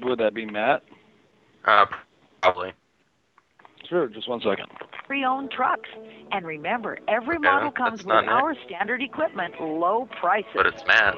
Would 0.00 0.18
that 0.18 0.32
be 0.32 0.46
Matt? 0.46 0.82
Uh, 1.64 1.86
probably. 2.40 2.72
Sure, 3.88 4.08
just 4.08 4.28
one 4.28 4.40
second. 4.40 4.66
Pre-owned 5.06 5.50
trucks. 5.50 5.88
And 6.32 6.46
remember, 6.46 6.98
every 7.06 7.36
Okay, 7.36 7.46
model 7.46 7.70
that's 7.70 7.76
comes 7.76 8.04
with 8.04 8.14
our 8.28 8.54
standard 8.66 9.02
equipment, 9.02 9.60
low 9.60 10.08
prices. 10.20 10.50
But 10.54 10.66
it's 10.66 10.84
Matt. 10.86 11.14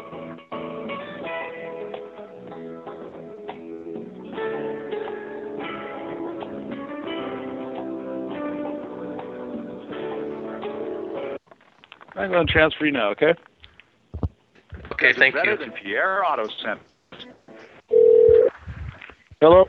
I'm 12.18 12.32
going 12.32 12.46
to 12.46 12.52
transfer 12.52 12.84
you 12.84 12.90
now, 12.90 13.10
okay? 13.10 13.32
Okay, 14.92 15.12
thank 15.12 15.36
better 15.36 15.52
you. 15.52 15.56
than 15.56 15.70
Pierre 15.70 16.24
Auto 16.26 16.48
Center. 16.60 16.80
Hello? 19.40 19.66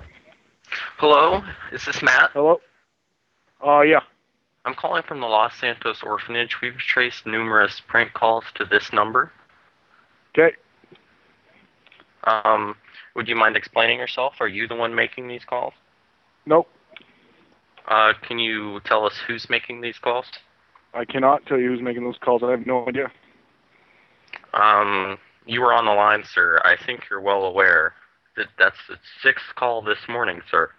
Hello, 0.98 1.44
is 1.72 1.86
this 1.86 2.02
Matt? 2.02 2.32
Hello? 2.34 2.60
Uh, 3.66 3.82
yeah. 3.82 4.00
I'm 4.66 4.74
calling 4.74 5.04
from 5.08 5.20
the 5.20 5.28
Los 5.28 5.56
Santos 5.60 6.02
Orphanage. 6.02 6.58
We've 6.60 6.76
traced 6.78 7.28
numerous 7.28 7.82
prank 7.88 8.14
calls 8.14 8.46
to 8.56 8.66
this 8.66 8.92
number. 8.92 9.32
Okay. 10.34 10.56
Um, 12.24 12.76
would 13.16 13.28
you 13.28 13.36
mind 13.36 13.56
explaining 13.56 14.00
yourself? 14.00 14.34
Are 14.40 14.48
you 14.48 14.68
the 14.68 14.76
one 14.76 14.96
making 14.96 15.28
these 15.28 15.46
calls? 15.46 15.74
Nope. 16.48 16.68
Uh, 17.88 18.14
can 18.28 18.40
you 18.40 18.80
tell 18.86 19.06
us 19.06 19.14
who's 19.28 19.50
making 19.52 19.82
these 19.82 20.00
calls? 20.00 20.26
I 20.94 21.06
cannot 21.06 21.46
tell 21.46 21.60
you 21.60 21.70
who's 21.70 21.82
making 21.82 22.04
those 22.04 22.18
calls. 22.22 22.42
I 22.44 22.52
have 22.52 22.66
no 22.66 22.88
idea. 22.88 23.12
Um, 24.54 25.18
you 25.46 25.62
were 25.62 25.74
on 25.74 25.86
the 25.86 25.92
line, 25.92 26.24
sir. 26.34 26.60
I 26.64 26.76
think 26.86 27.02
you're 27.10 27.22
well 27.22 27.44
aware 27.46 27.94
that 28.38 28.48
that's 28.58 28.78
the 28.88 28.96
sixth 29.22 29.46
call 29.56 29.82
this 29.82 29.98
morning, 30.08 30.42
sir. 30.50 30.70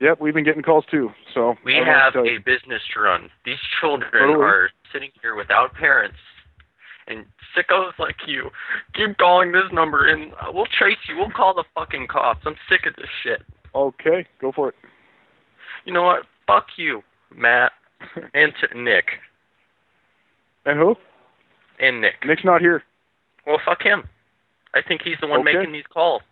Yep, 0.00 0.20
we've 0.20 0.34
been 0.34 0.44
getting 0.44 0.62
calls 0.62 0.84
too. 0.90 1.10
So 1.32 1.54
We 1.64 1.74
I 1.74 1.78
don't 1.78 1.86
know 1.86 1.92
what 1.92 2.14
have 2.14 2.26
a 2.26 2.38
business 2.38 2.82
to 2.94 3.00
run. 3.00 3.30
These 3.44 3.58
children 3.80 4.38
we. 4.38 4.44
are 4.44 4.70
sitting 4.92 5.10
here 5.20 5.36
without 5.36 5.74
parents. 5.74 6.16
And 7.08 7.24
sickos 7.56 7.98
like 7.98 8.14
you 8.26 8.50
keep 8.94 9.16
calling 9.18 9.50
this 9.50 9.64
number, 9.72 10.06
and 10.06 10.32
we'll 10.52 10.66
trace 10.66 10.98
you. 11.08 11.16
We'll 11.16 11.30
call 11.30 11.52
the 11.52 11.64
fucking 11.74 12.06
cops. 12.06 12.42
I'm 12.46 12.54
sick 12.68 12.86
of 12.86 12.94
this 12.94 13.08
shit. 13.24 13.42
Okay, 13.74 14.24
go 14.40 14.52
for 14.52 14.68
it. 14.68 14.76
You 15.84 15.92
know 15.92 16.02
what? 16.04 16.22
Fuck 16.46 16.66
you, 16.76 17.02
Matt, 17.34 17.72
and 18.34 18.52
to 18.60 18.80
Nick, 18.80 19.06
And 20.64 20.78
who? 20.78 20.96
and 21.80 22.00
Nick. 22.00 22.14
Nick's 22.24 22.44
not 22.44 22.60
here. 22.60 22.82
Well, 23.46 23.58
fuck 23.64 23.82
him. 23.82 24.08
I 24.74 24.82
think 24.82 25.02
he's 25.02 25.16
the 25.20 25.26
one 25.26 25.40
Okay. 25.40 25.54
making 25.56 25.72
these 25.72 25.86
calls. 25.92 26.22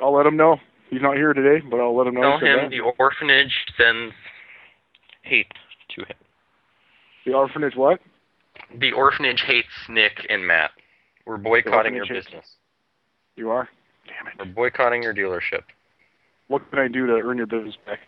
I'll 0.00 0.12
let 0.14 0.26
him 0.26 0.36
know. 0.36 0.60
He's 0.90 1.00
not 1.00 1.16
here 1.16 1.32
today, 1.32 1.64
but 1.66 1.80
I'll 1.80 1.96
let 1.96 2.06
him 2.06 2.14
know. 2.14 2.38
Tell 2.38 2.38
him 2.38 2.56
that. 2.64 2.70
the 2.70 2.80
orphanage 2.80 3.64
sends 3.76 4.14
hate 5.22 5.52
to 5.96 6.02
him. 6.02 6.16
The 7.24 7.32
orphanage 7.34 7.74
what? 7.76 8.00
The 8.74 8.92
orphanage 8.92 9.40
hates 9.42 9.68
Nick 9.88 10.26
and 10.28 10.46
Matt. 10.46 10.70
We're 11.24 11.36
boycotting 11.38 11.94
your 11.94 12.04
hates- 12.04 12.26
business. 12.26 12.56
You 13.36 13.50
are? 13.50 13.68
Damn 14.06 14.26
it. 14.28 14.34
We're 14.38 14.44
boycotting 14.52 15.02
your 15.02 15.14
dealership. 15.14 15.62
What 16.48 16.68
can 16.70 16.78
I 16.78 16.88
do 16.88 17.06
to 17.06 17.12
earn 17.14 17.38
your 17.38 17.46
business 17.46 17.76
back? 17.86 18.00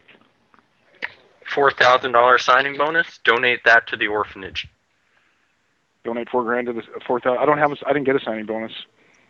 Four 1.54 1.70
thousand 1.70 2.12
dollar 2.12 2.38
signing 2.38 2.76
bonus. 2.76 3.18
Donate 3.24 3.60
that 3.64 3.86
to 3.88 3.96
the 3.96 4.06
orphanage. 4.08 4.66
Donate 6.04 6.28
four 6.30 6.44
grand 6.44 6.66
to 6.66 6.72
the 6.72 6.82
four 7.06 7.20
thousand. 7.20 7.42
I 7.42 7.46
don't 7.46 7.58
have. 7.58 7.72
A, 7.72 7.76
I 7.86 7.92
didn't 7.92 8.04
get 8.06 8.16
a 8.16 8.20
signing 8.24 8.46
bonus. 8.46 8.72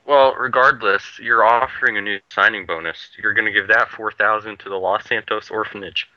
Well, 0.06 0.34
regardless, 0.34 1.02
you're 1.20 1.44
offering 1.44 1.97
a 1.97 2.01
new 2.01 2.18
signing 2.30 2.64
bonus. 2.66 3.10
You're 3.22 3.34
going 3.34 3.47
to 3.47 3.52
give 3.52 3.68
that 3.68 3.88
four 3.88 4.12
thousand 4.12 4.59
to 4.60 4.68
the 4.68 4.76
Los 4.76 5.05
Santos 5.06 5.51
orphanage. 5.51 6.09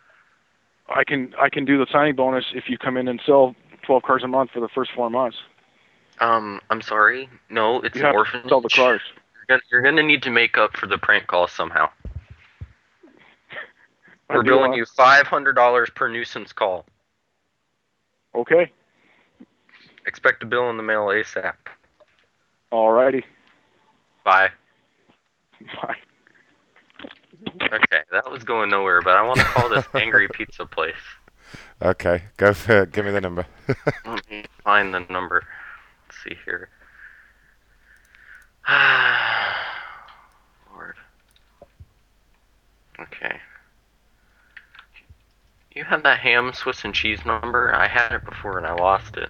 I 0.94 1.04
can. 1.04 1.34
I 1.40 1.50
can 1.50 1.66
do 1.66 1.78
the 1.78 1.88
signing 1.92 2.16
bonus 2.16 2.46
if 2.54 2.70
you 2.70 2.78
come 2.78 2.98
in 2.98 3.08
and 3.08 3.20
sell 3.26 3.56
twelve 3.82 4.04
cars 4.04 4.24
a 4.24 4.28
month 4.28 4.52
for 4.52 4.60
the 4.60 4.70
first 4.70 4.92
four 4.96 5.10
months. 5.10 5.38
Um, 6.20 6.62
I'm 6.70 6.82
sorry. 6.82 7.30
No, 7.50 7.82
it's 7.82 7.96
You 7.96 8.06
an 8.06 8.14
orphanage. 8.16 8.50
sell 8.50 8.62
the 8.62 8.70
cars. 8.70 9.02
You're 9.36 9.46
gonna, 9.58 9.62
you're 9.72 9.82
gonna 9.82 10.04
need 10.04 10.22
to 10.24 10.30
make 10.30 10.58
up 10.58 10.78
for 10.78 10.86
the 10.86 10.98
prank 11.00 11.26
call 11.28 11.48
somehow. 11.48 11.90
We're 14.30 14.44
billing 14.44 14.74
you 14.74 14.86
five 14.86 15.26
hundred 15.28 15.54
dollars 15.54 15.90
per 15.96 16.08
nuisance 16.08 16.54
call. 16.54 16.86
Okay. 18.36 18.72
Expect 20.06 20.44
a 20.44 20.46
bill 20.46 20.70
in 20.70 20.78
the 20.78 20.84
mail 20.84 21.08
ASAP. 21.08 21.54
Alrighty. 22.72 23.24
Bye. 24.24 24.50
Bye. 25.82 25.96
Okay, 27.62 28.02
that 28.12 28.30
was 28.32 28.44
going 28.44 28.70
nowhere, 28.70 29.02
but 29.02 29.16
I 29.16 29.22
want 29.22 29.40
to 29.40 29.46
call 29.46 29.70
this 29.70 29.86
Angry 29.94 30.28
Pizza 30.28 30.66
Place. 30.66 30.96
Okay, 31.82 32.24
go 32.38 32.54
for 32.54 32.84
it. 32.84 32.92
Give 32.92 33.06
me 33.06 33.12
the 33.12 33.22
number. 33.22 33.46
Let 34.06 34.30
me 34.30 34.46
find 34.64 34.94
the 34.94 35.02
number. 35.10 35.44
Let's 36.08 36.24
see 36.24 36.38
here. 36.46 36.70
Ah 38.66 39.56
Lord. 40.74 40.96
Okay. 43.00 43.40
You 45.76 45.84
have 45.84 46.04
that 46.04 46.20
ham 46.20 46.54
Swiss 46.54 46.86
and 46.86 46.94
cheese 46.94 47.26
number? 47.26 47.74
I 47.76 47.88
had 47.88 48.12
it 48.14 48.24
before 48.24 48.58
and 48.58 48.68
I 48.68 48.74
lost 48.74 49.18
it. 49.18 49.30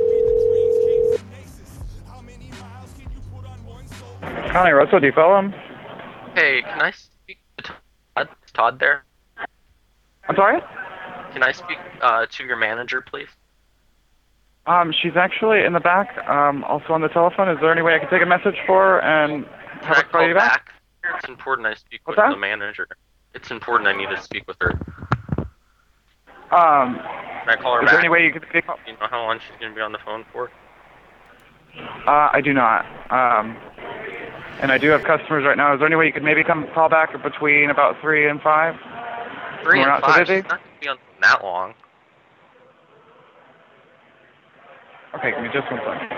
Connie 4.51 4.71
Russell, 4.71 4.99
do 4.99 5.05
you 5.07 5.13
follow 5.13 5.39
him? 5.39 5.53
Hey, 6.35 6.61
can 6.61 6.81
I 6.81 6.91
speak 6.91 7.37
to 7.57 7.63
Todd? 7.63 8.29
Is 8.45 8.51
Todd 8.51 8.79
there? 8.79 9.05
I'm 10.27 10.35
sorry? 10.35 10.61
Can 11.33 11.43
I 11.43 11.51
speak 11.51 11.77
uh, 12.01 12.25
to 12.29 12.43
your 12.43 12.57
manager, 12.57 13.01
please? 13.01 13.29
Um, 14.65 14.93
she's 15.01 15.15
actually 15.15 15.63
in 15.63 15.73
the 15.73 15.79
back, 15.79 16.17
um, 16.27 16.63
also 16.65 16.93
on 16.93 17.01
the 17.01 17.07
telephone. 17.07 17.49
Is 17.49 17.57
there 17.61 17.71
any 17.71 17.81
way 17.81 17.95
I 17.95 17.99
can 17.99 18.09
take 18.09 18.21
a 18.21 18.25
message 18.25 18.55
for 18.67 18.83
her 18.83 19.01
and 19.01 19.45
have 19.81 19.97
her 19.97 20.03
call 20.03 20.27
you 20.27 20.35
back? 20.35 20.69
It's 21.17 21.27
important 21.27 21.65
I 21.67 21.73
speak 21.73 22.01
What's 22.03 22.17
with 22.17 22.25
that? 22.25 22.31
the 22.31 22.37
manager. 22.37 22.87
It's 23.33 23.49
important 23.49 23.87
I 23.87 23.93
need 23.97 24.09
to 24.15 24.21
speak 24.21 24.47
with 24.47 24.57
her. 24.61 24.71
Um, 26.51 26.95
Can 26.99 27.49
I 27.49 27.55
call 27.59 27.75
her 27.75 27.81
is 27.81 27.85
back? 27.85 27.91
there 27.93 27.99
any 27.99 28.09
way 28.09 28.23
you 28.25 28.31
could 28.33 28.45
pick 28.51 28.67
up? 28.69 28.77
You 28.85 28.93
know 28.93 29.07
how 29.09 29.23
long 29.23 29.39
she's 29.39 29.57
gonna 29.59 29.73
be 29.73 29.81
on 29.81 29.93
the 29.93 29.99
phone 30.05 30.25
for? 30.31 30.51
Uh, 32.05 32.29
I 32.33 32.41
do 32.43 32.53
not. 32.53 32.85
Um, 33.09 33.57
and 34.61 34.71
I 34.71 34.77
do 34.77 34.89
have 34.89 35.03
customers 35.03 35.43
right 35.45 35.57
now. 35.57 35.73
Is 35.73 35.79
there 35.79 35.87
any 35.87 35.95
way 35.95 36.05
you 36.05 36.13
could 36.13 36.23
maybe 36.23 36.43
come 36.43 36.67
call 36.73 36.87
back 36.87 37.11
between 37.23 37.69
about 37.69 37.99
three 37.99 38.29
and 38.29 38.39
five? 38.41 38.75
Three 39.63 39.79
We're 39.79 39.89
and 39.89 40.01
not 40.01 40.01
so 40.01 40.07
five. 40.07 40.27
busy? 40.27 40.41
She's 40.41 40.49
not 40.49 40.61
be 40.79 40.87
on 40.87 40.97
that 41.21 41.43
long. 41.43 41.73
Okay, 45.15 45.31
give 45.31 45.41
me 45.41 45.49
just 45.51 45.69
one 45.69 45.81
second. 45.83 46.09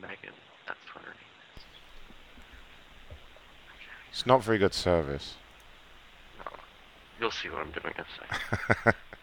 Megan. 0.00 0.34
That's 0.66 0.78
what 0.94 1.04
her 1.04 1.10
name 1.10 1.32
It's 4.12 4.26
not 4.26 4.44
very 4.44 4.58
good 4.58 4.74
service. 4.74 5.34
is. 6.38 6.52
You'll 7.18 7.30
see 7.30 7.48
what 7.48 7.60
I'm 7.60 7.70
doing 7.70 7.94
in 7.96 8.04
a 8.04 8.76
second. 8.76 8.94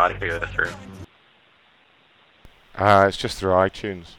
audio 0.00 0.38
through? 0.46 0.70
Uh, 2.74 3.04
it's 3.06 3.18
just 3.18 3.36
through 3.38 3.52
iTunes. 3.52 4.14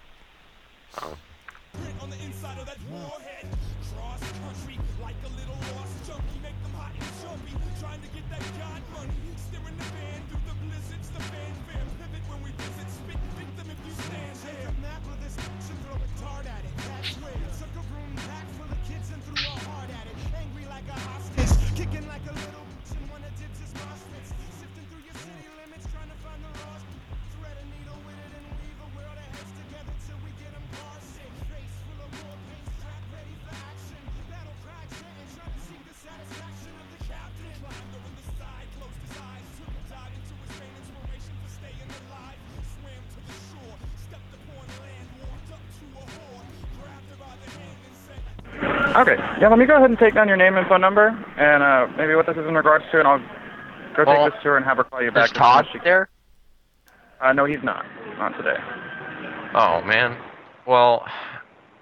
Yeah, 49.42 49.48
let 49.48 49.58
me 49.58 49.66
go 49.66 49.76
ahead 49.76 49.90
and 49.90 49.98
take 49.98 50.14
down 50.14 50.28
your 50.28 50.38
name 50.38 50.56
and 50.56 50.68
phone 50.68 50.82
number, 50.82 51.08
and 51.08 51.64
uh, 51.64 51.88
maybe 51.98 52.14
what 52.14 52.28
this 52.28 52.38
is 52.38 52.46
in 52.48 52.54
regards 52.54 52.86
to, 52.92 53.00
and 53.00 53.08
I'll 53.08 53.18
go 53.96 54.04
Well, 54.06 54.26
take 54.26 54.34
this 54.34 54.44
to 54.44 54.50
her 54.50 54.58
and 54.58 54.64
have 54.64 54.78
her 54.78 54.84
call 54.84 55.02
you 55.02 55.12
back. 55.12 55.26
Is 55.26 55.32
Todd 55.32 55.66
there? 55.84 56.10
Uh, 57.20 57.34
no, 57.34 57.46
he's 57.46 57.64
not. 57.64 57.84
Not 58.20 58.38
today. 58.38 58.58
Oh 59.56 59.82
man. 59.82 60.16
Well, 60.68 61.04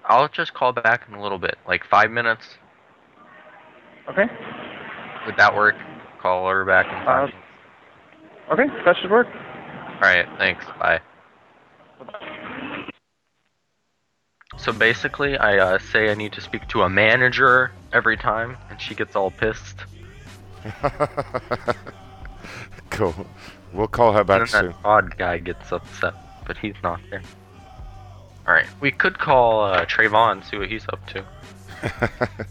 I'll 0.06 0.28
just 0.28 0.54
call 0.54 0.72
back 0.72 1.04
in 1.06 1.14
a 1.14 1.22
little 1.22 1.38
bit, 1.38 1.56
like 1.68 1.84
five 1.84 2.10
minutes. 2.10 2.44
Okay. 4.08 4.24
Would 5.26 5.36
that 5.36 5.54
work? 5.54 5.74
Call 6.22 6.48
her 6.48 6.64
back 6.64 6.86
in 6.86 7.04
five. 7.04 7.28
Uh, 7.28 7.32
Okay, 8.52 8.66
that 8.84 8.96
should 9.00 9.12
work. 9.12 9.28
All 9.28 10.00
right. 10.00 10.26
Thanks. 10.36 10.64
Bye. 10.80 11.00
So 14.60 14.72
basically, 14.74 15.38
I 15.38 15.56
uh, 15.56 15.78
say 15.78 16.10
I 16.10 16.14
need 16.14 16.34
to 16.34 16.42
speak 16.42 16.68
to 16.68 16.82
a 16.82 16.88
manager 16.88 17.72
every 17.94 18.18
time, 18.18 18.58
and 18.68 18.78
she 18.78 18.94
gets 18.94 19.16
all 19.16 19.30
pissed. 19.30 19.76
cool. 22.90 23.14
We'll 23.72 23.88
call 23.88 24.12
her 24.12 24.22
back 24.22 24.42
and 24.42 24.50
soon. 24.50 24.66
that 24.66 24.76
odd 24.84 25.16
guy 25.16 25.38
gets 25.38 25.72
upset, 25.72 26.12
but 26.46 26.58
he's 26.58 26.74
not 26.82 27.00
there. 27.08 27.22
All 28.46 28.52
right, 28.52 28.66
we 28.82 28.90
could 28.90 29.18
call 29.18 29.64
uh, 29.64 29.86
Trayvon, 29.86 30.44
see 30.44 30.58
what 30.58 30.68
he's 30.68 30.86
up 30.92 31.06
to. 31.06 31.24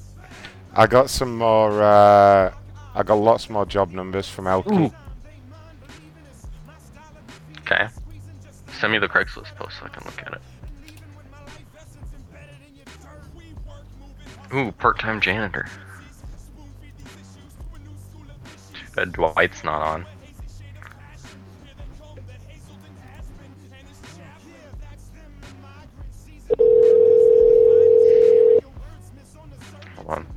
I 0.75 0.87
got 0.87 1.11
some 1.11 1.37
more. 1.37 1.83
Uh, 1.83 2.51
I 2.95 3.03
got 3.03 3.15
lots 3.15 3.51
more 3.51 3.67
job 3.67 3.91
numbers 3.91 4.27
from 4.27 4.45
Elkie. 4.45 4.87
Ooh. 4.87 4.93
Okay. 7.59 7.87
Send 8.79 8.93
me 8.93 8.97
the 8.97 9.07
Craigslist 9.07 9.55
post 9.55 9.77
so 9.79 9.85
I 9.85 9.89
can 9.89 10.03
look 10.05 10.23
at 10.25 10.33
it. 10.33 10.41
Ooh, 14.53 14.71
part-time 14.71 15.21
janitor. 15.21 15.67
Too 18.73 18.91
bad 18.95 19.13
Dwight's 19.13 19.63
not 19.63 19.81
on. 19.81 20.05
Hold 29.95 30.09
on. 30.09 30.27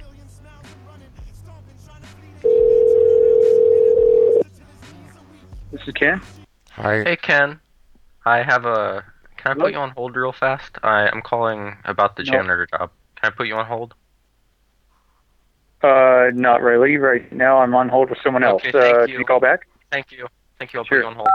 This 5.71 5.81
is 5.87 5.95
Ken. 5.95 6.21
Hi. 6.73 7.03
Hey 7.03 7.17
Ken, 7.17 7.61
I 8.27 8.43
have 8.43 8.67
a. 8.67 9.05
Can 9.37 9.53
I 9.53 9.55
Hello? 9.55 9.65
put 9.65 9.73
you 9.73 9.79
on 9.79 9.91
hold 9.91 10.15
real 10.17 10.33
fast? 10.33 10.77
I 10.83 11.09
am 11.09 11.23
calling 11.23 11.77
about 11.85 12.17
the 12.17 12.23
No. 12.25 12.33
janitor 12.33 12.67
job. 12.67 12.91
Can 13.17 13.33
I 13.33 13.35
put 13.35 13.47
you 13.47 13.57
on 13.57 13.67
hold? 13.67 13.95
Uh, 15.83 16.31
not 16.35 16.63
really. 16.63 16.97
Right 16.97 17.31
now, 17.33 17.59
I'm 17.59 17.75
on 17.75 17.89
hold 17.89 18.11
with 18.11 18.19
someone 18.23 18.45
else. 18.45 18.63
Okay, 18.63 18.73
thank 18.73 18.95
uh, 18.97 19.01
you. 19.03 19.07
can 19.09 19.19
you 19.21 19.25
call 19.25 19.41
back? 19.41 19.67
Thank 19.91 20.13
you. 20.13 20.27
Thank 20.59 20.73
you. 20.73 20.79
I'll 20.81 20.85
Sure. 20.85 20.99
put 20.99 21.05
you 21.05 21.11
on 21.11 21.17
hold. 21.17 21.29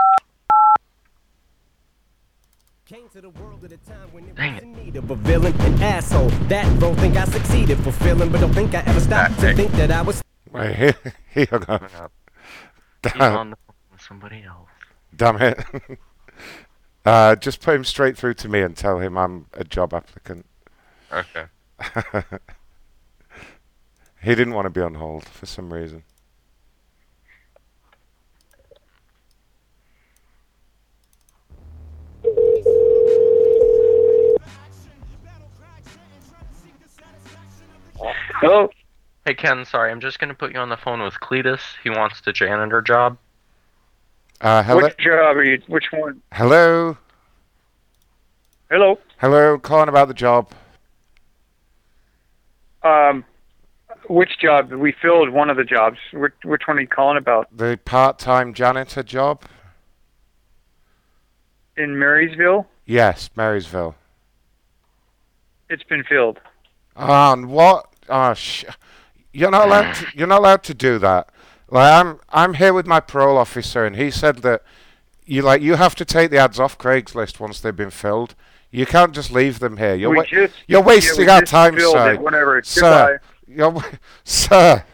Dang 4.34 4.56
it. 4.56 4.64
need 4.64 4.96
of 4.96 5.10
a 5.10 5.14
villain, 5.16 5.52
an 5.60 5.82
asshole. 5.82 6.28
That 6.48 6.64
role 6.80 6.94
think 6.94 7.16
I 7.16 7.24
succeeded 7.26 7.78
fulfilling, 7.80 8.32
but 8.32 8.40
don't 8.40 8.54
think 8.54 8.74
I 8.74 8.80
ever 8.86 9.00
stopped 9.00 9.38
to 9.40 9.54
think 9.54 9.70
that 9.72 9.90
I 9.90 10.00
was. 10.00 10.22
Wait, 10.50 10.74
he, 10.74 10.92
he 11.40 11.44
hung 11.44 11.64
up. 11.64 12.12
He's 13.02 13.12
Damn, 13.12 13.36
on 13.36 13.50
the 13.50 13.56
phone 13.56 13.74
with 13.92 14.00
somebody 14.00 14.42
else. 14.42 14.70
damn 15.14 15.36
it. 15.42 15.62
uh, 17.04 17.36
just 17.36 17.60
put 17.60 17.74
him 17.74 17.84
straight 17.84 18.16
through 18.16 18.34
to 18.34 18.48
me 18.48 18.62
and 18.62 18.74
tell 18.74 18.98
him 18.98 19.18
I'm 19.18 19.46
a 19.52 19.64
job 19.64 19.92
applicant. 19.92 20.46
Okay. 21.12 21.44
he 24.22 24.34
didn't 24.34 24.54
want 24.54 24.66
to 24.66 24.70
be 24.70 24.80
on 24.80 24.94
hold 24.94 25.24
for 25.24 25.46
some 25.46 25.72
reason. 25.72 26.02
Hello. 38.40 38.70
Hey 39.26 39.34
Ken, 39.34 39.64
sorry, 39.64 39.90
I'm 39.90 40.00
just 40.00 40.20
gonna 40.20 40.32
put 40.32 40.52
you 40.52 40.60
on 40.60 40.68
the 40.68 40.76
phone 40.76 41.02
with 41.02 41.14
Cletus. 41.14 41.60
He 41.82 41.90
wants 41.90 42.20
the 42.20 42.32
janitor 42.32 42.80
job. 42.80 43.18
Uh, 44.40 44.62
hello. 44.62 44.82
Which 44.82 44.96
job 44.98 45.36
are 45.36 45.42
you? 45.42 45.60
Which 45.66 45.90
one? 45.90 46.22
Hello. 46.32 46.96
Hello. 48.70 48.98
Hello. 49.16 49.58
Calling 49.58 49.88
about 49.88 50.06
the 50.06 50.14
job. 50.14 50.52
Um, 52.84 53.24
which 54.08 54.38
job? 54.38 54.72
We 54.72 54.92
filled 54.92 55.30
one 55.30 55.50
of 55.50 55.56
the 55.56 55.64
jobs. 55.64 55.98
Which, 56.12 56.32
which 56.44 56.62
one 56.66 56.78
are 56.78 56.80
you 56.80 56.86
calling 56.88 57.16
about? 57.18 57.48
The 57.56 57.78
part-time 57.84 58.54
janitor 58.54 59.02
job. 59.02 59.42
In 61.76 61.98
Marysville? 61.98 62.66
Yes, 62.86 63.30
Marysville. 63.36 63.94
It's 65.70 65.84
been 65.84 66.02
filled. 66.04 66.40
Ah, 66.96 67.32
and 67.32 67.48
what? 67.50 67.86
Oh, 68.08 68.34
sh- 68.34 68.64
you're 69.32 69.50
not 69.50 69.66
allowed. 69.66 69.94
To, 69.94 70.06
you're 70.14 70.26
not 70.26 70.40
allowed 70.40 70.62
to 70.64 70.74
do 70.74 70.98
that. 70.98 71.28
Like 71.70 71.92
I'm, 71.92 72.18
I'm 72.30 72.54
here 72.54 72.72
with 72.72 72.86
my 72.86 72.98
parole 73.00 73.36
officer, 73.36 73.84
and 73.84 73.94
he 73.94 74.10
said 74.10 74.38
that 74.38 74.62
you 75.26 75.42
like 75.42 75.60
you 75.60 75.74
have 75.74 75.94
to 75.96 76.04
take 76.06 76.30
the 76.30 76.38
ads 76.38 76.58
off 76.58 76.78
Craigslist 76.78 77.38
once 77.38 77.60
they've 77.60 77.76
been 77.76 77.90
filled. 77.90 78.34
You 78.70 78.86
can't 78.86 79.14
just 79.14 79.30
leave 79.30 79.58
them 79.60 79.76
here. 79.76 79.94
You're 79.94 80.14
wa- 80.14 80.22
just- 80.24 80.54
you're 80.66 80.80
yeah, 80.80 80.86
wasting 80.86 81.26
we 81.26 81.30
our 81.30 81.42
time, 81.42 81.78
sir. 81.78 82.14
it, 82.14 82.20
whatever. 82.20 82.62
Sir, 82.64 83.20
wa- 83.48 83.82
sir. 84.24 84.84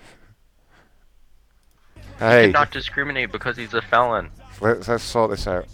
He 1.94 2.00
Hey, 2.20 2.46
cannot 2.52 2.70
discriminate 2.70 3.32
because 3.32 3.56
he's 3.56 3.74
a 3.74 3.82
felon. 3.82 4.30
let's, 4.60 4.86
let's 4.88 5.02
sort 5.02 5.30
this 5.30 5.46
out. 5.46 5.66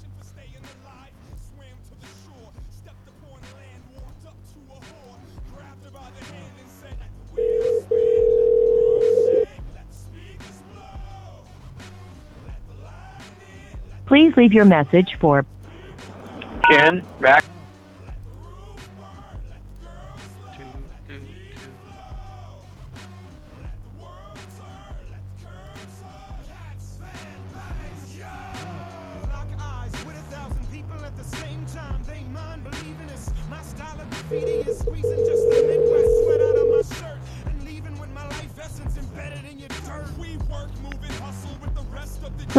Please 14.07 14.37
leave 14.37 14.53
your 14.53 14.65
message 14.65 15.17
for 15.21 15.45
Ken, 16.71 17.05
back. 17.21 17.45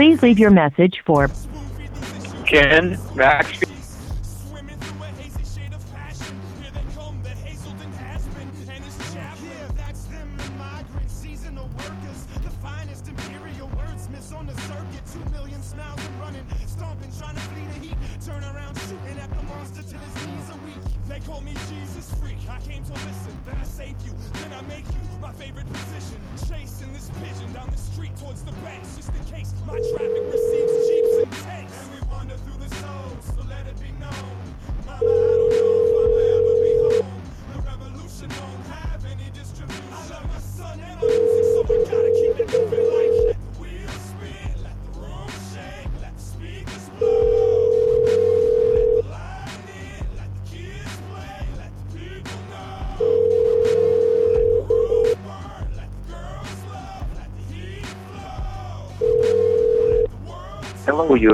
Please 0.02 0.24
leave 0.24 0.40
your 0.40 0.50
message 0.50 1.04
for 1.06 1.30
Ken, 2.48 2.98
back. 3.16 3.46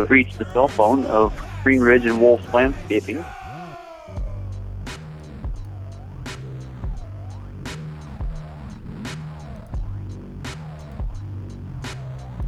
Hello, 0.07 0.15
have 0.15 0.25
reached 0.25 0.37
the 0.37 0.45
cell 0.53 0.67
phone 0.69 1.05
of 1.07 1.33
Green 1.63 1.81
Ridge 1.81 2.05
and 2.05 2.21
Wolf 2.21 2.53
Landscaping. 2.53 3.25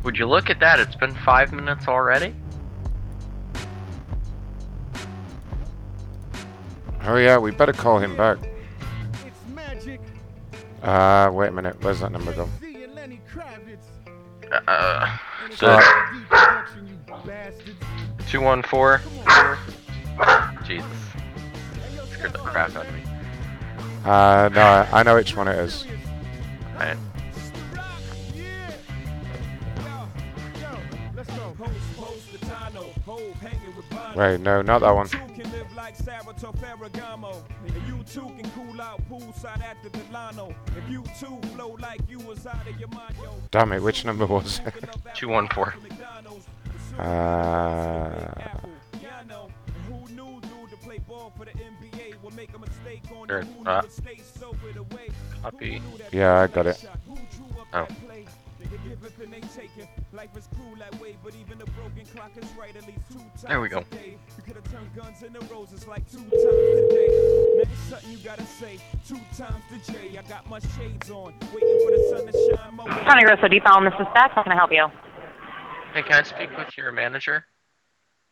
Would 0.03 0.18
you 0.18 0.26
look 0.26 0.49
at 0.49 0.60
that? 0.61 0.80
It's 0.80 0.95
been 0.95 1.14
five 1.14 1.52
minutes 1.52 1.88
already. 1.88 2.34
Oh 7.03 7.18
yeah, 7.18 7.38
we 7.38 7.52
better 7.52 7.73
call 7.73 7.99
him 7.99 8.15
back. 8.15 8.38
Uh, 10.81 11.30
wait 11.34 11.49
a 11.49 11.52
minute. 11.52 11.76
Where's 11.84 11.99
that 11.99 12.11
number 12.11 12.31
go? 12.31 12.48
Uh, 14.68 15.18
Alright. 15.61 15.98
Two 18.40 18.45
one 18.45 18.61
four. 18.64 19.02
Jesus, 20.64 20.86
scared 22.10 22.32
the 22.32 22.38
crap 22.38 22.74
out 22.74 22.86
of 22.86 22.94
me. 22.94 23.03
Uh, 24.06 24.49
no, 24.53 24.61
I, 24.61 24.88
I 24.94 25.03
know 25.03 25.16
which 25.16 25.36
one 25.36 25.49
it 25.49 25.60
is. 25.60 25.86
Right. 26.78 26.95
Wait, 34.16 34.40
no, 34.40 34.61
not 34.61 34.80
that 34.80 34.95
one. 34.95 35.10
can 35.10 35.52
live 35.52 35.76
like 35.76 35.98
Salvatore 35.98 36.53
Ferragamo. 36.53 37.44
And 37.68 37.88
you 37.88 38.03
too 38.03 38.34
can 38.38 38.49
cool 38.52 38.82
out 38.82 39.02
poolside 39.10 39.61
at 39.61 39.76
the 39.84 39.90
Delano. 39.90 40.56
If 40.78 40.90
you 40.90 41.03
too 41.20 41.40
flow 41.49 41.76
like 41.80 41.99
you 42.10 42.20
was 42.20 42.48
out 42.48 42.66
of 42.66 42.80
your 42.80 42.88
mind, 42.90 43.16
yo. 43.22 43.34
Damn 43.52 43.74
it, 43.74 43.82
which 43.82 44.06
number 44.06 44.26
was 44.26 44.61
it? 44.66 44.74
Two 45.14 45.28
one 45.28 45.49
four. 45.49 45.76
Uh, 46.99 48.30
Sure. 53.27 53.43
Uh, 53.65 53.81
copy. 55.41 55.81
yeah, 56.11 56.41
I 56.41 56.47
got 56.47 56.67
it. 56.67 56.85
Oh. 57.73 57.88
There 63.47 63.61
we 63.61 63.69
go. 63.69 63.84
County 63.84 64.89
Grosso 64.91 65.27
Depot, 65.30 65.69
this 65.69 65.77
is 65.77 65.84
Beth. 65.84 66.11
How 66.26 66.34
can 70.03 70.17
I 70.17 70.21
got 70.27 70.49
my 70.49 70.59
shades 70.59 71.09
on. 71.09 71.34
Waiting 71.53 71.80
for 71.85 71.91
the 71.91 72.03
sun 72.09 72.26
to 72.27 72.34
shine. 72.55 72.77
Honey, 73.05 73.26
Russell, 73.26 73.49
do 73.49 73.55
you 73.55 73.61
follow 73.61 73.88
Mrs. 73.88 74.09
Stack? 74.11 74.31
I'm 74.35 74.43
gonna 74.43 74.55
help 74.55 74.71
you? 74.71 74.88
Hey, 75.94 76.03
can 76.03 76.14
I 76.14 76.24
speak 76.24 76.49
with 76.57 76.78
your 76.78 76.91
manager? 76.91 77.45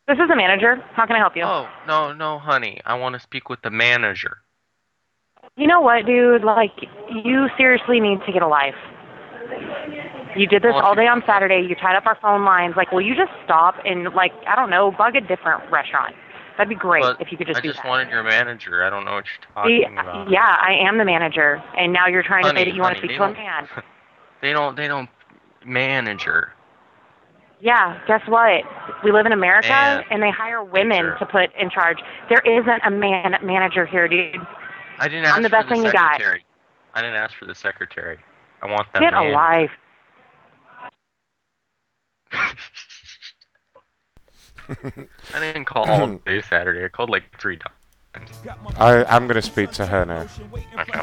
This 0.08 0.18
is 0.20 0.28
the 0.30 0.36
manager. 0.36 0.76
How 0.94 1.06
can 1.06 1.16
I 1.16 1.20
help 1.20 1.36
you? 1.36 1.44
Oh, 1.44 1.68
no, 1.88 2.14
no, 2.14 2.40
honey. 2.40 2.80
I 2.86 2.96
want 2.96 3.14
to 3.16 3.20
speak 3.20 3.50
with 3.50 3.62
the 3.62 3.72
manager. 3.72 4.38
You 5.58 5.68
know 5.68 5.82
what, 5.82 6.06
dude? 6.06 6.44
Like, 6.44 6.72
you 7.10 7.48
seriously 7.58 8.00
need 8.00 8.20
to 8.26 8.32
get 8.32 8.42
a 8.42 8.48
life. 8.48 8.76
You 10.36 10.46
did 10.48 10.62
this 10.62 10.74
all 10.76 10.94
day 10.94 11.08
on 11.08 11.24
Saturday. 11.26 11.66
You 11.68 11.76
tied 11.76 11.96
up 11.98 12.06
our 12.06 12.18
phone 12.22 12.46
lines. 12.46 12.76
Like, 12.78 12.92
will 12.92 13.02
you 13.02 13.16
just 13.16 13.32
stop 13.44 13.76
and, 13.86 14.14
like, 14.14 14.32
I 14.48 14.56
don't 14.56 14.70
know, 14.70 14.92
bug 14.96 15.16
a 15.16 15.22
different 15.22 15.70
restaurant? 15.72 16.16
That'd 16.58 16.70
be 16.70 16.76
great 16.76 17.04
But 17.04 17.22
if 17.22 17.32
you 17.32 17.38
could 17.38 17.48
just 17.48 17.60
I 17.60 17.62
do 17.62 17.70
just 17.70 17.82
that. 17.84 17.88
wanted 17.88 18.10
your 18.10 18.24
manager. 18.24 18.84
I 18.84 18.90
don't 18.90 19.06
know 19.06 19.14
what 19.14 19.26
you're 19.26 19.54
talking 19.54 19.98
about. 19.98 20.30
yeah, 20.32 20.58
I 20.60 20.74
am 20.88 20.98
the 20.98 21.06
manager, 21.06 21.62
and 21.78 21.94
now 21.94 22.08
you're 22.08 22.24
trying 22.24 22.44
to 22.46 22.50
say 22.50 22.66
that 22.66 22.74
you 22.74 22.82
want 22.82 22.98
to 22.98 23.04
speak 23.04 23.18
to 23.18 23.24
a 23.24 23.34
man. 23.34 23.68
They 24.42 24.54
don't. 24.54 24.76
They 24.76 24.88
don't. 24.88 25.10
Manager. 25.66 26.54
Yeah, 27.60 28.00
guess 28.08 28.22
what? 28.28 28.64
We 29.04 29.12
live 29.12 29.26
in 29.26 29.32
America, 29.32 29.68
Man- 29.70 30.04
and 30.12 30.22
they 30.22 30.30
hire 30.30 30.64
women 30.64 30.90
Manager. 30.90 31.18
to 31.20 31.26
put 31.26 31.56
in 31.60 31.70
charge. 31.70 31.98
There 32.30 32.40
isn't 32.46 32.82
a 32.86 32.92
man 32.92 33.36
manager 33.44 33.86
here, 33.86 34.08
dude. 34.08 34.36
I 35.00 35.08
didn't 35.08 35.26
ask 35.26 35.36
I'm 35.38 35.44
the 35.44 35.50
for 35.50 35.56
best 35.58 35.70
the 35.70 35.76
thing 35.76 35.84
you 35.86 35.92
got. 35.92 36.14
secretary. 36.14 36.44
I 36.94 37.02
didn't 37.02 37.16
ask 37.16 37.36
for 37.36 37.46
the 37.46 37.56
secretary. 37.56 38.18
I 38.62 38.68
want 38.72 38.88
that 38.94 39.00
Get 39.00 39.14
a 39.14 39.22
man. 39.22 39.34
life. 39.34 39.72
I 45.34 45.40
didn't 45.40 45.66
call 45.66 45.90
all 45.90 46.08
day 46.26 46.42
Saturday. 46.42 46.84
I 46.86 46.90
called 46.90 47.10
like 47.10 47.24
three 47.40 47.58
times. 47.58 47.74
I, 48.78 49.04
I'm 49.06 49.28
gonna 49.28 49.42
speak 49.44 49.72
to 49.74 49.86
her 49.86 50.06
now. 50.06 50.28
Okay. 50.80 51.02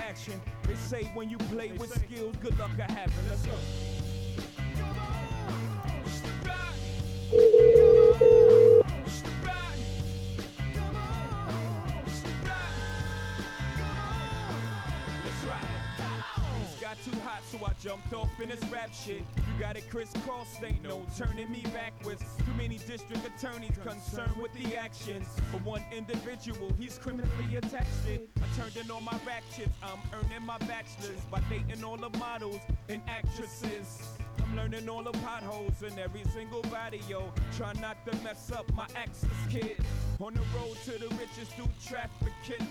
Jumped 17.84 18.14
off 18.14 18.40
in 18.40 18.48
this 18.48 18.64
rap 18.72 18.90
shit. 18.94 19.20
You 19.36 19.60
got 19.60 19.76
it 19.76 19.90
crisscross, 19.90 20.56
ain't 20.64 20.82
no 20.82 21.04
turning 21.18 21.52
me 21.52 21.62
backwards. 21.74 22.22
Too 22.38 22.54
many 22.56 22.78
district 22.78 23.20
attorneys 23.26 23.76
concerned 23.76 24.36
with 24.40 24.54
the 24.54 24.74
actions. 24.74 25.26
For 25.52 25.58
one 25.58 25.84
individual, 25.94 26.72
he's 26.78 26.96
criminally 26.96 27.56
attached. 27.56 27.90
I 28.08 28.60
turned 28.60 28.76
in 28.76 28.90
all 28.90 29.02
my 29.02 29.18
rap 29.26 29.42
shit, 29.54 29.68
I'm 29.82 29.98
earning 30.14 30.46
my 30.46 30.56
bachelor's 30.58 31.20
by 31.30 31.40
dating 31.50 31.84
all 31.84 31.98
the 31.98 32.08
models 32.18 32.60
and 32.88 33.02
actresses. 33.06 34.08
I'm 34.54 34.70
learning 34.70 34.88
all 34.88 35.02
the 35.02 35.10
potholes 35.10 35.82
in 35.82 35.98
every 35.98 36.22
single 36.32 36.62
body, 36.62 37.00
yo. 37.08 37.32
Try 37.56 37.72
not 37.80 37.96
to 38.06 38.16
mess 38.22 38.52
up 38.52 38.72
my 38.72 38.86
access, 38.94 39.28
kid. 39.50 39.76
On 40.20 40.32
the 40.32 40.42
road 40.56 40.76
to 40.84 40.92
the 40.92 41.08
riches 41.16 41.48
through 41.56 41.68
trafficking, 41.84 42.64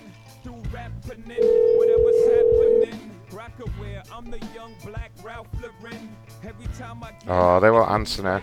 through 0.43 0.61
rapping 0.71 1.25
it, 1.29 1.77
whatever's 1.77 2.87
happening. 2.87 3.11
Rocawear, 3.31 4.09
I'm 4.13 4.31
the 4.31 4.39
young 4.55 4.73
black 4.85 5.11
Ralph 5.23 5.47
Lauren. 5.61 6.15
Every 6.41 6.67
time 6.77 7.03
I 7.03 7.11
get 7.11 7.23
Oh, 7.27 7.59
they 7.59 7.69
won't 7.69 7.91
answer 7.91 8.23
now. 8.23 8.41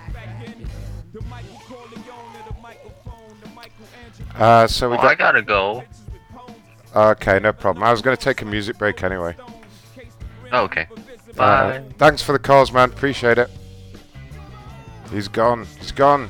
the 1.14 1.22
Michael 1.22 1.60
Corleone 1.66 2.46
the 2.46 2.60
microphone, 2.60 3.40
the 3.42 3.48
Michael 3.50 3.86
Uh, 4.36 4.66
so 4.66 4.90
we 4.90 4.96
Oh, 4.98 5.00
got. 5.02 5.12
I 5.12 5.14
gotta 5.14 5.42
go. 5.42 5.82
Okay, 6.94 7.38
no 7.38 7.54
problem. 7.54 7.84
I 7.84 7.90
was 7.90 8.02
going 8.02 8.16
to 8.16 8.22
take 8.22 8.42
a 8.42 8.44
music 8.44 8.76
break 8.76 9.02
anyway. 9.02 9.34
Oh, 10.52 10.64
okay. 10.64 10.88
Uh, 11.40 11.80
thanks 11.96 12.20
for 12.22 12.32
the 12.32 12.38
calls, 12.38 12.70
man. 12.70 12.90
Appreciate 12.90 13.38
it. 13.38 13.50
He's 15.10 15.28
gone. 15.28 15.66
He's 15.78 15.92
gone. 15.92 16.28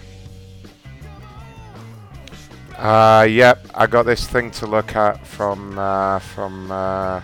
Uh, 2.79 3.27
yep, 3.29 3.67
I 3.75 3.87
got 3.87 4.07
this 4.07 4.27
thing 4.27 4.51
to 4.53 4.67
look 4.67 4.97
at 4.97 5.27
from 5.27 5.79
uh, 5.79 6.19
from 6.21 6.71
uh, 6.71 7.21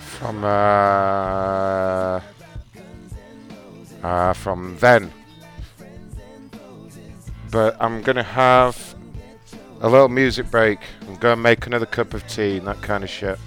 from 0.00 0.42
uh, 0.44 2.20
uh, 4.02 4.32
from 4.32 4.76
then. 4.78 5.12
But 7.50 7.76
I'm 7.78 8.02
gonna 8.02 8.22
have 8.22 8.96
a 9.82 9.88
little 9.88 10.08
music 10.08 10.50
break. 10.50 10.78
I'm 11.06 11.16
gonna 11.16 11.36
make 11.36 11.66
another 11.66 11.86
cup 11.86 12.14
of 12.14 12.26
tea 12.26 12.56
and 12.56 12.66
that 12.66 12.80
kind 12.80 13.04
of 13.04 13.10
shit. 13.10 13.38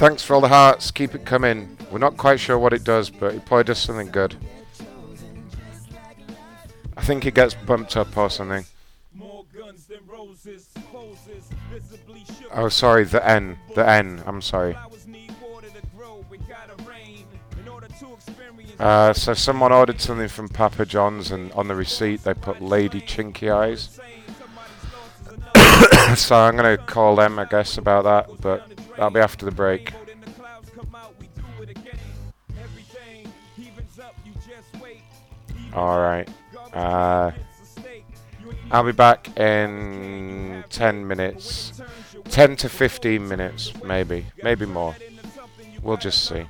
Thanks 0.00 0.22
for 0.22 0.32
all 0.32 0.40
the 0.40 0.48
hearts. 0.48 0.90
Keep 0.90 1.14
it 1.14 1.26
coming. 1.26 1.76
We're 1.92 1.98
not 1.98 2.16
quite 2.16 2.40
sure 2.40 2.58
what 2.58 2.72
it 2.72 2.84
does, 2.84 3.10
but 3.10 3.34
it 3.34 3.44
probably 3.44 3.64
does 3.64 3.76
something 3.76 4.10
good. 4.10 4.34
I 6.96 7.02
think 7.02 7.26
it 7.26 7.34
gets 7.34 7.52
bumped 7.52 7.98
up 7.98 8.16
or 8.16 8.30
something. 8.30 8.64
Oh, 12.50 12.70
sorry, 12.70 13.04
the 13.04 13.28
N. 13.28 13.58
The 13.74 13.86
N. 13.86 14.22
I'm 14.24 14.40
sorry. 14.40 14.74
Uh, 18.78 19.12
so 19.12 19.34
someone 19.34 19.70
ordered 19.70 20.00
something 20.00 20.28
from 20.28 20.48
Papa 20.48 20.86
John's, 20.86 21.30
and 21.30 21.52
on 21.52 21.68
the 21.68 21.74
receipt 21.74 22.24
they 22.24 22.32
put 22.32 22.62
Lady 22.62 23.02
Chinky 23.02 23.54
Eyes. 23.54 24.00
so 26.18 26.36
I'm 26.36 26.56
gonna 26.56 26.78
call 26.78 27.16
them, 27.16 27.38
I 27.38 27.44
guess, 27.44 27.76
about 27.76 28.04
that, 28.04 28.40
but 28.40 28.69
that'll 29.00 29.10
be 29.10 29.20
after 29.20 29.46
the 29.46 29.50
break. 29.50 29.94
Alright. 35.72 36.28
Uh, 36.74 37.30
I'll 38.70 38.84
be 38.84 38.92
back 38.92 39.38
in 39.38 40.64
10 40.68 41.08
minutes. 41.08 41.80
10 42.28 42.56
to 42.56 42.68
15 42.68 43.26
minutes, 43.26 43.72
maybe. 43.82 44.26
Maybe 44.42 44.66
more. 44.66 44.94
We'll 45.82 45.96
just 45.96 46.28
see. 46.28 46.44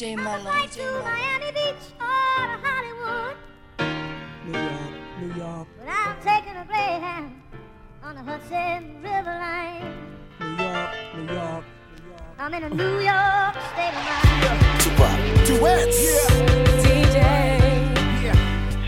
York, 0.00 0.16
DJ 0.16 0.16
Mello. 0.16 0.50
Miami 1.02 1.52
Beach 1.52 1.86
or 2.00 2.46
to 2.46 2.56
Hollywood. 2.64 3.36
New 4.46 4.58
York, 4.58 4.92
New 5.20 5.32
York, 5.34 5.68
But 5.78 5.88
I'm 5.88 6.16
taking 6.22 6.56
a 6.56 6.64
Greyhound 6.64 7.42
on 8.02 8.14
the 8.14 8.22
Hudson 8.22 9.02
River 9.02 9.36
line. 9.44 9.94
New 10.40 10.64
York, 10.64 10.90
New 11.16 11.34
York. 11.34 11.64
I'm 12.38 12.54
in 12.54 12.62
a 12.64 12.70
New 12.70 13.00
York 13.00 13.54
state 13.74 13.94
of 13.94 14.04
mind. 14.08 14.80
Tupac, 14.80 15.18
duets. 15.46 16.00
DJ. 16.82 17.18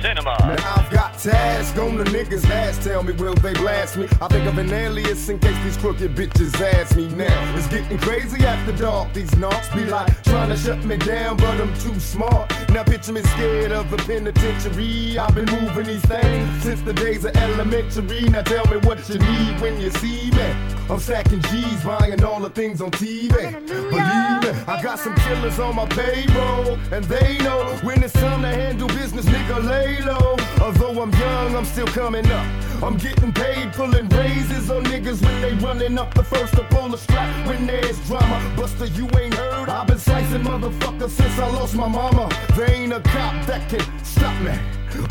Cinema. 0.01 0.35
Now 0.41 0.75
I've 0.77 0.91
got 0.91 1.02
to 1.23 1.37
ask 1.37 1.77
on 1.77 1.97
the 1.97 2.05
niggas 2.05 2.49
last. 2.51 2.83
Tell 2.83 3.03
me, 3.05 3.13
will 3.13 3.35
they 3.35 3.53
blast 3.53 3.97
me? 3.97 4.09
I 4.21 4.27
think 4.27 4.45
of 4.47 4.59
an 4.59 4.73
alias 4.73 5.29
in 5.29 5.39
case 5.39 5.57
these 5.63 5.77
crooked 5.77 6.17
bitches 6.17 6.61
ask 6.61 6.97
me 6.97 7.09
now. 7.09 7.57
It's 7.57 7.69
getting 7.69 7.97
crazy 7.99 8.45
after 8.45 8.73
dark. 8.73 9.13
These 9.13 9.37
knocks 9.37 9.69
be 9.69 9.85
like 9.85 10.11
trying 10.25 10.49
to 10.49 10.57
shut 10.57 10.83
me 10.85 10.97
down, 10.97 11.37
but 11.37 11.61
I'm 11.61 11.73
too 11.79 11.99
smart. 12.01 12.51
Now 12.71 12.83
picture 12.83 13.13
me 13.13 13.23
scared 13.23 13.71
of 13.71 13.89
the 13.91 13.99
penitentiary. 13.99 15.17
I've 15.17 15.35
been 15.35 15.47
moving 15.47 15.87
these 15.87 16.05
things 16.07 16.63
since 16.63 16.81
the 16.81 16.93
days 16.93 17.25
of 17.25 17.37
elementary. 17.37 18.23
Now 18.29 18.43
tell 18.43 18.67
me 18.67 18.79
what 18.79 19.09
you 19.09 19.19
need 19.19 19.61
when 19.61 19.81
you 19.81 19.91
see 19.91 20.31
me. 20.33 20.55
I'm 20.91 20.99
stacking 20.99 21.41
G's, 21.43 21.85
buying 21.85 22.23
all 22.25 22.41
the 22.41 22.51
things 22.51 22.81
on 22.81 22.91
TV. 22.91 23.31
Believe 23.31 23.93
me, 23.93 24.63
I 24.67 24.83
got 24.83 24.99
some 24.99 25.15
killers 25.15 25.61
on 25.61 25.77
my 25.77 25.87
payroll, 25.87 26.79
and 26.93 27.05
they 27.05 27.39
know 27.39 27.65
when 27.83 28.03
it's 28.03 28.13
time 28.13 28.43
to 28.43 28.49
handle 28.49 28.89
business, 28.89 29.25
nigga, 29.27 29.65
lay 29.65 30.03
low. 30.03 30.37
Although 30.61 31.03
I'm 31.03 31.12
young, 31.19 31.57
I'm 31.57 31.65
still 31.65 31.87
coming 31.87 32.27
up. 32.31 32.47
I'm 32.83 32.97
getting 32.97 33.33
paid, 33.33 33.73
pulling 33.73 34.09
raises 34.09 34.71
on 34.71 34.85
niggas 34.85 35.23
when 35.25 35.41
they 35.41 35.55
running 35.65 35.99
up 35.99 36.15
the 36.15 36.25
first 36.25 36.55
to 36.55 36.65
pull 36.65 36.89
the 36.89 36.99
strap. 36.99 37.47
When 37.47 37.67
there's 37.67 37.99
drama, 38.07 38.41
Buster, 38.57 38.87
you 38.87 39.09
ain't 39.19 39.35
heard. 39.35 39.69
I've 39.69 39.87
been 39.87 39.99
slicing 39.99 40.43
motherfuckers 40.43 41.11
since 41.11 41.39
I 41.39 41.49
lost 41.51 41.75
my 41.75 41.89
mama. 41.89 42.29
There 42.57 42.71
ain't 42.71 42.93
a 42.93 43.01
cop 43.01 43.47
that 43.47 43.69
can 43.69 44.05
stop 44.05 44.41
me. 44.43 44.53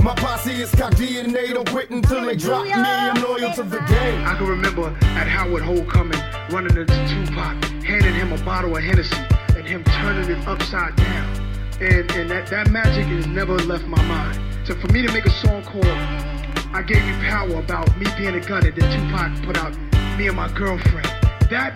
My 0.04 0.14
posse 0.16 0.52
is 0.52 0.72
cock 0.72 0.94
DNA, 0.94 1.54
don't 1.54 1.70
quit 1.70 1.90
until 1.90 2.26
they 2.26 2.36
drop 2.36 2.66
me. 2.66 2.74
I'm 2.74 3.22
loyal 3.22 3.54
to 3.54 3.64
the 3.64 3.80
game. 3.80 4.26
I 4.26 4.36
can 4.36 4.48
remember 4.48 4.96
at 5.02 5.28
Howard 5.28 5.64
Homecoming 5.64 6.20
running 6.52 6.78
into 6.78 6.94
Tupac, 7.08 7.64
handing 7.84 8.14
him 8.14 8.32
a 8.32 8.38
bottle 8.44 8.76
of 8.76 8.84
Hennessy, 8.84 9.18
and 9.56 9.66
him 9.66 9.84
turning 9.86 10.30
it 10.30 10.48
upside 10.48 10.96
down. 10.96 11.41
And 11.82 12.12
and 12.12 12.30
that, 12.30 12.46
that 12.52 12.70
magic 12.70 13.08
has 13.08 13.26
never 13.26 13.58
left 13.58 13.86
my 13.86 14.02
mind. 14.04 14.40
So 14.68 14.76
for 14.76 14.88
me 14.94 15.02
to 15.02 15.12
make 15.12 15.26
a 15.26 15.32
song 15.32 15.64
called 15.64 15.86
I 16.74 16.84
Gave 16.86 17.04
You 17.04 17.16
Power 17.28 17.56
about 17.56 17.98
me 17.98 18.06
being 18.16 18.36
a 18.36 18.40
gunner, 18.40 18.70
that 18.70 18.76
Tupac 18.76 19.44
put 19.44 19.58
out 19.58 19.76
me 20.16 20.28
and 20.28 20.38
my 20.38 20.48
girlfriend. 20.54 21.08
That 21.50 21.74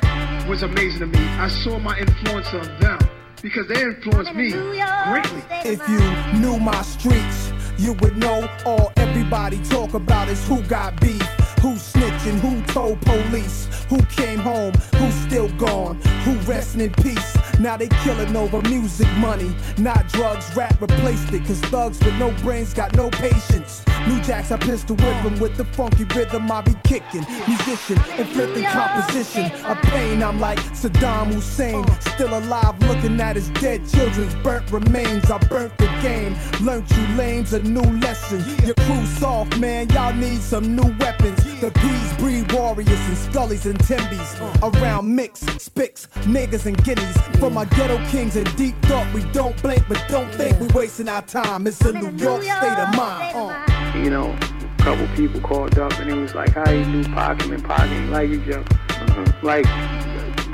was 0.48 0.62
amazing 0.62 1.00
to 1.00 1.08
me. 1.08 1.26
I 1.40 1.48
saw 1.48 1.80
my 1.80 1.98
influence 1.98 2.54
on 2.54 2.80
them 2.80 3.00
because 3.42 3.68
they 3.68 3.82
influenced 3.82 4.36
me 4.36 4.52
greatly. 4.52 5.42
If 5.66 5.82
you 5.90 6.40
knew 6.40 6.60
my 6.60 6.84
streets, 6.84 7.52
you 7.80 7.94
would 7.94 8.16
know 8.16 8.48
all 8.64 8.94
everybody 8.98 9.58
talk 9.64 9.96
about 9.96 10.30
is 10.30 10.48
who 10.48 10.62
got 10.62 11.02
beef, 11.02 11.20
who 11.66 11.74
snitching, 11.74 12.40
who 12.42 12.62
told 12.72 13.02
police, 13.02 13.68
who 13.90 13.98
came 14.06 14.38
home, 14.38 14.72
who's 14.98 15.16
still 15.16 15.50
gone, 15.58 16.00
who 16.24 16.34
resting 16.52 16.82
in 16.82 16.92
peace. 16.94 17.36
Now 17.60 17.76
they 17.76 17.88
killing 18.04 18.36
over 18.36 18.62
music 18.70 19.08
money, 19.18 19.56
not 19.80 20.08
drugs. 20.10 20.46
Rap 20.56 20.80
replaced 20.80 21.34
it, 21.34 21.44
cause 21.46 21.60
thugs 21.62 21.98
with 22.06 22.14
no 22.20 22.30
brains 22.44 22.76
got 22.76 22.96
no 22.96 23.10
patience. 23.10 23.84
New 24.08 24.22
jacks, 24.22 24.52
I 24.52 24.58
pistol 24.58 24.96
whip 24.98 25.26
'em 25.26 25.40
with 25.40 25.58
the 25.58 25.66
funky 25.66 26.04
rhythm 26.16 26.52
I 26.52 26.62
be 26.62 26.76
kicking. 26.84 27.26
Musician, 27.48 27.98
inflicting 28.20 28.66
composition 28.66 29.46
of 29.66 29.82
pain. 29.94 30.22
I'm 30.22 30.40
like 30.40 30.60
Saddam 30.82 31.34
Hussein, 31.34 31.84
still 32.14 32.38
alive, 32.38 32.78
looking 32.82 33.20
at 33.20 33.36
his 33.38 33.50
dead 33.62 33.82
children's 33.90 34.36
burnt 34.44 34.70
remains. 34.72 35.32
I 35.32 35.40
burnt 35.48 35.76
the 35.80 35.88
game, 36.04 36.36
learned 36.62 36.92
you 36.92 37.08
lames 37.18 37.54
a 37.54 37.64
new 37.64 37.90
lesson. 38.02 38.44
Your 38.66 38.76
crew 38.76 39.06
soft, 39.06 39.58
man, 39.58 39.90
y'all 39.90 40.14
need 40.14 40.42
some 40.42 40.76
new 40.76 40.94
weapons. 41.00 41.55
The 41.62 41.72
bees 41.82 42.14
breed 42.18 42.52
warriors 42.52 42.90
and 42.90 43.18
Scullies 43.18 43.66
and 43.66 43.80
Timbies. 43.80 44.36
Around 44.62 45.16
mix, 45.16 45.40
spicks, 45.40 46.08
niggas 46.24 46.66
and 46.66 46.82
guineas. 46.84 47.18
For 47.40 47.50
my 47.50 47.66
ghetto 47.66 47.98
kings 48.10 48.36
and 48.36 48.56
deep 48.58 48.76
thought, 48.84 49.12
we 49.14 49.24
don't 49.32 49.60
blink, 49.62 49.84
but 49.88 50.04
don't 50.10 50.30
think 50.36 50.60
we 50.60 50.68
wasting 50.68 51.08
our 51.08 51.22
time. 51.22 51.66
It's 51.66 51.80
a 51.82 51.94
New 51.94 52.12
York 52.18 52.44
state 52.44 52.78
of 52.78 52.96
mind. 52.96 53.36
Uh. 53.36 53.98
You 53.98 54.10
know, 54.10 54.32
a 54.32 54.84
couple 54.84 55.08
people 55.16 55.40
called 55.40 55.80
up 55.80 55.98
and 56.00 56.10
it 56.10 56.16
was 56.16 56.36
like, 56.36 56.50
how 56.50 56.70
you 56.70 56.84
do 56.84 57.04
Pac 57.14 57.46
and 57.46 57.64
Pac 57.64 57.90
ain't 57.90 58.12
like 58.12 58.30
each 58.30 58.50
other. 58.50 59.36
Like, 59.42 59.66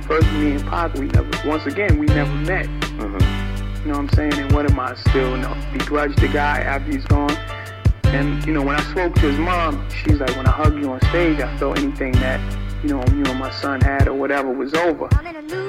first 0.03 0.31
me 0.33 0.51
and 0.51 0.63
Pac, 0.65 0.93
we 0.93 1.07
never, 1.07 1.29
once 1.47 1.65
again, 1.65 1.97
we 1.97 2.05
never 2.05 2.33
met. 2.35 2.67
You 2.67 3.87
know 3.87 3.93
what 3.93 3.97
I'm 3.97 4.09
saying? 4.09 4.33
And 4.35 4.51
what 4.51 4.69
am 4.69 4.79
I 4.79 4.93
still, 4.93 5.31
you 5.31 5.37
know, 5.37 5.57
begrudge 5.73 6.15
the 6.17 6.27
guy 6.27 6.59
after 6.59 6.91
he's 6.91 7.05
gone? 7.05 7.35
And, 8.13 8.45
you 8.45 8.53
know, 8.53 8.61
when 8.61 8.75
I 8.75 8.81
spoke 8.91 9.15
to 9.15 9.21
his 9.21 9.39
mom, 9.39 9.87
she's 9.89 10.19
like, 10.19 10.35
when 10.35 10.45
I 10.45 10.51
hugged 10.51 10.77
you 10.77 10.91
on 10.91 10.99
stage, 11.09 11.39
I 11.39 11.57
felt 11.57 11.79
anything 11.79 12.11
that, 12.13 12.41
you 12.83 12.89
know, 12.89 13.01
you 13.15 13.23
and 13.23 13.39
my 13.39 13.49
son 13.51 13.79
had 13.79 14.09
or 14.09 14.13
whatever 14.13 14.51
was 14.51 14.73
over. 14.73 15.07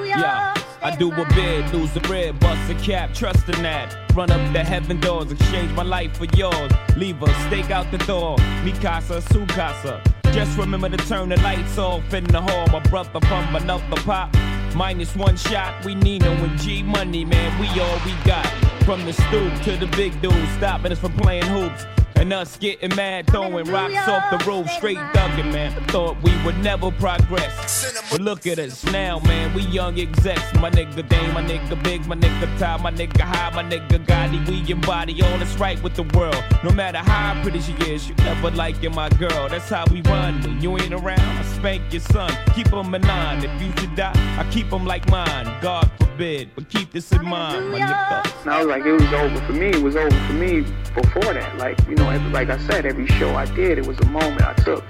Yeah, 0.05 0.53
I 0.81 0.93
do 0.97 1.09
a 1.13 1.25
bid, 1.33 1.73
lose 1.73 1.93
the 1.93 2.01
red, 2.09 2.37
bust 2.41 2.69
a 2.69 2.75
cap, 2.75 3.13
trust 3.13 3.47
in 3.47 3.63
that. 3.63 3.95
Run 4.13 4.29
up 4.29 4.53
the 4.53 4.61
heaven 4.61 4.99
doors, 4.99 5.31
exchange 5.31 5.71
my 5.71 5.83
life 5.83 6.17
for 6.17 6.25
yours. 6.35 6.71
Leave 6.97 7.21
a 7.23 7.33
stake 7.47 7.71
out 7.71 7.89
the 7.91 7.97
door, 7.99 8.37
mi 8.65 8.73
casa, 8.73 9.21
su 9.21 9.45
casa. 9.45 10.01
Just 10.33 10.57
remember 10.57 10.89
to 10.89 10.97
turn 10.97 11.29
the 11.29 11.37
lights 11.37 11.77
off 11.77 12.13
in 12.13 12.25
the 12.25 12.41
hall. 12.41 12.67
My 12.67 12.79
brother 12.89 13.21
from 13.21 13.55
another 13.55 13.95
pop. 14.01 14.35
Minus 14.75 15.15
one 15.15 15.37
shot, 15.37 15.85
we 15.85 15.95
need 15.95 16.23
no 16.23 16.35
G 16.57 16.83
money, 16.83 17.23
man. 17.23 17.57
We 17.61 17.67
all 17.79 17.99
we 18.05 18.13
got. 18.25 18.47
From 18.83 19.05
the 19.05 19.13
stoop 19.13 19.53
to 19.61 19.77
the 19.77 19.87
big 19.95 20.21
dude, 20.21 20.33
stopping 20.57 20.91
us 20.91 20.99
from 20.99 21.13
playing 21.13 21.45
hoops. 21.45 21.85
And 22.23 22.31
us 22.31 22.55
getting 22.55 22.95
mad, 22.95 23.27
throwing 23.27 23.69
rocks 23.69 24.07
off 24.07 24.31
the 24.31 24.49
roof, 24.49 24.69
straight 24.69 24.97
ducking, 25.13 25.51
man. 25.51 25.73
Thought 25.89 26.15
we 26.23 26.31
would 26.45 26.57
never 26.59 26.89
progress. 26.89 28.01
But 28.09 28.21
look 28.21 28.47
at 28.47 28.59
us 28.59 28.81
now, 28.93 29.19
man. 29.19 29.53
We 29.53 29.63
young 29.63 29.99
execs. 29.99 30.53
My 30.53 30.69
nigga 30.69 31.05
Dame, 31.09 31.33
my 31.33 31.43
nigga 31.43 31.83
Big, 31.83 32.07
my 32.07 32.15
nigga 32.15 32.57
Ty, 32.57 32.77
my 32.77 32.91
nigga 32.91 33.19
High, 33.19 33.53
my 33.53 33.69
nigga 33.69 34.05
Gotti. 34.05 34.47
We 34.47 34.71
embody 34.71 35.21
all 35.21 35.37
that's 35.37 35.55
right 35.55 35.83
with 35.83 35.95
the 35.95 36.03
world. 36.17 36.41
No 36.63 36.71
matter 36.71 36.99
how 36.99 37.41
pretty 37.41 37.59
she 37.59 37.73
is, 37.91 38.07
you 38.07 38.15
never 38.15 38.51
like 38.51 38.75
liking 38.75 38.95
my 38.95 39.09
girl. 39.09 39.49
That's 39.49 39.67
how 39.67 39.83
we 39.91 40.01
run. 40.03 40.39
When 40.43 40.61
you 40.61 40.77
ain't 40.77 40.93
around, 40.93 41.19
I 41.19 41.43
spank 41.57 41.91
your 41.91 41.99
son. 42.03 42.31
Keep 42.55 42.69
him 42.69 42.95
in 42.95 43.01
line. 43.01 43.43
If 43.43 43.61
you 43.61 43.69
should 43.81 43.95
die, 43.95 44.13
I 44.39 44.49
keep 44.49 44.67
him 44.67 44.85
like 44.85 45.09
mine. 45.09 45.45
God 45.61 45.91
forbid, 45.99 46.51
but 46.55 46.69
keep 46.69 46.91
this 46.93 47.11
in 47.11 47.25
mind, 47.25 47.69
my 47.71 47.79
nigga. 47.79 48.43
And 48.43 48.51
I 48.51 48.59
was 48.59 48.67
like, 48.67 48.85
it 48.85 48.93
was 48.93 49.13
over 49.13 49.45
for 49.45 49.53
me. 49.53 49.67
It 49.67 49.81
was 49.81 49.95
over 49.95 50.09
for 50.27 50.33
me 50.33 50.61
before 50.95 51.33
that. 51.33 51.57
Like, 51.57 51.77
you 51.87 51.95
know, 51.95 52.09
every, 52.13 52.29
like 52.31 52.49
I 52.49 52.57
said, 52.59 52.85
every 52.85 53.07
show 53.07 53.35
I 53.35 53.45
did, 53.55 53.77
it 53.77 53.87
was 53.87 53.99
a 53.99 54.05
moment 54.05 54.41
I 54.41 54.53
took. 54.53 54.83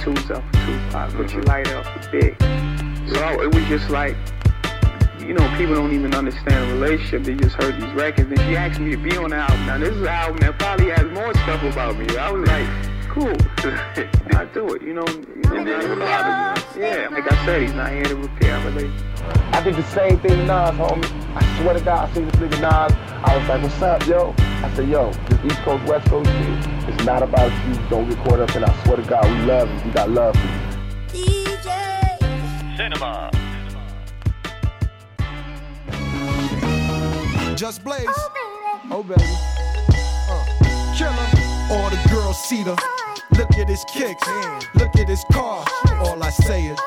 Your 0.00 0.14
up 0.34 0.44
for 0.44 0.52
Tupac, 0.64 1.12
put 1.12 1.32
your 1.32 1.42
light 1.42 1.68
up 1.72 1.84
for 1.84 2.10
Big. 2.10 2.34
So 3.12 3.42
it 3.42 3.54
was 3.54 3.64
just 3.66 3.90
like, 3.90 4.16
you 5.18 5.34
know, 5.34 5.46
people 5.58 5.74
don't 5.74 5.92
even 5.92 6.14
understand 6.14 6.70
a 6.70 6.74
relationship. 6.74 7.24
They 7.24 7.34
just 7.34 7.54
heard 7.56 7.80
these 7.80 7.92
records. 7.92 8.30
And 8.30 8.40
she 8.40 8.56
asked 8.56 8.80
me 8.80 8.92
to 8.92 8.96
be 8.96 9.16
on 9.16 9.30
the 9.30 9.36
album. 9.36 9.66
Now, 9.66 9.78
this 9.78 9.94
is 9.94 10.00
an 10.00 10.08
album 10.08 10.38
that 10.38 10.58
probably 10.58 10.88
has 10.90 11.04
more 11.12 11.34
stuff 11.34 11.62
about 11.64 11.98
me. 11.98 12.16
I 12.16 12.30
was 12.30 12.48
like, 12.48 12.66
cool. 13.10 13.34
I 14.36 14.48
do 14.54 14.72
it, 14.74 14.82
you 14.82 14.94
know. 14.94 15.04
You 15.06 15.64
know, 15.64 15.94
not 15.96 15.98
bother 15.98 16.78
you. 16.78 16.86
Yeah, 16.86 17.08
like 17.10 17.30
I 17.30 17.44
said, 17.44 17.62
he's 17.62 17.74
not 17.74 17.90
here 17.90 18.04
to 18.04 18.16
repair 18.16 18.56
our 18.56 18.66
relationship. 18.66 19.06
I 19.52 19.62
did 19.62 19.74
the 19.74 19.82
same 19.82 20.18
thing 20.20 20.30
to 20.30 20.46
Nas, 20.46 20.70
homie. 20.76 21.04
I 21.34 21.60
swear 21.60 21.74
to 21.74 21.80
God, 21.80 22.08
I 22.08 22.14
seen 22.14 22.26
this 22.26 22.36
nigga 22.36 22.60
Nas. 22.60 22.92
I 23.24 23.36
was 23.36 23.48
like, 23.48 23.62
what's 23.62 23.82
up, 23.82 24.06
yo? 24.06 24.34
I 24.38 24.72
said, 24.74 24.88
yo, 24.88 25.12
this 25.28 25.52
East 25.52 25.62
Coast, 25.62 25.84
West 25.86 26.08
Coast 26.08 26.30
shit, 26.30 26.88
it's 26.88 27.04
not 27.04 27.22
about 27.22 27.50
you. 27.66 27.74
Don't 27.88 28.08
record 28.08 28.40
us, 28.40 28.54
and 28.54 28.64
I 28.64 28.84
swear 28.84 28.96
to 28.96 29.02
God, 29.02 29.24
we 29.24 29.44
love 29.44 29.68
you. 29.68 29.80
We 29.84 29.90
got 29.90 30.10
love 30.10 30.36
for 30.36 30.46
you. 30.46 31.26
DJ. 31.26 32.76
Cinema. 32.76 33.30
Just 37.56 37.84
Blaze. 37.84 38.06
Oh, 38.92 39.02
baby. 39.06 39.22
Uh, 39.24 39.89
killer. 39.89 39.89
See 42.32 42.62
the. 42.62 42.78
Look 43.36 43.56
at 43.58 43.68
his 43.68 43.84
kicks. 43.84 44.26
Look 44.74 44.96
at 44.96 45.08
his 45.08 45.24
car. 45.32 45.64
All 46.00 46.22
I 46.22 46.30
say 46.30 46.66
is. 46.66 46.78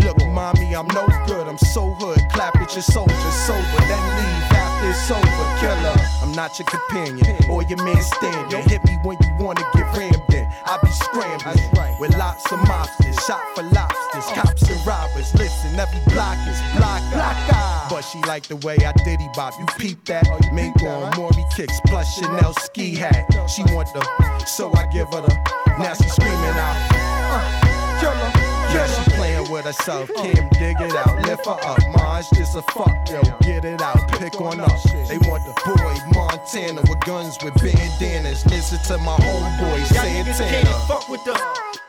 Look, 0.00 0.16
mommy, 0.28 0.74
I'm 0.74 0.86
no 0.88 1.06
good. 1.26 1.46
I'm 1.46 1.58
so 1.58 1.90
hood. 1.94 2.18
Clap 2.32 2.56
at 2.56 2.74
your 2.74 2.82
soldiers 2.82 3.34
sober. 3.46 3.60
Then 3.86 4.02
leave 4.16 4.52
after 4.52 4.88
it's 4.88 5.10
over. 5.10 5.46
Killer. 5.60 5.96
I'm 6.22 6.32
not 6.32 6.58
your 6.58 6.66
companion 6.66 7.36
or 7.50 7.62
your 7.64 7.82
man 7.84 8.00
standing. 8.02 8.68
Hit 8.68 8.82
me 8.84 8.98
when 9.02 9.18
you 9.22 9.34
wanna 9.38 9.62
get 9.74 9.96
rammed 9.96 10.34
in. 10.34 10.48
I 10.64 10.78
be 10.82 10.90
scrambling 10.90 11.98
with 12.00 12.16
lots 12.16 12.50
of 12.50 12.58
mobsters. 12.60 13.20
Shot 13.26 13.42
for 13.54 13.62
lobsters. 13.62 14.26
Cops 14.34 14.62
and 14.70 14.86
robbers. 14.86 15.34
Listen, 15.34 15.78
every 15.78 16.00
block 16.12 16.38
is 16.48 16.60
block 16.76 17.02
eye. 17.12 17.46
But 17.48 17.54
ah. 17.54 17.83
She 18.12 18.20
like 18.22 18.46
the 18.46 18.56
way 18.56 18.76
I 18.84 18.92
diddy 19.04 19.28
bop. 19.34 19.54
You 19.58 19.66
peep 19.78 20.04
that? 20.06 20.26
Mingo 20.52 20.86
on 20.88 21.16
Maury 21.16 21.44
kicks 21.56 21.80
plus 21.86 22.14
Chanel 22.18 22.52
ski 22.54 22.94
hat. 22.94 23.26
She 23.48 23.62
want 23.74 23.88
the, 23.94 24.46
so 24.46 24.72
I 24.74 24.86
give 24.92 25.08
her 25.12 25.22
the. 25.22 25.34
Now 25.78 25.94
she 25.94 26.08
screaming 26.08 26.34
out. 26.34 26.76
Uh, 26.92 28.00
killer. 28.00 28.32
Yeah, 28.74 28.86
she 28.86 29.10
playing 29.12 29.50
with 29.52 29.64
herself. 29.64 30.08
Kim, 30.16 30.48
dig 30.58 30.76
it 30.80 30.94
out. 30.96 31.22
Lift 31.26 31.46
her 31.46 31.58
up. 31.62 31.78
Maj 31.92 32.24
just 32.34 32.56
a 32.56 32.62
fuck, 32.72 32.90
yo. 33.08 33.22
Get 33.42 33.64
it 33.64 33.80
out. 33.80 34.08
Pick 34.18 34.40
on 34.40 34.60
up. 34.60 34.82
They 35.08 35.18
want 35.28 35.44
the 35.46 35.54
boy 35.64 35.94
Montana 36.12 36.80
with 36.82 37.00
guns 37.06 37.38
with 37.42 37.54
bandanas. 37.62 38.44
Listen 38.46 38.78
to 38.88 38.98
my 39.04 39.16
homeboy 39.16 39.78
niggas 39.78 39.94
can't 39.94 40.36
Santana. 40.36 40.86
fuck 40.88 41.08
with 41.08 41.22
the. 41.24 41.34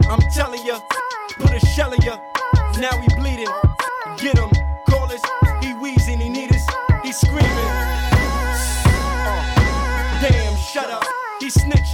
I'm 0.09 0.19
telling 0.35 0.63
ya, 0.65 0.79
put 1.39 1.51
a 1.51 1.59
shell 1.59 1.91
in 1.93 2.01
ya. 2.01 2.19
Now 2.79 2.95
he 3.01 3.07
bleeding. 3.15 3.49
Get 4.17 4.37
him, 4.37 4.49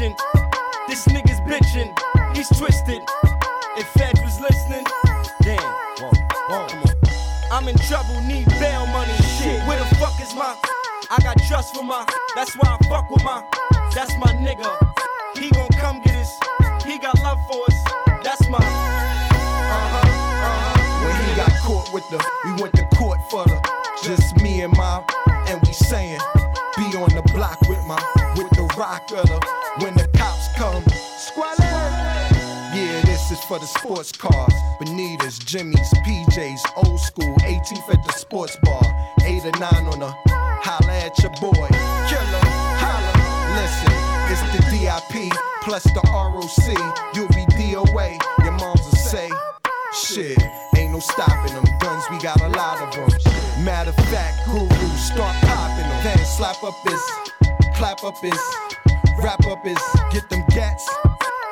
This 0.02 1.06
nigga's 1.06 1.40
bitching. 1.41 1.94
He's 2.36 2.49
twisted. 2.49 3.03
If 3.78 3.88
Fed 3.90 4.19
was 4.23 4.41
listening, 4.41 4.84
damn. 5.44 5.60
Come 5.98 6.11
on. 6.49 6.69
I'm 7.52 7.68
in 7.68 7.78
trouble, 7.78 8.19
need 8.22 8.48
bail 8.60 8.88
money. 8.88 9.14
Shit, 9.38 9.61
where 9.68 9.78
the 9.78 9.86
fuck 9.98 10.19
is 10.19 10.34
my? 10.34 10.57
I 11.11 11.19
got 11.22 11.38
trust 11.44 11.76
for 11.76 11.84
my. 11.84 12.03
That's 12.34 12.56
why 12.56 12.78
I 12.80 12.88
fuck 12.88 13.11
with 13.11 13.23
my. 13.23 13.44
That's 13.94 14.18
my 14.18 14.34
nigga. 14.34 14.76
He 15.38 15.52
gon' 15.52 15.69
come 15.80 16.02
get 16.02 16.15
us. 16.15 16.40
He 16.84 16.98
got 16.98 17.22
love 17.22 17.38
for 17.48 17.64
us. 17.68 17.78
That's 18.23 18.49
my. 18.49 18.57
Uh-huh, 18.57 19.99
uh-huh. 20.02 21.06
When 21.06 21.30
he 21.30 21.36
got 21.36 21.52
caught 21.61 21.94
with 21.94 22.10
the, 22.10 22.18
we 22.45 22.60
went 22.60 22.73
to 22.73 22.86
court 22.98 23.19
for 23.30 23.45
the, 23.45 23.61
just 24.03 24.41
me 24.41 24.61
and 24.61 24.76
my, 24.76 25.03
and 25.48 25.61
we 25.61 25.73
saying, 25.73 26.19
be 26.76 26.98
on 26.98 27.10
the 27.14 27.22
block 27.34 27.61
with 27.69 27.86
my, 27.86 28.02
when 28.82 29.94
the 29.94 30.10
cops 30.18 30.48
come, 30.58 30.84
Squalor! 31.16 31.56
Yeah, 32.74 33.02
this 33.06 33.30
is 33.30 33.40
for 33.41 33.60
the 33.60 33.68
sports 33.68 34.12
cars, 34.12 34.53
Bonitas, 34.82 35.45
Jimmy's, 35.45 35.94
PJs, 36.06 36.62
old 36.78 36.99
school, 36.99 37.36
18th 37.41 37.94
at 37.94 38.03
the 38.08 38.14
sports 38.14 38.58
bar, 38.64 38.82
8 39.24 39.45
or 39.45 39.60
9 39.60 39.64
on 39.86 39.99
the, 39.99 40.12
holla 40.66 40.94
at 40.94 41.16
your 41.22 41.30
boy, 41.40 41.68
killer, 42.10 42.41
holla, 42.82 43.14
listen, 43.53 43.94
it's 44.32 44.41
the 44.49 44.62
DIP, 44.72 45.32
plus 45.62 45.84
the 45.84 46.02
ROC, 46.12 47.14
you'll 47.14 47.28
be 47.28 47.45
DOA, 47.53 48.18
your 48.44 48.53
moms 48.53 48.82
will 48.82 48.98
say, 48.98 49.30
Shit, 49.94 50.41
ain't 50.78 50.94
no 50.94 50.99
stopping 50.99 51.53
them. 51.53 51.66
Guns, 51.82 52.06
we 52.10 52.18
got 52.20 52.40
a 52.41 52.48
lot 52.48 52.82
of 52.82 52.95
them. 52.95 53.10
Matter 53.66 53.90
of 53.90 53.95
fact, 54.08 54.48
guru, 54.48 54.68
start 54.95 55.36
popping 55.44 55.84
them. 55.84 56.03
Then 56.03 56.26
slap 56.26 56.64
up 56.64 56.74
his, 56.88 57.02
clap 57.82 58.03
up 58.03 58.18
his, 58.20 58.40
wrap 59.24 59.44
up 59.48 59.66
his, 59.66 59.76
get 60.12 60.30
them 60.30 60.45
gats. 60.52 60.88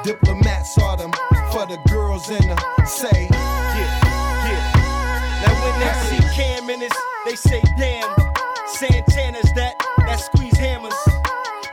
Diplomats 0.03 0.77
are 0.77 0.95
them 0.95 1.11
for 1.51 1.65
the 1.65 1.79
girls 1.89 2.29
in 2.29 2.37
the 2.47 2.85
say. 2.85 3.27
Yeah, 3.31 4.45
yeah. 4.45 5.41
Now 5.41 5.53
when 5.57 5.73
they 5.81 5.91
see 6.05 6.21
Cam 6.35 6.69
in 6.69 6.81
this, 6.81 6.93
they 7.25 7.35
say 7.35 7.63
damn. 7.79 8.07
Santana's 8.67 9.51
that, 9.55 9.73
that 10.05 10.19
squeeze 10.19 10.55
hammers. 10.55 10.93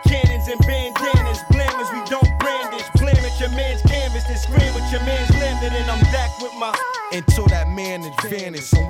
Cannons 0.09 0.49
and 0.49 0.59
bandanas, 0.61 1.41
blammers, 1.53 1.93
we 1.93 2.01
don't 2.09 2.39
brandish. 2.39 2.89
Blam 2.97 3.15
at 3.15 3.39
your 3.39 3.51
man's 3.51 3.83
canvas, 3.83 4.25
then 4.25 4.39
scream 4.39 4.73
with 4.73 4.91
your 4.91 5.03
man's 5.03 5.31
landed, 5.37 5.75
and 5.75 5.91
I'm 5.91 6.01
back 6.05 6.31
with 6.41 6.55
my. 6.55 6.75
Until 7.13 7.47
that 7.49 7.69
man 7.69 8.03
somewhere 8.03 8.47
in 8.47 8.86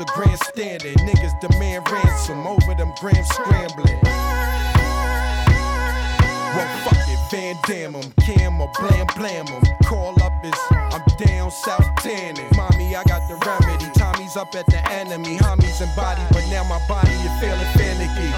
are 0.00 0.14
grand 0.14 0.38
stranded. 0.40 0.96
Niggas 0.98 1.38
demand 1.40 1.88
ransom 1.90 2.46
over 2.46 2.74
them 2.74 2.92
grams 3.00 3.28
scrambling. 3.28 3.98
Well, 6.56 6.68
fuck 6.84 7.08
it, 7.08 7.18
Van 7.30 7.56
Damme 7.66 7.96
'em, 7.96 8.12
Cam 8.20 8.60
or 8.60 8.70
Blam 8.80 9.06
Blam 9.16 9.46
'em. 9.48 9.62
Call 9.84 10.14
up 10.22 10.32
is 10.44 10.54
I'm 10.70 11.02
down 11.18 11.50
south 11.50 11.86
tanning. 11.96 12.48
Mommy, 12.56 12.96
I 12.96 13.04
got 13.04 13.22
the 13.28 13.36
remedy. 13.46 13.86
Tommy's 13.98 14.36
up 14.36 14.54
at 14.54 14.66
the 14.66 14.80
enemy. 14.90 15.36
Homies 15.38 15.80
and 15.80 15.94
body, 15.94 16.22
but 16.32 16.44
now 16.50 16.64
my 16.64 16.80
body 16.88 17.12
is 17.12 17.40
feeling 17.40 17.72
finicky. 17.76 18.32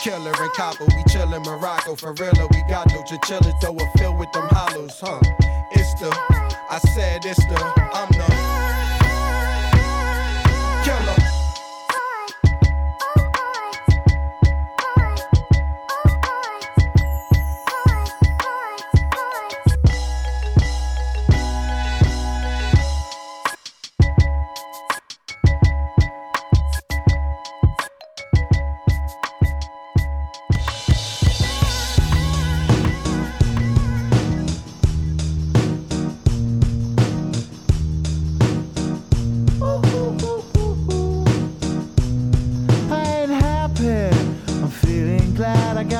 Killer 0.00 0.34
and 0.38 0.52
copper, 0.52 0.84
we 0.84 1.02
chillin' 1.04 1.44
Morocco. 1.44 1.94
For 1.94 2.12
real, 2.12 2.48
we 2.50 2.62
got 2.68 2.92
no 2.92 3.02
chinchillas, 3.04 3.54
though 3.60 3.72
we're 3.72 3.90
filled 3.96 4.18
with 4.18 4.32
them 4.32 4.48
hollows, 4.50 5.00
huh? 5.00 5.20
It's 5.70 5.94
the, 6.00 6.10
I 6.70 6.78
said 6.94 7.24
it's 7.24 7.42
the, 7.46 7.58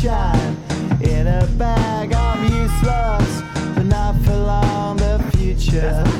Sunshine 0.00 0.56
in 1.02 1.26
a 1.26 1.46
bag. 1.58 2.12
I'm 2.12 2.42
useless, 2.44 3.42
but 3.74 3.86
not 3.86 4.16
for 4.22 4.36
long. 4.36 4.96
The 4.96 5.18
future 5.36 6.19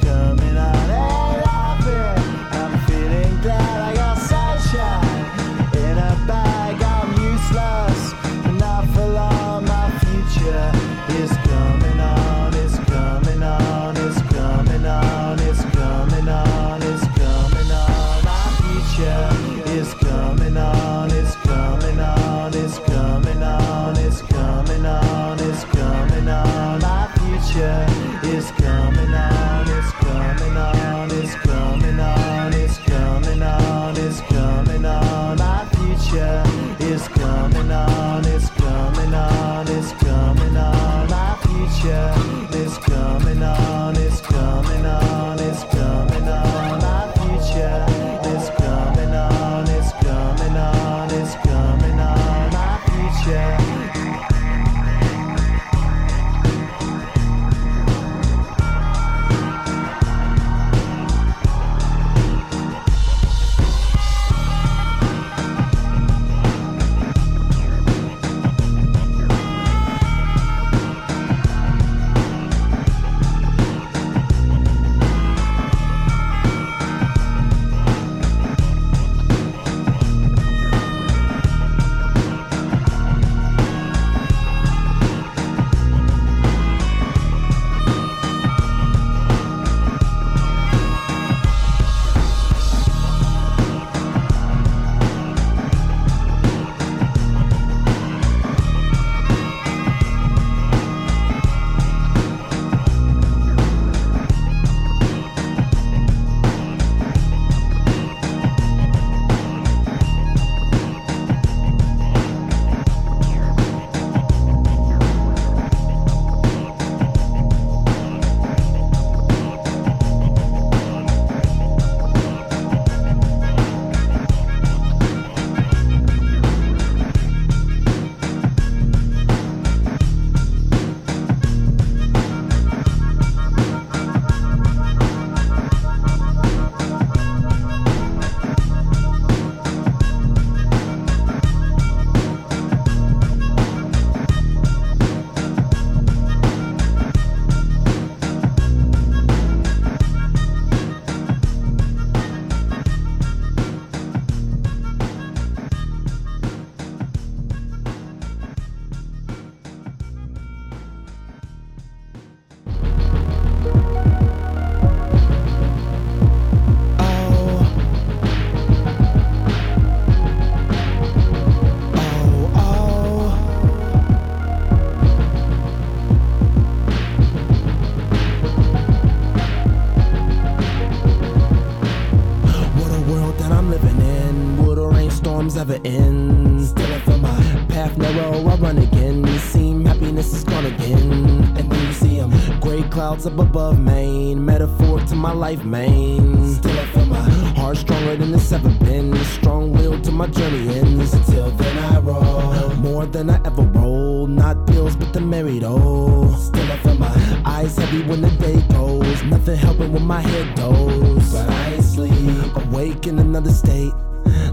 clouds 193.21 193.25
up 193.25 193.39
above 193.39 193.79
Maine. 193.79 194.43
Metaphor 194.45 194.99
to 194.99 195.15
my 195.15 195.31
life, 195.31 195.63
main. 195.63 196.55
Still 196.55 196.85
for 196.87 197.05
my 197.05 197.29
heart 197.55 197.77
stronger 197.77 198.15
than 198.15 198.33
it's 198.33 198.51
ever 198.51 198.69
been. 198.85 199.15
Strong 199.25 199.73
will 199.73 199.99
to 200.01 200.11
my 200.11 200.27
journey 200.27 200.75
ends. 200.75 201.13
Until 201.13 201.51
then 201.51 201.77
I 201.77 201.99
roll 201.99 202.75
more 202.77 203.05
than 203.05 203.29
I 203.29 203.39
ever 203.45 203.63
rolled. 203.63 204.29
Not 204.29 204.67
pills, 204.67 204.95
but 204.95 205.13
the 205.13 205.21
married 205.21 205.63
old. 205.63 206.37
Still 206.39 206.77
for 206.77 206.95
my 206.95 207.41
eyes 207.45 207.77
heavy 207.77 208.03
when 208.03 208.21
the 208.21 208.31
day 208.31 208.61
goes. 208.75 209.23
Nothing 209.23 209.57
helping 209.57 209.93
when 209.93 210.05
my 210.05 210.21
head 210.21 210.55
goes. 210.57 211.33
But 211.33 211.49
I 211.49 211.73
ain't 211.73 211.83
sleep. 211.83 212.55
Awake 212.55 213.07
in 213.07 213.19
another 213.19 213.51
state. 213.51 213.93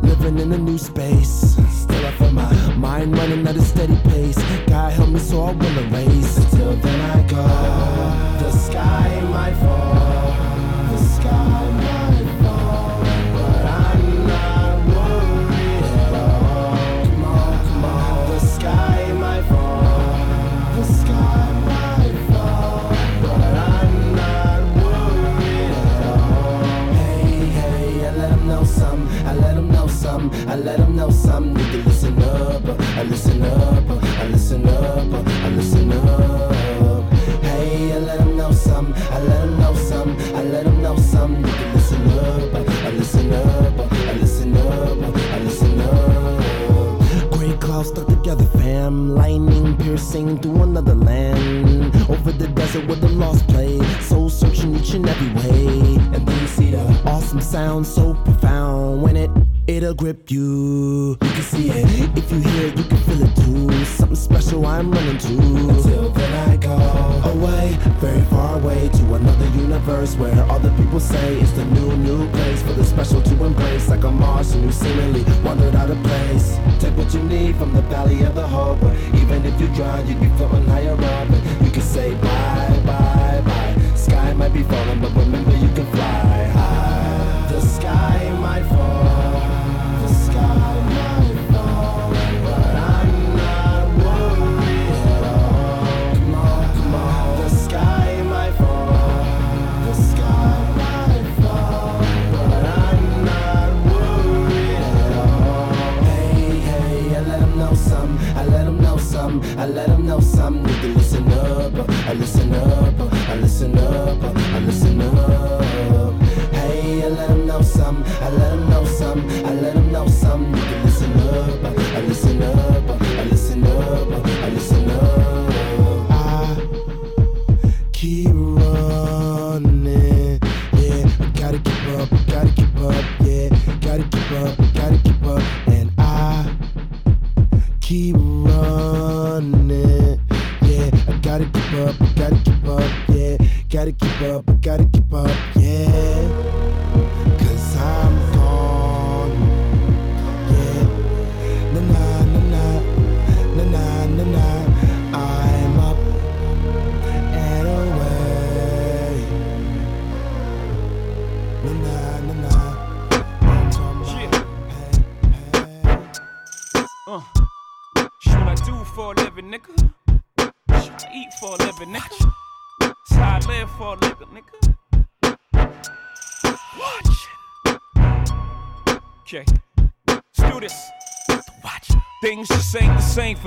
Living 0.03 0.39
in 0.39 0.53
a 0.53 0.59
new 0.59 0.79
space. 0.79 1.57
Still 1.71 2.07
I 2.07 2.11
feel 2.13 2.33
my 2.33 2.75
mind 2.75 3.17
running 3.17 3.47
at 3.47 3.57
a 3.57 3.63
steady 3.63 3.97
pace. 4.11 4.39
God 4.67 4.93
help 4.93 5.11
me 5.11 5.19
so 5.19 5.43
I 5.43 5.53
will. 5.53 5.69
Until 5.79 6.08
so 57.85 58.15
profound. 58.25 59.03
When 59.03 59.17
it 59.17 59.31
it'll 59.67 59.95
grip. 59.95 60.31
You 60.31 60.68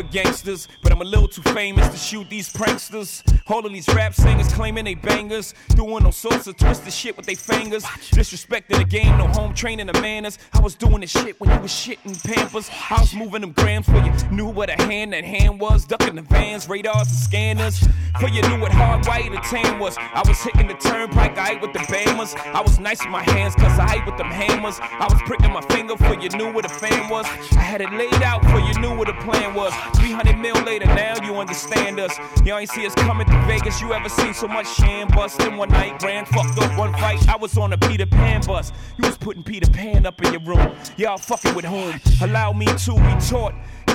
for 0.01 0.11
gangsters, 0.11 0.67
but 0.81 0.91
I'm 0.91 1.01
a 1.01 1.05
little 1.05 1.27
too 1.27 1.41
famous 1.53 1.87
to 1.89 1.97
shoot 1.97 2.29
these 2.29 2.51
pranksters. 2.51 2.80
All 3.61 3.67
of 3.67 3.73
these 3.73 3.87
rap 3.89 4.15
singers 4.15 4.51
claiming 4.51 4.85
they 4.85 4.95
bangers, 4.95 5.53
doing 5.75 6.03
all 6.03 6.11
sorts 6.11 6.47
of 6.47 6.57
twisted 6.57 6.91
shit 6.91 7.15
with 7.15 7.27
they 7.27 7.35
fingers. 7.35 7.83
Disrespecting 7.83 8.75
the 8.79 8.83
game, 8.83 9.15
no 9.19 9.27
home 9.27 9.53
training 9.53 9.85
the 9.85 9.93
manners. 10.01 10.39
I 10.51 10.61
was 10.61 10.73
doing 10.73 11.01
this 11.01 11.11
shit 11.11 11.39
when 11.39 11.51
you 11.51 11.59
was 11.59 11.69
shitting 11.69 12.19
pampers. 12.23 12.71
I 12.89 12.99
was 12.99 13.13
moving 13.13 13.41
them 13.41 13.51
grams 13.51 13.85
for 13.85 13.99
you 13.99 14.11
knew 14.31 14.47
what 14.47 14.71
a 14.71 14.81
hand 14.81 15.13
that 15.13 15.23
hand 15.23 15.59
was, 15.59 15.85
ducking 15.85 16.15
the 16.15 16.23
vans, 16.23 16.67
radars 16.67 17.09
and 17.09 17.19
scanners. 17.19 17.87
For 18.19 18.29
you 18.29 18.41
knew 18.41 18.59
what 18.59 18.71
hard 18.71 19.05
white 19.05 19.31
or 19.31 19.41
tan 19.41 19.77
was. 19.77 19.95
I 19.99 20.23
was 20.27 20.41
hitting 20.41 20.67
the 20.67 20.73
turnpike, 20.73 21.37
I 21.37 21.51
ate 21.51 21.61
with 21.61 21.73
the 21.73 21.79
bammers. 21.79 22.35
I 22.35 22.61
was 22.61 22.79
nice 22.79 22.99
with 23.01 23.11
my 23.11 23.21
hands, 23.21 23.53
cause 23.53 23.77
I 23.77 23.97
ate 23.97 24.05
with 24.07 24.17
them 24.17 24.31
hammers. 24.31 24.79
I 24.81 25.05
was 25.07 25.21
pricking 25.27 25.53
my 25.53 25.61
finger 25.61 25.95
for 25.97 26.19
you 26.19 26.29
knew 26.29 26.51
what 26.51 26.65
a 26.65 26.69
fan 26.69 27.09
was. 27.09 27.27
I 27.27 27.61
had 27.61 27.81
it 27.81 27.91
laid 27.93 28.23
out 28.23 28.43
for 28.45 28.59
you 28.59 28.73
knew 28.81 28.97
what 28.97 29.05
the 29.05 29.13
plan 29.13 29.53
was. 29.53 29.71
300 29.97 30.35
mil 30.39 30.55
later, 30.63 30.87
now 30.87 31.21
you 31.23 31.35
understand 31.35 31.99
us. 31.99 32.17
Y'all 32.43 32.57
ain't 32.57 32.71
see 32.71 32.87
us 32.87 32.95
coming 32.95 33.27
to 33.27 33.50
Vegas. 33.51 33.81
You 33.81 33.91
ever 33.91 34.07
seen 34.07 34.33
so 34.33 34.47
much 34.47 34.65
sham 34.75 35.09
busting 35.09 35.57
one 35.57 35.67
night? 35.67 36.01
Ran 36.01 36.25
fucked 36.25 36.57
up 36.57 36.77
one 36.77 36.93
fight. 36.93 37.27
I 37.27 37.35
was 37.35 37.57
on 37.57 37.73
a 37.73 37.77
Peter 37.77 38.05
Pan 38.05 38.39
bus. 38.41 38.71
You 38.97 39.05
was 39.05 39.17
putting 39.17 39.43
Peter 39.43 39.69
Pan 39.69 40.05
up 40.05 40.23
in 40.23 40.31
your 40.31 40.41
room. 40.43 40.73
Y'all 40.95 41.17
fucking 41.17 41.53
with 41.53 41.65
whom? 41.65 41.99
Allow 42.21 42.53
me 42.53 42.65
to. 42.65 42.93
You 42.93 43.01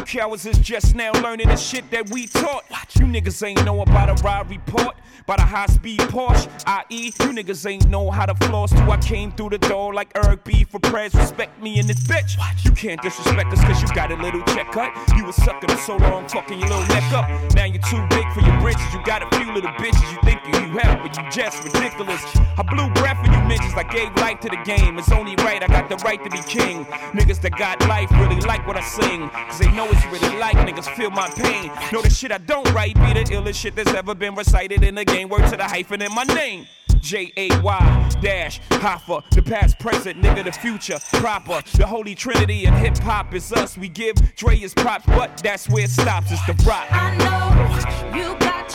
cowards 0.06 0.46
is 0.46 0.58
just 0.58 0.94
now 0.94 1.10
learning 1.20 1.48
the 1.48 1.56
shit 1.56 1.90
that 1.90 2.08
we 2.10 2.26
taught. 2.28 2.64
You 2.94 3.06
niggas 3.06 3.44
ain't 3.46 3.64
know 3.64 3.82
about 3.82 4.08
a 4.08 4.22
ride 4.22 4.48
report, 4.48 4.96
about 5.20 5.40
a 5.40 5.42
high 5.42 5.66
speed 5.66 5.98
Porsche, 6.00 6.48
i.e. 6.66 7.06
You 7.06 7.32
niggas 7.32 7.68
ain't 7.68 7.88
know 7.88 8.10
how 8.10 8.24
to 8.26 8.34
floss 8.46 8.70
till 8.70 8.90
I 8.90 8.96
came 8.98 9.32
through 9.32 9.50
the 9.50 9.58
door 9.58 9.92
like 9.92 10.10
Eric 10.14 10.44
B 10.44 10.64
for 10.64 10.78
prayers. 10.78 11.14
Respect 11.14 11.60
me 11.60 11.80
in 11.80 11.86
this 11.86 12.00
bitch. 12.06 12.38
You 12.64 12.70
can't 12.70 13.02
disrespect 13.02 13.52
us 13.52 13.60
cause 13.64 13.82
you 13.82 13.88
got 13.94 14.12
a 14.12 14.16
little 14.16 14.42
check 14.54 14.70
cut. 14.70 14.92
You 15.16 15.24
was 15.24 15.36
sucking 15.36 15.70
us 15.70 15.84
so 15.84 15.96
long, 15.96 16.28
fucking 16.28 16.58
your 16.58 16.68
little 16.68 16.86
neck 16.86 17.12
up. 17.12 17.28
Now 17.54 17.64
you're 17.64 17.82
too 17.82 18.04
big 18.08 18.26
for 18.32 18.40
your 18.40 18.58
britches. 18.60 18.86
You 18.94 19.02
got 19.04 19.22
a 19.22 19.36
few 19.36 19.52
little 19.52 19.70
bitches 19.72 20.06
you 20.12 20.20
think 20.22 20.40
you, 20.46 20.66
you 20.66 20.78
have, 20.78 21.02
but 21.02 21.16
you 21.16 21.28
just 21.30 21.64
ridiculous. 21.64 22.22
I 22.56 22.62
blew 22.62 22.88
breath 22.94 23.18
for 23.24 23.32
you 23.32 23.38
bitches. 23.50 23.76
I 23.76 23.82
gave 23.82 24.14
life 24.16 24.40
to 24.40 24.48
the 24.48 24.62
game. 24.64 24.98
It's 24.98 25.10
only 25.10 25.34
right, 25.36 25.62
I 25.62 25.66
got 25.66 25.88
the 25.88 25.96
right 25.96 26.22
to 26.22 26.30
be 26.30 26.38
king. 26.42 26.84
Niggas 27.12 27.40
that 27.42 27.56
got 27.58 27.80
life 27.88 28.10
really 28.12 28.40
like 28.42 28.66
what 28.66 28.76
I 28.76 28.82
sing. 28.82 29.28
Cause 29.30 29.58
they 29.58 29.70
know 29.72 29.86
it's 29.86 29.95
really 30.06 30.36
like 30.38 30.56
niggas 30.56 30.88
feel 30.96 31.10
my 31.10 31.28
pain. 31.30 31.70
Know 31.92 32.02
the 32.02 32.10
shit 32.10 32.32
I 32.32 32.38
don't 32.38 32.70
write 32.72 32.94
be 32.94 33.12
the 33.12 33.24
illest 33.30 33.54
shit 33.54 33.74
that's 33.76 33.94
ever 33.94 34.14
been 34.14 34.34
recited 34.34 34.82
in 34.82 34.94
the 34.94 35.04
game. 35.04 35.28
Word 35.28 35.48
to 35.50 35.56
the 35.56 35.64
hyphen 35.64 36.02
in 36.02 36.12
my 36.14 36.24
name. 36.24 36.66
J 37.00 37.32
A 37.36 37.48
Y 37.60 38.10
dash 38.20 38.60
Hova. 38.70 39.22
The 39.30 39.42
past, 39.42 39.78
present, 39.78 40.20
nigga, 40.20 40.44
the 40.44 40.52
future 40.52 40.98
proper. 41.12 41.62
The 41.76 41.86
holy 41.86 42.14
trinity 42.14 42.66
and 42.66 42.74
hip 42.76 42.98
hop 42.98 43.34
is 43.34 43.52
us. 43.52 43.78
We 43.78 43.88
give 43.88 44.16
Dre 44.34 44.56
his 44.56 44.74
props, 44.74 45.06
but 45.06 45.36
that's 45.38 45.68
where 45.68 45.84
it 45.84 45.90
stops. 45.90 46.32
It's 46.32 46.44
the 46.46 46.54
rock. 46.68 46.86
I 46.90 47.16
know 47.16 48.16
you 48.16 48.36
got 48.38 48.68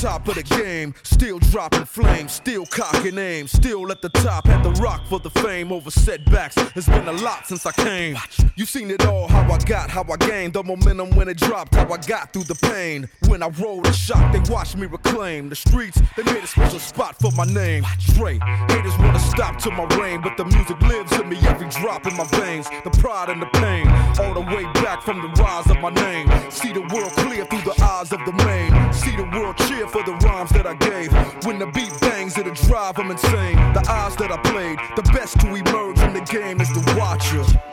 top 0.00 0.28
of 0.28 0.36
the 0.36 0.42
game, 0.44 0.94
still 1.02 1.40
dropping 1.40 1.84
flames, 1.84 2.32
still 2.32 2.64
cocking 2.66 3.18
aim, 3.18 3.48
still 3.48 3.90
at 3.90 4.00
the 4.00 4.08
top, 4.10 4.46
had 4.46 4.62
the 4.62 4.70
rock 4.80 5.04
for 5.08 5.18
the 5.18 5.30
fame 5.30 5.72
over 5.72 5.90
setbacks. 5.90 6.56
It's 6.76 6.88
been 6.88 7.08
a 7.08 7.12
lot 7.12 7.46
since 7.46 7.66
I 7.66 7.72
came. 7.72 8.16
You 8.54 8.64
seen 8.64 8.90
it 8.90 9.04
all, 9.06 9.26
how 9.26 9.50
I 9.50 9.58
got, 9.58 9.90
how 9.90 10.04
I 10.04 10.16
gained 10.16 10.52
the 10.52 10.62
momentum 10.62 11.10
when 11.16 11.28
it 11.28 11.36
dropped, 11.38 11.74
how 11.74 11.92
I 11.92 11.96
got 11.96 12.32
through 12.32 12.44
the 12.44 12.54
pain. 12.54 13.08
When 13.26 13.42
I 13.42 13.48
rolled 13.48 13.86
a 13.86 13.92
shot, 13.92 14.32
they 14.32 14.38
watched 14.52 14.76
me 14.76 14.86
reclaim 14.86 15.48
the 15.48 15.56
streets. 15.56 16.00
They 16.16 16.22
made 16.22 16.44
a 16.44 16.46
special 16.46 16.78
spot 16.78 17.16
for 17.20 17.32
my 17.32 17.44
name. 17.44 17.84
Dre, 18.14 18.38
haters 18.68 18.96
wanna 18.98 19.18
stop 19.18 19.58
to 19.62 19.70
my 19.72 19.84
reign, 19.96 20.22
but 20.22 20.36
the 20.36 20.44
music 20.44 20.80
lives 20.82 21.12
in 21.12 21.28
me 21.28 21.38
every 21.42 21.68
drop 21.70 22.06
in 22.06 22.16
my 22.16 22.26
veins. 22.38 22.68
The 22.84 22.90
pride 22.90 23.30
and 23.30 23.42
the 23.42 23.50
pain, 23.58 23.88
all 24.20 24.34
the 24.34 24.46
way 24.54 24.62
back 24.74 25.02
from 25.02 25.22
the 25.22 25.28
rise 25.42 25.68
of 25.68 25.80
my 25.80 25.90
name. 25.90 26.28
See 26.50 26.72
the 26.72 26.82
world 26.94 27.12
clear 27.12 27.44
through 27.46 27.62
the 27.62 27.82
eyes 27.82 28.12
of 28.12 28.20
the 28.24 28.32
main. 28.44 28.92
See 28.92 29.16
the 29.16 29.28
world 29.36 29.56
cheer 29.56 29.87
for 29.88 30.02
the 30.02 30.12
rhymes 30.26 30.50
that 30.50 30.66
I 30.66 30.74
gave. 30.74 31.12
When 31.44 31.58
the 31.58 31.66
beat 31.66 31.92
bangs, 32.00 32.36
it'll 32.38 32.54
drive 32.54 32.96
them 32.96 33.10
insane. 33.10 33.56
The 33.74 33.84
odds 33.88 34.16
that 34.16 34.30
I 34.30 34.36
played, 34.50 34.78
the 34.96 35.02
best 35.12 35.40
to 35.40 35.54
emerge 35.54 35.98
from 35.98 36.14
the 36.14 36.20
game 36.20 36.60
is 36.60 36.68
the 36.68 36.94
watcher. 36.98 37.67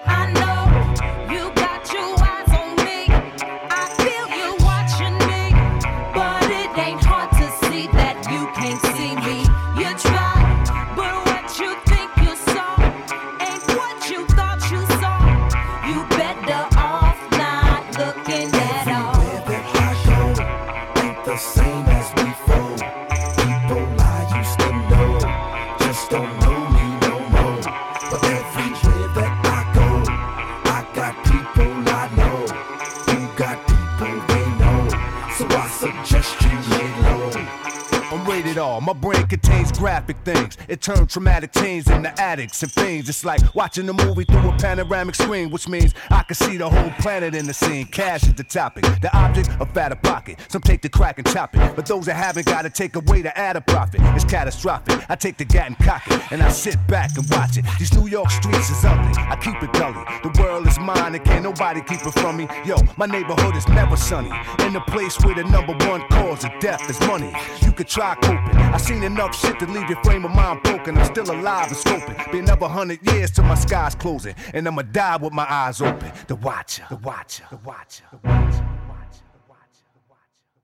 Rated 38.55 38.61
R. 38.61 38.81
My 38.81 38.93
brain 38.93 39.27
contains 39.27 39.71
graphic 39.71 40.17
things. 40.23 40.57
It 40.67 40.81
turns 40.81 41.13
traumatic 41.13 41.51
teens 41.51 41.89
into 41.89 42.09
addicts 42.21 42.63
and 42.63 42.71
fiends. 42.71 43.09
It's 43.09 43.25
like 43.25 43.41
watching 43.55 43.87
a 43.89 43.93
movie 43.93 44.23
through 44.23 44.49
a 44.49 44.57
panoramic 44.57 45.15
screen, 45.15 45.49
which 45.49 45.67
means 45.67 45.93
I 46.09 46.23
can 46.23 46.35
see 46.35 46.57
the 46.57 46.69
whole 46.69 46.91
planet 46.99 47.35
in 47.35 47.47
the 47.47 47.53
scene. 47.53 47.85
Cash 47.85 48.23
is 48.23 48.33
the 48.33 48.43
topic, 48.43 48.83
the 49.01 49.09
object 49.15 49.49
of 49.59 49.71
fatter 49.73 49.95
pocket. 49.95 50.39
Some 50.47 50.61
take 50.61 50.81
the 50.81 50.89
crack 50.89 51.17
and 51.17 51.27
chop 51.27 51.55
it, 51.55 51.75
but 51.75 51.85
those 51.85 52.05
that 52.05 52.15
haven't 52.15 52.45
got 52.45 52.63
to 52.63 52.69
take 52.69 52.95
away 52.95 53.21
to 53.21 53.37
add 53.37 53.55
a 53.55 53.61
profit. 53.61 54.01
It's 54.15 54.25
catastrophic. 54.25 55.09
I 55.09 55.15
take 55.15 55.37
the 55.37 55.45
gat 55.45 55.67
and 55.67 55.77
cock 55.77 56.03
it, 56.07 56.31
and 56.31 56.41
I 56.41 56.49
sit 56.49 56.77
back 56.87 57.11
and 57.17 57.29
watch 57.31 57.57
it. 57.57 57.65
These 57.79 57.93
New 57.93 58.07
York 58.07 58.29
streets 58.29 58.69
is 58.69 58.85
ugly. 58.85 59.13
I 59.17 59.35
keep 59.35 59.61
it 59.61 59.73
gully. 59.73 60.03
The 60.23 60.41
world 60.41 60.67
is 60.67 60.79
mine, 60.79 61.15
and 61.15 61.23
can't 61.23 61.43
nobody 61.43 61.81
keep 61.81 62.05
it 62.05 62.13
from 62.19 62.37
me. 62.37 62.47
Yo, 62.65 62.75
my 62.97 63.05
neighborhood 63.05 63.55
is 63.55 63.67
never 63.67 63.97
sunny. 63.97 64.31
In 64.65 64.73
the 64.73 64.81
place 64.81 65.19
where 65.21 65.35
the 65.35 65.43
number 65.43 65.73
one 65.87 66.01
cause 66.09 66.43
of 66.45 66.51
death 66.59 66.89
is 66.89 66.99
money. 67.01 67.33
You 67.61 67.71
could 67.71 67.87
try 67.87 68.15
coping. 68.45 68.57
I 68.59 68.77
seen 68.77 69.03
enough 69.03 69.35
shit 69.35 69.59
to 69.59 69.65
leave 69.67 69.89
your 69.89 70.01
frame 70.03 70.25
of 70.25 70.31
mind 70.31 70.63
broken. 70.63 70.97
I'm 70.97 71.05
still 71.05 71.29
alive 71.31 71.67
and 71.67 71.77
scoping. 71.77 72.31
Been 72.31 72.45
another 72.45 72.67
hundred 72.67 72.99
years 73.11 73.31
till 73.31 73.43
my 73.45 73.55
sky's 73.55 73.95
closing, 73.95 74.35
and 74.53 74.67
I'ma 74.67 74.83
die 74.83 75.17
with 75.17 75.33
my 75.33 75.45
eyes 75.49 75.81
open. 75.81 76.11
The 76.27 76.35
watcher, 76.35 76.85
the 76.89 76.97
watcher, 76.97 77.43
the 77.49 77.57
watcher, 77.57 78.03
the 78.11 78.17
watcher, 78.23 78.65
the 78.85 78.89
watcher, 78.89 79.23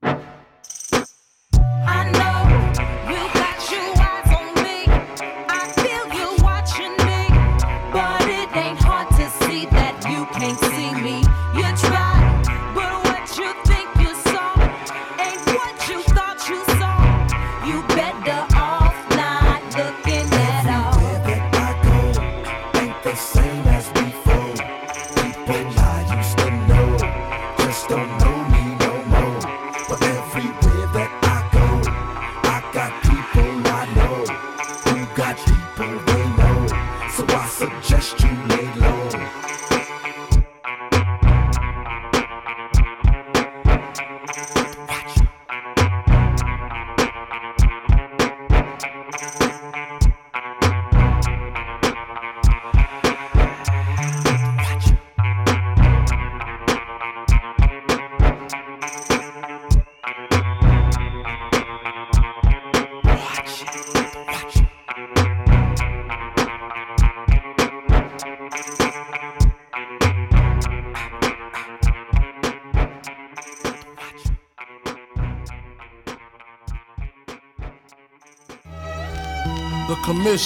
the 0.02 0.10
watcher. 0.10 0.26
I 1.86 2.10
know 2.12 2.21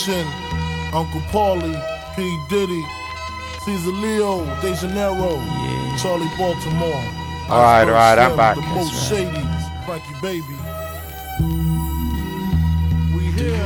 The 0.04 0.22
Uncle 0.92 1.20
Paulie, 1.32 1.74
P. 2.14 2.38
Diddy, 2.50 2.84
Caesar 3.64 3.92
Leo, 3.92 4.44
De 4.60 4.74
Janeiro, 4.76 5.38
Charli 5.96 6.28
Baltimore. 6.36 7.02
All 7.48 7.62
right, 7.62 7.82
all 7.82 7.92
right, 7.92 8.18
I'm 8.18 8.36
back. 8.36 8.56
The 8.56 8.62
most 8.62 9.10
right. 9.10 9.32
shady, 9.32 9.42
Frankie 9.86 10.14
Baby. 10.20 10.44
We 13.16 13.24
here. 13.32 13.62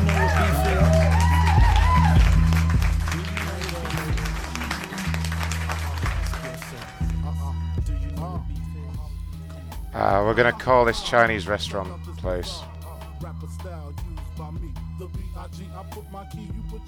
Uh, 9.92 10.22
we're 10.24 10.34
gonna 10.34 10.52
call 10.52 10.84
this 10.84 11.02
Chinese 11.02 11.48
restaurant 11.48 11.90
place. 12.18 12.62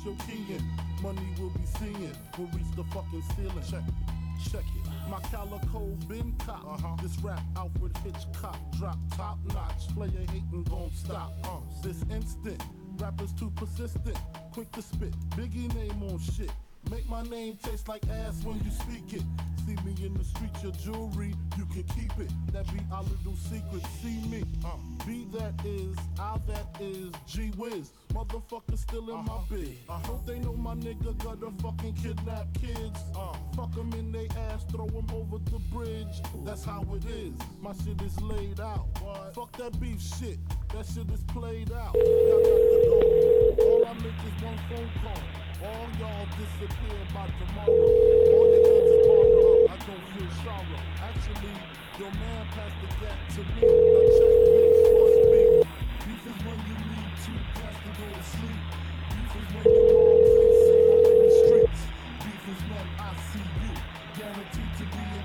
Your 0.04 0.16
key 0.26 0.54
in. 0.54 0.62
Money 1.02 1.26
will 1.38 1.50
be 1.50 1.66
seeing. 1.78 2.12
We'll 2.38 2.48
reach 2.48 2.70
the 2.76 2.84
fucking 2.84 3.22
ceiling. 3.36 3.64
Check 3.68 3.82
it, 3.86 4.50
check 4.50 4.64
it. 4.76 5.10
My 5.10 5.20
calico 5.30 5.80
been 6.08 6.34
cop. 6.44 6.64
Uh-huh. 6.64 6.96
This 7.02 7.18
rap 7.20 7.42
Alfred 7.56 7.96
Hitchcock 7.98 8.56
drop 8.78 8.98
top 9.16 9.38
notch. 9.48 9.88
Player 9.94 10.10
hating 10.30 10.66
gon' 10.68 10.90
stop. 10.94 11.32
Uh, 11.44 11.60
this 11.82 12.04
instant. 12.10 12.62
Rappers 12.98 13.32
too 13.32 13.50
persistent, 13.56 14.18
quick 14.52 14.70
to 14.72 14.82
spit. 14.82 15.14
Biggie 15.30 15.72
name 15.74 16.02
on 16.04 16.18
shit. 16.20 16.50
Make 16.90 17.08
my 17.08 17.22
name 17.22 17.56
taste 17.62 17.88
like 17.88 18.02
ass 18.08 18.42
when 18.44 18.56
you 18.64 18.70
speak 18.70 19.12
it. 19.12 19.22
See 19.66 19.76
me 19.84 19.94
in 20.04 20.14
the 20.14 20.24
streets, 20.24 20.62
your 20.62 20.72
jewelry, 20.72 21.34
you 21.56 21.64
can 21.66 21.84
keep 21.94 22.10
it. 22.18 22.30
That 22.52 22.66
be 22.72 22.80
our 22.92 23.02
little 23.04 23.36
secret. 23.36 23.82
See 24.02 24.18
me, 24.28 24.42
uh, 24.64 24.70
be 25.06 25.26
that 25.38 25.54
is, 25.64 25.96
I 26.18 26.36
that 26.48 26.66
is, 26.80 27.12
G 27.28 27.52
Wiz. 27.56 27.92
Motherfucker 28.12 28.76
still 28.76 29.08
in 29.10 29.24
my 29.24 29.38
bed. 29.48 29.76
I 29.88 30.00
hope 30.00 30.26
they 30.26 30.40
know 30.40 30.54
my 30.54 30.74
nigga 30.74 31.16
got 31.22 31.42
a 31.42 31.50
fucking 31.62 31.94
kidnap 31.94 32.46
kids. 32.60 33.00
Uh, 33.16 33.34
fuck 33.54 33.72
them 33.74 33.92
in 33.92 34.10
they 34.10 34.26
ass, 34.50 34.64
throw 34.70 34.86
them 34.86 35.06
over 35.14 35.38
the 35.44 35.60
bridge. 35.72 36.20
That's 36.44 36.64
how 36.64 36.84
it 36.94 37.04
is. 37.08 37.32
My 37.60 37.72
shit 37.84 38.02
is 38.02 38.20
laid 38.20 38.58
out. 38.58 38.88
Fuck 39.32 39.56
that 39.58 39.78
beef 39.80 40.02
shit. 40.02 40.38
That 40.74 40.86
shit 40.86 41.08
is 41.10 41.22
played 41.28 41.70
out. 41.70 41.94
Y'all 41.94 42.42
got 42.42 42.58
to 42.58 43.56
go. 43.56 43.64
All 43.64 43.86
I 43.86 43.94
make 43.94 44.06
is 44.06 44.42
one 44.42 44.58
phone 44.68 44.90
call. 45.02 45.41
All 45.62 45.86
y'all 46.00 46.26
disappear 46.34 46.98
by 47.14 47.30
tomorrow. 47.38 47.70
All 47.70 48.46
your 48.50 48.62
guns 48.66 48.90
is 48.90 49.06
borrow. 49.06 49.62
I 49.70 49.78
don't 49.78 50.06
feel 50.10 50.30
sorrow. 50.42 50.82
Actually, 50.98 51.54
your 52.02 52.10
man 52.18 52.42
passed 52.50 52.78
the 52.82 52.88
gap 52.98 53.18
to 53.30 53.40
me. 53.46 53.62
Now 53.62 54.02
check 54.10 54.34
this, 54.42 54.90
what's 54.90 55.22
big? 55.30 55.62
Beef 56.02 56.22
is 56.26 56.38
when 56.42 56.58
you 56.66 56.76
need 56.82 57.14
two 57.22 57.38
cats 57.54 57.78
to 57.78 57.90
go 57.94 58.06
to 58.10 58.22
sleep. 58.26 58.62
Beef 59.06 59.32
is 59.38 59.48
when 59.54 59.66
your 59.70 59.86
moms 59.86 60.34
ain't 60.42 60.58
safe 60.66 60.90
up 60.90 61.06
in 61.06 61.18
the 61.22 61.30
streets. 61.30 61.82
Beef 62.26 62.42
is 62.42 62.60
when 62.66 62.86
I 62.98 63.10
see 63.30 63.46
you. 63.62 63.72
Guaranteed 64.18 64.72
to 64.82 64.84
be 64.90 64.98
in 64.98 65.22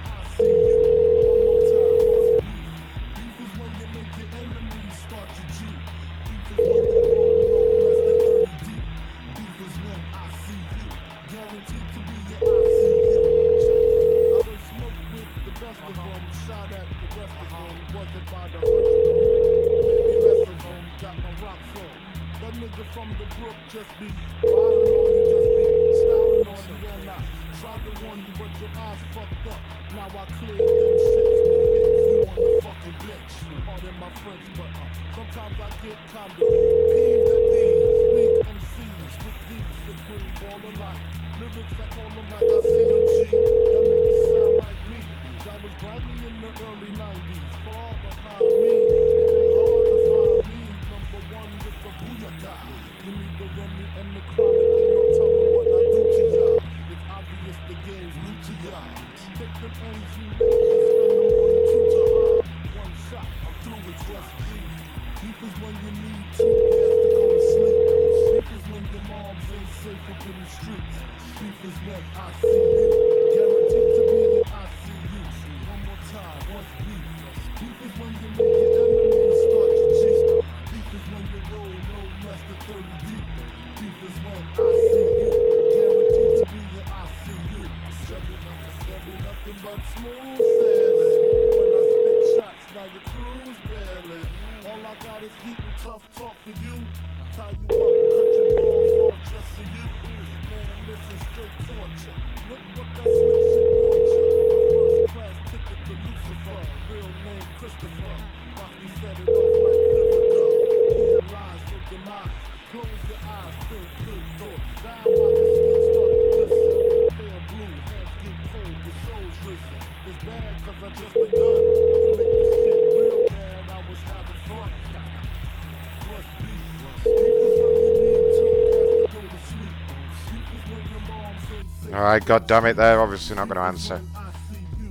god 132.20 132.48
damn 132.48 132.66
it, 132.66 132.76
they're 132.76 133.02
obviously 133.02 133.36
not 133.36 133.48
going 133.48 133.58
to 133.58 133.64
answer. 133.64 134.02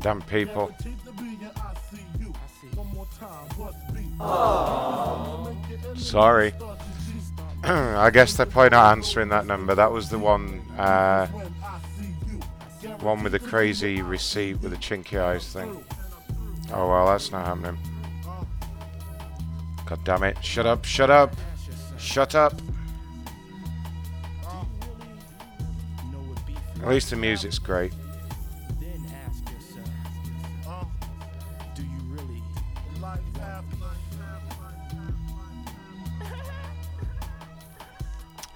Damn 0.01 0.23
people. 0.23 0.75
Sorry. 5.97 6.53
I 7.65 8.11
guess 8.11 8.37
they're 8.37 8.47
probably 8.47 8.71
not 8.71 8.93
answering 8.93 9.29
that 9.31 9.47
number. 9.47 9.75
That 9.75 9.91
was 9.91 10.09
the 10.09 10.19
one, 10.19 10.61
uh, 10.79 11.27
one 13.01 13.23
with 13.23 13.33
the 13.33 13.39
crazy 13.39 14.03
receipt 14.03 14.61
with 14.61 14.71
the 14.71 14.77
chinky 14.77 15.21
eyes 15.21 15.49
thing. 15.53 15.85
Oh 16.73 16.89
well, 16.89 17.07
that's 17.07 17.33
not 17.33 17.47
happening. 17.47 17.79
God 19.87 20.05
damn 20.05 20.23
it! 20.25 20.43
Shut 20.45 20.67
up! 20.67 20.85
Shut 20.85 21.11
up! 21.11 21.35
Shut 21.99 22.35
up! 22.35 22.61
At 26.87 26.93
least 26.93 27.11
the 27.11 27.17
music's 27.17 27.59
great. 27.59 27.93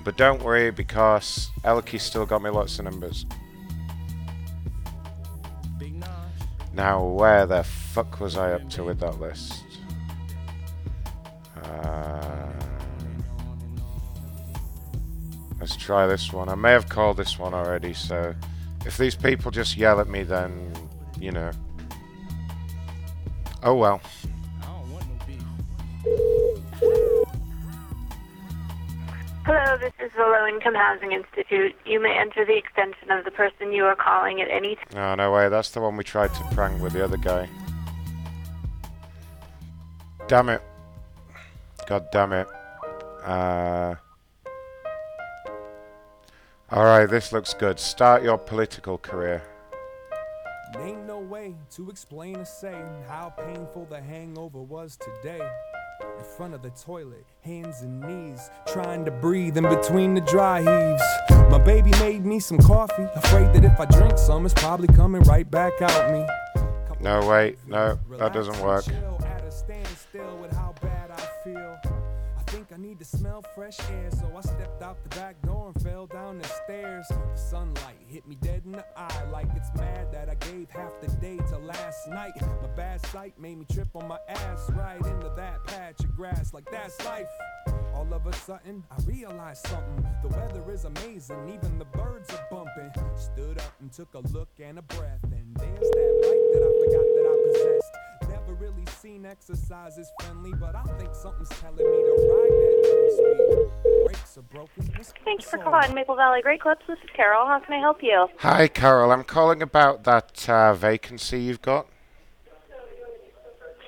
But 0.05 0.17
don't 0.17 0.41
worry 0.45 0.71
because 0.71 1.51
Elky's 1.65 2.05
still 2.05 2.25
got 2.25 2.41
me 2.41 2.51
lots 2.51 2.79
of 2.79 2.85
numbers. 2.85 3.27
Now, 6.73 7.05
where 7.05 7.47
the 7.47 7.65
fuck 7.65 8.21
was 8.21 8.37
I 8.37 8.53
up 8.53 8.71
to 8.71 8.85
with 8.85 9.01
that 9.01 9.19
list? 9.21 9.60
Try 15.91 16.07
this 16.07 16.33
one. 16.33 16.49
I 16.49 16.55
may 16.55 16.71
have 16.71 16.89
called 16.89 17.17
this 17.17 17.37
one 17.37 17.53
already, 17.53 17.95
so 17.95 18.33
if 18.87 18.97
these 18.97 19.17
people 19.17 19.51
just 19.51 19.77
yell 19.77 19.99
at 19.99 20.09
me, 20.09 20.23
then, 20.23 20.73
you 21.19 21.33
know. 21.33 21.51
Oh 23.65 23.75
well. 23.75 24.01
Hello, 29.45 29.79
this 29.79 29.93
is 29.99 30.13
the 30.17 30.23
Low 30.23 30.47
Income 30.47 30.77
Housing 30.77 31.11
Institute. 31.11 31.75
You 31.85 31.99
may 31.99 32.17
enter 32.17 32.47
the 32.47 32.57
extension 32.57 33.11
of 33.11 33.25
the 33.25 33.33
person 33.33 33.73
you 33.73 33.85
are 33.85 33.97
calling 33.97 34.41
at 34.41 34.49
any 34.49 34.77
time. 34.77 34.87
No, 34.95 35.15
no 35.17 35.33
way. 35.33 35.49
That's 35.49 35.71
the 35.71 35.81
one 35.81 35.97
we 35.97 36.05
tried 36.05 36.33
to 36.35 36.45
prank 36.55 36.81
with 36.81 36.93
the 36.93 37.03
other 37.03 37.17
guy. 37.17 37.49
Damn 40.29 40.51
it. 40.51 40.63
God 41.89 42.07
damn 42.13 42.33
it. 42.33 42.47
Uh. 43.25 43.97
Alright, 46.73 47.11
this 47.11 47.33
looks 47.33 47.53
good. 47.53 47.81
Start 47.81 48.23
your 48.23 48.39
political 48.39 48.97
career. 48.97 49.43
Ain't 50.79 51.05
no 51.05 51.19
way 51.19 51.57
to 51.75 51.91
explain 51.91 52.37
or 52.37 52.45
say 52.45 52.81
how 53.09 53.31
painful 53.31 53.89
the 53.91 54.01
hangover 54.01 54.63
was 54.63 54.97
today. 54.97 55.41
In 56.17 56.25
front 56.37 56.55
of 56.55 56.63
the 56.63 56.71
toilet, 56.71 57.27
hands 57.41 57.83
and 57.83 58.01
knees, 58.01 58.51
trying 58.69 59.05
to 59.05 59.11
breathe 59.11 59.57
in 59.57 59.69
between 59.69 60.15
the 60.15 60.21
dry 60.21 60.61
heaves. 60.61 61.03
My 61.51 61.59
baby 61.59 61.91
made 61.99 62.25
me 62.25 62.39
some 62.39 62.59
coffee, 62.59 63.09
afraid 63.17 63.53
that 63.53 63.65
if 63.65 63.81
I 63.81 63.87
drink 63.87 64.17
some, 64.17 64.45
it's 64.45 64.55
probably 64.55 64.87
coming 64.95 65.23
right 65.23 65.51
back 65.51 65.73
out 65.83 66.13
me. 66.13 66.25
No, 67.01 67.27
wait. 67.27 67.59
No, 67.67 67.99
that 68.17 68.33
doesn't 68.33 68.61
work. 68.61 68.85
Bad 72.71 72.79
I 72.79 72.83
need 72.83 72.99
to 72.99 73.05
smell 73.05 73.43
fresh 73.55 73.79
air, 73.91 74.11
so 74.11 74.31
I 74.37 74.41
stepped 74.41 74.83
out 74.83 75.03
the 75.03 75.17
back 75.17 75.41
door 75.43 75.73
and 75.75 75.83
fell 75.83 76.07
down 76.07 76.39
the 76.39 76.49
stairs. 76.65 77.07
The 77.09 77.37
sunlight 77.37 77.97
hit 78.07 78.27
me 78.27 78.37
dead 78.41 78.63
in 78.65 78.73
the 78.73 78.85
eye, 78.97 79.25
like 79.33 79.49
it's 79.57 79.71
mad 79.77 80.13
that 80.13 80.29
I 80.29 80.35
gave 80.35 80.71
half 80.71 80.93
the 81.01 81.09
day 81.17 81.37
to 81.37 81.59
last 81.59 82.09
night. 82.09 82.33
My 82.63 82.69
bad 82.77 83.05
sight 83.07 83.39
made 83.39 83.59
me 83.59 83.67
trip 83.73 83.89
on 83.95 84.09
my 84.09 84.19
ass 84.29 84.71
right 84.71 85.05
into 85.05 85.31
that 85.37 85.65
patch 85.67 86.01
of 86.01 86.17
grass, 86.17 86.53
like 86.53 86.71
that's 86.71 87.03
life. 87.05 87.27
All 87.95 88.13
of 88.13 88.27
a 88.27 88.33
sudden, 88.33 88.85
I 88.91 89.03
realized 89.05 89.67
something. 89.67 90.07
The 90.23 90.29
weather 90.29 90.71
is 90.71 90.85
amazing, 90.85 91.49
even 91.49 91.79
the 91.79 91.87
birds 91.87 92.33
are 92.33 92.47
bumping. 92.51 92.93
Stood 93.17 93.59
up 93.59 93.73
and 93.81 93.93
took 93.93 94.15
a 94.15 94.21
look 94.33 94.49
and 94.63 94.79
a 94.79 94.83
breath, 94.83 95.25
and 95.25 95.57
there's 95.57 95.91
that 95.91 96.21
light 96.23 96.47
that 96.53 96.63
I 96.63 96.71
forgot 96.81 97.07
that 97.15 97.27
I 97.27 97.53
possessed. 97.53 98.10
Never 98.51 98.65
really 98.65 98.87
seen 99.01 99.27
exercise 99.27 99.97
as 99.97 100.11
friendly, 100.21 100.53
but 100.59 100.75
I 100.75 100.83
think 100.99 101.15
something's 101.15 101.49
telling 101.61 101.77
me 101.77 101.85
to 101.85 102.15
ride 102.29 102.51
that 102.51 103.71
two. 103.85 104.07
Brakes 104.07 104.39
are 104.39 104.43
broken. 104.43 104.83
Thanks 105.25 105.49
for 105.49 105.59
what's 105.59 105.69
calling 105.69 105.95
Maple 105.95 106.17
Valley 106.17 106.43
Great 106.43 106.61
Clips. 106.61 106.83
This 106.89 106.99
is 107.05 107.11
Carol. 107.15 107.47
How 107.47 107.61
can 107.61 107.75
I 107.75 107.79
help 107.79 108.03
you? 108.03 108.27
Hi, 108.39 108.67
Carol. 108.67 109.13
I'm 109.13 109.23
calling 109.23 109.63
about 109.63 110.03
that 110.03 110.49
uh, 110.49 110.75
vacancy 110.75 111.41
you've 111.41 111.63
got. 111.63 111.87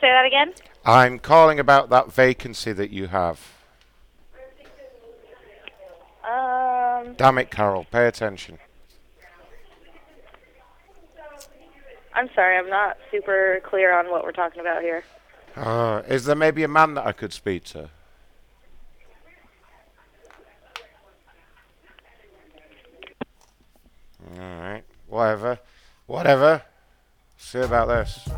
Say 0.00 0.08
that 0.08 0.26
again. 0.26 0.52
I'm 0.84 1.18
calling 1.18 1.58
about 1.58 1.90
that 1.90 2.12
vacancy 2.12 2.72
that 2.72 2.90
you 2.90 3.08
have. 3.08 3.40
Um, 6.24 7.14
Damn 7.16 7.38
it, 7.38 7.50
Carol. 7.50 7.84
Pay 7.90 8.06
attention. 8.06 8.58
I'm 12.14 12.28
sorry, 12.34 12.56
I'm 12.56 12.68
not 12.68 12.98
super 13.10 13.60
clear 13.64 13.98
on 13.98 14.10
what 14.10 14.24
we're 14.24 14.32
talking 14.32 14.60
about 14.60 14.82
here. 14.82 15.02
Uh, 15.56 16.02
is 16.08 16.24
there 16.24 16.36
maybe 16.36 16.62
a 16.62 16.68
man 16.68 16.94
that 16.94 17.06
I 17.06 17.12
could 17.12 17.32
speak 17.32 17.64
to? 17.64 17.90
Alright. 24.38 24.84
Whatever. 25.08 25.58
Whatever. 26.06 26.62
See 27.36 27.58
about 27.58 27.88
this. 27.88 28.28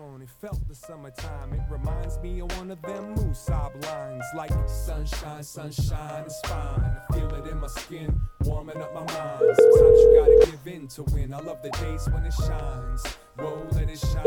On, 0.00 0.22
it 0.22 0.30
felt 0.40 0.66
the 0.66 0.74
summertime. 0.74 1.52
It 1.52 1.60
reminds 1.68 2.18
me 2.20 2.40
of 2.40 2.56
one 2.56 2.70
of 2.70 2.80
them 2.82 3.14
Musab 3.16 3.84
lines. 3.84 4.24
Like 4.34 4.50
sunshine, 4.66 5.42
sunshine 5.42 6.24
is 6.24 6.40
fine. 6.44 6.96
I 7.10 7.12
feel 7.12 7.28
it 7.34 7.46
in 7.50 7.60
my 7.60 7.66
skin, 7.66 8.18
warming 8.44 8.78
up 8.78 8.94
my 8.94 9.00
mind. 9.00 9.56
Sometimes 9.56 9.98
you 10.00 10.14
gotta 10.18 10.50
give 10.50 10.74
in 10.74 10.88
to 10.88 11.02
win. 11.12 11.34
I 11.34 11.40
love 11.40 11.62
the 11.62 11.70
days 11.70 12.08
when 12.10 12.24
it 12.24 12.32
shines. 12.32 13.02
Whoa, 13.36 13.66
let 13.72 13.90
it 13.90 13.98
shine. 13.98 14.24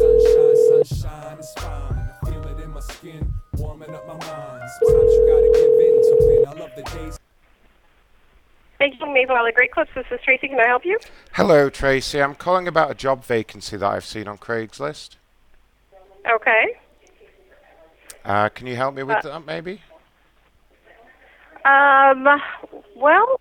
Sunshine, 0.00 0.86
sunshine 0.86 1.38
is 1.38 1.52
fine. 1.58 2.10
I 2.10 2.30
feel 2.30 2.42
it 2.48 2.64
in 2.64 2.70
my 2.70 2.80
skin, 2.80 3.32
warming 3.58 3.94
up 3.94 4.06
my 4.08 4.14
mind. 4.14 4.70
Sometimes 4.80 5.12
you 5.12 5.26
gotta 5.28 5.50
give 5.54 5.78
in 5.86 6.02
to 6.02 6.16
win. 6.26 6.46
I 6.48 6.52
love 6.60 6.70
the 6.74 6.82
days. 6.82 7.18
Thank 8.78 9.00
you, 9.00 9.12
Maple 9.12 9.34
Valley 9.34 9.52
Great 9.52 9.72
Clips. 9.72 9.90
This 9.94 10.06
is 10.10 10.20
Tracy. 10.24 10.48
Can 10.48 10.60
I 10.60 10.66
help 10.68 10.84
you? 10.84 10.98
Hello, 11.32 11.68
Tracy. 11.68 12.22
I'm 12.22 12.34
calling 12.34 12.68
about 12.68 12.90
a 12.90 12.94
job 12.94 13.24
vacancy 13.24 13.76
that 13.76 13.86
I've 13.86 14.04
seen 14.04 14.28
on 14.28 14.38
Craigslist. 14.38 15.16
Okay. 16.30 16.76
Uh, 18.24 18.48
can 18.50 18.66
you 18.66 18.76
help 18.76 18.94
me 18.94 19.02
with 19.02 19.16
Uh, 19.24 19.38
that, 19.40 19.46
maybe? 19.46 19.80
Um, 21.64 22.26
well, 22.94 23.40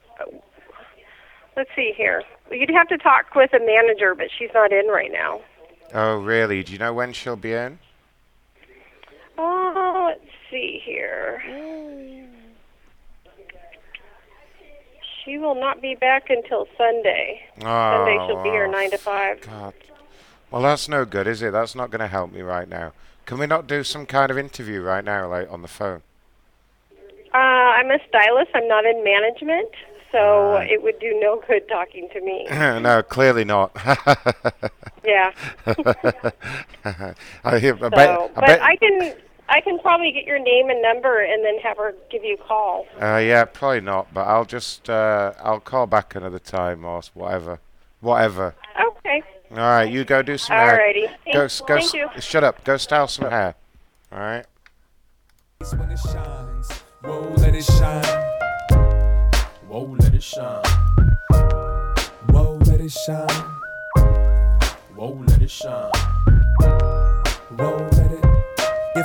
let's 1.55 1.69
see 1.75 1.93
here. 1.95 2.23
You'd 2.49 2.71
have 2.71 2.87
to 2.87 2.97
talk 2.97 3.35
with 3.35 3.53
a 3.53 3.59
manager, 3.59 4.15
but 4.15 4.27
she's 4.37 4.49
not 4.53 4.71
in 4.71 4.87
right 4.87 5.11
now. 5.11 5.41
Oh, 5.93 6.17
really? 6.17 6.63
Do 6.63 6.73
you 6.73 6.79
know 6.79 6.93
when 6.93 7.13
she'll 7.13 7.35
be 7.35 7.53
in? 7.53 7.77
Oh, 9.37 10.05
let's 10.07 10.31
see 10.49 10.81
here. 10.83 11.41
She 15.27 15.37
will 15.37 15.55
not 15.55 15.81
be 15.81 15.93
back 15.93 16.29
until 16.29 16.69
Sunday. 16.77 17.41
Sunday 17.59 18.17
she'll 18.25 18.41
be 18.43 18.49
here 18.49 18.65
Oh, 18.65 18.71
9 18.71 18.91
to 18.91 18.97
5. 18.97 19.41
God. 19.41 19.73
Well, 20.49 20.61
that's 20.61 20.87
no 20.87 21.03
good, 21.03 21.27
is 21.27 21.41
it? 21.41 21.51
That's 21.51 21.75
not 21.75 21.91
going 21.91 21.99
to 21.99 22.07
help 22.07 22.31
me 22.31 22.39
right 22.41 22.69
now. 22.69 22.93
Can 23.25 23.37
we 23.37 23.45
not 23.45 23.67
do 23.67 23.83
some 23.83 24.05
kind 24.05 24.31
of 24.31 24.37
interview 24.37 24.79
right 24.81 25.03
now, 25.03 25.27
like 25.27 25.51
on 25.51 25.63
the 25.63 25.67
phone? 25.67 26.01
Uh, 27.33 27.37
I'm 27.37 27.91
a 27.91 27.99
stylist. 28.07 28.51
I'm 28.55 28.69
not 28.69 28.85
in 28.85 29.03
management, 29.03 29.67
so 30.13 30.55
it 30.61 30.81
would 30.81 30.97
do 30.99 31.19
no 31.21 31.43
good 31.45 31.67
talking 31.67 32.07
to 32.13 32.21
me. 32.21 32.47
no, 32.49 33.03
clearly 33.03 33.43
not. 33.43 33.75
Yeah. 35.03 35.31
I, 36.85 37.13
I 37.45 37.59
So, 37.61 37.77
bet. 37.79 37.91
I 37.91 38.27
but 38.35 38.45
bet. 38.45 38.61
I 38.61 38.75
can 38.75 39.15
I 39.49 39.61
can 39.61 39.79
probably 39.79 40.11
get 40.11 40.25
your 40.25 40.39
name 40.39 40.69
and 40.69 40.81
number 40.81 41.21
and 41.21 41.43
then 41.43 41.57
have 41.59 41.77
her 41.77 41.93
give 42.11 42.23
you 42.23 42.35
a 42.35 42.37
call. 42.47 42.85
Uh, 43.01 43.17
yeah, 43.17 43.45
probably 43.45 43.81
not. 43.81 44.13
But 44.13 44.27
I'll 44.27 44.45
just 44.45 44.89
uh, 44.89 45.33
I'll 45.41 45.59
call 45.61 45.85
back 45.87 46.15
another 46.15 46.39
time 46.39 46.83
or 46.83 47.01
whatever, 47.13 47.59
whatever. 48.01 48.55
Okay. 48.97 49.23
All 49.51 49.57
right, 49.57 49.89
you 49.89 50.03
go 50.03 50.21
do 50.21 50.37
some 50.37 50.57
hair. 50.57 50.77
Alrighty. 50.77 51.07
Go, 51.07 51.31
Thank- 51.33 51.35
s- 51.45 51.61
go. 51.61 51.75
thank 51.79 51.93
you. 51.93 52.09
Shut 52.19 52.43
up. 52.43 52.63
Go 52.65 52.75
style 52.77 53.07
some 53.07 53.29
hair. 53.29 53.55
All 54.11 54.19
right. 54.19 54.45
when 55.77 55.91
it 55.91 55.99
shines. 55.99 56.71
Whoa, 57.03 57.33
let 57.37 57.55
it 57.55 57.63
shine. 57.63 58.03
Whoa, 59.67 59.95
let 59.99 60.13
it 60.13 60.23
shine. 60.23 60.63
Whoa, 62.29 62.57
let 62.65 62.81
it 62.81 62.91
shine. 62.91 63.27
Whoa, 64.95 65.23
let 65.27 65.41
it 65.41 65.49
shine. 65.49 65.91
Whoa, 67.51 67.77
let 67.77 67.91
it. 67.93 67.96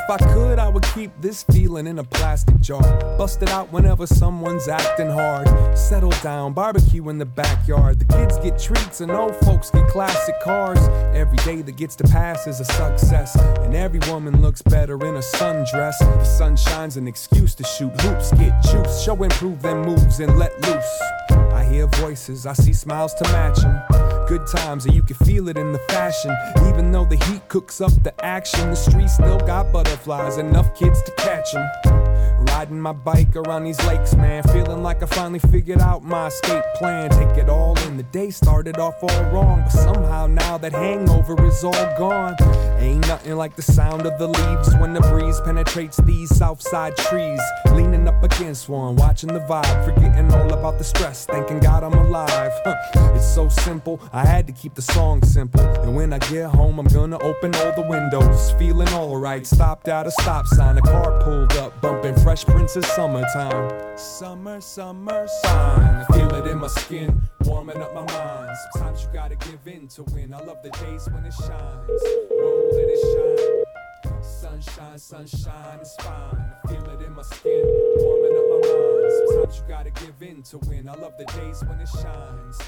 If 0.04 0.10
I 0.10 0.32
could, 0.32 0.58
I 0.58 0.68
would 0.68 0.82
keep 0.94 1.12
this 1.20 1.44
feeling 1.44 1.86
in 1.86 2.00
a 2.00 2.04
plastic 2.04 2.58
jar. 2.60 2.82
Bust 3.16 3.40
it 3.40 3.50
out 3.50 3.72
whenever 3.72 4.04
someone's 4.04 4.66
acting 4.66 5.08
hard. 5.08 5.48
Settle 5.78 6.10
down, 6.22 6.54
barbecue 6.54 7.08
in 7.08 7.18
the 7.18 7.24
backyard. 7.24 8.00
The 8.00 8.04
kids 8.06 8.36
get 8.38 8.58
treats 8.58 9.00
and 9.00 9.12
old 9.12 9.36
folks 9.36 9.70
get 9.70 9.88
classic 9.88 10.34
cars. 10.42 10.80
Every 11.14 11.38
day 11.38 11.62
that 11.62 11.76
gets 11.76 11.94
to 11.96 12.04
pass 12.04 12.48
is 12.48 12.58
a 12.58 12.64
success. 12.64 13.36
And 13.60 13.76
every 13.76 14.00
woman 14.10 14.42
looks 14.42 14.60
better 14.60 14.96
in 15.06 15.14
a 15.14 15.20
sundress. 15.20 15.98
The 16.00 16.24
sun 16.24 16.56
shines 16.56 16.96
an 16.96 17.06
excuse 17.06 17.54
to 17.54 17.64
shoot 17.64 17.92
hoops, 18.00 18.32
get 18.32 18.60
juice, 18.64 19.04
show 19.04 19.22
and 19.22 19.32
prove 19.34 19.62
them 19.62 19.82
moves 19.82 20.18
and 20.18 20.36
let 20.36 20.52
loose. 20.68 21.41
I 21.62 21.64
hear 21.66 21.86
voices, 21.86 22.44
I 22.44 22.54
see 22.54 22.72
smiles 22.72 23.14
to 23.14 23.24
match 23.30 23.64
'em. 23.64 23.80
Good 24.26 24.48
times, 24.48 24.84
and 24.84 24.94
you 24.96 25.04
can 25.04 25.14
feel 25.24 25.48
it 25.48 25.56
in 25.56 25.72
the 25.72 25.78
fashion. 25.90 26.36
Even 26.66 26.90
though 26.90 27.04
the 27.04 27.24
heat 27.26 27.48
cooks 27.48 27.80
up 27.80 27.92
the 28.02 28.12
action, 28.24 28.70
the 28.70 28.76
streets 28.76 29.14
still 29.14 29.38
got 29.38 29.70
butterflies, 29.70 30.38
enough 30.38 30.74
kids 30.74 31.00
to 31.02 31.12
catch 31.12 31.54
'em. 31.54 32.01
Riding 32.48 32.80
my 32.80 32.92
bike 32.92 33.34
around 33.36 33.64
these 33.64 33.82
lakes, 33.86 34.14
man. 34.14 34.42
Feeling 34.44 34.82
like 34.82 35.02
I 35.02 35.06
finally 35.06 35.38
figured 35.38 35.80
out 35.80 36.04
my 36.04 36.28
escape 36.28 36.64
plan. 36.76 37.10
Take 37.10 37.36
it 37.36 37.48
all 37.48 37.78
in. 37.80 37.96
The 37.96 38.02
day 38.04 38.30
started 38.30 38.78
off 38.78 39.02
all 39.02 39.24
wrong, 39.32 39.62
but 39.62 39.72
somehow 39.72 40.26
now 40.26 40.58
that 40.58 40.72
hangover 40.72 41.34
is 41.46 41.64
all 41.64 41.98
gone. 41.98 42.36
Ain't 42.78 43.06
nothing 43.06 43.36
like 43.36 43.56
the 43.56 43.62
sound 43.62 44.06
of 44.06 44.18
the 44.18 44.28
leaves 44.28 44.74
when 44.76 44.92
the 44.92 45.00
breeze 45.00 45.40
penetrates 45.44 45.98
these 45.98 46.34
southside 46.34 46.96
trees. 46.96 47.40
Leaning 47.72 48.08
up 48.08 48.22
against 48.22 48.68
one, 48.68 48.96
watching 48.96 49.32
the 49.32 49.40
vibe, 49.40 49.84
forgetting 49.84 50.32
all 50.32 50.52
about 50.52 50.78
the 50.78 50.84
stress, 50.84 51.26
thanking 51.26 51.60
God 51.60 51.84
I'm 51.84 51.92
alive. 51.92 52.52
Huh. 52.64 53.12
It's 53.14 53.32
so 53.32 53.48
simple, 53.48 54.00
I 54.12 54.24
had 54.24 54.46
to 54.46 54.52
keep 54.52 54.74
the 54.74 54.82
song 54.82 55.22
simple. 55.22 55.60
And 55.60 55.94
when 55.94 56.12
I 56.12 56.18
get 56.18 56.46
home, 56.46 56.78
I'm 56.78 56.86
gonna 56.86 57.18
open 57.18 57.54
all 57.56 57.72
the 57.72 57.86
windows, 57.88 58.52
feeling 58.52 58.88
alright. 58.88 59.46
Stopped 59.46 59.88
at 59.88 60.06
a 60.06 60.10
stop 60.10 60.46
sign, 60.46 60.78
a 60.78 60.82
car 60.82 61.22
pulled 61.22 61.52
up, 61.54 61.80
bumping 61.80 62.16
Fresh 62.22 62.31
Prince's 62.40 62.86
summertime. 62.86 63.98
Summer, 63.98 64.58
summer, 64.62 65.28
sign. 65.42 65.96
I 65.96 66.04
feel 66.14 66.34
it 66.34 66.46
in 66.50 66.58
my 66.60 66.66
skin, 66.66 67.20
warming 67.44 67.76
up 67.76 67.94
my 67.94 68.00
mind. 68.00 68.56
Sometimes 68.72 69.02
you 69.02 69.08
gotta 69.12 69.36
give 69.36 69.66
in 69.66 69.86
to 69.88 70.02
win. 70.04 70.32
I 70.32 70.38
love 70.40 70.62
the 70.62 70.70
days 70.70 71.10
when 71.10 71.26
it 71.26 71.34
shines. 71.34 72.02
Whoa, 72.30 72.70
let 72.72 72.88
it 72.88 73.64
shine. 74.04 74.22
Sunshine, 74.22 74.98
sunshine 74.98 75.80
is 75.80 75.94
fine. 76.00 76.52
I 76.64 76.68
feel 76.68 76.84
it 76.88 77.04
in 77.04 77.12
my 77.12 77.22
skin, 77.22 77.64
warming 77.96 78.36
up 78.38 78.46
my 78.48 78.60
mind. 78.70 79.12
Sometimes 79.28 79.56
you 79.58 79.64
gotta 79.68 79.90
give 79.90 80.22
in 80.22 80.42
to 80.44 80.58
win. 80.58 80.88
I 80.88 80.94
love 80.94 81.12
the 81.18 81.26
days 81.26 81.62
when 81.64 81.80
it 81.80 81.88
shines. 81.88 82.58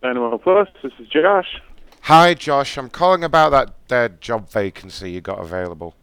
Dynamo 0.00 0.38
Plus, 0.38 0.68
this 0.80 0.92
is 1.00 1.08
Josh. 1.08 1.60
Hi, 2.02 2.34
Josh. 2.34 2.78
I'm 2.78 2.88
calling 2.88 3.24
about 3.24 3.72
that 3.88 4.12
uh, 4.12 4.14
job 4.20 4.48
vacancy 4.48 5.10
you 5.10 5.20
got 5.20 5.40
available. 5.40 5.96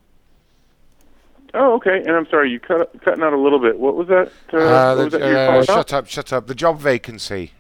Oh, 1.58 1.74
okay. 1.76 2.00
And 2.00 2.12
I'm 2.12 2.28
sorry, 2.28 2.52
you 2.52 2.60
cut 2.60 2.92
cutting 3.04 3.24
out 3.24 3.34
a 3.34 3.38
little 3.40 3.60
bit. 3.60 3.80
What 3.80 3.96
was 3.96 4.08
that? 4.10 4.32
Uh, 4.54 4.58
Uh, 4.58 4.96
what 4.96 5.04
was 5.06 5.14
that 5.14 5.22
uh, 5.22 5.64
shut 5.64 5.94
up, 5.94 6.08
shut 6.08 6.34
up. 6.34 6.48
The 6.48 6.56
job 6.56 6.80
vacancy. 6.80 7.52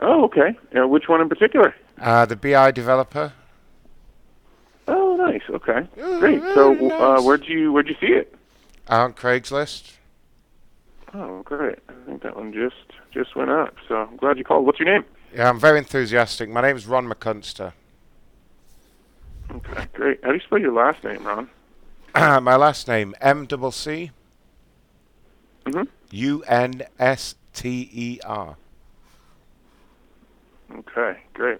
Oh, 0.00 0.24
okay. 0.24 0.56
Uh, 0.76 0.88
which 0.88 1.08
one 1.08 1.20
in 1.20 1.28
particular? 1.28 1.74
Uh, 2.00 2.24
the 2.26 2.34
BI 2.36 2.70
developer. 2.72 3.32
Oh, 4.88 5.14
nice. 5.16 5.42
Okay, 5.48 5.86
great. 6.18 6.42
So, 6.54 6.72
uh, 6.90 7.22
where'd 7.22 7.44
you 7.46 7.72
where'd 7.72 7.88
you 7.88 7.94
see 8.00 8.08
it? 8.12 8.34
On 8.88 9.12
Craigslist. 9.12 9.92
Oh, 11.14 11.42
great. 11.42 11.78
I 11.88 11.92
think 12.06 12.22
that 12.22 12.36
one 12.36 12.52
just 12.52 12.74
just 13.12 13.36
went 13.36 13.50
up. 13.50 13.74
So 13.86 13.96
I'm 13.96 14.16
glad 14.16 14.38
you 14.38 14.44
called. 14.44 14.66
What's 14.66 14.80
your 14.80 14.88
name? 14.92 15.04
Yeah, 15.34 15.48
I'm 15.48 15.60
very 15.60 15.78
enthusiastic. 15.78 16.48
My 16.50 16.62
name's 16.62 16.86
Ron 16.86 17.06
McCunster. 17.08 17.72
Okay, 19.50 19.86
great. 19.92 20.20
How 20.24 20.30
do 20.30 20.34
you 20.34 20.40
spell 20.40 20.58
your 20.58 20.72
last 20.72 21.04
name, 21.04 21.24
Ron? 21.24 21.48
my 22.14 22.56
last 22.56 22.88
name 22.88 23.14
M 23.20 23.46
double 23.46 23.70
C 23.72 24.10
Mhm. 25.64 25.86
U 26.10 26.42
N 26.46 26.82
S 26.98 27.36
T 27.54 27.88
E 27.92 28.20
R. 28.24 28.56
Okay, 30.74 31.18
great. 31.34 31.58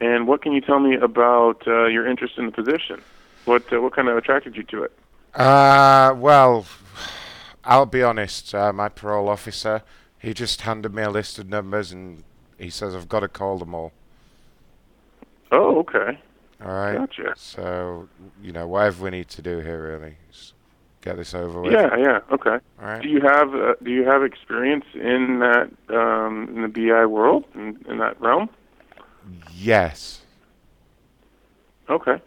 And 0.00 0.26
what 0.26 0.42
can 0.42 0.52
you 0.52 0.60
tell 0.60 0.78
me 0.78 0.94
about 0.96 1.66
uh, 1.66 1.86
your 1.86 2.06
interest 2.06 2.38
in 2.38 2.46
the 2.46 2.52
position? 2.52 3.02
What 3.44 3.70
uh, 3.72 3.80
what 3.80 3.94
kind 3.94 4.08
of 4.08 4.16
attracted 4.16 4.56
you 4.56 4.62
to 4.64 4.84
it? 4.84 4.92
Uh, 5.34 6.14
well, 6.16 6.66
I'll 7.64 7.86
be 7.86 8.02
honest. 8.02 8.54
Uh, 8.54 8.72
my 8.72 8.88
parole 8.88 9.28
officer, 9.28 9.82
he 10.18 10.32
just 10.34 10.62
handed 10.62 10.94
me 10.94 11.02
a 11.02 11.10
list 11.10 11.38
of 11.38 11.48
numbers 11.48 11.92
and 11.92 12.24
he 12.58 12.70
says 12.70 12.94
I've 12.94 13.08
got 13.08 13.20
to 13.20 13.28
call 13.28 13.58
them 13.58 13.74
all. 13.74 13.92
Oh, 15.52 15.78
okay. 15.80 16.18
All 16.66 16.74
right. 16.74 16.98
Gotcha. 16.98 17.32
So, 17.36 18.08
you 18.42 18.50
know, 18.50 18.66
whatever 18.66 19.04
we 19.04 19.10
need 19.10 19.28
to 19.28 19.42
do 19.42 19.60
here, 19.60 19.98
really, 19.98 20.16
is 20.30 20.52
get 21.00 21.16
this 21.16 21.32
over 21.32 21.62
with. 21.62 21.72
Yeah, 21.72 21.96
yeah, 21.96 22.20
okay. 22.32 22.58
All 22.80 22.88
right. 22.88 23.02
Do 23.02 23.08
you 23.08 23.20
have 23.20 23.54
uh, 23.54 23.74
do 23.82 23.90
you 23.92 24.04
have 24.04 24.24
experience 24.24 24.84
in 24.94 25.38
that 25.38 25.70
um, 25.96 26.48
in 26.54 26.62
the 26.62 26.68
BI 26.68 27.06
world 27.06 27.44
in, 27.54 27.78
in 27.88 27.98
that 27.98 28.20
realm? 28.20 28.48
Yes. 29.54 30.22
Okay. 31.88 32.20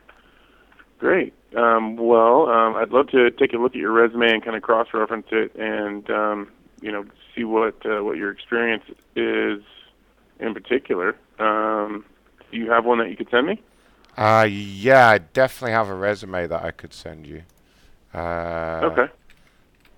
Great. 1.00 1.34
Um, 1.58 1.98
well, 1.98 2.48
um, 2.48 2.76
I'd 2.76 2.92
love 2.92 3.10
to 3.10 3.32
take 3.32 3.54
a 3.54 3.58
look 3.58 3.74
at 3.74 3.80
your 3.80 3.92
resume 3.92 4.32
and 4.32 4.44
kind 4.44 4.56
of 4.56 4.62
cross-reference 4.62 5.28
it, 5.32 5.54
and 5.56 6.10
um, 6.10 6.52
you 6.82 6.92
know, 6.94 7.06
see 7.36 7.44
what 7.44 7.86
uh, 7.86 8.04
what 8.04 8.16
your 8.16 8.32
experience 8.32 8.84
is 9.18 9.62
in 10.40 10.54
particular. 10.54 11.18
Um, 11.40 12.06
do 12.52 12.58
you 12.58 12.72
have 12.72 12.86
one 12.86 13.00
that 13.00 13.10
you 13.10 13.18
could 13.18 13.30
send 13.30 13.46
me? 13.46 13.62
Uh, 14.18 14.48
yeah, 14.50 15.08
I 15.10 15.18
definitely 15.20 15.72
have 15.72 15.90
a 15.90 15.96
resume 15.96 16.48
that 16.48 16.64
I 16.64 16.72
could 16.72 16.94
send 16.94 17.26
you. 17.26 17.44
Uh, 18.14 18.82
Okay. 18.92 19.12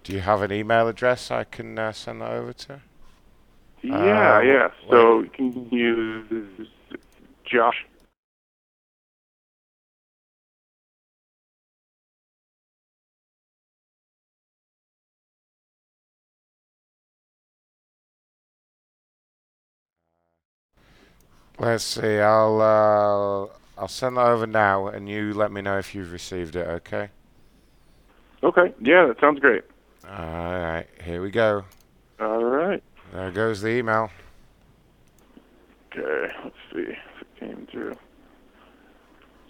Do 0.04 0.14
you 0.14 0.20
have 0.22 0.42
an 0.42 0.52
email 0.52 0.88
address 0.88 1.30
I 1.32 1.44
can 1.44 1.78
uh, 1.78 1.92
send 1.92 2.22
that 2.22 2.32
over 2.32 2.54
to? 2.54 2.82
Yeah, 3.84 4.38
Uh, 4.38 4.40
yeah. 4.42 4.68
So 4.90 5.22
you 5.22 5.30
can 5.30 5.70
use 5.72 6.68
Josh. 7.46 7.86
Let's 21.60 21.84
see. 21.84 22.18
I'll 22.20 22.62
uh, 22.62 23.61
I'll 23.78 23.88
send 23.88 24.18
that 24.18 24.28
over 24.28 24.46
now, 24.46 24.88
and 24.88 25.10
you 25.10 25.34
let 25.34 25.52
me 25.52 25.62
know 25.62 25.78
if 25.78 25.96
you've 25.96 26.12
received 26.12 26.56
it. 26.56 26.68
Okay. 26.68 27.10
Okay. 28.44 28.74
Yeah, 28.82 29.06
that 29.08 29.20
sounds 29.20 29.40
great. 29.40 29.64
All 30.08 30.60
right. 30.60 30.88
Here 31.04 31.22
we 31.22 31.32
go. 31.32 31.64
All 32.20 32.44
right. 32.44 32.84
There 33.14 33.32
goes 33.32 33.62
the 33.62 33.70
email. 33.70 34.10
Okay. 35.92 36.34
Let's 36.44 36.56
see 36.74 36.80
if 36.80 37.22
it 37.22 37.40
came 37.40 37.68
through. 37.72 37.96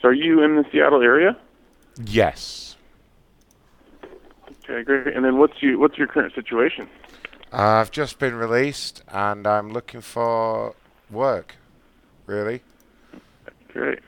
So 0.01 0.09
are 0.09 0.14
you 0.14 0.43
in 0.43 0.56
the 0.56 0.66
Seattle 0.72 1.01
area? 1.01 1.38
Yes. 2.06 2.75
Okay, 4.64 4.83
great. 4.83 5.16
And 5.16 5.24
then 5.24 5.38
what's 5.38 5.61
you 5.61 5.80
what's 5.80 5.98
your 5.98 6.08
current 6.08 6.33
situation? 6.33 6.88
I've 7.51 7.91
just 7.91 8.17
been 8.17 8.35
released, 8.35 9.03
and 9.09 9.45
I'm 9.45 9.72
looking 9.72 10.01
for 10.01 10.75
work. 11.09 11.56
Really. 12.25 12.61
Great. 13.74 14.00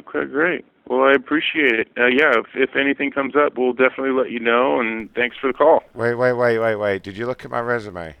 Okay, 0.00 0.24
great. 0.30 0.64
Well, 0.88 1.02
I 1.02 1.12
appreciate 1.14 1.72
it. 1.80 1.88
Uh, 1.96 2.06
yeah, 2.06 2.34
if, 2.38 2.46
if 2.54 2.76
anything 2.76 3.10
comes 3.10 3.34
up, 3.34 3.58
we'll 3.58 3.72
definitely 3.72 4.12
let 4.12 4.30
you 4.30 4.38
know. 4.38 4.78
And 4.80 5.12
thanks 5.14 5.36
for 5.36 5.48
the 5.48 5.52
call. 5.52 5.82
Wait, 5.94 6.14
wait, 6.14 6.32
wait, 6.34 6.58
wait, 6.58 6.76
wait. 6.76 7.02
Did 7.02 7.16
you 7.16 7.26
look 7.26 7.44
at 7.44 7.50
my 7.50 7.60
resume? 7.60 8.14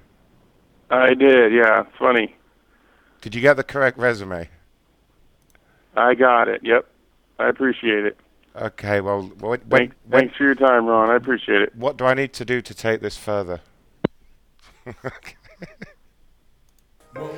I 0.90 1.14
did. 1.14 1.52
Yeah, 1.52 1.84
funny. 1.98 2.34
Did 3.20 3.34
you 3.34 3.40
get 3.40 3.54
the 3.56 3.64
correct 3.64 3.98
resume? 3.98 4.48
I 5.96 6.14
got 6.14 6.48
it. 6.48 6.60
Yep. 6.64 6.86
I 7.38 7.48
appreciate 7.48 8.04
it. 8.04 8.16
Okay. 8.56 9.00
Well, 9.00 9.22
what, 9.38 9.66
when, 9.66 9.78
Thanks, 9.78 9.96
when, 10.06 10.20
thanks 10.20 10.36
for 10.36 10.44
your 10.44 10.54
time, 10.54 10.86
Ron. 10.86 11.10
I 11.10 11.16
appreciate 11.16 11.62
it. 11.62 11.74
what 11.76 11.96
do 11.96 12.04
I 12.04 12.14
need 12.14 12.32
to 12.34 12.44
do 12.44 12.60
to 12.62 12.74
take 12.74 13.00
this 13.00 13.16
further? 13.16 13.60
Whoa, 17.14 17.34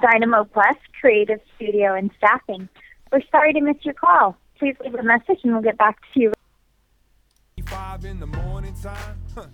Dynamo 0.00 0.44
Plus, 0.44 0.76
Creative 1.00 1.40
Studio 1.56 1.94
and 1.94 2.10
Staffing. 2.18 2.68
We're 3.12 3.22
sorry 3.30 3.52
to 3.52 3.60
miss 3.60 3.76
your 3.82 3.94
call. 3.94 4.36
Please 4.58 4.76
leave 4.82 4.94
a 4.94 5.02
message 5.02 5.40
and 5.42 5.52
we'll 5.52 5.62
get 5.62 5.78
back 5.78 5.98
to 6.14 6.20
you. 6.20 6.32
Five 7.66 8.04
in 8.04 8.20
the 8.20 8.26
morning 8.26 8.74
time. 8.82 9.25
Huh. 9.36 9.44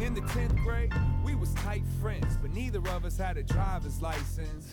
In 0.00 0.14
the 0.14 0.20
10th 0.20 0.56
grade, 0.62 0.92
we 1.24 1.34
was 1.34 1.52
tight 1.54 1.82
friends, 2.00 2.38
but 2.40 2.52
neither 2.52 2.78
of 2.90 3.04
us 3.04 3.18
had 3.18 3.36
a 3.36 3.42
driver's 3.42 4.00
license. 4.00 4.72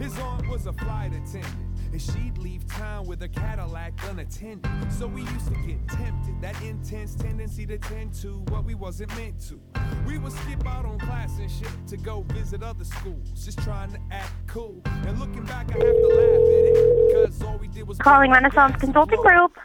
His 0.00 0.18
aunt 0.18 0.48
was 0.48 0.66
a 0.66 0.72
flight 0.72 1.12
attendant, 1.12 1.78
and 1.92 2.02
she'd 2.02 2.36
leave 2.36 2.66
town 2.66 3.06
with 3.06 3.22
a 3.22 3.28
Cadillac 3.28 3.92
unattended. 4.08 4.92
So 4.92 5.06
we 5.06 5.20
used 5.22 5.46
to 5.46 5.54
get 5.64 5.86
tempted, 5.86 6.40
that 6.40 6.60
intense 6.62 7.14
tendency 7.14 7.64
to 7.66 7.78
tend 7.78 8.12
to 8.14 8.42
what 8.48 8.64
we 8.64 8.74
wasn't 8.74 9.16
meant 9.16 9.40
to. 9.50 9.60
We 10.04 10.18
would 10.18 10.32
skip 10.32 10.66
out 10.66 10.84
on 10.84 10.98
class 10.98 11.38
and 11.38 11.48
shit 11.48 11.70
to 11.86 11.96
go 11.96 12.22
visit 12.30 12.64
other 12.64 12.84
schools, 12.84 13.44
just 13.44 13.62
trying 13.62 13.92
to 13.92 14.00
act 14.10 14.32
cool. 14.48 14.82
And 14.84 15.20
looking 15.20 15.44
back, 15.44 15.70
I 15.70 15.74
have 15.74 15.80
to 15.80 16.08
laugh 16.08 16.18
at 16.18 16.64
it, 16.66 17.06
because 17.06 17.42
all 17.44 17.58
we 17.58 17.68
did 17.68 17.86
was 17.86 17.98
Calling 17.98 18.32
Renaissance 18.32 18.80
Consulting 18.80 19.22
Group. 19.22 19.56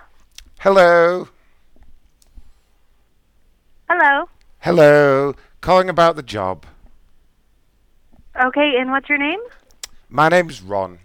Hello. 0.60 1.28
Hello. 3.90 4.30
Hello. 4.64 5.36
Calling 5.60 5.90
about 5.90 6.16
the 6.16 6.24
job. 6.24 6.66
Okay, 8.42 8.76
and 8.80 8.92
what's 8.92 9.10
your 9.10 9.18
name? 9.18 9.40
My 10.08 10.30
name's 10.30 10.62
Ron. 10.62 11.00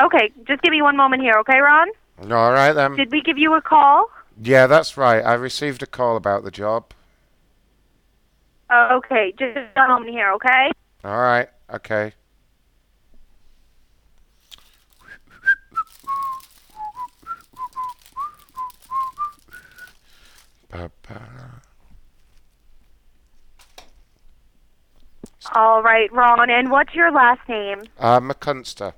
Okay, 0.00 0.30
just 0.46 0.62
give 0.62 0.70
me 0.70 0.80
one 0.80 0.96
moment 0.96 1.22
here, 1.22 1.34
okay, 1.40 1.58
Ron? 1.58 1.88
All 2.30 2.52
right 2.52 2.72
then. 2.72 2.94
Did 2.94 3.10
we 3.10 3.20
give 3.20 3.36
you 3.36 3.54
a 3.54 3.60
call? 3.60 4.10
Yeah, 4.40 4.68
that's 4.68 4.96
right. 4.96 5.22
I 5.22 5.34
received 5.34 5.82
a 5.82 5.86
call 5.86 6.16
about 6.16 6.44
the 6.44 6.52
job. 6.52 6.92
Uh, 8.70 8.90
okay, 8.92 9.34
just 9.36 9.56
a 9.56 9.88
moment 9.88 10.12
here, 10.12 10.30
okay? 10.34 10.70
All 11.04 11.18
right. 11.18 11.48
Okay. 11.74 12.12
All 25.54 25.82
right, 25.82 26.10
Ron, 26.12 26.50
and 26.50 26.70
what's 26.70 26.94
your 26.94 27.10
last 27.10 27.46
name? 27.48 27.82
Uh, 27.98 28.20
McCunster. 28.20 28.94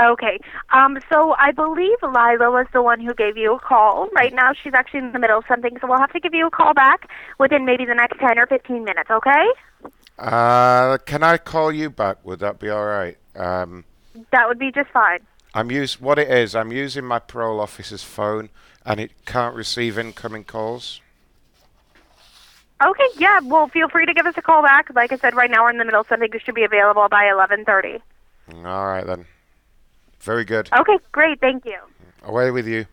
Okay. 0.00 0.38
Um, 0.72 0.98
so 1.10 1.34
I 1.38 1.50
believe 1.50 1.96
Lila 2.02 2.50
was 2.50 2.66
the 2.72 2.82
one 2.82 3.00
who 3.00 3.14
gave 3.14 3.36
you 3.36 3.54
a 3.54 3.58
call. 3.58 4.08
Right 4.14 4.32
now 4.32 4.52
she's 4.52 4.72
actually 4.74 5.00
in 5.00 5.12
the 5.12 5.18
middle 5.18 5.38
of 5.38 5.44
something, 5.48 5.76
so 5.80 5.88
we'll 5.88 5.98
have 5.98 6.12
to 6.12 6.20
give 6.20 6.34
you 6.34 6.46
a 6.46 6.50
call 6.50 6.72
back 6.74 7.08
within 7.38 7.64
maybe 7.64 7.84
the 7.84 7.94
next 7.94 8.18
10 8.20 8.38
or 8.38 8.46
15 8.46 8.84
minutes, 8.84 9.10
okay? 9.10 9.46
Uh, 10.18 10.98
can 10.98 11.22
I 11.22 11.38
call 11.38 11.72
you 11.72 11.90
back? 11.90 12.24
Would 12.24 12.40
that 12.40 12.58
be 12.58 12.68
all 12.68 12.84
right? 12.84 13.16
Um, 13.36 13.84
That 14.32 14.48
would 14.48 14.58
be 14.58 14.70
just 14.72 14.90
fine. 14.90 15.20
I'm 15.54 15.70
use 15.70 16.00
what 16.00 16.18
it 16.18 16.30
is. 16.30 16.54
I'm 16.54 16.70
using 16.72 17.04
my 17.04 17.18
parole 17.18 17.60
officer's 17.60 18.04
phone, 18.04 18.50
and 18.88 18.98
it 18.98 19.10
can't 19.26 19.54
receive 19.54 19.98
incoming 19.98 20.44
calls. 20.44 21.02
Okay, 22.82 23.08
yeah. 23.18 23.40
Well, 23.44 23.68
feel 23.68 23.88
free 23.88 24.06
to 24.06 24.14
give 24.14 24.24
us 24.24 24.34
a 24.38 24.42
call 24.42 24.62
back. 24.62 24.88
Like 24.94 25.12
I 25.12 25.16
said, 25.16 25.34
right 25.34 25.50
now 25.50 25.64
we're 25.64 25.70
in 25.70 25.78
the 25.78 25.84
middle 25.84 26.00
of 26.00 26.06
something 26.08 26.30
that 26.32 26.42
should 26.42 26.54
be 26.54 26.64
available 26.64 27.06
by 27.10 27.24
11:30. 27.24 28.00
All 28.64 28.86
right 28.86 29.06
then. 29.06 29.26
Very 30.20 30.44
good. 30.44 30.70
Okay, 30.72 30.98
great. 31.12 31.38
Thank 31.40 31.66
you. 31.66 31.78
Away 32.22 32.50
with 32.50 32.66
you. 32.66 32.86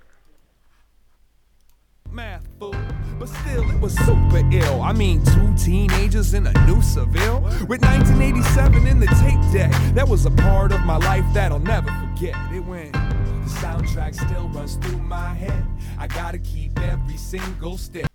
Math 2.12 2.46
fool. 2.60 2.76
But 3.18 3.30
still, 3.30 3.70
it 3.70 3.80
was 3.80 3.96
super 4.06 4.44
ill. 4.52 4.82
I 4.82 4.92
mean, 4.92 5.24
two 5.24 5.56
teenagers 5.56 6.34
in 6.34 6.48
a 6.48 6.66
new 6.66 6.82
Seville 6.82 7.40
with 7.68 7.82
1987 7.82 8.86
in 8.88 9.00
the 9.00 9.08
tape 9.08 9.40
deck. 9.54 9.72
That 9.94 10.08
was 10.08 10.26
a 10.26 10.32
part 10.32 10.74
of 10.74 10.82
my 10.82 10.98
life 10.98 11.26
that 11.34 11.54
I'll 11.54 11.60
never 11.60 11.90
forget. 11.92 12.36
It 12.52 12.60
went. 12.60 12.92
The 12.92 13.52
soundtrack 13.62 14.16
still 14.16 14.50
runs 14.50 14.76
through 14.76 14.98
my 14.98 15.34
head. 15.34 15.66
I 15.98 16.08
gotta 16.08 16.38
keep 16.40 16.78
every 16.80 17.18
single 17.18 17.78
step. 17.78 18.08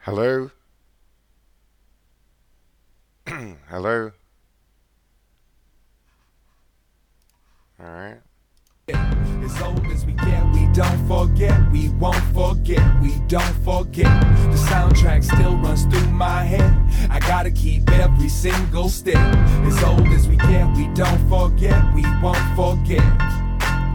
Hello? 0.00 0.50
Hello? 3.68 4.12
All 7.80 7.86
right. 7.86 8.20
As 8.88 9.62
old 9.62 9.84
as 9.86 10.06
we 10.06 10.12
get, 10.12 10.44
we 10.52 10.66
don't 10.72 11.06
forget, 11.06 11.70
we 11.70 11.88
won't 11.90 12.16
forget, 12.34 12.82
we 13.02 13.14
don't 13.28 13.64
forget. 13.64 14.06
The 14.50 14.58
soundtrack 14.68 15.24
still 15.24 15.56
runs 15.56 15.84
through 15.84 16.10
my 16.10 16.44
head. 16.44 16.72
I 17.10 17.18
gotta 17.20 17.50
keep 17.50 17.90
every 17.90 18.28
single 18.28 18.88
step. 18.88 19.16
As 19.66 19.82
old 19.84 20.06
as 20.08 20.28
we 20.28 20.36
get, 20.36 20.74
we 20.76 20.86
don't 20.88 21.28
forget, 21.28 21.94
we 21.94 22.02
won't 22.22 22.56
forget. 22.56 23.43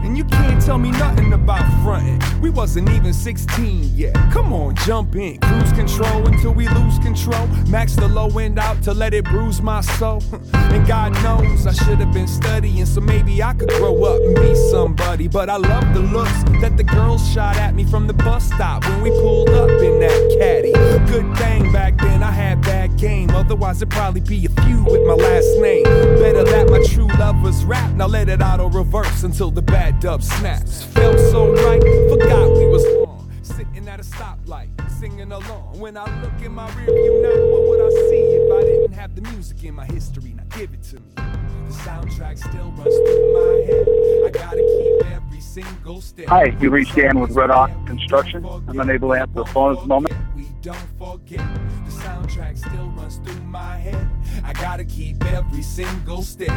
And 0.02 0.16
you 0.16 0.24
can't 0.24 0.60
tell 0.62 0.78
me 0.78 0.90
nothing 0.92 1.32
about 1.32 1.64
frontin'. 1.82 2.20
We 2.40 2.50
wasn't 2.50 2.88
even 2.90 3.12
16 3.12 3.96
yet. 3.96 4.14
Come 4.32 4.52
on, 4.52 4.74
jump 4.76 5.14
in. 5.16 5.38
Cruise 5.38 5.72
control 5.72 6.26
until 6.26 6.52
we 6.52 6.68
lose 6.68 6.98
control. 6.98 7.46
Max 7.68 7.94
the 7.96 8.08
low 8.08 8.28
end 8.38 8.58
out 8.58 8.82
to 8.84 8.94
let 8.94 9.14
it 9.14 9.24
bruise 9.24 9.60
my 9.60 9.80
soul. 9.80 10.22
and 10.52 10.86
God 10.86 11.12
knows 11.22 11.66
I 11.66 11.72
should 11.72 11.98
have 11.98 12.12
been 12.12 12.28
studying, 12.28 12.86
so 12.86 13.00
maybe 13.00 13.42
I 13.42 13.52
could 13.54 13.68
grow 13.70 14.04
up 14.04 14.20
and 14.22 14.34
be 14.36 14.54
somebody. 14.70 15.28
But 15.28 15.50
I 15.50 15.56
love 15.56 15.92
the 15.94 16.00
looks 16.00 16.42
that 16.60 16.76
the 16.76 16.84
girls 16.84 17.26
shot 17.32 17.56
at 17.56 17.74
me 17.74 17.84
from 17.84 18.06
the 18.06 18.14
bus 18.14 18.46
stop 18.46 18.84
when 18.86 19.02
we 19.02 19.10
pulled 19.10 19.50
up 19.50 19.70
in 19.70 20.00
that 20.00 20.36
caddy. 20.38 20.72
Good 21.10 21.36
thing 21.36 21.72
back 21.72 21.96
then 21.98 22.22
I 22.22 22.30
had 22.30 22.60
bad 22.62 22.96
game. 22.96 23.30
Otherwise, 23.30 23.76
it'd 23.76 23.90
probably 23.90 24.20
be 24.20 24.46
a 24.46 24.62
few 24.62 24.82
with 24.84 25.06
my 25.06 25.14
last 25.14 25.58
name. 25.58 25.84
Better 25.84 26.44
that 26.44 26.70
my 26.70 26.82
true 26.84 27.08
love 27.18 27.42
was 27.42 27.64
rap. 27.64 27.92
Now 27.94 28.06
let 28.06 28.28
it 28.28 28.42
auto 28.42 28.68
reverse 28.68 29.22
until 29.22 29.50
the 29.50 29.62
bad 29.62 29.89
dub 29.92 30.22
snaps. 30.22 30.84
Felt 30.84 31.18
so 31.18 31.52
right, 31.66 31.82
forgot 32.08 32.52
we 32.56 32.66
was 32.66 32.86
wrong. 32.96 33.30
Sitting 33.42 33.88
at 33.88 34.00
a 34.00 34.02
stoplight, 34.02 34.69
singing 35.00 35.32
along. 35.32 35.80
When 35.80 35.96
I 35.96 36.04
look 36.20 36.42
in 36.42 36.52
my 36.52 36.68
rearview 36.72 37.22
now, 37.22 37.50
what 37.50 37.68
would 37.68 37.80
I 37.80 37.90
see 38.10 38.22
if 38.36 38.52
I 38.52 38.60
didn't 38.60 38.92
have 38.92 39.14
the 39.14 39.22
music 39.32 39.64
in 39.64 39.74
my 39.74 39.86
history? 39.86 40.34
Now 40.34 40.42
give 40.54 40.74
it 40.74 40.82
to 40.90 40.96
me. 40.96 41.12
The 41.14 41.74
soundtrack 41.86 42.36
still 42.36 42.70
runs 42.72 42.94
through 42.94 43.32
my 43.32 43.54
head. 43.64 43.86
I 44.26 44.30
gotta 44.30 44.60
keep 44.60 45.12
every 45.12 45.40
single 45.40 46.02
step. 46.02 46.26
Hi, 46.26 46.54
you 46.60 46.68
reached 46.68 46.96
Dan 46.96 47.18
with 47.18 47.30
Red 47.30 47.48
Hawk 47.48 47.70
Construction. 47.86 48.44
I'm 48.44 48.78
unable 48.78 49.08
to 49.08 49.14
answer 49.14 49.32
the 49.32 49.46
phone 49.46 49.76
at 49.76 49.80
the 49.80 49.86
moment. 49.86 50.14
We 50.36 50.48
don't 50.60 50.76
forget. 50.98 51.38
The 51.86 51.92
soundtrack 51.92 52.58
still 52.58 52.90
runs 52.90 53.16
through 53.24 53.42
my 53.44 53.78
head. 53.78 54.06
I 54.44 54.52
gotta 54.52 54.84
keep 54.84 55.24
every 55.32 55.62
single 55.62 56.20
step. 56.20 56.50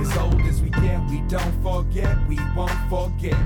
As 0.00 0.16
old 0.16 0.40
as 0.42 0.62
we 0.62 0.70
get, 0.70 1.04
we 1.10 1.20
don't 1.28 1.62
forget, 1.62 2.16
we 2.26 2.38
won't 2.56 2.72
forget. 2.88 3.36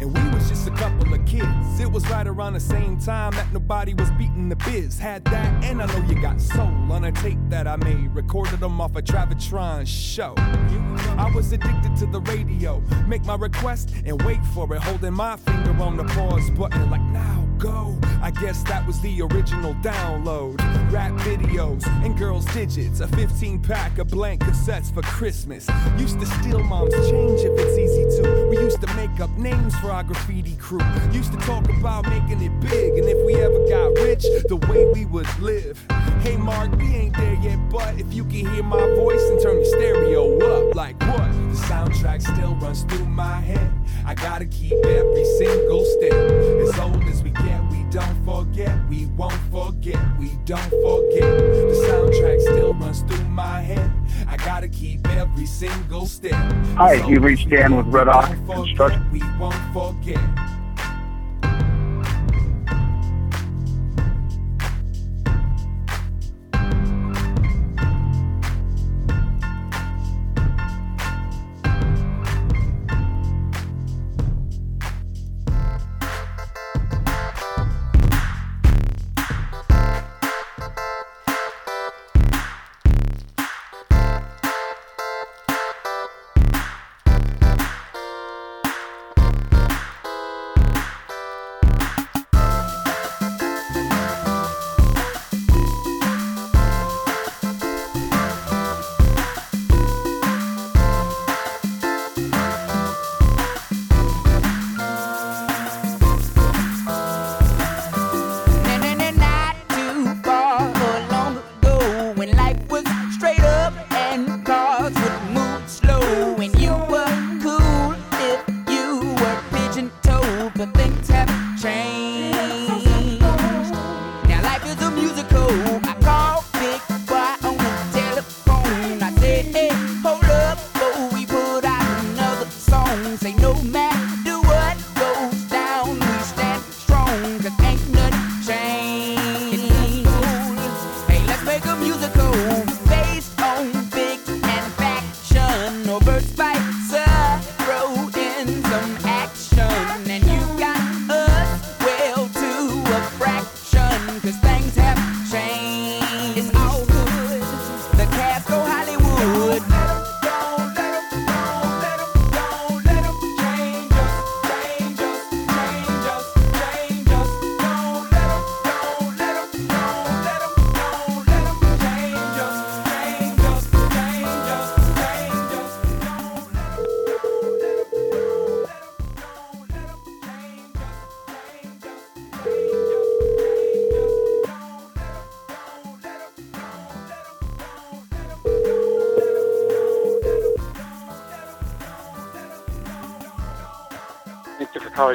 And 0.00 0.12
we 0.12 0.34
was 0.34 0.48
just 0.48 0.68
a 0.68 0.70
couple 0.72 1.12
of 1.12 1.24
kids. 1.24 1.80
It 1.80 1.90
was 1.90 2.08
right 2.10 2.26
around 2.26 2.52
the 2.52 2.60
same 2.60 2.98
time 2.98 3.32
that 3.32 3.50
nobody 3.52 3.94
was 3.94 4.10
beating 4.12 4.48
the 4.48 4.56
biz. 4.56 4.98
Had 4.98 5.24
that, 5.26 5.64
and 5.64 5.82
I 5.82 5.86
know 5.86 6.06
you 6.06 6.20
got 6.20 6.40
soul 6.40 6.92
on 6.92 7.04
a 7.04 7.12
tape 7.12 7.38
that 7.48 7.66
I 7.66 7.76
made. 7.76 8.14
Recorded 8.14 8.60
them 8.60 8.80
off 8.80 8.96
a 8.96 9.02
Travitron 9.02 9.86
show. 9.86 10.34
I 10.36 11.30
was 11.34 11.52
addicted 11.52 11.96
to 11.96 12.06
the 12.06 12.20
radio. 12.20 12.80
Make 13.06 13.24
my 13.24 13.36
request 13.36 13.92
and 14.04 14.20
wait 14.22 14.44
for 14.54 14.72
it. 14.74 14.82
Holding 14.82 15.14
my 15.14 15.36
finger 15.36 15.82
on 15.82 15.96
the 15.96 16.04
pause 16.04 16.50
button, 16.50 16.90
like 16.90 17.00
now 17.00 17.46
go. 17.58 17.98
I 18.22 18.30
guess 18.30 18.62
that 18.64 18.86
was 18.86 19.00
the 19.00 19.22
original 19.22 19.74
download. 19.76 20.58
Rap 20.92 21.12
videos 21.20 21.86
and 22.04 22.16
girls' 22.16 22.44
digits. 22.46 23.00
A 23.00 23.08
15 23.08 23.60
pack 23.60 23.98
of 23.98 24.08
blank 24.08 24.42
cassettes 24.42 24.92
for 24.92 25.02
Christmas. 25.02 25.68
Used 25.96 26.18
to 26.20 26.26
steal 26.26 26.62
mom's 26.62 26.94
change 27.08 27.40
if 27.40 27.52
it's 27.58 27.78
easy 27.78 28.22
to. 28.22 28.46
We 28.48 28.58
used 28.58 28.80
to 28.80 28.94
make 28.94 29.20
up 29.20 29.30
names 29.38 29.74
for 29.78 29.85
our 29.90 30.02
graffiti 30.02 30.56
crew. 30.56 30.80
Used 31.12 31.32
to 31.32 31.38
talk 31.38 31.68
about 31.68 32.08
making 32.08 32.42
it 32.42 32.60
big, 32.60 32.98
and 32.98 33.08
if 33.08 33.24
we 33.26 33.34
ever 33.36 33.58
got 33.68 33.88
rich, 34.02 34.22
the 34.48 34.56
way 34.68 34.86
we 34.92 35.06
would 35.06 35.28
live. 35.38 35.84
Hey, 36.20 36.36
Mark, 36.36 36.74
we 36.76 36.94
ain't 36.94 37.16
there 37.16 37.34
yet, 37.42 37.58
but 37.70 37.98
if 37.98 38.12
you 38.12 38.24
can 38.24 38.46
hear 38.52 38.62
my 38.62 38.86
voice 38.94 39.22
and 39.30 39.40
turn 39.40 39.56
your 39.56 39.64
stereo 39.64 40.38
up, 40.38 40.74
like 40.74 41.00
what? 41.00 41.32
The 41.32 41.58
soundtrack 41.68 42.22
still 42.22 42.54
runs 42.56 42.82
through 42.84 43.06
my 43.06 43.40
head. 43.40 43.72
I 44.04 44.14
gotta 44.14 44.46
keep 44.46 44.72
every 44.84 45.24
single 45.38 45.84
step. 45.84 46.12
As 46.12 46.78
old 46.78 47.02
as 47.04 47.22
we 47.22 47.30
get, 47.30 47.65
don't 47.96 48.24
forget, 48.26 48.76
we 48.90 49.06
won't 49.16 49.32
forget, 49.50 49.98
we 50.18 50.28
don't 50.44 50.60
forget. 50.60 51.22
The 51.22 51.86
soundtrack 51.88 52.40
still 52.42 52.74
runs 52.74 53.00
through 53.00 53.24
my 53.24 53.62
head. 53.62 53.90
I 54.28 54.36
gotta 54.36 54.68
keep 54.68 55.08
every 55.08 55.46
single 55.46 56.04
step. 56.04 56.34
Hi, 56.76 56.96
As 56.96 57.08
you 57.08 57.16
old 57.16 57.24
reached 57.24 57.48
Dan 57.48 57.74
with 57.74 57.86
Red 57.86 58.06
forget, 58.10 58.36
Construction. 58.46 59.10
We 59.10 59.20
won't 59.38 59.54
forget. 59.72 60.20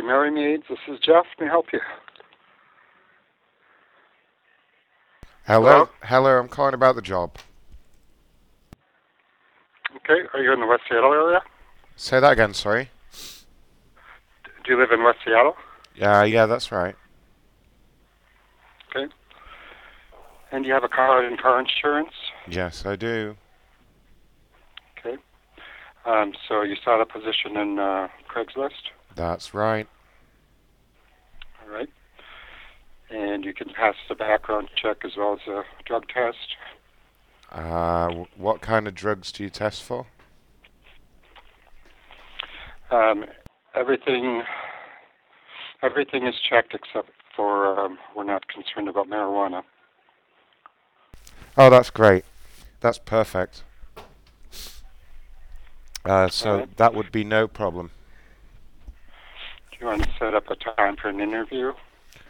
Merry 0.01 0.31
Maids. 0.31 0.63
This 0.69 0.79
is 0.87 0.99
Jeff. 0.99 1.25
May 1.39 1.47
I 1.47 1.49
help 1.49 1.67
you? 1.73 1.79
Hello? 5.45 5.89
Hello, 6.03 6.39
I'm 6.39 6.47
calling 6.47 6.73
about 6.73 6.95
the 6.95 7.01
job. 7.01 7.37
Okay. 9.97 10.27
Are 10.33 10.41
you 10.41 10.53
in 10.53 10.59
the 10.59 10.67
West 10.67 10.83
Seattle 10.89 11.13
area? 11.13 11.41
Say 11.95 12.19
that 12.19 12.31
again, 12.31 12.53
sorry. 12.53 12.89
Do 14.63 14.73
you 14.73 14.79
live 14.79 14.91
in 14.91 15.03
West 15.03 15.19
Seattle? 15.25 15.55
Yeah, 15.95 16.23
yeah, 16.23 16.45
that's 16.45 16.71
right. 16.71 16.95
Okay. 18.89 19.11
And 20.51 20.63
do 20.63 20.67
you 20.67 20.73
have 20.73 20.83
a 20.83 20.89
car 20.89 21.23
and 21.23 21.39
car 21.39 21.59
insurance? 21.59 22.13
Yes, 22.47 22.85
I 22.85 22.95
do. 22.95 23.35
Okay. 24.97 25.17
Um, 26.05 26.33
so 26.47 26.61
you 26.61 26.75
saw 26.83 26.97
the 26.97 27.05
position 27.05 27.57
in 27.57 27.79
uh, 27.79 28.07
Craigslist? 28.29 28.91
That's 29.15 29.53
right. 29.53 29.87
All 31.61 31.73
right. 31.73 31.89
And 33.09 33.43
you 33.43 33.53
can 33.53 33.69
pass 33.69 33.95
the 34.07 34.15
background 34.15 34.69
check 34.81 34.97
as 35.03 35.11
well 35.17 35.33
as 35.33 35.47
a 35.47 35.63
drug 35.85 36.07
test. 36.07 36.55
Uh, 37.51 38.25
what 38.37 38.61
kind 38.61 38.87
of 38.87 38.95
drugs 38.95 39.31
do 39.31 39.43
you 39.43 39.49
test 39.49 39.83
for? 39.83 40.07
Um, 42.89 43.25
everything, 43.75 44.43
everything 45.83 46.25
is 46.25 46.35
checked 46.49 46.73
except 46.73 47.09
for 47.35 47.79
um, 47.79 47.97
we're 48.15 48.23
not 48.23 48.47
concerned 48.47 48.87
about 48.87 49.07
marijuana. 49.07 49.63
Oh, 51.57 51.69
that's 51.69 51.89
great. 51.89 52.23
That's 52.79 52.97
perfect. 52.97 53.63
Uh, 56.03 56.29
so 56.29 56.67
that 56.77 56.93
would 56.93 57.11
be 57.11 57.23
no 57.23 57.47
problem. 57.47 57.91
You 59.81 59.87
want 59.87 60.03
to 60.03 60.09
set 60.19 60.35
up 60.35 60.47
a 60.51 60.55
time 60.55 60.95
for 60.95 61.09
an 61.09 61.19
interview? 61.19 61.73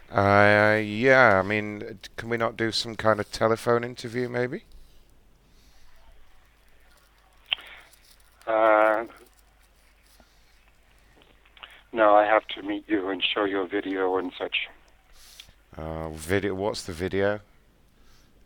Uh, 0.09 0.80
yeah, 0.81 1.38
I 1.38 1.41
mean, 1.41 1.99
can 2.15 2.30
we 2.30 2.38
not 2.38 2.55
do 2.55 2.71
some 2.71 2.95
kind 2.95 3.19
of 3.19 3.30
telephone 3.30 3.83
interview, 3.83 4.30
maybe? 4.30 4.63
Uh, 8.47 9.03
no, 11.91 12.15
I 12.15 12.25
have 12.25 12.47
to 12.55 12.61
meet 12.61 12.85
you 12.88 13.09
and 13.09 13.21
show 13.21 13.43
you 13.43 13.59
a 13.61 13.67
video 13.67 14.15
and 14.17 14.31
such. 14.38 14.69
Uh, 15.75 16.09
video. 16.11 16.55
What's 16.55 16.83
the 16.83 16.93
video? 16.93 17.41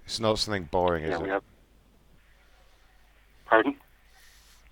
It's 0.05 0.19
not 0.19 0.39
something 0.39 0.63
boring, 0.63 1.03
is 1.03 1.11
yeah, 1.11 1.17
it? 1.17 1.21
we 1.21 1.29
have. 1.29 1.43
Pardon? 3.45 3.75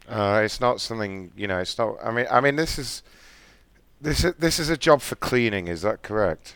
Uh, 0.10 0.42
it's 0.44 0.60
not 0.60 0.82
something 0.82 1.32
you 1.38 1.48
know. 1.48 1.60
It's 1.60 1.78
not. 1.78 1.98
I 2.04 2.12
mean, 2.12 2.26
I 2.32 2.42
mean, 2.42 2.56
this 2.56 2.78
is 2.80 3.04
this 4.04 4.24
is 4.24 4.34
this 4.36 4.60
is 4.60 4.70
a 4.70 4.78
job 4.78 5.02
for 5.02 5.16
cleaning. 5.16 5.68
Is 5.68 5.82
that 5.82 6.02
correct? 6.04 6.56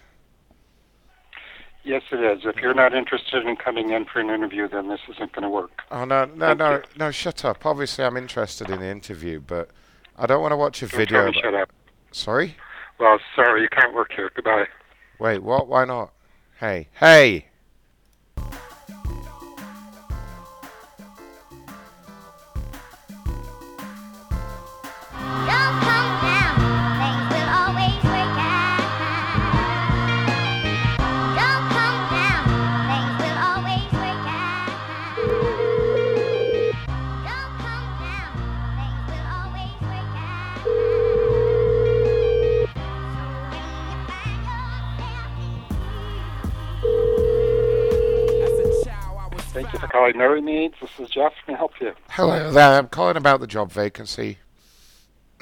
Yes, 1.84 2.04
it 2.12 2.20
is. 2.20 2.44
If 2.44 2.58
you're 2.58 2.74
not 2.74 2.94
interested 2.94 3.46
in 3.46 3.56
coming 3.56 3.92
in 3.92 4.04
for 4.06 4.20
an 4.20 4.30
interview, 4.30 4.68
then 4.68 4.90
this 4.90 5.00
isn't 5.10 5.32
going 5.32 5.44
to 5.44 5.50
work. 5.50 5.72
Oh 5.90 6.04
no, 6.04 6.26
no, 6.26 6.48
Thank 6.48 6.60
no, 6.60 6.76
you. 6.76 6.82
no! 6.98 7.12
Shut 7.12 7.46
up. 7.46 7.66
Obviously, 7.66 8.04
I'm 8.04 8.18
interested 8.18 8.70
in 8.70 8.80
the 8.82 8.88
interview, 8.88 9.40
but 9.40 9.70
I 10.18 10.26
don't 10.26 10.42
want 10.42 10.52
to 10.52 10.58
watch 10.58 10.84
a 10.84 10.88
Don't 10.88 10.98
video. 10.98 11.32
shut 11.32 11.54
up. 11.56 11.72
Sorry. 12.12 12.56
Well, 13.00 13.20
sorry, 13.36 13.62
you 13.62 13.70
can't 13.70 13.94
work 13.94 14.12
here. 14.14 14.30
Goodbye. 14.36 14.66
Wait, 15.20 15.40
what? 15.42 15.68
Why 15.68 15.86
not? 15.86 16.12
Hey, 16.60 16.90
hey! 17.00 17.47
You 50.06 50.14
Merry 50.14 50.42
Maids. 50.42 50.76
This 50.80 50.92
is 51.00 51.10
Jeff. 51.10 51.34
Can 51.46 51.56
I 51.56 51.58
help 51.58 51.74
you? 51.82 51.94
Hello 52.10 52.52
there. 52.52 52.78
I'm 52.78 52.88
calling 52.88 53.18
about 53.18 53.40
the 53.40 53.48
job 53.48 53.72
vacancy. 53.72 54.38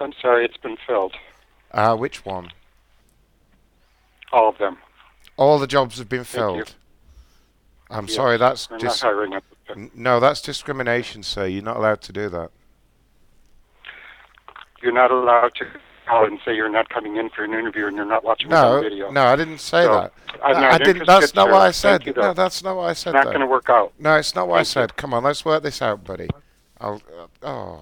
I'm 0.00 0.12
sorry, 0.20 0.44
it's 0.44 0.56
been 0.58 0.76
filled. 0.86 1.14
Uh, 1.72 1.96
which 1.96 2.24
one? 2.24 2.50
All 4.32 4.48
of 4.50 4.58
them. 4.58 4.76
All 5.36 5.58
the 5.58 5.66
jobs 5.66 5.98
have 5.98 6.08
been 6.08 6.24
filled. 6.24 6.74
I'm 7.90 8.08
sorry, 8.08 8.36
that's 8.36 8.68
we're 8.70 8.78
not 8.78 8.98
hiring 8.98 9.34
at 9.34 9.42
No, 9.94 10.20
that's 10.20 10.40
discrimination, 10.40 11.22
sir. 11.22 11.46
You're 11.46 11.62
not 11.62 11.76
allowed 11.76 12.02
to 12.02 12.12
do 12.12 12.28
that. 12.28 12.50
You're 14.82 14.92
not 14.92 15.10
allowed 15.10 15.54
to 15.56 15.66
call 16.06 16.24
and 16.26 16.38
say 16.44 16.54
you're 16.54 16.68
not 16.70 16.88
coming 16.88 17.16
in 17.16 17.28
for 17.30 17.44
an 17.44 17.52
interview 17.52 17.86
and 17.86 17.96
you're 17.96 18.04
not 18.06 18.24
watching 18.24 18.48
the 18.48 18.54
No, 18.62 18.80
video. 18.82 19.10
no, 19.10 19.24
I 19.24 19.36
didn't 19.36 19.58
say 19.58 19.82
So, 19.84 19.92
that. 19.92 20.12
I'm 20.42 20.56
I- 20.56 20.60
not 20.60 20.72
I 20.72 20.78
didn't. 20.84 21.06
That's 21.06 21.34
not 21.34 21.48
what 21.50 21.62
I 21.62 21.70
said. 21.70 22.06
you, 22.06 22.12
no, 22.14 22.32
that's 22.32 22.62
not 22.62 22.76
what 22.76 22.84
I 22.88 22.92
said. 22.92 23.14
It's 23.14 23.24
not 23.24 23.26
going 23.26 23.40
to 23.40 23.46
work 23.46 23.68
out. 23.68 23.92
No, 23.98 24.16
it's 24.16 24.34
not 24.34 24.48
what 24.48 24.54
I 24.56 24.58
Thank 24.58 24.66
you. 24.68 24.72
said. 24.72 24.96
Come 24.96 25.14
on, 25.14 25.24
let's 25.24 25.44
work 25.44 25.62
this 25.62 25.82
out, 25.82 26.04
buddy. 26.04 26.28
I'll. 26.80 27.00
Uh, 27.42 27.46
oh. 27.46 27.80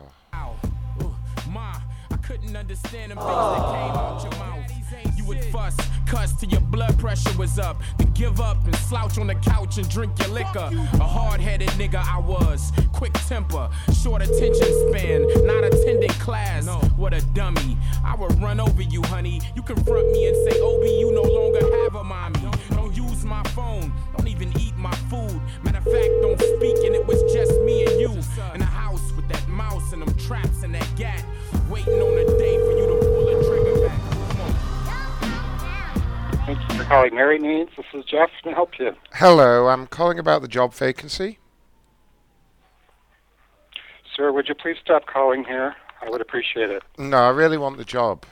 Ma, 1.51 1.75
You 5.25 5.29
would 5.29 5.45
fuss, 5.45 5.75
cuss 6.05 6.35
till 6.35 6.51
your 6.51 6.61
blood 6.61 6.99
pressure 6.99 7.35
was 7.39 7.59
up. 7.59 7.81
Then 7.97 8.13
give 8.13 8.43
up 8.43 8.63
and 8.67 8.77
slouch 8.77 9.17
on 9.17 9.27
the 9.27 9.35
couch 9.37 9.79
and 9.79 9.89
drink 9.89 10.19
your 10.19 10.29
liquor. 10.29 10.69
A 10.95 10.99
hard 10.99 11.41
headed 11.41 11.71
nigga 11.71 11.95
I 11.95 12.19
was. 12.19 12.73
Quick 12.93 13.15
temper, 13.27 13.71
short 14.03 14.21
attention 14.21 14.69
span, 14.89 15.47
not 15.47 15.65
attending 15.65 16.11
class. 16.21 16.67
What 16.99 17.15
a 17.15 17.23
dummy. 17.33 17.79
I 18.05 18.15
would 18.17 18.39
run 18.43 18.61
over 18.61 18.83
you, 18.83 19.01
honey. 19.05 19.41
You 19.57 19.63
confront 19.63 20.13
me 20.13 20.27
and 20.27 20.37
say, 20.53 20.61
Obi, 20.61 20.91
you 20.91 21.11
no 21.11 21.23
longer 21.23 21.61
have 21.85 21.95
a 21.95 22.05
mommy. 22.05 22.51
Don't 22.73 22.95
use 22.95 23.25
my 23.25 23.43
phone, 23.55 23.91
don't 24.19 24.29
even 24.29 24.53
eat 24.61 24.77
my 24.77 24.95
food. 25.09 25.41
Matter 25.63 25.79
of 25.79 25.85
fact, 25.85 26.11
don't 26.21 26.39
speak, 26.39 26.85
and 26.85 26.95
it 26.95 27.07
was 27.07 27.23
just 27.33 27.59
me 27.63 27.87
and 27.87 27.99
you 27.99 28.11
in 28.53 28.61
the 28.61 28.67
house 28.67 29.11
with 29.13 29.27
that 29.29 29.49
mouse 29.49 29.95
and 29.95 30.03
them 30.03 30.15
traps 30.19 30.63
and 30.65 30.75
that 30.75 30.87
gat. 30.97 31.25
Waiting 31.71 31.95
on 31.95 32.19
a 32.19 32.39
day 32.39 32.59
for 32.59 32.74
Thank 36.47 36.59
you 36.69 36.77
for 36.77 36.85
calling 36.85 37.15
Merry 37.15 37.39
Maids. 37.39 37.71
This 37.75 37.87
is 37.95 38.05
Jeff. 38.05 38.29
Can 38.43 38.53
I 38.53 38.55
help 38.55 38.79
you? 38.79 38.93
Hello, 39.15 39.69
I'm 39.69 39.87
calling 39.87 40.19
about 40.19 40.43
the 40.43 40.49
job 40.49 40.75
vacancy. 40.75 41.39
Sir, 44.15 44.31
would 44.31 44.47
you 44.47 44.55
please 44.55 44.77
stop 44.83 45.07
calling 45.07 45.45
here? 45.45 45.75
I 46.03 46.11
would 46.11 46.21
appreciate 46.21 46.69
it. 46.69 46.83
No, 46.99 47.17
I 47.17 47.31
really 47.31 47.57
want 47.57 47.79
the 47.79 47.85
job. 47.85 48.27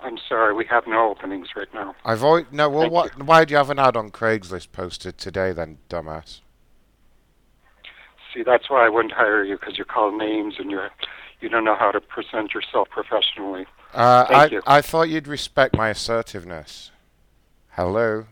I'm 0.00 0.16
sorry, 0.28 0.54
we 0.54 0.64
have 0.66 0.86
no 0.86 1.10
openings 1.10 1.48
right 1.56 1.72
now. 1.74 1.96
I've 2.04 2.22
always 2.22 2.46
no. 2.52 2.68
Well, 2.68 2.82
Thank 2.82 2.92
what? 2.92 3.22
Why 3.24 3.44
do 3.44 3.52
you 3.52 3.58
have 3.58 3.70
an 3.70 3.80
ad 3.80 3.96
on 3.96 4.10
Craigslist 4.10 4.70
posted 4.70 5.18
today, 5.18 5.52
then, 5.52 5.78
dumbass? 5.88 6.42
See, 8.32 8.44
that's 8.44 8.70
why 8.70 8.86
I 8.86 8.88
wouldn't 8.88 9.14
hire 9.14 9.42
you 9.42 9.58
because 9.58 9.78
you 9.78 9.84
call 9.84 10.16
names 10.16 10.54
and 10.60 10.70
you're 10.70 10.90
you 11.40 11.48
don't 11.48 11.64
know 11.64 11.76
how 11.76 11.90
to 11.90 12.00
present 12.00 12.54
yourself 12.54 12.88
professionally. 12.88 13.66
Uh, 13.92 14.24
Thank 14.24 14.52
I 14.52 14.54
you. 14.54 14.62
I 14.66 14.80
thought 14.80 15.08
you'd 15.08 15.28
respect 15.28 15.76
my 15.76 15.90
assertiveness. 15.90 16.90
Hello. 17.70 18.26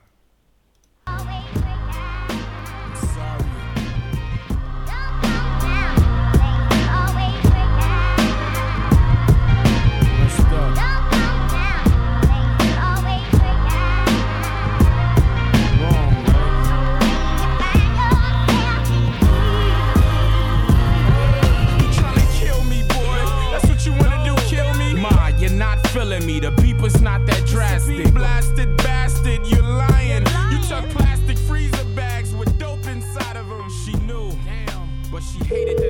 Beeper's 26.90 27.02
not 27.02 27.26
that 27.26 27.46
drastic. 27.46 28.12
Blasted 28.12 28.76
bastard, 28.78 29.46
you're 29.46 29.62
lying. 29.62 30.24
You 30.50 30.58
took 30.68 30.88
plastic 30.90 31.38
freezer 31.38 31.84
bags 31.94 32.34
with 32.34 32.58
dope 32.58 32.86
inside 32.86 33.36
of 33.36 33.48
them. 33.48 33.68
She 33.84 33.92
knew, 34.06 34.30
Damn. 34.44 34.88
but 35.10 35.22
she 35.22 35.44
hated 35.44 35.78
that 35.78 35.89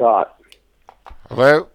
Scott. 0.00 0.34
Hello? 1.28 1.68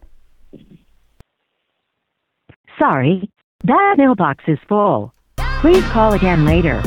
Sorry, 2.80 3.30
that 3.64 3.96
mailbox 4.00 4.44
is 4.48 4.58
full. 4.68 5.14
Please 5.62 5.84
call 5.86 6.14
again 6.14 6.44
later. 6.44 6.82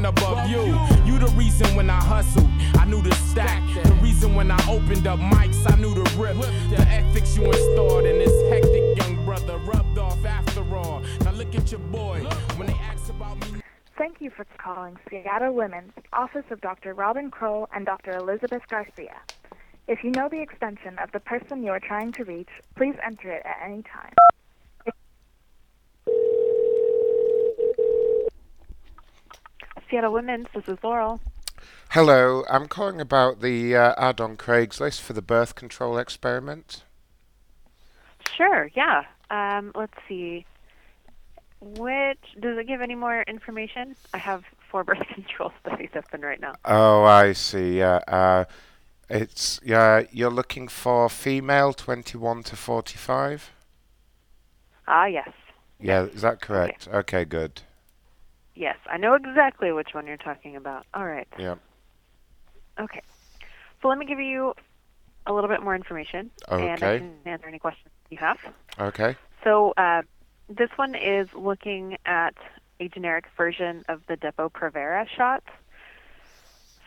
One 0.00 0.14
above 0.14 0.48
you. 0.48 0.78
You 1.04 1.18
the 1.18 1.32
reason 1.36 1.74
when 1.76 1.90
I 1.90 2.00
hustled, 2.00 2.48
I 2.78 2.84
knew 2.86 3.02
to 3.02 3.14
stack. 3.14 3.62
The 3.84 3.94
reason 3.94 4.34
when 4.34 4.50
I 4.50 4.58
opened 4.68 5.06
up 5.06 5.18
mics, 5.18 5.70
I 5.70 5.76
knew 5.76 5.94
to 5.94 6.18
rip. 6.18 6.36
The 6.70 6.80
ethics 6.88 7.36
you 7.36 7.44
installed 7.44 8.06
in 8.06 8.18
this 8.18 8.32
hectic 8.50 8.96
young 8.96 9.24
brother 9.24 9.58
rubbed 9.58 9.98
off 9.98 10.24
after 10.24 10.62
all. 10.74 11.02
Now 11.24 11.32
look 11.32 11.54
at 11.54 11.70
your 11.70 11.80
boy 11.80 12.20
when 12.56 12.68
they 12.68 12.74
ask 12.74 13.10
about 13.10 13.38
me. 13.52 13.60
Thank 13.98 14.20
you 14.20 14.30
for 14.30 14.46
calling 14.56 14.96
Seattle 15.10 15.52
Women's 15.52 15.92
Office 16.12 16.46
of 16.50 16.60
Dr. 16.62 16.94
Robin 16.94 17.30
Kroll 17.30 17.68
and 17.74 17.84
Dr. 17.84 18.12
Elizabeth 18.12 18.62
Garcia. 18.68 19.16
If 19.88 20.02
you 20.04 20.10
know 20.12 20.28
the 20.30 20.40
extension 20.40 20.98
of 20.98 21.12
the 21.12 21.20
person 21.20 21.62
you 21.62 21.72
are 21.72 21.80
trying 21.80 22.12
to 22.12 22.24
reach, 22.24 22.48
please 22.76 22.94
enter 23.04 23.30
it 23.30 23.42
at 23.44 23.56
any 23.62 23.82
time. 23.82 24.14
Seattle 29.90 30.12
Women's, 30.12 30.46
this 30.54 30.68
is 30.68 30.78
Laurel. 30.82 31.20
Hello, 31.90 32.44
I'm 32.48 32.68
calling 32.68 33.00
about 33.00 33.40
the 33.40 33.74
uh, 33.74 33.94
ad 33.98 34.20
on 34.20 34.36
Craigslist 34.36 35.00
for 35.00 35.12
the 35.12 35.22
birth 35.22 35.54
control 35.56 35.98
experiment. 35.98 36.84
Sure, 38.36 38.70
yeah. 38.74 39.02
Um, 39.30 39.72
let's 39.74 39.94
see. 40.08 40.46
Which 41.60 42.18
does 42.38 42.56
it 42.56 42.66
give 42.68 42.80
any 42.80 42.94
more 42.94 43.22
information? 43.22 43.96
I 44.14 44.18
have 44.18 44.44
four 44.70 44.84
birth 44.84 45.06
control 45.12 45.52
studies 45.60 45.90
open 45.94 46.22
right 46.22 46.40
now. 46.40 46.54
Oh, 46.64 47.02
I 47.04 47.32
see. 47.32 47.78
Yeah, 47.78 48.00
uh, 48.06 48.44
it's 49.08 49.60
yeah. 49.64 50.04
You're 50.12 50.30
looking 50.30 50.68
for 50.68 51.08
female, 51.10 51.72
21 51.72 52.44
to 52.44 52.56
45. 52.56 53.50
Ah, 54.86 55.06
yes, 55.06 55.28
Yeah, 55.78 56.04
is 56.04 56.22
that 56.22 56.40
correct? 56.40 56.88
Okay, 56.92 57.24
good. 57.24 57.62
Yes. 58.60 58.76
I 58.88 58.98
know 58.98 59.14
exactly 59.14 59.72
which 59.72 59.88
one 59.92 60.06
you're 60.06 60.16
talking 60.16 60.54
about. 60.54 60.86
All 60.94 61.06
right. 61.06 61.26
Yeah. 61.38 61.56
Okay. 62.78 63.02
So 63.82 63.88
let 63.88 63.98
me 63.98 64.06
give 64.06 64.20
you 64.20 64.54
a 65.26 65.32
little 65.32 65.48
bit 65.48 65.62
more 65.62 65.74
information, 65.74 66.30
and 66.48 66.84
I 66.84 66.88
Okay. 66.88 66.98
can 66.98 67.12
answer 67.24 67.48
any 67.48 67.58
questions 67.58 67.92
you 68.10 68.18
have. 68.18 68.36
Okay. 68.78 69.16
So 69.42 69.72
uh, 69.76 70.02
this 70.48 70.70
one 70.76 70.94
is 70.94 71.28
looking 71.34 71.96
at 72.04 72.34
a 72.78 72.88
generic 72.88 73.24
version 73.36 73.84
of 73.88 74.02
the 74.08 74.16
Depo-Provera 74.16 75.06
shot. 75.08 75.42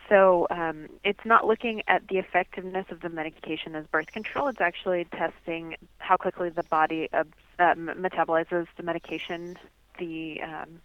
So 0.08 0.46
um, 0.50 0.88
it's 1.02 1.24
not 1.24 1.46
looking 1.46 1.82
at 1.88 2.06
the 2.08 2.18
effectiveness 2.18 2.86
of 2.90 3.00
the 3.00 3.08
medication 3.08 3.74
as 3.74 3.86
birth 3.86 4.12
control. 4.12 4.48
It's 4.48 4.60
actually 4.60 5.06
testing 5.16 5.76
how 5.98 6.16
quickly 6.16 6.50
the 6.50 6.62
body 6.64 7.08
uh, 7.12 7.24
metabolizes 7.58 8.66
the 8.76 8.82
medication, 8.82 9.56
the 9.98 10.42
um, 10.42 10.80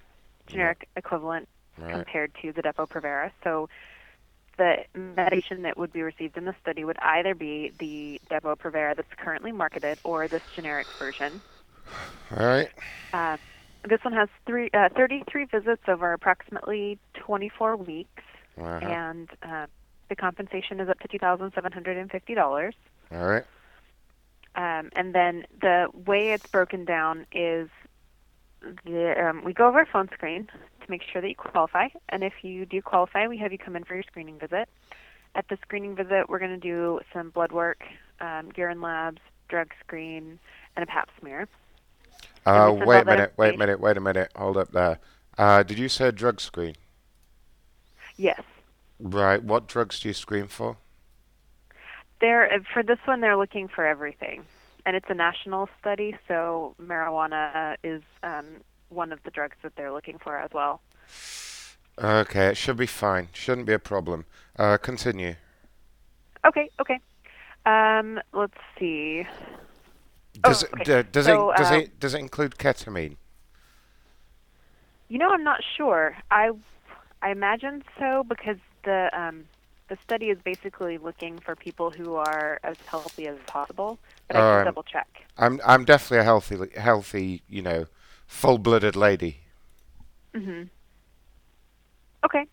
generic 0.50 0.88
equivalent 0.95 1.48
Right. 1.78 1.92
compared 1.94 2.32
to 2.42 2.52
the 2.52 2.61
Depo-Provera. 2.61 3.32
So 3.44 3.69
the 4.58 4.84
medication 4.94 5.61
that 5.61 5.78
would 5.78 5.94
be 5.94 6.02
received 6.02 6.36
in 6.38 6.45
the 6.45 6.56
study 6.61 6.84
would 6.84 6.98
either 7.02 7.34
be 7.34 7.72
the 7.80 8.19
Depo-Provera 8.30 8.95
that's 8.95 9.14
currently 9.18 9.52
marketed 9.52 10.00
or 10.03 10.28
this 10.28 10.42
generic 10.53 10.88
version. 10.98 11.42
All 12.32 12.45
right. 12.45 12.69
Uh, 13.14 13.38
this 13.88 14.03
one 14.03 14.14
has 14.14 14.28
three, 14.45 14.69
uh, 14.74 14.90
33 14.95 15.45
visits 15.45 15.84
over 15.88 16.11
approximately 16.11 17.00
24 17.16 17.78
weeks, 17.78 18.24
Uh-huh. 18.58 18.80
and 18.82 19.30
uh, 19.42 19.68
the 20.10 20.16
compensation 20.16 20.80
is 20.82 20.90
up 20.90 21.00
to 21.00 21.08
$2,750. 21.08 22.74
All 23.11 23.26
right. 23.26 23.45
Um, 24.56 24.90
and 24.95 25.14
then 25.16 25.45
the 25.61 25.88
way 25.94 26.32
it's 26.34 26.48
broken 26.48 26.84
down 26.84 27.26
is 27.32 27.69
the, 28.85 29.29
um, 29.29 29.43
we 29.43 29.53
go 29.53 29.67
over 29.67 29.81
a 29.81 29.85
phone 29.85 30.09
screen 30.13 30.47
to 30.81 30.91
make 30.91 31.01
sure 31.03 31.21
that 31.21 31.29
you 31.29 31.35
qualify. 31.35 31.88
And 32.09 32.23
if 32.23 32.33
you 32.43 32.65
do 32.65 32.81
qualify, 32.81 33.27
we 33.27 33.38
have 33.38 33.51
you 33.51 33.57
come 33.57 33.75
in 33.75 33.83
for 33.83 33.95
your 33.95 34.03
screening 34.03 34.39
visit. 34.39 34.69
At 35.35 35.47
the 35.47 35.57
screening 35.61 35.95
visit, 35.95 36.29
we're 36.29 36.39
going 36.39 36.51
to 36.51 36.57
do 36.57 36.99
some 37.13 37.29
blood 37.29 37.51
work, 37.51 37.83
um, 38.19 38.49
urine 38.55 38.81
labs, 38.81 39.21
drug 39.47 39.71
screen, 39.79 40.39
and 40.75 40.83
a 40.83 40.88
pap 40.88 41.09
smear. 41.19 41.47
Uh, 42.45 42.75
wait 42.85 43.01
a 43.01 43.05
minute. 43.05 43.33
Wait 43.38 43.53
a 43.53 43.57
minute. 43.57 43.79
Wait 43.79 43.97
a 43.97 44.01
minute. 44.01 44.31
Hold 44.35 44.57
up 44.57 44.71
there. 44.71 44.99
Uh, 45.38 45.63
did 45.63 45.77
you 45.77 45.88
say 45.88 46.11
drug 46.11 46.41
screen? 46.41 46.75
Yes. 48.17 48.41
Right. 48.99 49.41
What 49.41 49.67
drugs 49.67 49.99
do 49.99 50.09
you 50.09 50.13
screen 50.13 50.47
for? 50.47 50.77
They're 52.19 52.51
uh, 52.51 52.59
for 52.73 52.83
this 52.83 52.99
one. 53.05 53.21
They're 53.21 53.38
looking 53.38 53.67
for 53.67 53.85
everything, 53.85 54.43
and 54.90 54.95
it's 54.98 55.06
a 55.08 55.14
national 55.14 55.69
study, 55.80 56.18
so 56.27 56.74
marijuana 56.82 57.76
is 57.84 58.01
um, 58.24 58.45
one 58.90 59.11
of 59.11 59.22
the 59.24 59.30
drugs 59.30 59.56
that 59.61 59.74
they're 59.76 59.92
looking 59.93 60.18
for 60.18 60.35
as 60.35 60.50
well. 60.51 60.82
Okay, 62.01 62.48
it 62.48 62.58
should 62.58 62.77
be 62.77 62.88
fine. 62.88 63.30
Shouldn't 63.34 63.68
be 63.68 63.74
a 63.74 63.80
problem. 63.80 64.26
Uh, 64.58 64.77
continue. 64.77 65.35
Okay, 66.45 66.69
okay. 66.80 67.00
Um, 67.66 68.19
let's 68.34 68.58
see. 68.80 69.26
Does 70.42 70.64
Oh, 70.64 70.64
it 70.64 70.72
okay. 70.74 70.85
d- 71.03 71.03
does 71.11 71.27
So, 71.27 71.51
it 71.51 71.53
does 71.56 71.72
uh, 71.72 71.74
it 71.74 72.00
does 72.00 72.14
it 72.16 72.19
include 72.19 72.58
ketamine? 72.58 73.18
You 75.09 75.18
know, 75.18 75.30
I'm 75.30 75.43
not 75.43 75.61
sure. 75.77 76.16
I 76.32 76.51
I 77.22 77.32
imagine 77.32 77.84
so 78.00 78.24
because 78.27 78.58
the 78.84 79.09
um, 79.18 79.45
the 79.90 79.98
study 80.03 80.30
is 80.30 80.38
basically 80.43 80.98
looking 80.98 81.40
for 81.40 81.56
people 81.56 81.90
who 81.90 82.16
are 82.16 82.59
as 82.64 82.77
healthy 82.85 83.27
as 83.27 83.38
possible. 83.48 84.00
But 84.27 84.38
I 84.38 84.40
Oh, 84.40 84.43
can 84.43 84.56
I'm- 84.58 84.66
double 84.66 84.84
check. 84.84 85.08
I'm 85.38 85.59
I'm 85.66 85.85
definitely 85.85 86.19
a 86.19 86.24
healthy 86.24 86.58
healthy 86.80 87.42
you 87.50 87.61
know 87.61 87.85
full-blooded 88.27 88.95
lady. 88.95 89.42
hmm 90.35 90.64
Okay. 92.26 92.45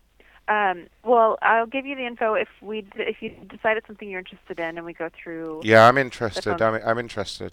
Um, 0.47 0.87
well, 1.03 1.37
I'll 1.41 1.65
give 1.65 1.85
you 1.85 1.95
the 1.95 2.05
info 2.07 2.33
if 2.33 2.47
we 2.61 2.81
d- 2.81 2.89
if 2.99 3.21
you 3.21 3.31
decide 3.49 3.75
it's 3.77 3.85
something 3.85 4.09
you're 4.09 4.19
interested 4.19 4.59
in, 4.59 4.77
and 4.77 4.85
we 4.85 4.93
go 4.93 5.09
through. 5.09 5.61
Yeah, 5.63 5.87
I'm 5.87 5.97
interested. 5.97 6.61
I'm 6.61 6.75
I'm 6.85 6.97
interested. 6.97 7.51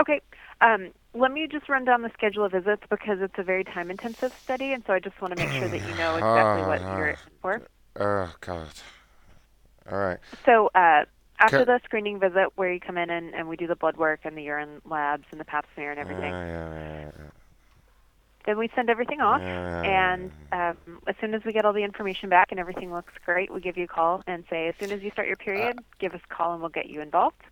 Okay. 0.00 0.20
Um, 0.62 0.88
let 1.12 1.32
me 1.32 1.46
just 1.46 1.68
run 1.68 1.84
down 1.84 2.00
the 2.02 2.10
schedule 2.14 2.44
of 2.44 2.52
visits 2.52 2.82
because 2.88 3.20
it's 3.20 3.34
a 3.36 3.42
very 3.42 3.62
time-intensive 3.64 4.32
study, 4.42 4.72
and 4.72 4.82
so 4.86 4.94
I 4.94 5.00
just 5.00 5.20
want 5.20 5.36
to 5.36 5.44
make 5.44 5.52
sure 5.52 5.68
that 5.68 5.86
you 5.86 5.94
know 5.96 6.16
exactly 6.16 6.62
what 6.62 6.80
Ah, 6.82 6.96
you're 6.96 7.08
in 7.08 7.16
for. 7.42 7.60
Oh 7.98 8.34
God. 8.40 8.68
All 9.90 9.98
right. 9.98 10.18
So 10.46 10.70
uh, 10.74 11.04
after 11.38 11.64
Okay. 11.64 11.64
the 11.64 11.80
screening 11.84 12.18
visit, 12.20 12.48
where 12.56 12.72
you 12.72 12.80
come 12.80 12.96
in 12.96 13.10
and, 13.10 13.34
and 13.34 13.48
we 13.48 13.56
do 13.56 13.66
the 13.66 13.76
blood 13.76 13.96
work 13.96 14.20
and 14.24 14.36
the 14.36 14.42
urine 14.42 14.80
labs 14.84 15.24
and 15.30 15.40
the 15.40 15.44
pap 15.44 15.66
smear 15.74 15.90
and 15.90 16.00
everything, 16.00 16.32
Yeah, 16.32 16.46
yeah, 16.46 16.74
yeah, 16.74 17.10
yeah. 17.18 17.30
then 18.46 18.58
we 18.58 18.70
send 18.74 18.90
everything 18.90 19.20
off. 19.20 19.42
And 19.84 20.32
um, 20.52 20.76
as 21.06 21.14
soon 21.20 21.34
as 21.34 21.42
we 21.44 21.52
get 21.52 21.64
all 21.64 21.72
the 21.72 21.82
information 21.84 22.28
back 22.28 22.48
and 22.50 22.60
everything 22.60 22.92
looks 22.92 23.12
great, 23.24 23.52
we 23.52 23.60
give 23.60 23.76
you 23.76 23.84
a 23.84 23.88
call 23.88 24.22
and 24.26 24.44
say, 24.50 24.68
as 24.68 24.74
soon 24.78 24.92
as 24.92 25.02
you 25.02 25.10
start 25.10 25.26
your 25.28 25.36
period, 25.36 25.78
give 25.98 26.14
us 26.14 26.20
a 26.30 26.34
call 26.34 26.52
and 26.52 26.60
we'll 26.60 26.70
get 26.70 26.86
you 26.88 27.00
involved. 27.00 27.42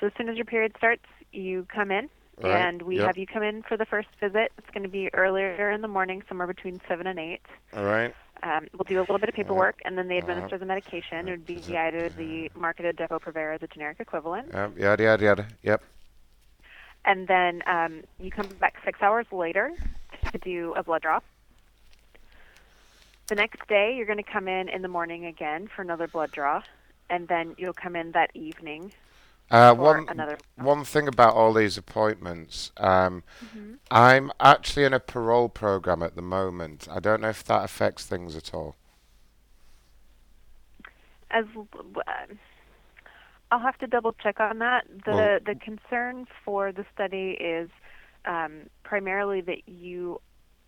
So 0.00 0.06
as 0.06 0.12
soon 0.16 0.28
as 0.28 0.36
your 0.36 0.44
period 0.46 0.74
starts, 0.76 1.04
you 1.32 1.66
come 1.74 1.90
in. 1.90 2.08
Right, 2.42 2.68
And 2.68 2.82
we 2.82 2.96
yep. 2.96 3.06
have 3.06 3.18
you 3.18 3.26
come 3.26 3.42
in 3.42 3.62
for 3.62 3.76
the 3.76 3.84
first 3.86 4.08
visit. 4.20 4.52
It's 4.58 4.70
going 4.72 4.82
to 4.82 4.88
be 4.88 5.12
earlier 5.14 5.70
in 5.70 5.80
the 5.82 5.88
morning, 5.88 6.22
somewhere 6.28 6.46
between 6.46 6.80
7 6.88 7.06
and 7.06 7.18
8. 7.18 7.40
All 7.76 7.84
right. 7.84 8.14
Um, 8.42 8.66
we'll 8.72 8.84
do 8.88 8.98
a 8.98 9.02
little 9.02 9.18
bit 9.18 9.28
of 9.28 9.34
paperwork, 9.34 9.80
and 9.84 9.96
then 9.96 10.08
they 10.08 10.18
administer 10.18 10.58
the 10.58 10.66
medication. 10.66 11.28
It 11.28 11.30
would 11.30 11.46
be 11.46 11.62
either 11.76 12.08
the 12.10 12.50
marketed 12.56 12.96
Depo-Provera, 12.96 13.60
the 13.60 13.68
generic 13.68 13.98
equivalent, 14.00 14.52
yada 14.52 15.02
yada 15.02 15.24
yada. 15.24 15.46
Yep. 15.62 15.82
and 17.04 17.28
then 17.28 17.62
um, 17.66 18.02
you 18.18 18.30
come 18.30 18.48
back 18.60 18.74
six 18.84 19.00
hours 19.02 19.26
later 19.32 19.72
to 20.32 20.38
do 20.38 20.74
a 20.76 20.82
blood 20.82 21.02
draw. 21.02 21.20
The 23.28 23.34
next 23.36 23.66
day, 23.68 23.94
you're 23.96 24.06
going 24.06 24.22
to 24.22 24.30
come 24.30 24.48
in 24.48 24.68
in 24.68 24.82
the 24.82 24.88
morning 24.88 25.24
again 25.26 25.68
for 25.74 25.82
another 25.82 26.06
blood 26.06 26.32
draw, 26.32 26.62
and 27.08 27.28
then 27.28 27.54
you'll 27.58 27.72
come 27.72 27.96
in 27.96 28.12
that 28.12 28.30
evening. 28.34 28.92
Uh, 29.52 29.74
one 29.74 30.08
another. 30.08 30.38
one 30.56 30.82
thing 30.82 31.06
about 31.06 31.34
all 31.34 31.52
these 31.52 31.76
appointments, 31.76 32.72
um, 32.78 33.22
Mhm. 33.44 33.78
I'm 33.90 34.32
actually 34.40 34.84
in 34.84 34.94
a 34.94 35.00
parole 35.00 35.50
program 35.50 36.02
at 36.02 36.16
the 36.16 36.22
moment. 36.22 36.88
I 36.90 37.00
don't 37.00 37.20
know 37.20 37.28
if 37.28 37.44
that 37.44 37.62
affects 37.62 38.06
things 38.06 38.34
at 38.34 38.54
all. 38.54 38.76
As 41.30 41.44
I'll 43.50 43.58
have 43.58 43.76
to 43.78 43.86
double 43.86 44.14
check 44.14 44.40
on 44.40 44.58
that. 44.60 44.86
The 45.04 45.10
Well- 45.10 45.40
the 45.40 45.54
concern 45.56 46.26
for 46.44 46.72
the 46.72 46.86
study 46.92 47.32
is 47.32 47.70
um, 48.24 48.70
primarily 48.84 49.40
that 49.42 49.68
you 49.68 50.20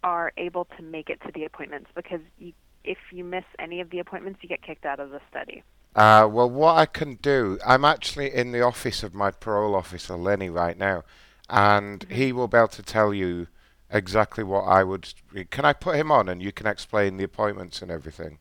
are 0.03 0.33
able 0.37 0.67
to 0.67 0.83
make 0.83 1.09
it 1.09 1.21
to 1.23 1.33
the 1.33 1.45
appointments 1.45 1.91
because 1.95 2.21
you 2.37 2.53
if 2.83 2.99
you 3.13 3.25
miss 3.25 3.45
any 3.59 3.81
of 3.81 3.89
the 3.89 3.99
appointments, 3.99 4.43
you 4.43 4.49
get 4.49 4.61
kicked 4.61 4.85
out 4.85 5.01
of 5.01 5.11
the 5.11 5.21
study. 5.31 5.63
Uh, 5.95 6.29
well, 6.31 6.51
what 6.51 6.77
I 6.77 6.87
can 6.87 7.15
do, 7.17 7.59
I'm 7.65 7.85
actually 7.85 8.35
in 8.35 8.51
the 8.51 8.63
office 8.63 9.03
of 9.03 9.15
my 9.15 9.31
parole 9.31 9.77
officer, 9.77 10.17
Lenny, 10.17 10.51
right 10.51 10.77
now, 10.77 11.05
and 11.49 12.05
he 12.11 12.33
will 12.33 12.49
be 12.49 12.59
able 12.59 12.69
to 12.69 12.83
tell 12.83 13.15
you 13.15 13.47
exactly 13.91 14.43
what 14.43 14.63
I 14.63 14.83
would. 14.83 15.15
Can 15.51 15.65
I 15.65 15.73
put 15.73 15.97
him 15.97 16.11
on 16.11 16.29
and 16.29 16.43
you 16.43 16.51
can 16.51 16.67
explain 16.67 17.17
the 17.17 17.25
appointments 17.25 17.81
and 17.81 17.91
everything? 17.93 18.39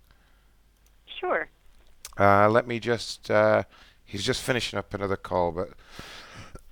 Sure. 1.05 1.47
Uh, 2.19 2.49
let 2.49 2.67
me 2.67 2.79
just. 2.79 3.29
Uh, 3.29 3.63
he's 4.03 4.23
just 4.23 4.41
finishing 4.41 4.79
up 4.79 4.93
another 4.93 5.17
call, 5.17 5.51
but. 5.51 5.69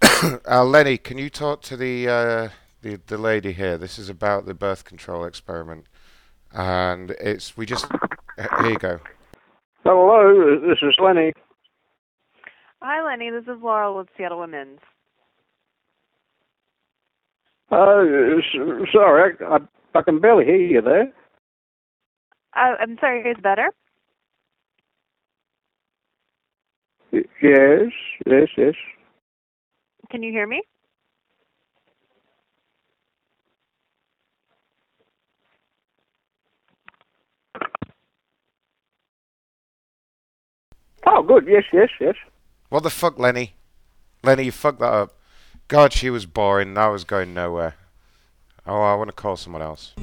uh, 0.50 0.66
Lenny, 0.66 0.98
can 0.98 1.20
you 1.20 1.30
talk 1.30 1.62
to 1.62 1.78
the, 1.78 2.08
uh, 2.08 2.50
the 2.82 3.00
the 3.06 3.20
lady 3.20 3.54
here? 3.54 3.78
This 3.78 4.00
is 4.00 4.10
about 4.10 4.48
the 4.48 4.56
birth 4.56 4.84
control 4.84 5.26
experiment, 5.26 5.86
and 6.52 7.12
it's 7.12 7.56
we 7.56 7.68
just. 7.68 7.86
Here 8.38 8.70
you 8.72 8.78
go. 8.78 9.00
Hello, 9.84 10.60
this 10.62 10.78
is 10.84 10.96
Lenny. 11.04 11.34
Hi, 12.84 13.04
Lenny. 13.04 13.32
This 13.32 13.44
is 13.44 13.62
Laurel 13.62 13.98
with 13.98 14.10
Seattle 14.16 14.40
Women's. 14.40 14.80
Uh, 17.72 18.04
sorry, 18.92 19.34
I, 19.42 19.56
I, 19.56 19.58
I 19.96 20.02
can 20.04 20.20
barely 20.20 20.46
hear 20.46 20.56
you 20.56 20.82
there. 20.82 21.12
Uh, 22.56 22.76
I'm 22.80 22.98
sorry, 23.00 23.22
is 23.22 23.38
better? 23.42 23.72
Yes, 27.12 27.92
yes, 28.28 28.50
yes. 28.58 28.76
Can 30.12 30.22
you 30.22 30.32
hear 30.32 30.48
me? 30.48 30.62
Oh, 41.06 41.24
good. 41.24 41.48
Yes, 41.48 41.64
yes, 41.74 41.90
yes. 42.00 42.16
What 42.70 42.84
the 42.84 42.90
fuck, 42.90 43.20
Lenny? 43.20 43.54
Lenny, 44.24 44.44
you 44.44 44.52
fucked 44.52 44.80
that 44.80 44.94
up. 44.94 45.18
God, 45.68 45.94
she 45.94 46.10
was 46.10 46.26
boring. 46.26 46.74
That 46.74 46.88
was 46.88 47.04
going 47.04 47.34
nowhere. 47.34 47.76
Oh, 48.66 48.82
I 48.82 48.94
want 48.96 49.10
to 49.10 49.16
call 49.16 49.38
someone 49.38 49.62
else. 49.62 49.94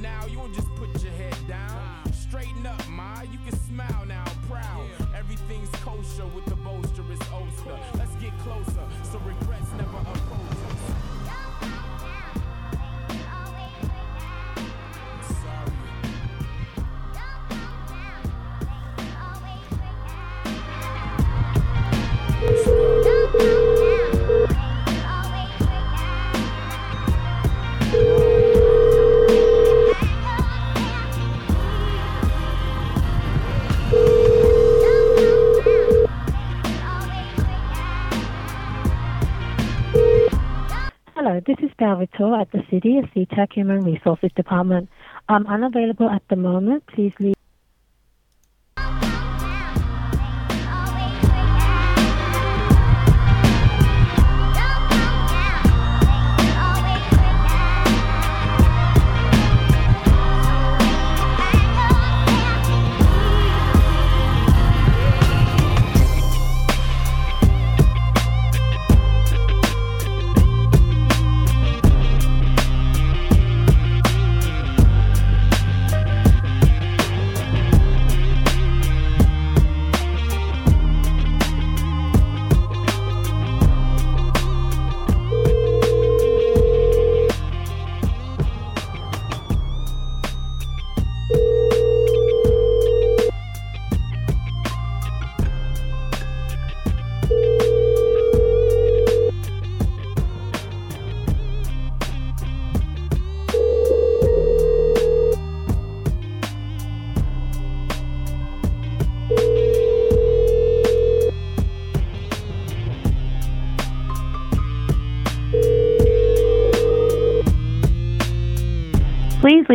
Salvatore 41.79 42.41
at 42.41 42.51
the 42.51 42.61
City 42.69 42.97
of 42.97 43.05
SeaTac 43.15 43.53
Human 43.53 43.83
Resources 43.83 44.31
Department. 44.35 44.89
I'm 45.29 45.47
unavailable 45.47 46.09
at 46.09 46.21
the 46.29 46.35
moment. 46.35 46.83
Please 46.87 47.13
leave. 47.19 47.38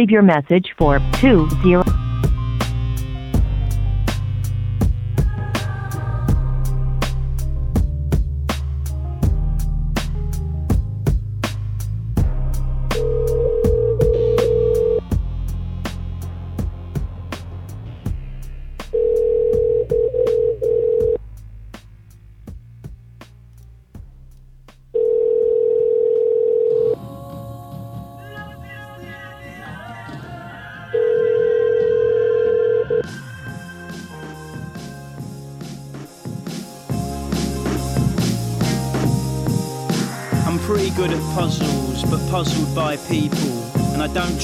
Leave 0.04 0.10
your 0.10 0.22
message 0.22 0.74
for 0.76 0.98
20. 1.20 1.93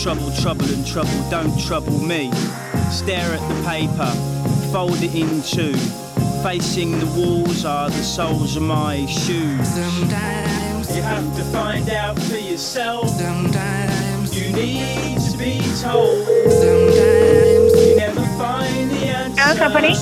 Trouble 0.02 0.32
trouble 0.32 0.64
and 0.72 0.86
trouble 0.86 1.30
don't 1.30 1.60
trouble 1.60 1.98
me. 2.00 2.32
Stare 2.90 3.34
at 3.34 3.48
the 3.48 3.68
paper, 3.68 4.10
fold 4.72 4.96
it 5.02 5.14
in 5.14 5.42
two. 5.42 5.76
Facing 6.42 6.98
the 6.98 7.06
walls 7.06 7.66
are 7.66 7.90
the 7.90 8.02
soles 8.02 8.56
of 8.56 8.62
my 8.62 9.04
shoes. 9.04 9.68
Sometimes 9.68 10.96
you 10.96 11.02
have 11.02 11.36
to 11.36 11.44
find 11.52 11.90
out 11.90 12.18
for 12.18 12.38
yourself. 12.38 13.10
Sometimes 13.10 14.34
you 14.34 14.50
need 14.54 15.20
to 15.20 15.36
be 15.36 15.60
told. 15.82 16.24
Sometimes 16.48 17.86
you 17.86 17.96
never 17.96 18.24
find 18.38 18.90
the 18.90 19.04
answer. 19.04 19.42
Hello, 19.42 19.56
company. 19.58 19.94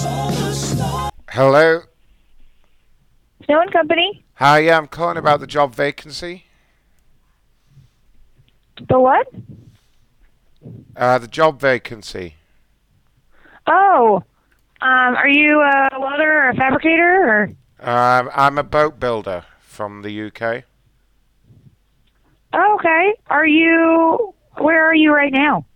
Hello. 1.31 1.81
Snow 3.47 3.61
and 3.63 3.73
Company. 3.73 4.25
Hi, 4.35 4.61
yeah, 4.61 4.79
I'm 4.79 4.87
calling 4.87 5.17
about 5.17 5.41
the 5.41 5.49
job 5.49 5.75
vacancy. 5.75 6.45
The 8.89 9.01
what? 9.01 9.27
Uh, 10.97 11.19
the 11.19 11.29
job 11.29 11.61
vacancy. 11.61 12.37
Oh, 13.67 14.23
um, 14.81 15.17
are 15.17 15.29
you 15.29 15.61
a 15.61 15.89
welder 16.01 16.45
or 16.45 16.49
a 16.51 16.55
fabricator 16.55 17.55
or? 17.81 17.89
Um, 17.89 18.31
I'm 18.35 18.59
a 18.59 18.63
boat 18.63 18.99
builder 18.99 19.45
from 19.61 20.03
the 20.03 20.27
UK. 20.27 20.65
Oh, 22.53 22.77
okay. 22.77 23.15
Are 23.29 23.47
you? 23.47 24.35
Where 24.57 24.89
are 24.89 24.95
you 24.95 25.13
right 25.13 25.33
now? 25.33 25.67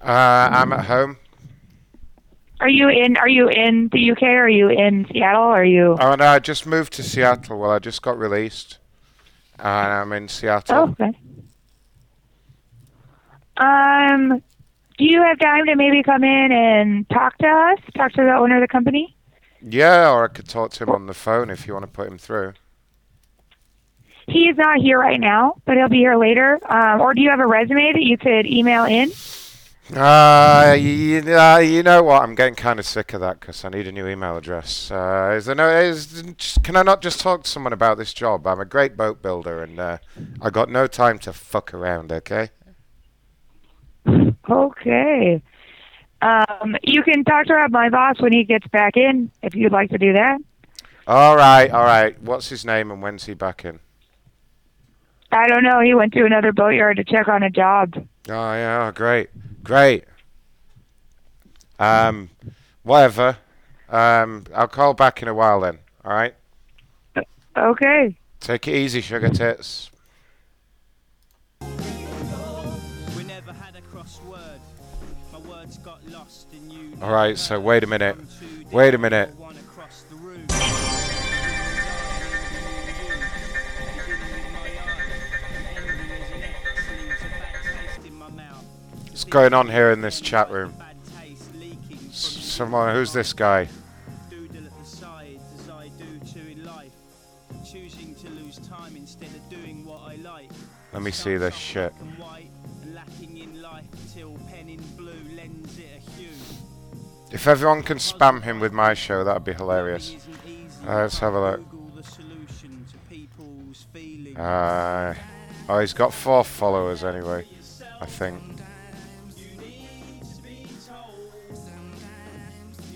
Uh, 0.00 0.48
I'm 0.52 0.72
at 0.72 0.84
home. 0.84 1.16
Are 2.60 2.68
you 2.68 2.88
in? 2.88 3.16
Are 3.16 3.28
you 3.28 3.48
in 3.48 3.88
the 3.92 4.10
UK? 4.12 4.22
Are 4.22 4.48
you 4.48 4.68
in 4.68 5.06
Seattle? 5.12 5.42
Are 5.42 5.64
you? 5.64 5.96
Oh 6.00 6.14
no, 6.14 6.26
I 6.26 6.38
just 6.38 6.66
moved 6.66 6.92
to 6.94 7.02
Seattle. 7.02 7.58
Well, 7.58 7.70
I 7.70 7.78
just 7.78 8.02
got 8.02 8.18
released, 8.18 8.78
and 9.58 9.68
I'm 9.68 10.12
in 10.12 10.28
Seattle. 10.28 10.76
Oh, 10.76 10.88
okay. 11.00 11.18
Um, 13.56 14.42
do 14.98 15.04
you 15.04 15.22
have 15.22 15.38
time 15.38 15.66
to 15.66 15.76
maybe 15.76 16.02
come 16.02 16.24
in 16.24 16.52
and 16.52 17.08
talk 17.10 17.36
to 17.38 17.46
us? 17.46 17.78
Talk 17.94 18.12
to 18.12 18.22
the 18.22 18.34
owner 18.34 18.56
of 18.56 18.62
the 18.62 18.68
company? 18.68 19.16
Yeah, 19.60 20.10
or 20.10 20.24
I 20.24 20.28
could 20.28 20.48
talk 20.48 20.70
to 20.72 20.84
him 20.84 20.90
on 20.90 21.06
the 21.06 21.14
phone 21.14 21.50
if 21.50 21.66
you 21.66 21.72
want 21.72 21.84
to 21.84 21.90
put 21.90 22.08
him 22.08 22.18
through. 22.18 22.54
He 24.28 24.48
is 24.48 24.56
not 24.56 24.80
here 24.80 24.98
right 24.98 25.20
now, 25.20 25.54
but 25.64 25.76
he'll 25.76 25.88
be 25.88 25.98
here 25.98 26.16
later. 26.16 26.58
Um, 26.68 27.00
or 27.00 27.14
do 27.14 27.20
you 27.20 27.30
have 27.30 27.40
a 27.40 27.46
resume 27.46 27.92
that 27.92 28.02
you 28.02 28.18
could 28.18 28.46
email 28.46 28.84
in? 28.84 29.12
Uh, 29.94 30.76
you, 30.78 31.20
uh, 31.32 31.58
you 31.58 31.82
know 31.82 32.02
what? 32.02 32.22
I'm 32.22 32.34
getting 32.34 32.56
kind 32.56 32.80
of 32.80 32.86
sick 32.86 33.12
of 33.12 33.20
that 33.20 33.38
because 33.38 33.64
I 33.64 33.68
need 33.68 33.86
a 33.86 33.92
new 33.92 34.08
email 34.08 34.36
address. 34.36 34.90
Uh, 34.90 35.34
is 35.36 35.46
there 35.46 35.54
no? 35.54 35.68
Is, 35.68 36.24
can 36.64 36.74
I 36.74 36.82
not 36.82 37.02
just 37.02 37.20
talk 37.20 37.44
to 37.44 37.50
someone 37.50 37.72
about 37.72 37.96
this 37.96 38.12
job? 38.12 38.48
I'm 38.48 38.58
a 38.58 38.64
great 38.64 38.96
boat 38.96 39.22
builder, 39.22 39.62
and 39.62 39.78
uh, 39.78 39.98
I 40.40 40.50
got 40.50 40.70
no 40.70 40.88
time 40.88 41.20
to 41.20 41.32
fuck 41.32 41.72
around. 41.72 42.10
Okay. 42.10 42.50
Okay. 44.48 45.42
Um, 46.22 46.76
you 46.82 47.02
can 47.02 47.24
talk 47.24 47.46
to 47.46 47.68
my 47.70 47.90
boss 47.90 48.20
when 48.20 48.32
he 48.32 48.44
gets 48.44 48.66
back 48.68 48.96
in, 48.96 49.30
if 49.42 49.54
you'd 49.54 49.72
like 49.72 49.90
to 49.90 49.98
do 49.98 50.12
that. 50.14 50.38
All 51.06 51.36
right, 51.36 51.70
all 51.70 51.84
right. 51.84 52.20
What's 52.22 52.48
his 52.48 52.64
name 52.64 52.90
and 52.90 53.00
when's 53.00 53.26
he 53.26 53.34
back 53.34 53.64
in? 53.64 53.78
I 55.30 55.46
don't 55.48 55.62
know. 55.62 55.80
He 55.80 55.94
went 55.94 56.12
to 56.14 56.24
another 56.24 56.52
boatyard 56.52 56.96
to 56.96 57.04
check 57.04 57.28
on 57.28 57.42
a 57.42 57.50
job. 57.50 57.94
Oh 58.28 58.52
yeah, 58.52 58.90
great, 58.92 59.28
great. 59.62 60.04
Um, 61.78 62.30
whatever. 62.82 63.36
Um, 63.88 64.46
I'll 64.54 64.68
call 64.68 64.94
back 64.94 65.22
in 65.22 65.28
a 65.28 65.34
while 65.34 65.60
then. 65.60 65.78
All 66.04 66.12
right. 66.12 66.34
Okay. 67.56 68.16
Take 68.40 68.68
it 68.68 68.74
easy, 68.74 69.00
sugar 69.00 69.28
tits. 69.28 69.90
All 77.06 77.12
right. 77.12 77.38
So 77.38 77.60
wait 77.60 77.84
a 77.84 77.86
minute. 77.86 78.16
Wait 78.72 78.92
a 78.92 78.98
minute. 78.98 79.30
What's 89.06 89.22
going 89.22 89.54
on 89.54 89.68
here 89.68 89.92
in 89.92 90.00
this 90.00 90.20
chat 90.20 90.50
room? 90.50 90.74
Someone, 92.10 92.92
who's 92.92 93.12
this 93.12 93.32
guy? 93.32 93.68
Let 100.92 101.02
me 101.02 101.12
see 101.12 101.36
this 101.36 101.76
as 101.76 101.92
If 107.36 107.46
everyone 107.46 107.82
can 107.82 107.98
spam 107.98 108.44
him 108.44 108.60
with 108.60 108.72
my 108.72 108.94
show, 108.94 109.22
that'd 109.22 109.44
be 109.44 109.52
hilarious. 109.52 110.16
Uh, 110.86 111.02
let's 111.02 111.18
have 111.18 111.34
a 111.34 111.40
look. 111.40 111.60
Uh, 114.38 115.14
oh, 115.68 115.78
he's 115.78 115.92
got 115.92 116.14
four 116.14 116.42
followers 116.44 117.04
anyway, 117.04 117.46
I 118.00 118.06
think. 118.06 118.40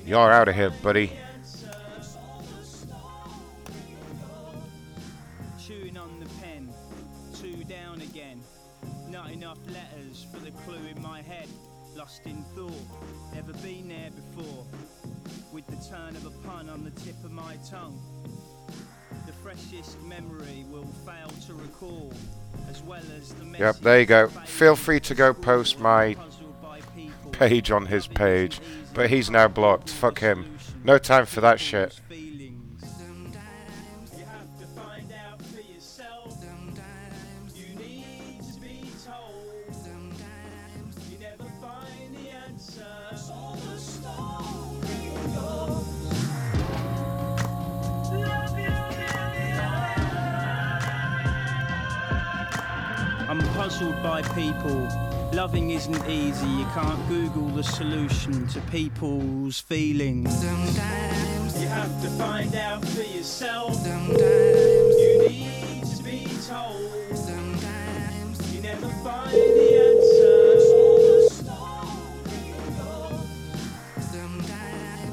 You're 0.07 0.33
out 0.33 0.49
of 0.49 0.55
here, 0.55 0.71
buddy. 0.71 1.13
Yep, 23.61 23.81
there 23.81 24.01
you 24.01 24.07
go. 24.07 24.29
Feel 24.29 24.75
free 24.75 25.01
to 25.01 25.15
go 25.15 25.35
post 25.35 25.79
my 25.79 26.17
page 27.31 27.71
on 27.71 27.85
his 27.85 28.07
page, 28.07 28.59
but 28.95 29.11
he's 29.11 29.29
now 29.29 29.49
blocked. 29.49 29.91
Fuck 29.91 30.21
him. 30.21 30.57
No 30.83 30.97
time 30.97 31.27
for 31.27 31.43
that 31.43 31.61
shit. 31.61 32.01
I'm 53.81 54.03
by 54.03 54.21
people. 54.35 54.89
Loving 55.33 55.71
isn't 55.71 56.07
easy. 56.07 56.47
You 56.47 56.67
can't 56.75 57.09
Google 57.09 57.49
the 57.49 57.63
solution 57.63 58.47
to 58.49 58.61
people's 58.63 59.59
feelings. 59.61 60.31
Sometimes 60.39 61.61
you 61.61 61.69
have 61.69 62.03
to 62.03 62.11
find 62.11 62.55
out 62.57 62.85
for 62.85 63.03
yourself. 63.03 63.75
Sometimes 63.75 64.19
you 64.19 65.29
need 65.29 65.85
to 65.85 66.03
be 66.03 66.27
told. 66.47 67.17
Sometimes 67.17 68.55
you 68.55 68.61
never 68.63 68.89
find 69.03 69.33
the 69.33 69.75
answer. 69.87 70.31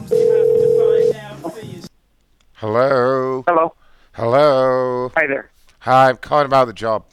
You 0.10 0.32
have 0.32 0.52
to 0.60 0.68
find 0.80 1.16
out 1.16 1.54
for 1.54 1.66
yourself. 1.66 1.90
Hello. 2.54 3.44
Hello. 3.48 3.74
Hello. 4.14 5.12
Hi 5.16 5.28
there. 5.28 5.52
Hi, 5.80 6.10
I'm 6.10 6.18
calling 6.18 6.48
about 6.48 6.66
the 6.66 6.74
job. 6.74 7.06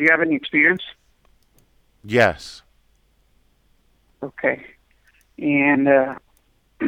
Do 0.00 0.04
you 0.04 0.12
have 0.12 0.22
any 0.22 0.34
experience? 0.34 0.82
Yes. 2.02 2.62
Okay. 4.22 4.64
And 5.38 5.86
uh, 5.86 6.14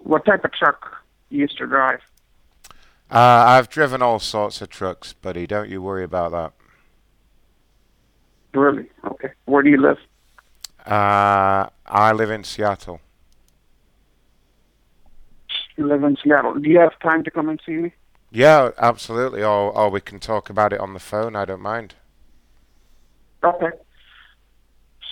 what 0.00 0.24
type 0.24 0.44
of 0.44 0.52
truck 0.52 1.04
you 1.30 1.42
used 1.42 1.56
to 1.58 1.66
drive? 1.68 2.00
Uh, 3.08 3.44
I've 3.46 3.68
driven 3.68 4.02
all 4.02 4.18
sorts 4.18 4.60
of 4.60 4.68
trucks, 4.68 5.12
buddy. 5.12 5.46
Don't 5.46 5.70
you 5.70 5.80
worry 5.80 6.02
about 6.02 6.32
that. 6.32 6.52
Really? 8.52 8.86
Okay. 9.04 9.30
Where 9.44 9.62
do 9.62 9.70
you 9.70 9.80
live? 9.80 9.98
Uh, 10.84 11.68
I 11.86 12.10
live 12.12 12.32
in 12.32 12.42
Seattle. 12.42 13.00
You 15.76 15.86
live 15.86 16.02
in 16.02 16.16
Seattle. 16.20 16.54
Do 16.54 16.68
you 16.68 16.80
have 16.80 16.98
time 16.98 17.22
to 17.22 17.30
come 17.30 17.48
and 17.48 17.60
see 17.64 17.74
me? 17.74 17.92
Yeah, 18.32 18.72
absolutely. 18.76 19.44
Or, 19.44 19.70
or 19.70 19.88
we 19.88 20.00
can 20.00 20.18
talk 20.18 20.50
about 20.50 20.72
it 20.72 20.80
on 20.80 20.94
the 20.94 20.98
phone. 20.98 21.36
I 21.36 21.44
don't 21.44 21.62
mind. 21.62 21.94
Okay. 23.44 23.70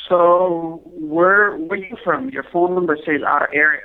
So 0.09 0.83
where 0.87 1.57
where 1.57 1.79
you 1.79 1.97
from? 2.05 2.31
Your 2.31 2.45
phone 2.53 2.75
number 2.75 2.97
says 3.05 3.23
out 3.27 3.43
of 3.43 3.49
area. 3.53 3.83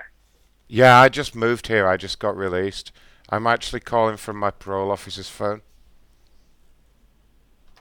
Yeah, 0.68 1.00
I 1.00 1.10
just 1.10 1.36
moved 1.36 1.68
here. 1.68 1.88
I 1.88 1.98
just 1.98 2.20
got 2.20 2.36
released. 2.36 2.92
I'm 3.30 3.48
actually 3.48 3.80
calling 3.82 4.18
from 4.18 4.38
my 4.38 4.52
parole 4.52 4.92
officer's 4.92 5.30
phone. 5.30 5.62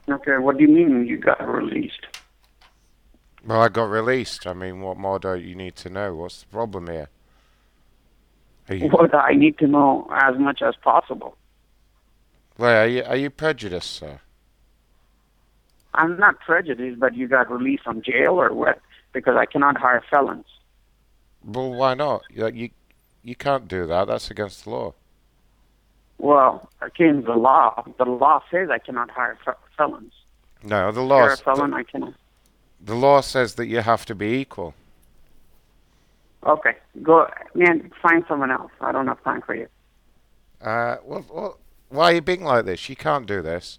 Okay. 0.08 0.38
What 0.38 0.56
do 0.58 0.62
you 0.64 0.68
mean 0.68 1.06
you 1.06 1.18
got 1.18 1.46
released? 1.46 2.06
Well, 3.44 3.60
I 3.62 3.68
got 3.68 3.84
released. 3.90 4.46
I 4.46 4.52
mean, 4.54 4.80
what 4.80 4.96
more 4.96 5.18
do 5.18 5.34
you 5.36 5.54
need 5.54 5.76
to 5.76 5.88
know? 5.90 6.14
What's 6.14 6.40
the 6.42 6.46
problem 6.46 6.88
here? 6.88 7.08
Are 8.68 8.74
you, 8.74 8.88
What 8.88 9.14
I 9.14 9.32
need 9.34 9.58
to 9.58 9.66
know 9.68 10.08
as 10.12 10.36
much 10.38 10.60
as 10.62 10.74
possible. 10.82 11.36
wait, 12.58 12.74
are 12.76 12.86
you 12.88 13.04
are 13.04 13.16
you 13.16 13.30
prejudiced, 13.30 13.90
sir? 13.92 14.20
I'm 15.96 16.18
not 16.18 16.40
prejudiced, 16.40 17.00
but 17.00 17.14
you 17.14 17.26
got 17.28 17.50
released 17.50 17.84
from 17.84 18.02
jail 18.02 18.34
or 18.40 18.52
what? 18.52 18.80
Because 19.12 19.36
I 19.36 19.46
cannot 19.46 19.76
hire 19.78 20.02
felons. 20.10 20.46
Well, 21.44 21.72
why 21.72 21.94
not? 21.94 22.22
You 22.30 22.48
you, 22.48 22.70
you 23.22 23.34
can't 23.34 23.66
do 23.68 23.86
that. 23.86 24.06
That's 24.08 24.30
against 24.30 24.64
the 24.64 24.70
law. 24.70 24.94
Well, 26.18 26.70
against 26.80 27.26
the 27.26 27.34
law, 27.34 27.84
the 27.98 28.04
law 28.04 28.42
says 28.50 28.68
I 28.70 28.78
cannot 28.78 29.10
hire 29.10 29.38
fe- 29.44 29.52
felons. 29.76 30.12
No, 30.62 30.90
the 30.90 31.02
If 31.02 31.08
law 31.08 31.26
a 31.26 31.36
felon, 31.36 31.74
I 31.74 31.82
cannot. 31.82 32.14
the 32.80 32.94
law 32.94 33.20
says 33.20 33.54
that 33.56 33.66
you 33.66 33.80
have 33.80 34.04
to 34.06 34.14
be 34.14 34.34
equal. 34.40 34.74
Okay, 36.44 36.76
go, 37.02 37.28
man. 37.54 37.90
Find 38.02 38.24
someone 38.28 38.50
else. 38.50 38.70
I 38.80 38.92
don't 38.92 39.06
have 39.08 39.22
time 39.24 39.42
for 39.42 39.54
you. 39.54 39.66
Uh, 40.60 40.96
well, 41.04 41.24
well, 41.30 41.58
why 41.90 42.04
are 42.12 42.14
you 42.14 42.20
being 42.20 42.44
like 42.44 42.64
this? 42.64 42.88
You 42.88 42.96
can't 42.96 43.26
do 43.26 43.42
this. 43.42 43.78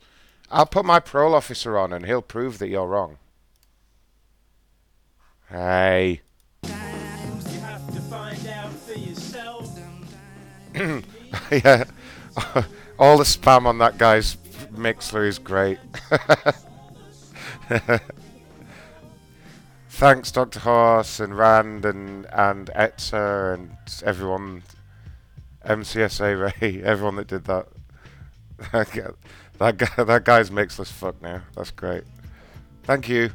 I'll 0.49 0.65
put 0.65 0.85
my 0.85 0.99
parole 0.99 1.35
officer 1.35 1.77
on, 1.77 1.91
and 1.91 2.05
he'll 2.05 2.21
prove 2.21 2.59
that 2.59 2.69
you're 2.69 2.87
wrong. 2.87 3.17
Hey. 5.49 6.21
Yeah. 11.51 11.83
All 12.99 13.17
the 13.17 13.23
spam 13.23 13.65
on 13.65 13.77
that 13.79 13.97
guy's 13.97 14.37
Mixlr 14.73 15.27
is 15.27 15.39
great. 15.39 15.79
Thanks, 19.89 20.31
Dr. 20.31 20.59
Horse 20.59 21.19
and 21.19 21.35
Rand 21.37 21.83
and 21.85 22.25
and 22.31 22.67
Etzer 22.75 23.53
and 23.55 23.71
everyone, 24.03 24.63
MCSA 25.65 26.61
Ray, 26.61 26.81
everyone 26.83 27.15
that 27.15 27.27
did 27.27 27.45
that. 27.45 27.67
That 29.59 29.77
guy, 29.77 29.85
that 29.85 29.97
guy, 29.97 30.03
that 30.03 30.23
guy's 30.23 30.49
mixless 30.49 30.91
fuck 30.91 31.21
now. 31.21 31.41
That's 31.55 31.71
great. 31.71 32.03
Thank 32.83 33.09
you. 33.09 33.31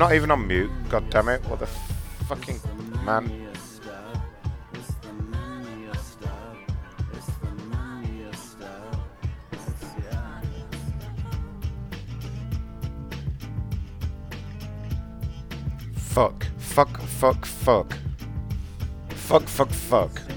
Not 0.00 0.14
even 0.14 0.30
on 0.30 0.46
mute. 0.46 0.70
God 0.88 1.10
damn 1.10 1.28
it! 1.28 1.44
What 1.44 1.58
the 1.58 1.66
fucking 1.66 2.58
man? 3.04 3.48
Fuck. 15.96 16.46
Fuck. 16.56 16.98
Fuck. 17.02 17.44
Fuck. 17.44 17.94
Fuck. 19.10 19.46
Fuck. 19.46 19.70
Fuck. 19.70 20.29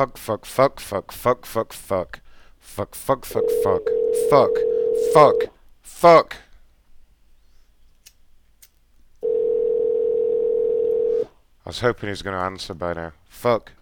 Fuck, 0.00 0.16
fuck, 0.16 0.46
fuck, 0.46 0.80
fuck, 0.80 1.12
fuck, 1.12 1.44
fuck, 1.44 1.74
fuck. 1.74 2.20
Fuck, 2.58 2.94
fuck, 2.94 3.26
fuck, 3.26 3.44
fuck. 3.62 3.82
Fuck, 4.30 4.50
fuck, 5.12 5.34
fuck. 5.82 6.36
I 9.22 9.26
was 11.66 11.80
hoping 11.80 12.08
he's 12.08 12.22
going 12.22 12.34
to 12.34 12.42
answer 12.42 12.72
by 12.72 12.94
now. 12.94 13.12
Fuck. 13.28 13.72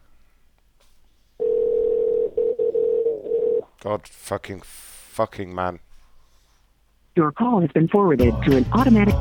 God 3.81 4.09
fucking 4.09 4.63
fucking 4.65 5.55
man. 5.55 5.79
Your 7.15 7.31
call 7.31 7.61
has 7.61 7.71
been 7.71 7.87
forwarded 7.87 8.35
to 8.43 8.57
an 8.57 8.67
automatic. 8.73 9.15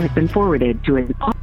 Call 0.00 0.08
has 0.08 0.14
been 0.14 0.28
forwarded 0.28 0.82
to 0.84 0.96
an. 0.96 1.39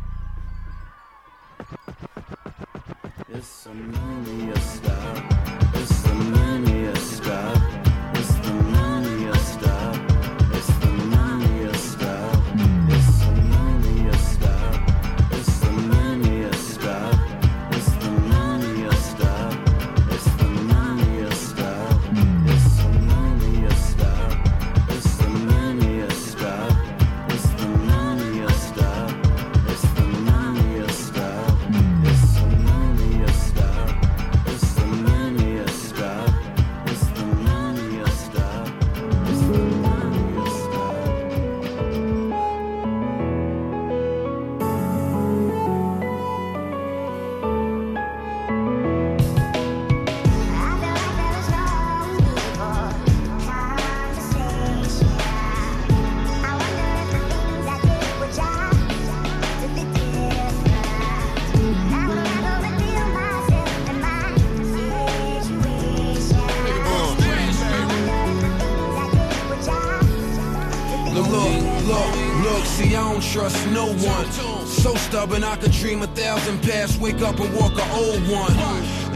I 75.47 75.55
could 75.55 75.71
dream 75.71 76.01
a 76.01 76.07
thousand 76.07 76.61
paths, 76.61 76.97
wake 76.97 77.21
up 77.21 77.39
and 77.39 77.53
walk 77.55 77.71
an 77.71 77.89
old 77.91 78.21
one. 78.27 78.51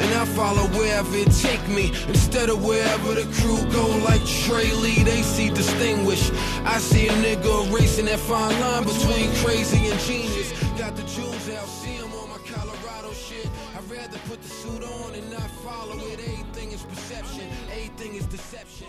And 0.01 0.13
I 0.15 0.25
follow 0.25 0.65
wherever 0.79 1.15
it 1.15 1.29
take 1.31 1.65
me, 1.67 1.91
instead 2.07 2.49
of 2.49 2.63
wherever 2.63 3.13
the 3.13 3.27
crew 3.35 3.59
go. 3.71 3.85
Like 4.05 4.25
Trey 4.25 4.71
Lee, 4.71 5.03
they 5.03 5.21
see 5.23 5.49
distinguished. 5.49 6.31
I 6.63 6.77
see 6.77 7.07
a 7.09 7.11
nigga 7.11 7.69
erasing 7.69 8.05
that 8.05 8.19
fine 8.19 8.57
line 8.61 8.83
between 8.83 9.29
crazy 9.43 9.89
and 9.89 9.99
genius. 9.99 10.51
Got 10.79 10.95
the 10.95 11.03
jewels 11.03 11.49
out, 11.49 11.67
see 11.67 11.97
'em 11.97 12.13
on 12.13 12.29
my 12.29 12.37
Colorado 12.47 13.11
shit. 13.13 13.49
I'd 13.75 13.91
rather 13.91 14.17
put 14.29 14.41
the 14.41 14.49
suit 14.49 14.83
on 14.83 15.13
and 15.13 15.29
not 15.29 15.51
follow 15.67 15.97
it. 15.97 16.19
Everything 16.19 16.71
is 16.71 16.81
perception, 16.83 17.47
everything 17.71 18.15
is 18.15 18.25
deception. 18.25 18.87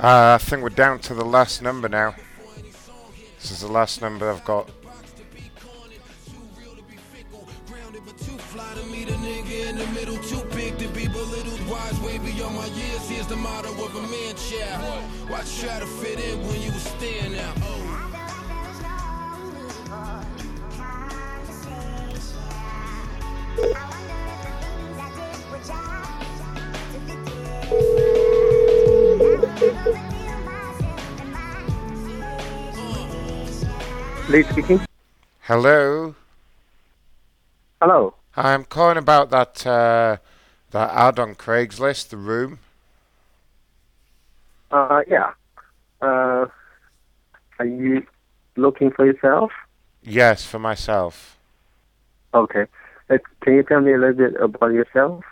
Uh, 0.00 0.34
I 0.34 0.38
think 0.38 0.62
we're 0.62 0.70
down 0.70 1.00
to 1.00 1.14
the 1.14 1.24
last 1.24 1.60
number 1.60 1.88
now. 1.88 2.14
This 3.40 3.50
is 3.50 3.60
the 3.60 3.68
last 3.68 4.00
number 4.00 4.30
I've 4.30 4.44
got. 4.44 4.70
Lee 34.28 34.42
speaking. 34.44 34.80
Hello. 35.42 36.14
Hello. 37.82 38.14
I'm 38.34 38.64
calling 38.64 38.96
about 38.96 39.28
that 39.30 39.66
uh, 39.66 40.16
that 40.70 40.90
ad 40.90 41.18
on 41.18 41.34
Craigslist, 41.34 42.08
the 42.08 42.16
room. 42.16 42.58
Uh, 44.70 45.02
yeah. 45.06 45.32
Uh, 46.00 46.46
are 47.58 47.66
you 47.66 48.06
looking 48.56 48.90
for 48.90 49.04
yourself? 49.04 49.52
Yes, 50.02 50.46
for 50.46 50.58
myself. 50.58 51.36
Okay. 52.32 52.64
Uh, 53.12 53.18
can 53.42 53.54
you 53.54 53.62
tell 53.62 53.80
me 53.80 53.92
a 53.92 53.98
little 53.98 54.14
bit 54.14 54.34
about 54.40 54.72
yourself? 54.72 55.24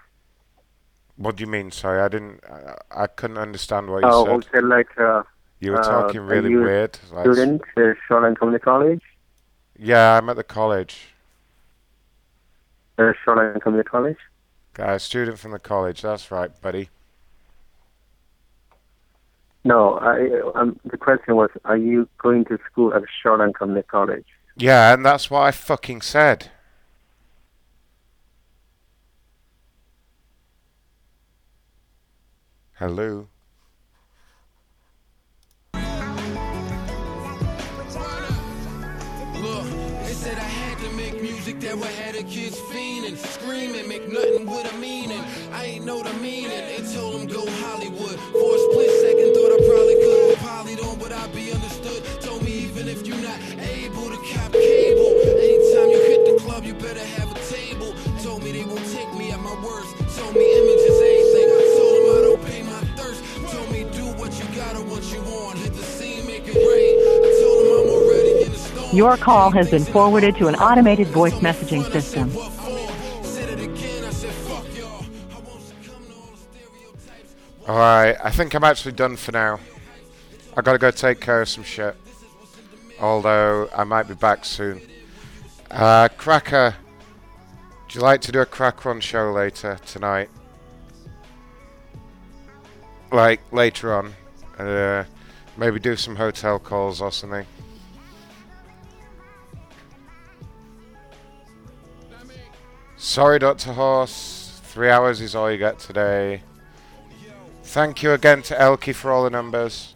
What 1.17 1.37
do 1.37 1.43
you 1.45 1.51
mean? 1.51 1.71
Sorry, 1.71 2.01
I 2.01 2.09
didn't. 2.09 2.41
I, 2.51 3.03
I 3.05 3.07
couldn't 3.07 3.39
understand 3.39 3.91
what 3.91 4.03
you 4.03 4.09
Oh, 4.11 4.41
said. 4.53 4.65
like. 4.65 4.89
Uh, 4.99 5.23
You 5.61 5.73
were 5.73 5.81
uh, 5.81 5.83
talking 5.85 6.21
are 6.21 6.25
really 6.25 6.51
you 6.51 6.63
weird. 6.63 6.99
like- 7.13 7.25
Student, 7.27 7.63
uh, 7.77 7.93
Shoreline 8.07 8.35
Community 8.37 8.63
College. 8.65 9.03
Yeah, 9.79 10.17
I'm 10.17 10.29
at 10.31 10.37
the 10.37 10.45
college. 10.45 11.15
Uh, 12.99 13.13
Shoreline 13.25 13.61
Community 13.61 13.89
College. 13.89 14.19
Uh, 14.79 14.97
student 14.99 15.39
from 15.39 15.51
the 15.53 15.59
college. 15.59 16.01
That's 16.03 16.31
right, 16.31 16.51
buddy. 16.63 16.89
No, 19.65 19.99
I, 19.99 20.41
um, 20.59 20.81
the 20.85 20.97
question 20.97 21.37
was, 21.37 21.51
are 21.67 21.77
you 21.77 22.09
going 22.19 22.47
to 22.47 22.59
school 22.71 22.95
at 22.95 23.03
Shoreline 23.23 23.53
Community 23.53 23.87
College? 23.91 24.25
Yeah, 24.57 24.95
and 24.95 25.05
that's 25.05 25.31
what 25.31 25.43
I 25.43 25.51
fucking 25.51 26.01
said. 26.01 26.51
Hello. 32.81 33.29
Said 40.21 40.37
I 40.37 40.41
had 40.41 40.79
to 40.79 40.91
make 40.97 41.21
music 41.21 41.61
that 41.61 41.77
would 41.77 41.87
have 41.87 42.15
the 42.15 42.23
kids 42.25 42.59
fiending, 42.73 43.17
screaming, 43.17 43.87
make 43.89 44.11
nothing 44.11 44.47
with 44.47 44.73
a 44.73 44.77
meaning. 44.79 45.23
I 45.53 45.65
ain't 45.65 45.85
know 45.85 46.03
the 46.03 46.13
meaning. 46.21 46.61
Told 46.95 47.21
them 47.21 47.27
go 47.27 47.45
Hollywood. 47.65 48.19
For 48.33 48.57
a 48.57 48.59
split 48.59 48.91
second, 49.01 49.35
thought 49.35 49.53
I 49.53 49.61
probably 49.69 49.95
could 49.97 50.21
on, 50.89 50.99
but 50.99 51.13
I'd 51.13 51.33
be 51.35 51.53
understood. 51.53 52.03
Told 52.21 52.43
me 52.43 52.53
even 52.65 52.89
if 52.89 53.07
you're 53.07 53.21
not 53.21 53.39
able 53.61 54.09
to 54.09 54.17
cop 54.33 54.53
cable, 54.53 55.21
anytime 55.41 55.89
you 55.91 56.01
hit 56.05 56.25
the 56.25 56.41
club, 56.41 56.65
you 56.65 56.75
better 56.75 57.05
have 57.05 57.31
a 57.31 57.41
table. 57.53 57.95
Told 58.23 58.43
me 58.43 58.53
they 58.53 58.65
won't 58.65 58.87
take 58.93 59.13
me 59.15 59.33
at 59.33 59.41
my 59.41 59.55
worst. 59.65 59.93
Told 60.17 60.35
me 60.35 60.45
images 60.59 61.10
Your 68.93 69.17
call 69.17 69.51
has 69.53 69.71
been 69.71 69.85
forwarded 69.85 70.37
to 70.37 70.49
an 70.49 70.57
automated 70.57 71.07
voice 71.09 71.35
messaging 71.35 71.85
system. 71.93 72.29
Alright, 77.69 78.17
I 78.25 78.31
think 78.31 78.53
I'm 78.53 78.65
actually 78.65 78.93
done 78.93 79.15
for 79.15 79.31
now. 79.31 79.61
I 80.57 80.63
gotta 80.63 80.79
go 80.79 80.91
take 80.91 81.21
care 81.21 81.43
of 81.43 81.49
some 81.49 81.63
shit. 81.63 81.95
Although, 82.99 83.71
I 83.73 83.85
might 83.85 84.09
be 84.09 84.15
back 84.15 84.45
soon. 84.45 84.81
Uh, 85.71 86.09
Cracker, 86.17 86.75
would 87.85 87.95
you 87.95 88.01
like 88.01 88.21
to 88.23 88.33
do 88.33 88.41
a 88.41 88.47
crack 88.47 88.85
run 88.85 89.01
show 89.01 89.31
later 89.31 89.79
tonight? 89.87 90.31
Like, 93.13 93.41
later 93.53 93.95
on. 93.95 94.15
Uh, 94.59 95.05
maybe 95.57 95.79
do 95.79 95.95
some 95.95 96.17
hotel 96.17 96.59
calls 96.59 97.01
or 97.01 97.13
something. 97.13 97.47
Sorry, 103.03 103.39
Dr. 103.39 103.73
Horse. 103.73 104.61
Three 104.63 104.91
hours 104.91 105.23
is 105.23 105.35
all 105.35 105.51
you 105.51 105.57
get 105.57 105.79
today. 105.79 106.43
Thank 107.63 108.03
you 108.03 108.13
again 108.13 108.43
to 108.43 108.55
Elkie 108.55 108.95
for 108.95 109.11
all 109.11 109.25
the 109.25 109.31
numbers. 109.31 109.95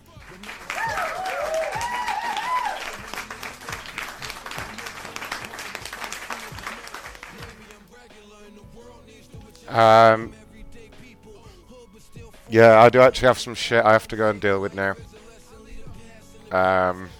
Um, 9.68 10.32
yeah, 12.48 12.80
I 12.80 12.88
do 12.88 13.02
actually 13.02 13.28
have 13.28 13.38
some 13.38 13.54
shit 13.54 13.84
I 13.84 13.92
have 13.92 14.08
to 14.08 14.16
go 14.16 14.30
and 14.30 14.40
deal 14.40 14.62
with 14.62 14.74
now. 14.74 14.94
Um, 16.50 17.10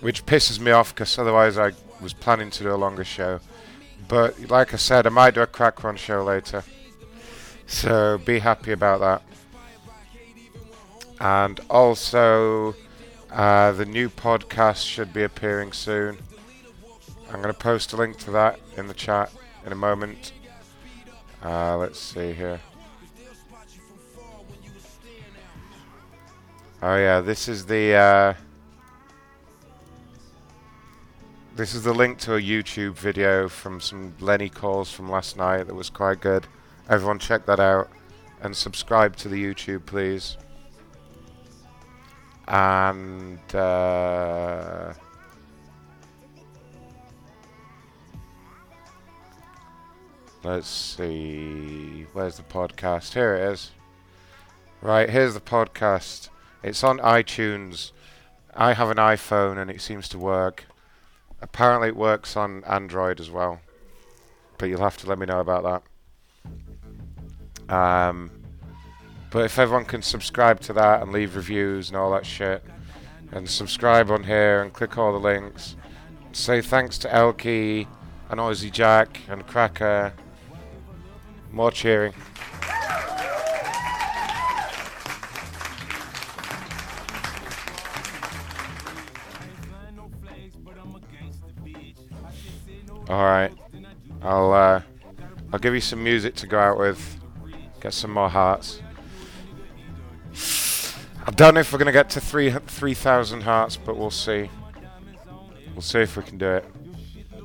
which 0.00 0.24
pisses 0.24 0.58
me 0.58 0.70
off 0.70 0.94
because 0.94 1.18
otherwise 1.18 1.58
I 1.58 1.72
was 2.00 2.14
planning 2.14 2.48
to 2.48 2.62
do 2.62 2.72
a 2.72 2.76
longer 2.76 3.04
show. 3.04 3.40
But 4.08 4.48
like 4.48 4.72
I 4.72 4.78
said, 4.78 5.06
I 5.06 5.10
might 5.10 5.34
do 5.34 5.42
a 5.42 5.46
crack 5.46 5.84
run 5.84 5.96
show 5.96 6.24
later. 6.24 6.64
So 7.66 8.18
be 8.24 8.38
happy 8.38 8.72
about 8.72 9.00
that. 9.00 9.22
And 11.20 11.60
also, 11.68 12.74
uh, 13.30 13.72
the 13.72 13.84
new 13.84 14.08
podcast 14.08 14.86
should 14.86 15.12
be 15.12 15.22
appearing 15.22 15.72
soon. 15.72 16.18
I'm 17.28 17.42
going 17.42 17.52
to 17.52 17.58
post 17.58 17.92
a 17.92 17.96
link 17.96 18.16
to 18.20 18.30
that 18.30 18.58
in 18.76 18.86
the 18.86 18.94
chat 18.94 19.30
in 19.66 19.72
a 19.72 19.76
moment. 19.76 20.32
Uh, 21.44 21.76
let's 21.76 21.98
see 21.98 22.32
here. 22.32 22.60
Oh 26.80 26.96
yeah, 26.96 27.20
this 27.20 27.48
is 27.48 27.66
the 27.66 27.94
uh, 27.94 28.34
this 31.58 31.74
is 31.74 31.82
the 31.82 31.92
link 31.92 32.18
to 32.18 32.36
a 32.36 32.40
YouTube 32.40 32.92
video 32.92 33.48
from 33.48 33.80
some 33.80 34.14
Lenny 34.20 34.48
calls 34.48 34.92
from 34.92 35.10
last 35.10 35.36
night 35.36 35.64
that 35.64 35.74
was 35.74 35.90
quite 35.90 36.20
good. 36.20 36.46
Everyone 36.88 37.18
check 37.18 37.46
that 37.46 37.58
out 37.58 37.90
and 38.40 38.56
subscribe 38.56 39.16
to 39.16 39.28
the 39.28 39.44
YouTube, 39.44 39.84
please. 39.84 40.36
And 42.46 43.40
uh, 43.52 44.92
let's 50.44 50.68
see, 50.68 52.06
where's 52.12 52.36
the 52.36 52.44
podcast? 52.44 53.14
Here 53.14 53.34
it 53.34 53.52
is. 53.52 53.72
Right, 54.80 55.10
here's 55.10 55.34
the 55.34 55.40
podcast. 55.40 56.28
It's 56.62 56.84
on 56.84 56.98
iTunes. 56.98 57.90
I 58.54 58.74
have 58.74 58.90
an 58.90 58.98
iPhone 58.98 59.60
and 59.60 59.72
it 59.72 59.80
seems 59.80 60.08
to 60.10 60.18
work. 60.18 60.67
Apparently, 61.40 61.88
it 61.88 61.96
works 61.96 62.36
on 62.36 62.64
Android 62.64 63.20
as 63.20 63.30
well. 63.30 63.60
But 64.58 64.66
you'll 64.68 64.80
have 64.80 64.96
to 64.98 65.08
let 65.08 65.18
me 65.18 65.26
know 65.26 65.40
about 65.40 65.82
that. 67.68 67.74
Um, 67.74 68.30
but 69.30 69.44
if 69.44 69.58
everyone 69.58 69.84
can 69.84 70.02
subscribe 70.02 70.60
to 70.60 70.72
that 70.72 71.02
and 71.02 71.12
leave 71.12 71.36
reviews 71.36 71.88
and 71.88 71.96
all 71.96 72.10
that 72.12 72.26
shit, 72.26 72.62
and 73.32 73.48
subscribe 73.48 74.10
on 74.10 74.24
here 74.24 74.62
and 74.62 74.72
click 74.72 74.96
all 74.96 75.12
the 75.12 75.18
links, 75.18 75.76
say 76.32 76.60
thanks 76.60 76.98
to 76.98 77.08
Elkie 77.08 77.86
and 78.30 78.40
Aussie 78.40 78.72
Jack 78.72 79.20
and 79.28 79.46
Cracker. 79.46 80.12
More 81.50 81.70
cheering. 81.70 82.14
Alright. 93.08 93.52
I'll 94.22 94.52
uh, 94.52 94.82
I'll 95.52 95.58
give 95.58 95.74
you 95.74 95.80
some 95.80 96.02
music 96.02 96.34
to 96.36 96.46
go 96.46 96.58
out 96.58 96.78
with. 96.78 97.18
Get 97.80 97.94
some 97.94 98.12
more 98.12 98.28
hearts. 98.28 98.82
I 101.26 101.30
don't 101.30 101.54
know 101.54 101.60
if 101.60 101.72
we're 101.72 101.78
going 101.78 101.86
to 101.86 101.92
get 101.92 102.10
to 102.10 102.20
3,000 102.20 103.42
hearts, 103.42 103.76
but 103.76 103.96
we'll 103.96 104.10
see. 104.10 104.50
We'll 105.72 105.82
see 105.82 106.00
if 106.00 106.16
we 106.16 106.22
can 106.22 106.38
do 106.38 106.50
it. 106.52 106.64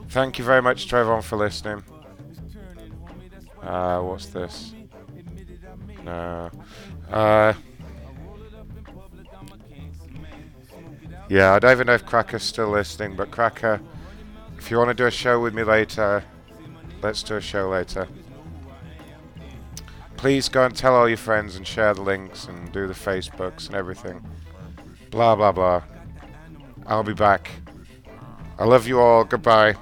Thank 0.09 0.39
you 0.39 0.45
very 0.45 0.61
much 0.61 0.87
Trevor, 0.87 1.21
for 1.21 1.37
listening. 1.37 1.83
Uh, 3.61 4.01
what's 4.01 4.27
this? 4.27 4.73
No. 6.03 6.49
Uh, 7.11 7.53
yeah, 11.29 11.53
I 11.53 11.59
don't 11.59 11.71
even 11.71 11.87
know 11.87 11.93
if 11.93 12.05
Cracker's 12.05 12.43
still 12.43 12.69
listening, 12.69 13.15
but 13.15 13.31
Cracker, 13.31 13.81
if 14.63 14.71
you 14.71 14.77
want 14.77 14.91
to 14.91 14.93
do 14.93 15.05
a 15.05 15.11
show 15.11 15.41
with 15.41 15.53
me 15.53 15.65
later, 15.65 16.23
let's 17.01 17.21
do 17.21 17.35
a 17.35 17.41
show 17.41 17.67
later. 17.67 18.07
Please 20.15 20.47
go 20.47 20.63
and 20.63 20.73
tell 20.73 20.95
all 20.95 21.09
your 21.09 21.17
friends 21.17 21.57
and 21.57 21.67
share 21.67 21.93
the 21.93 22.01
links 22.01 22.45
and 22.45 22.71
do 22.71 22.87
the 22.87 22.93
Facebooks 22.93 23.65
and 23.67 23.75
everything. 23.75 24.25
Blah, 25.11 25.35
blah, 25.35 25.51
blah. 25.51 25.83
I'll 26.87 27.03
be 27.03 27.13
back. 27.13 27.51
I 28.57 28.63
love 28.63 28.87
you 28.87 29.01
all. 29.01 29.25
Goodbye. 29.25 29.75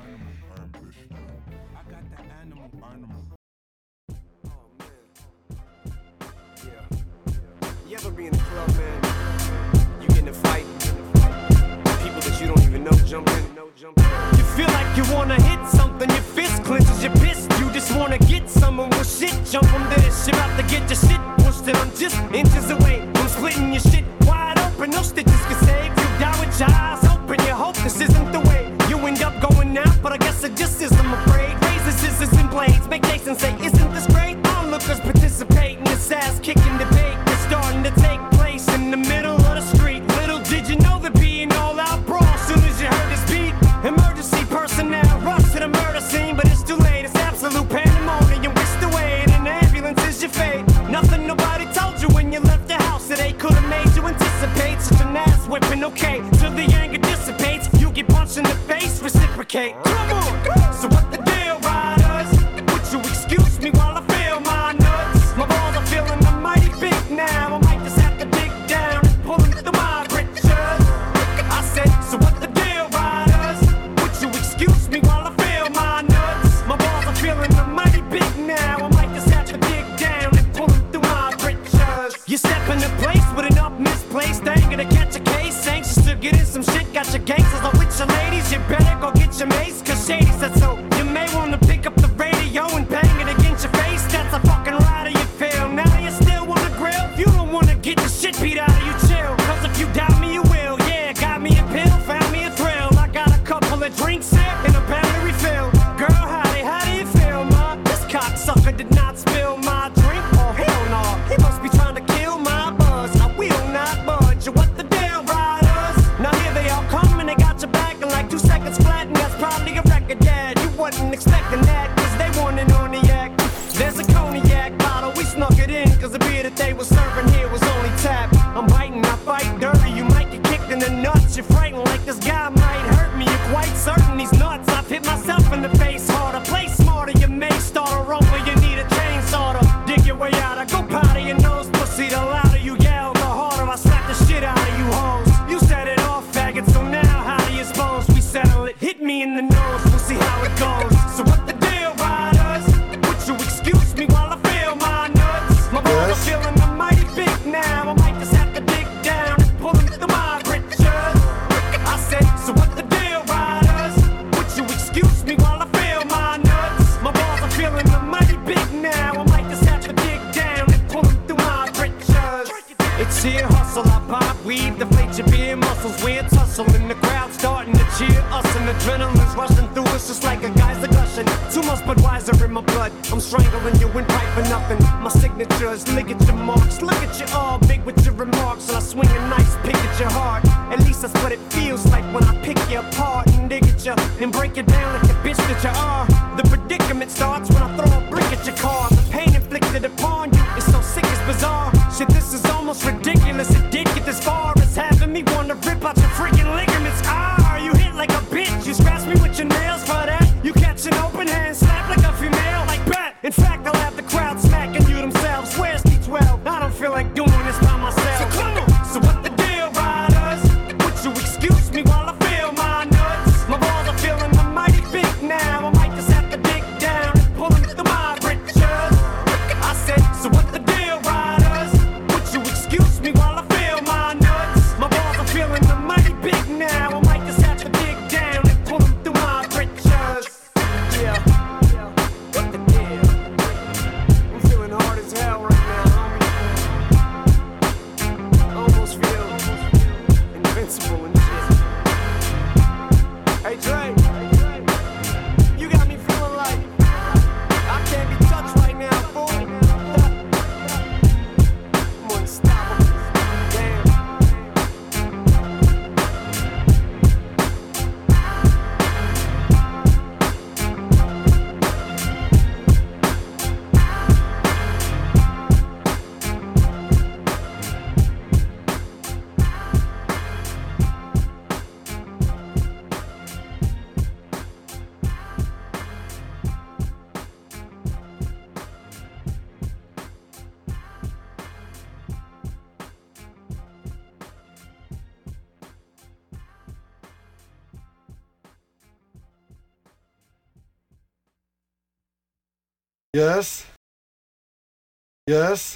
Yes. 305.31 305.70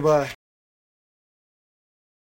Bye. 0.00 0.35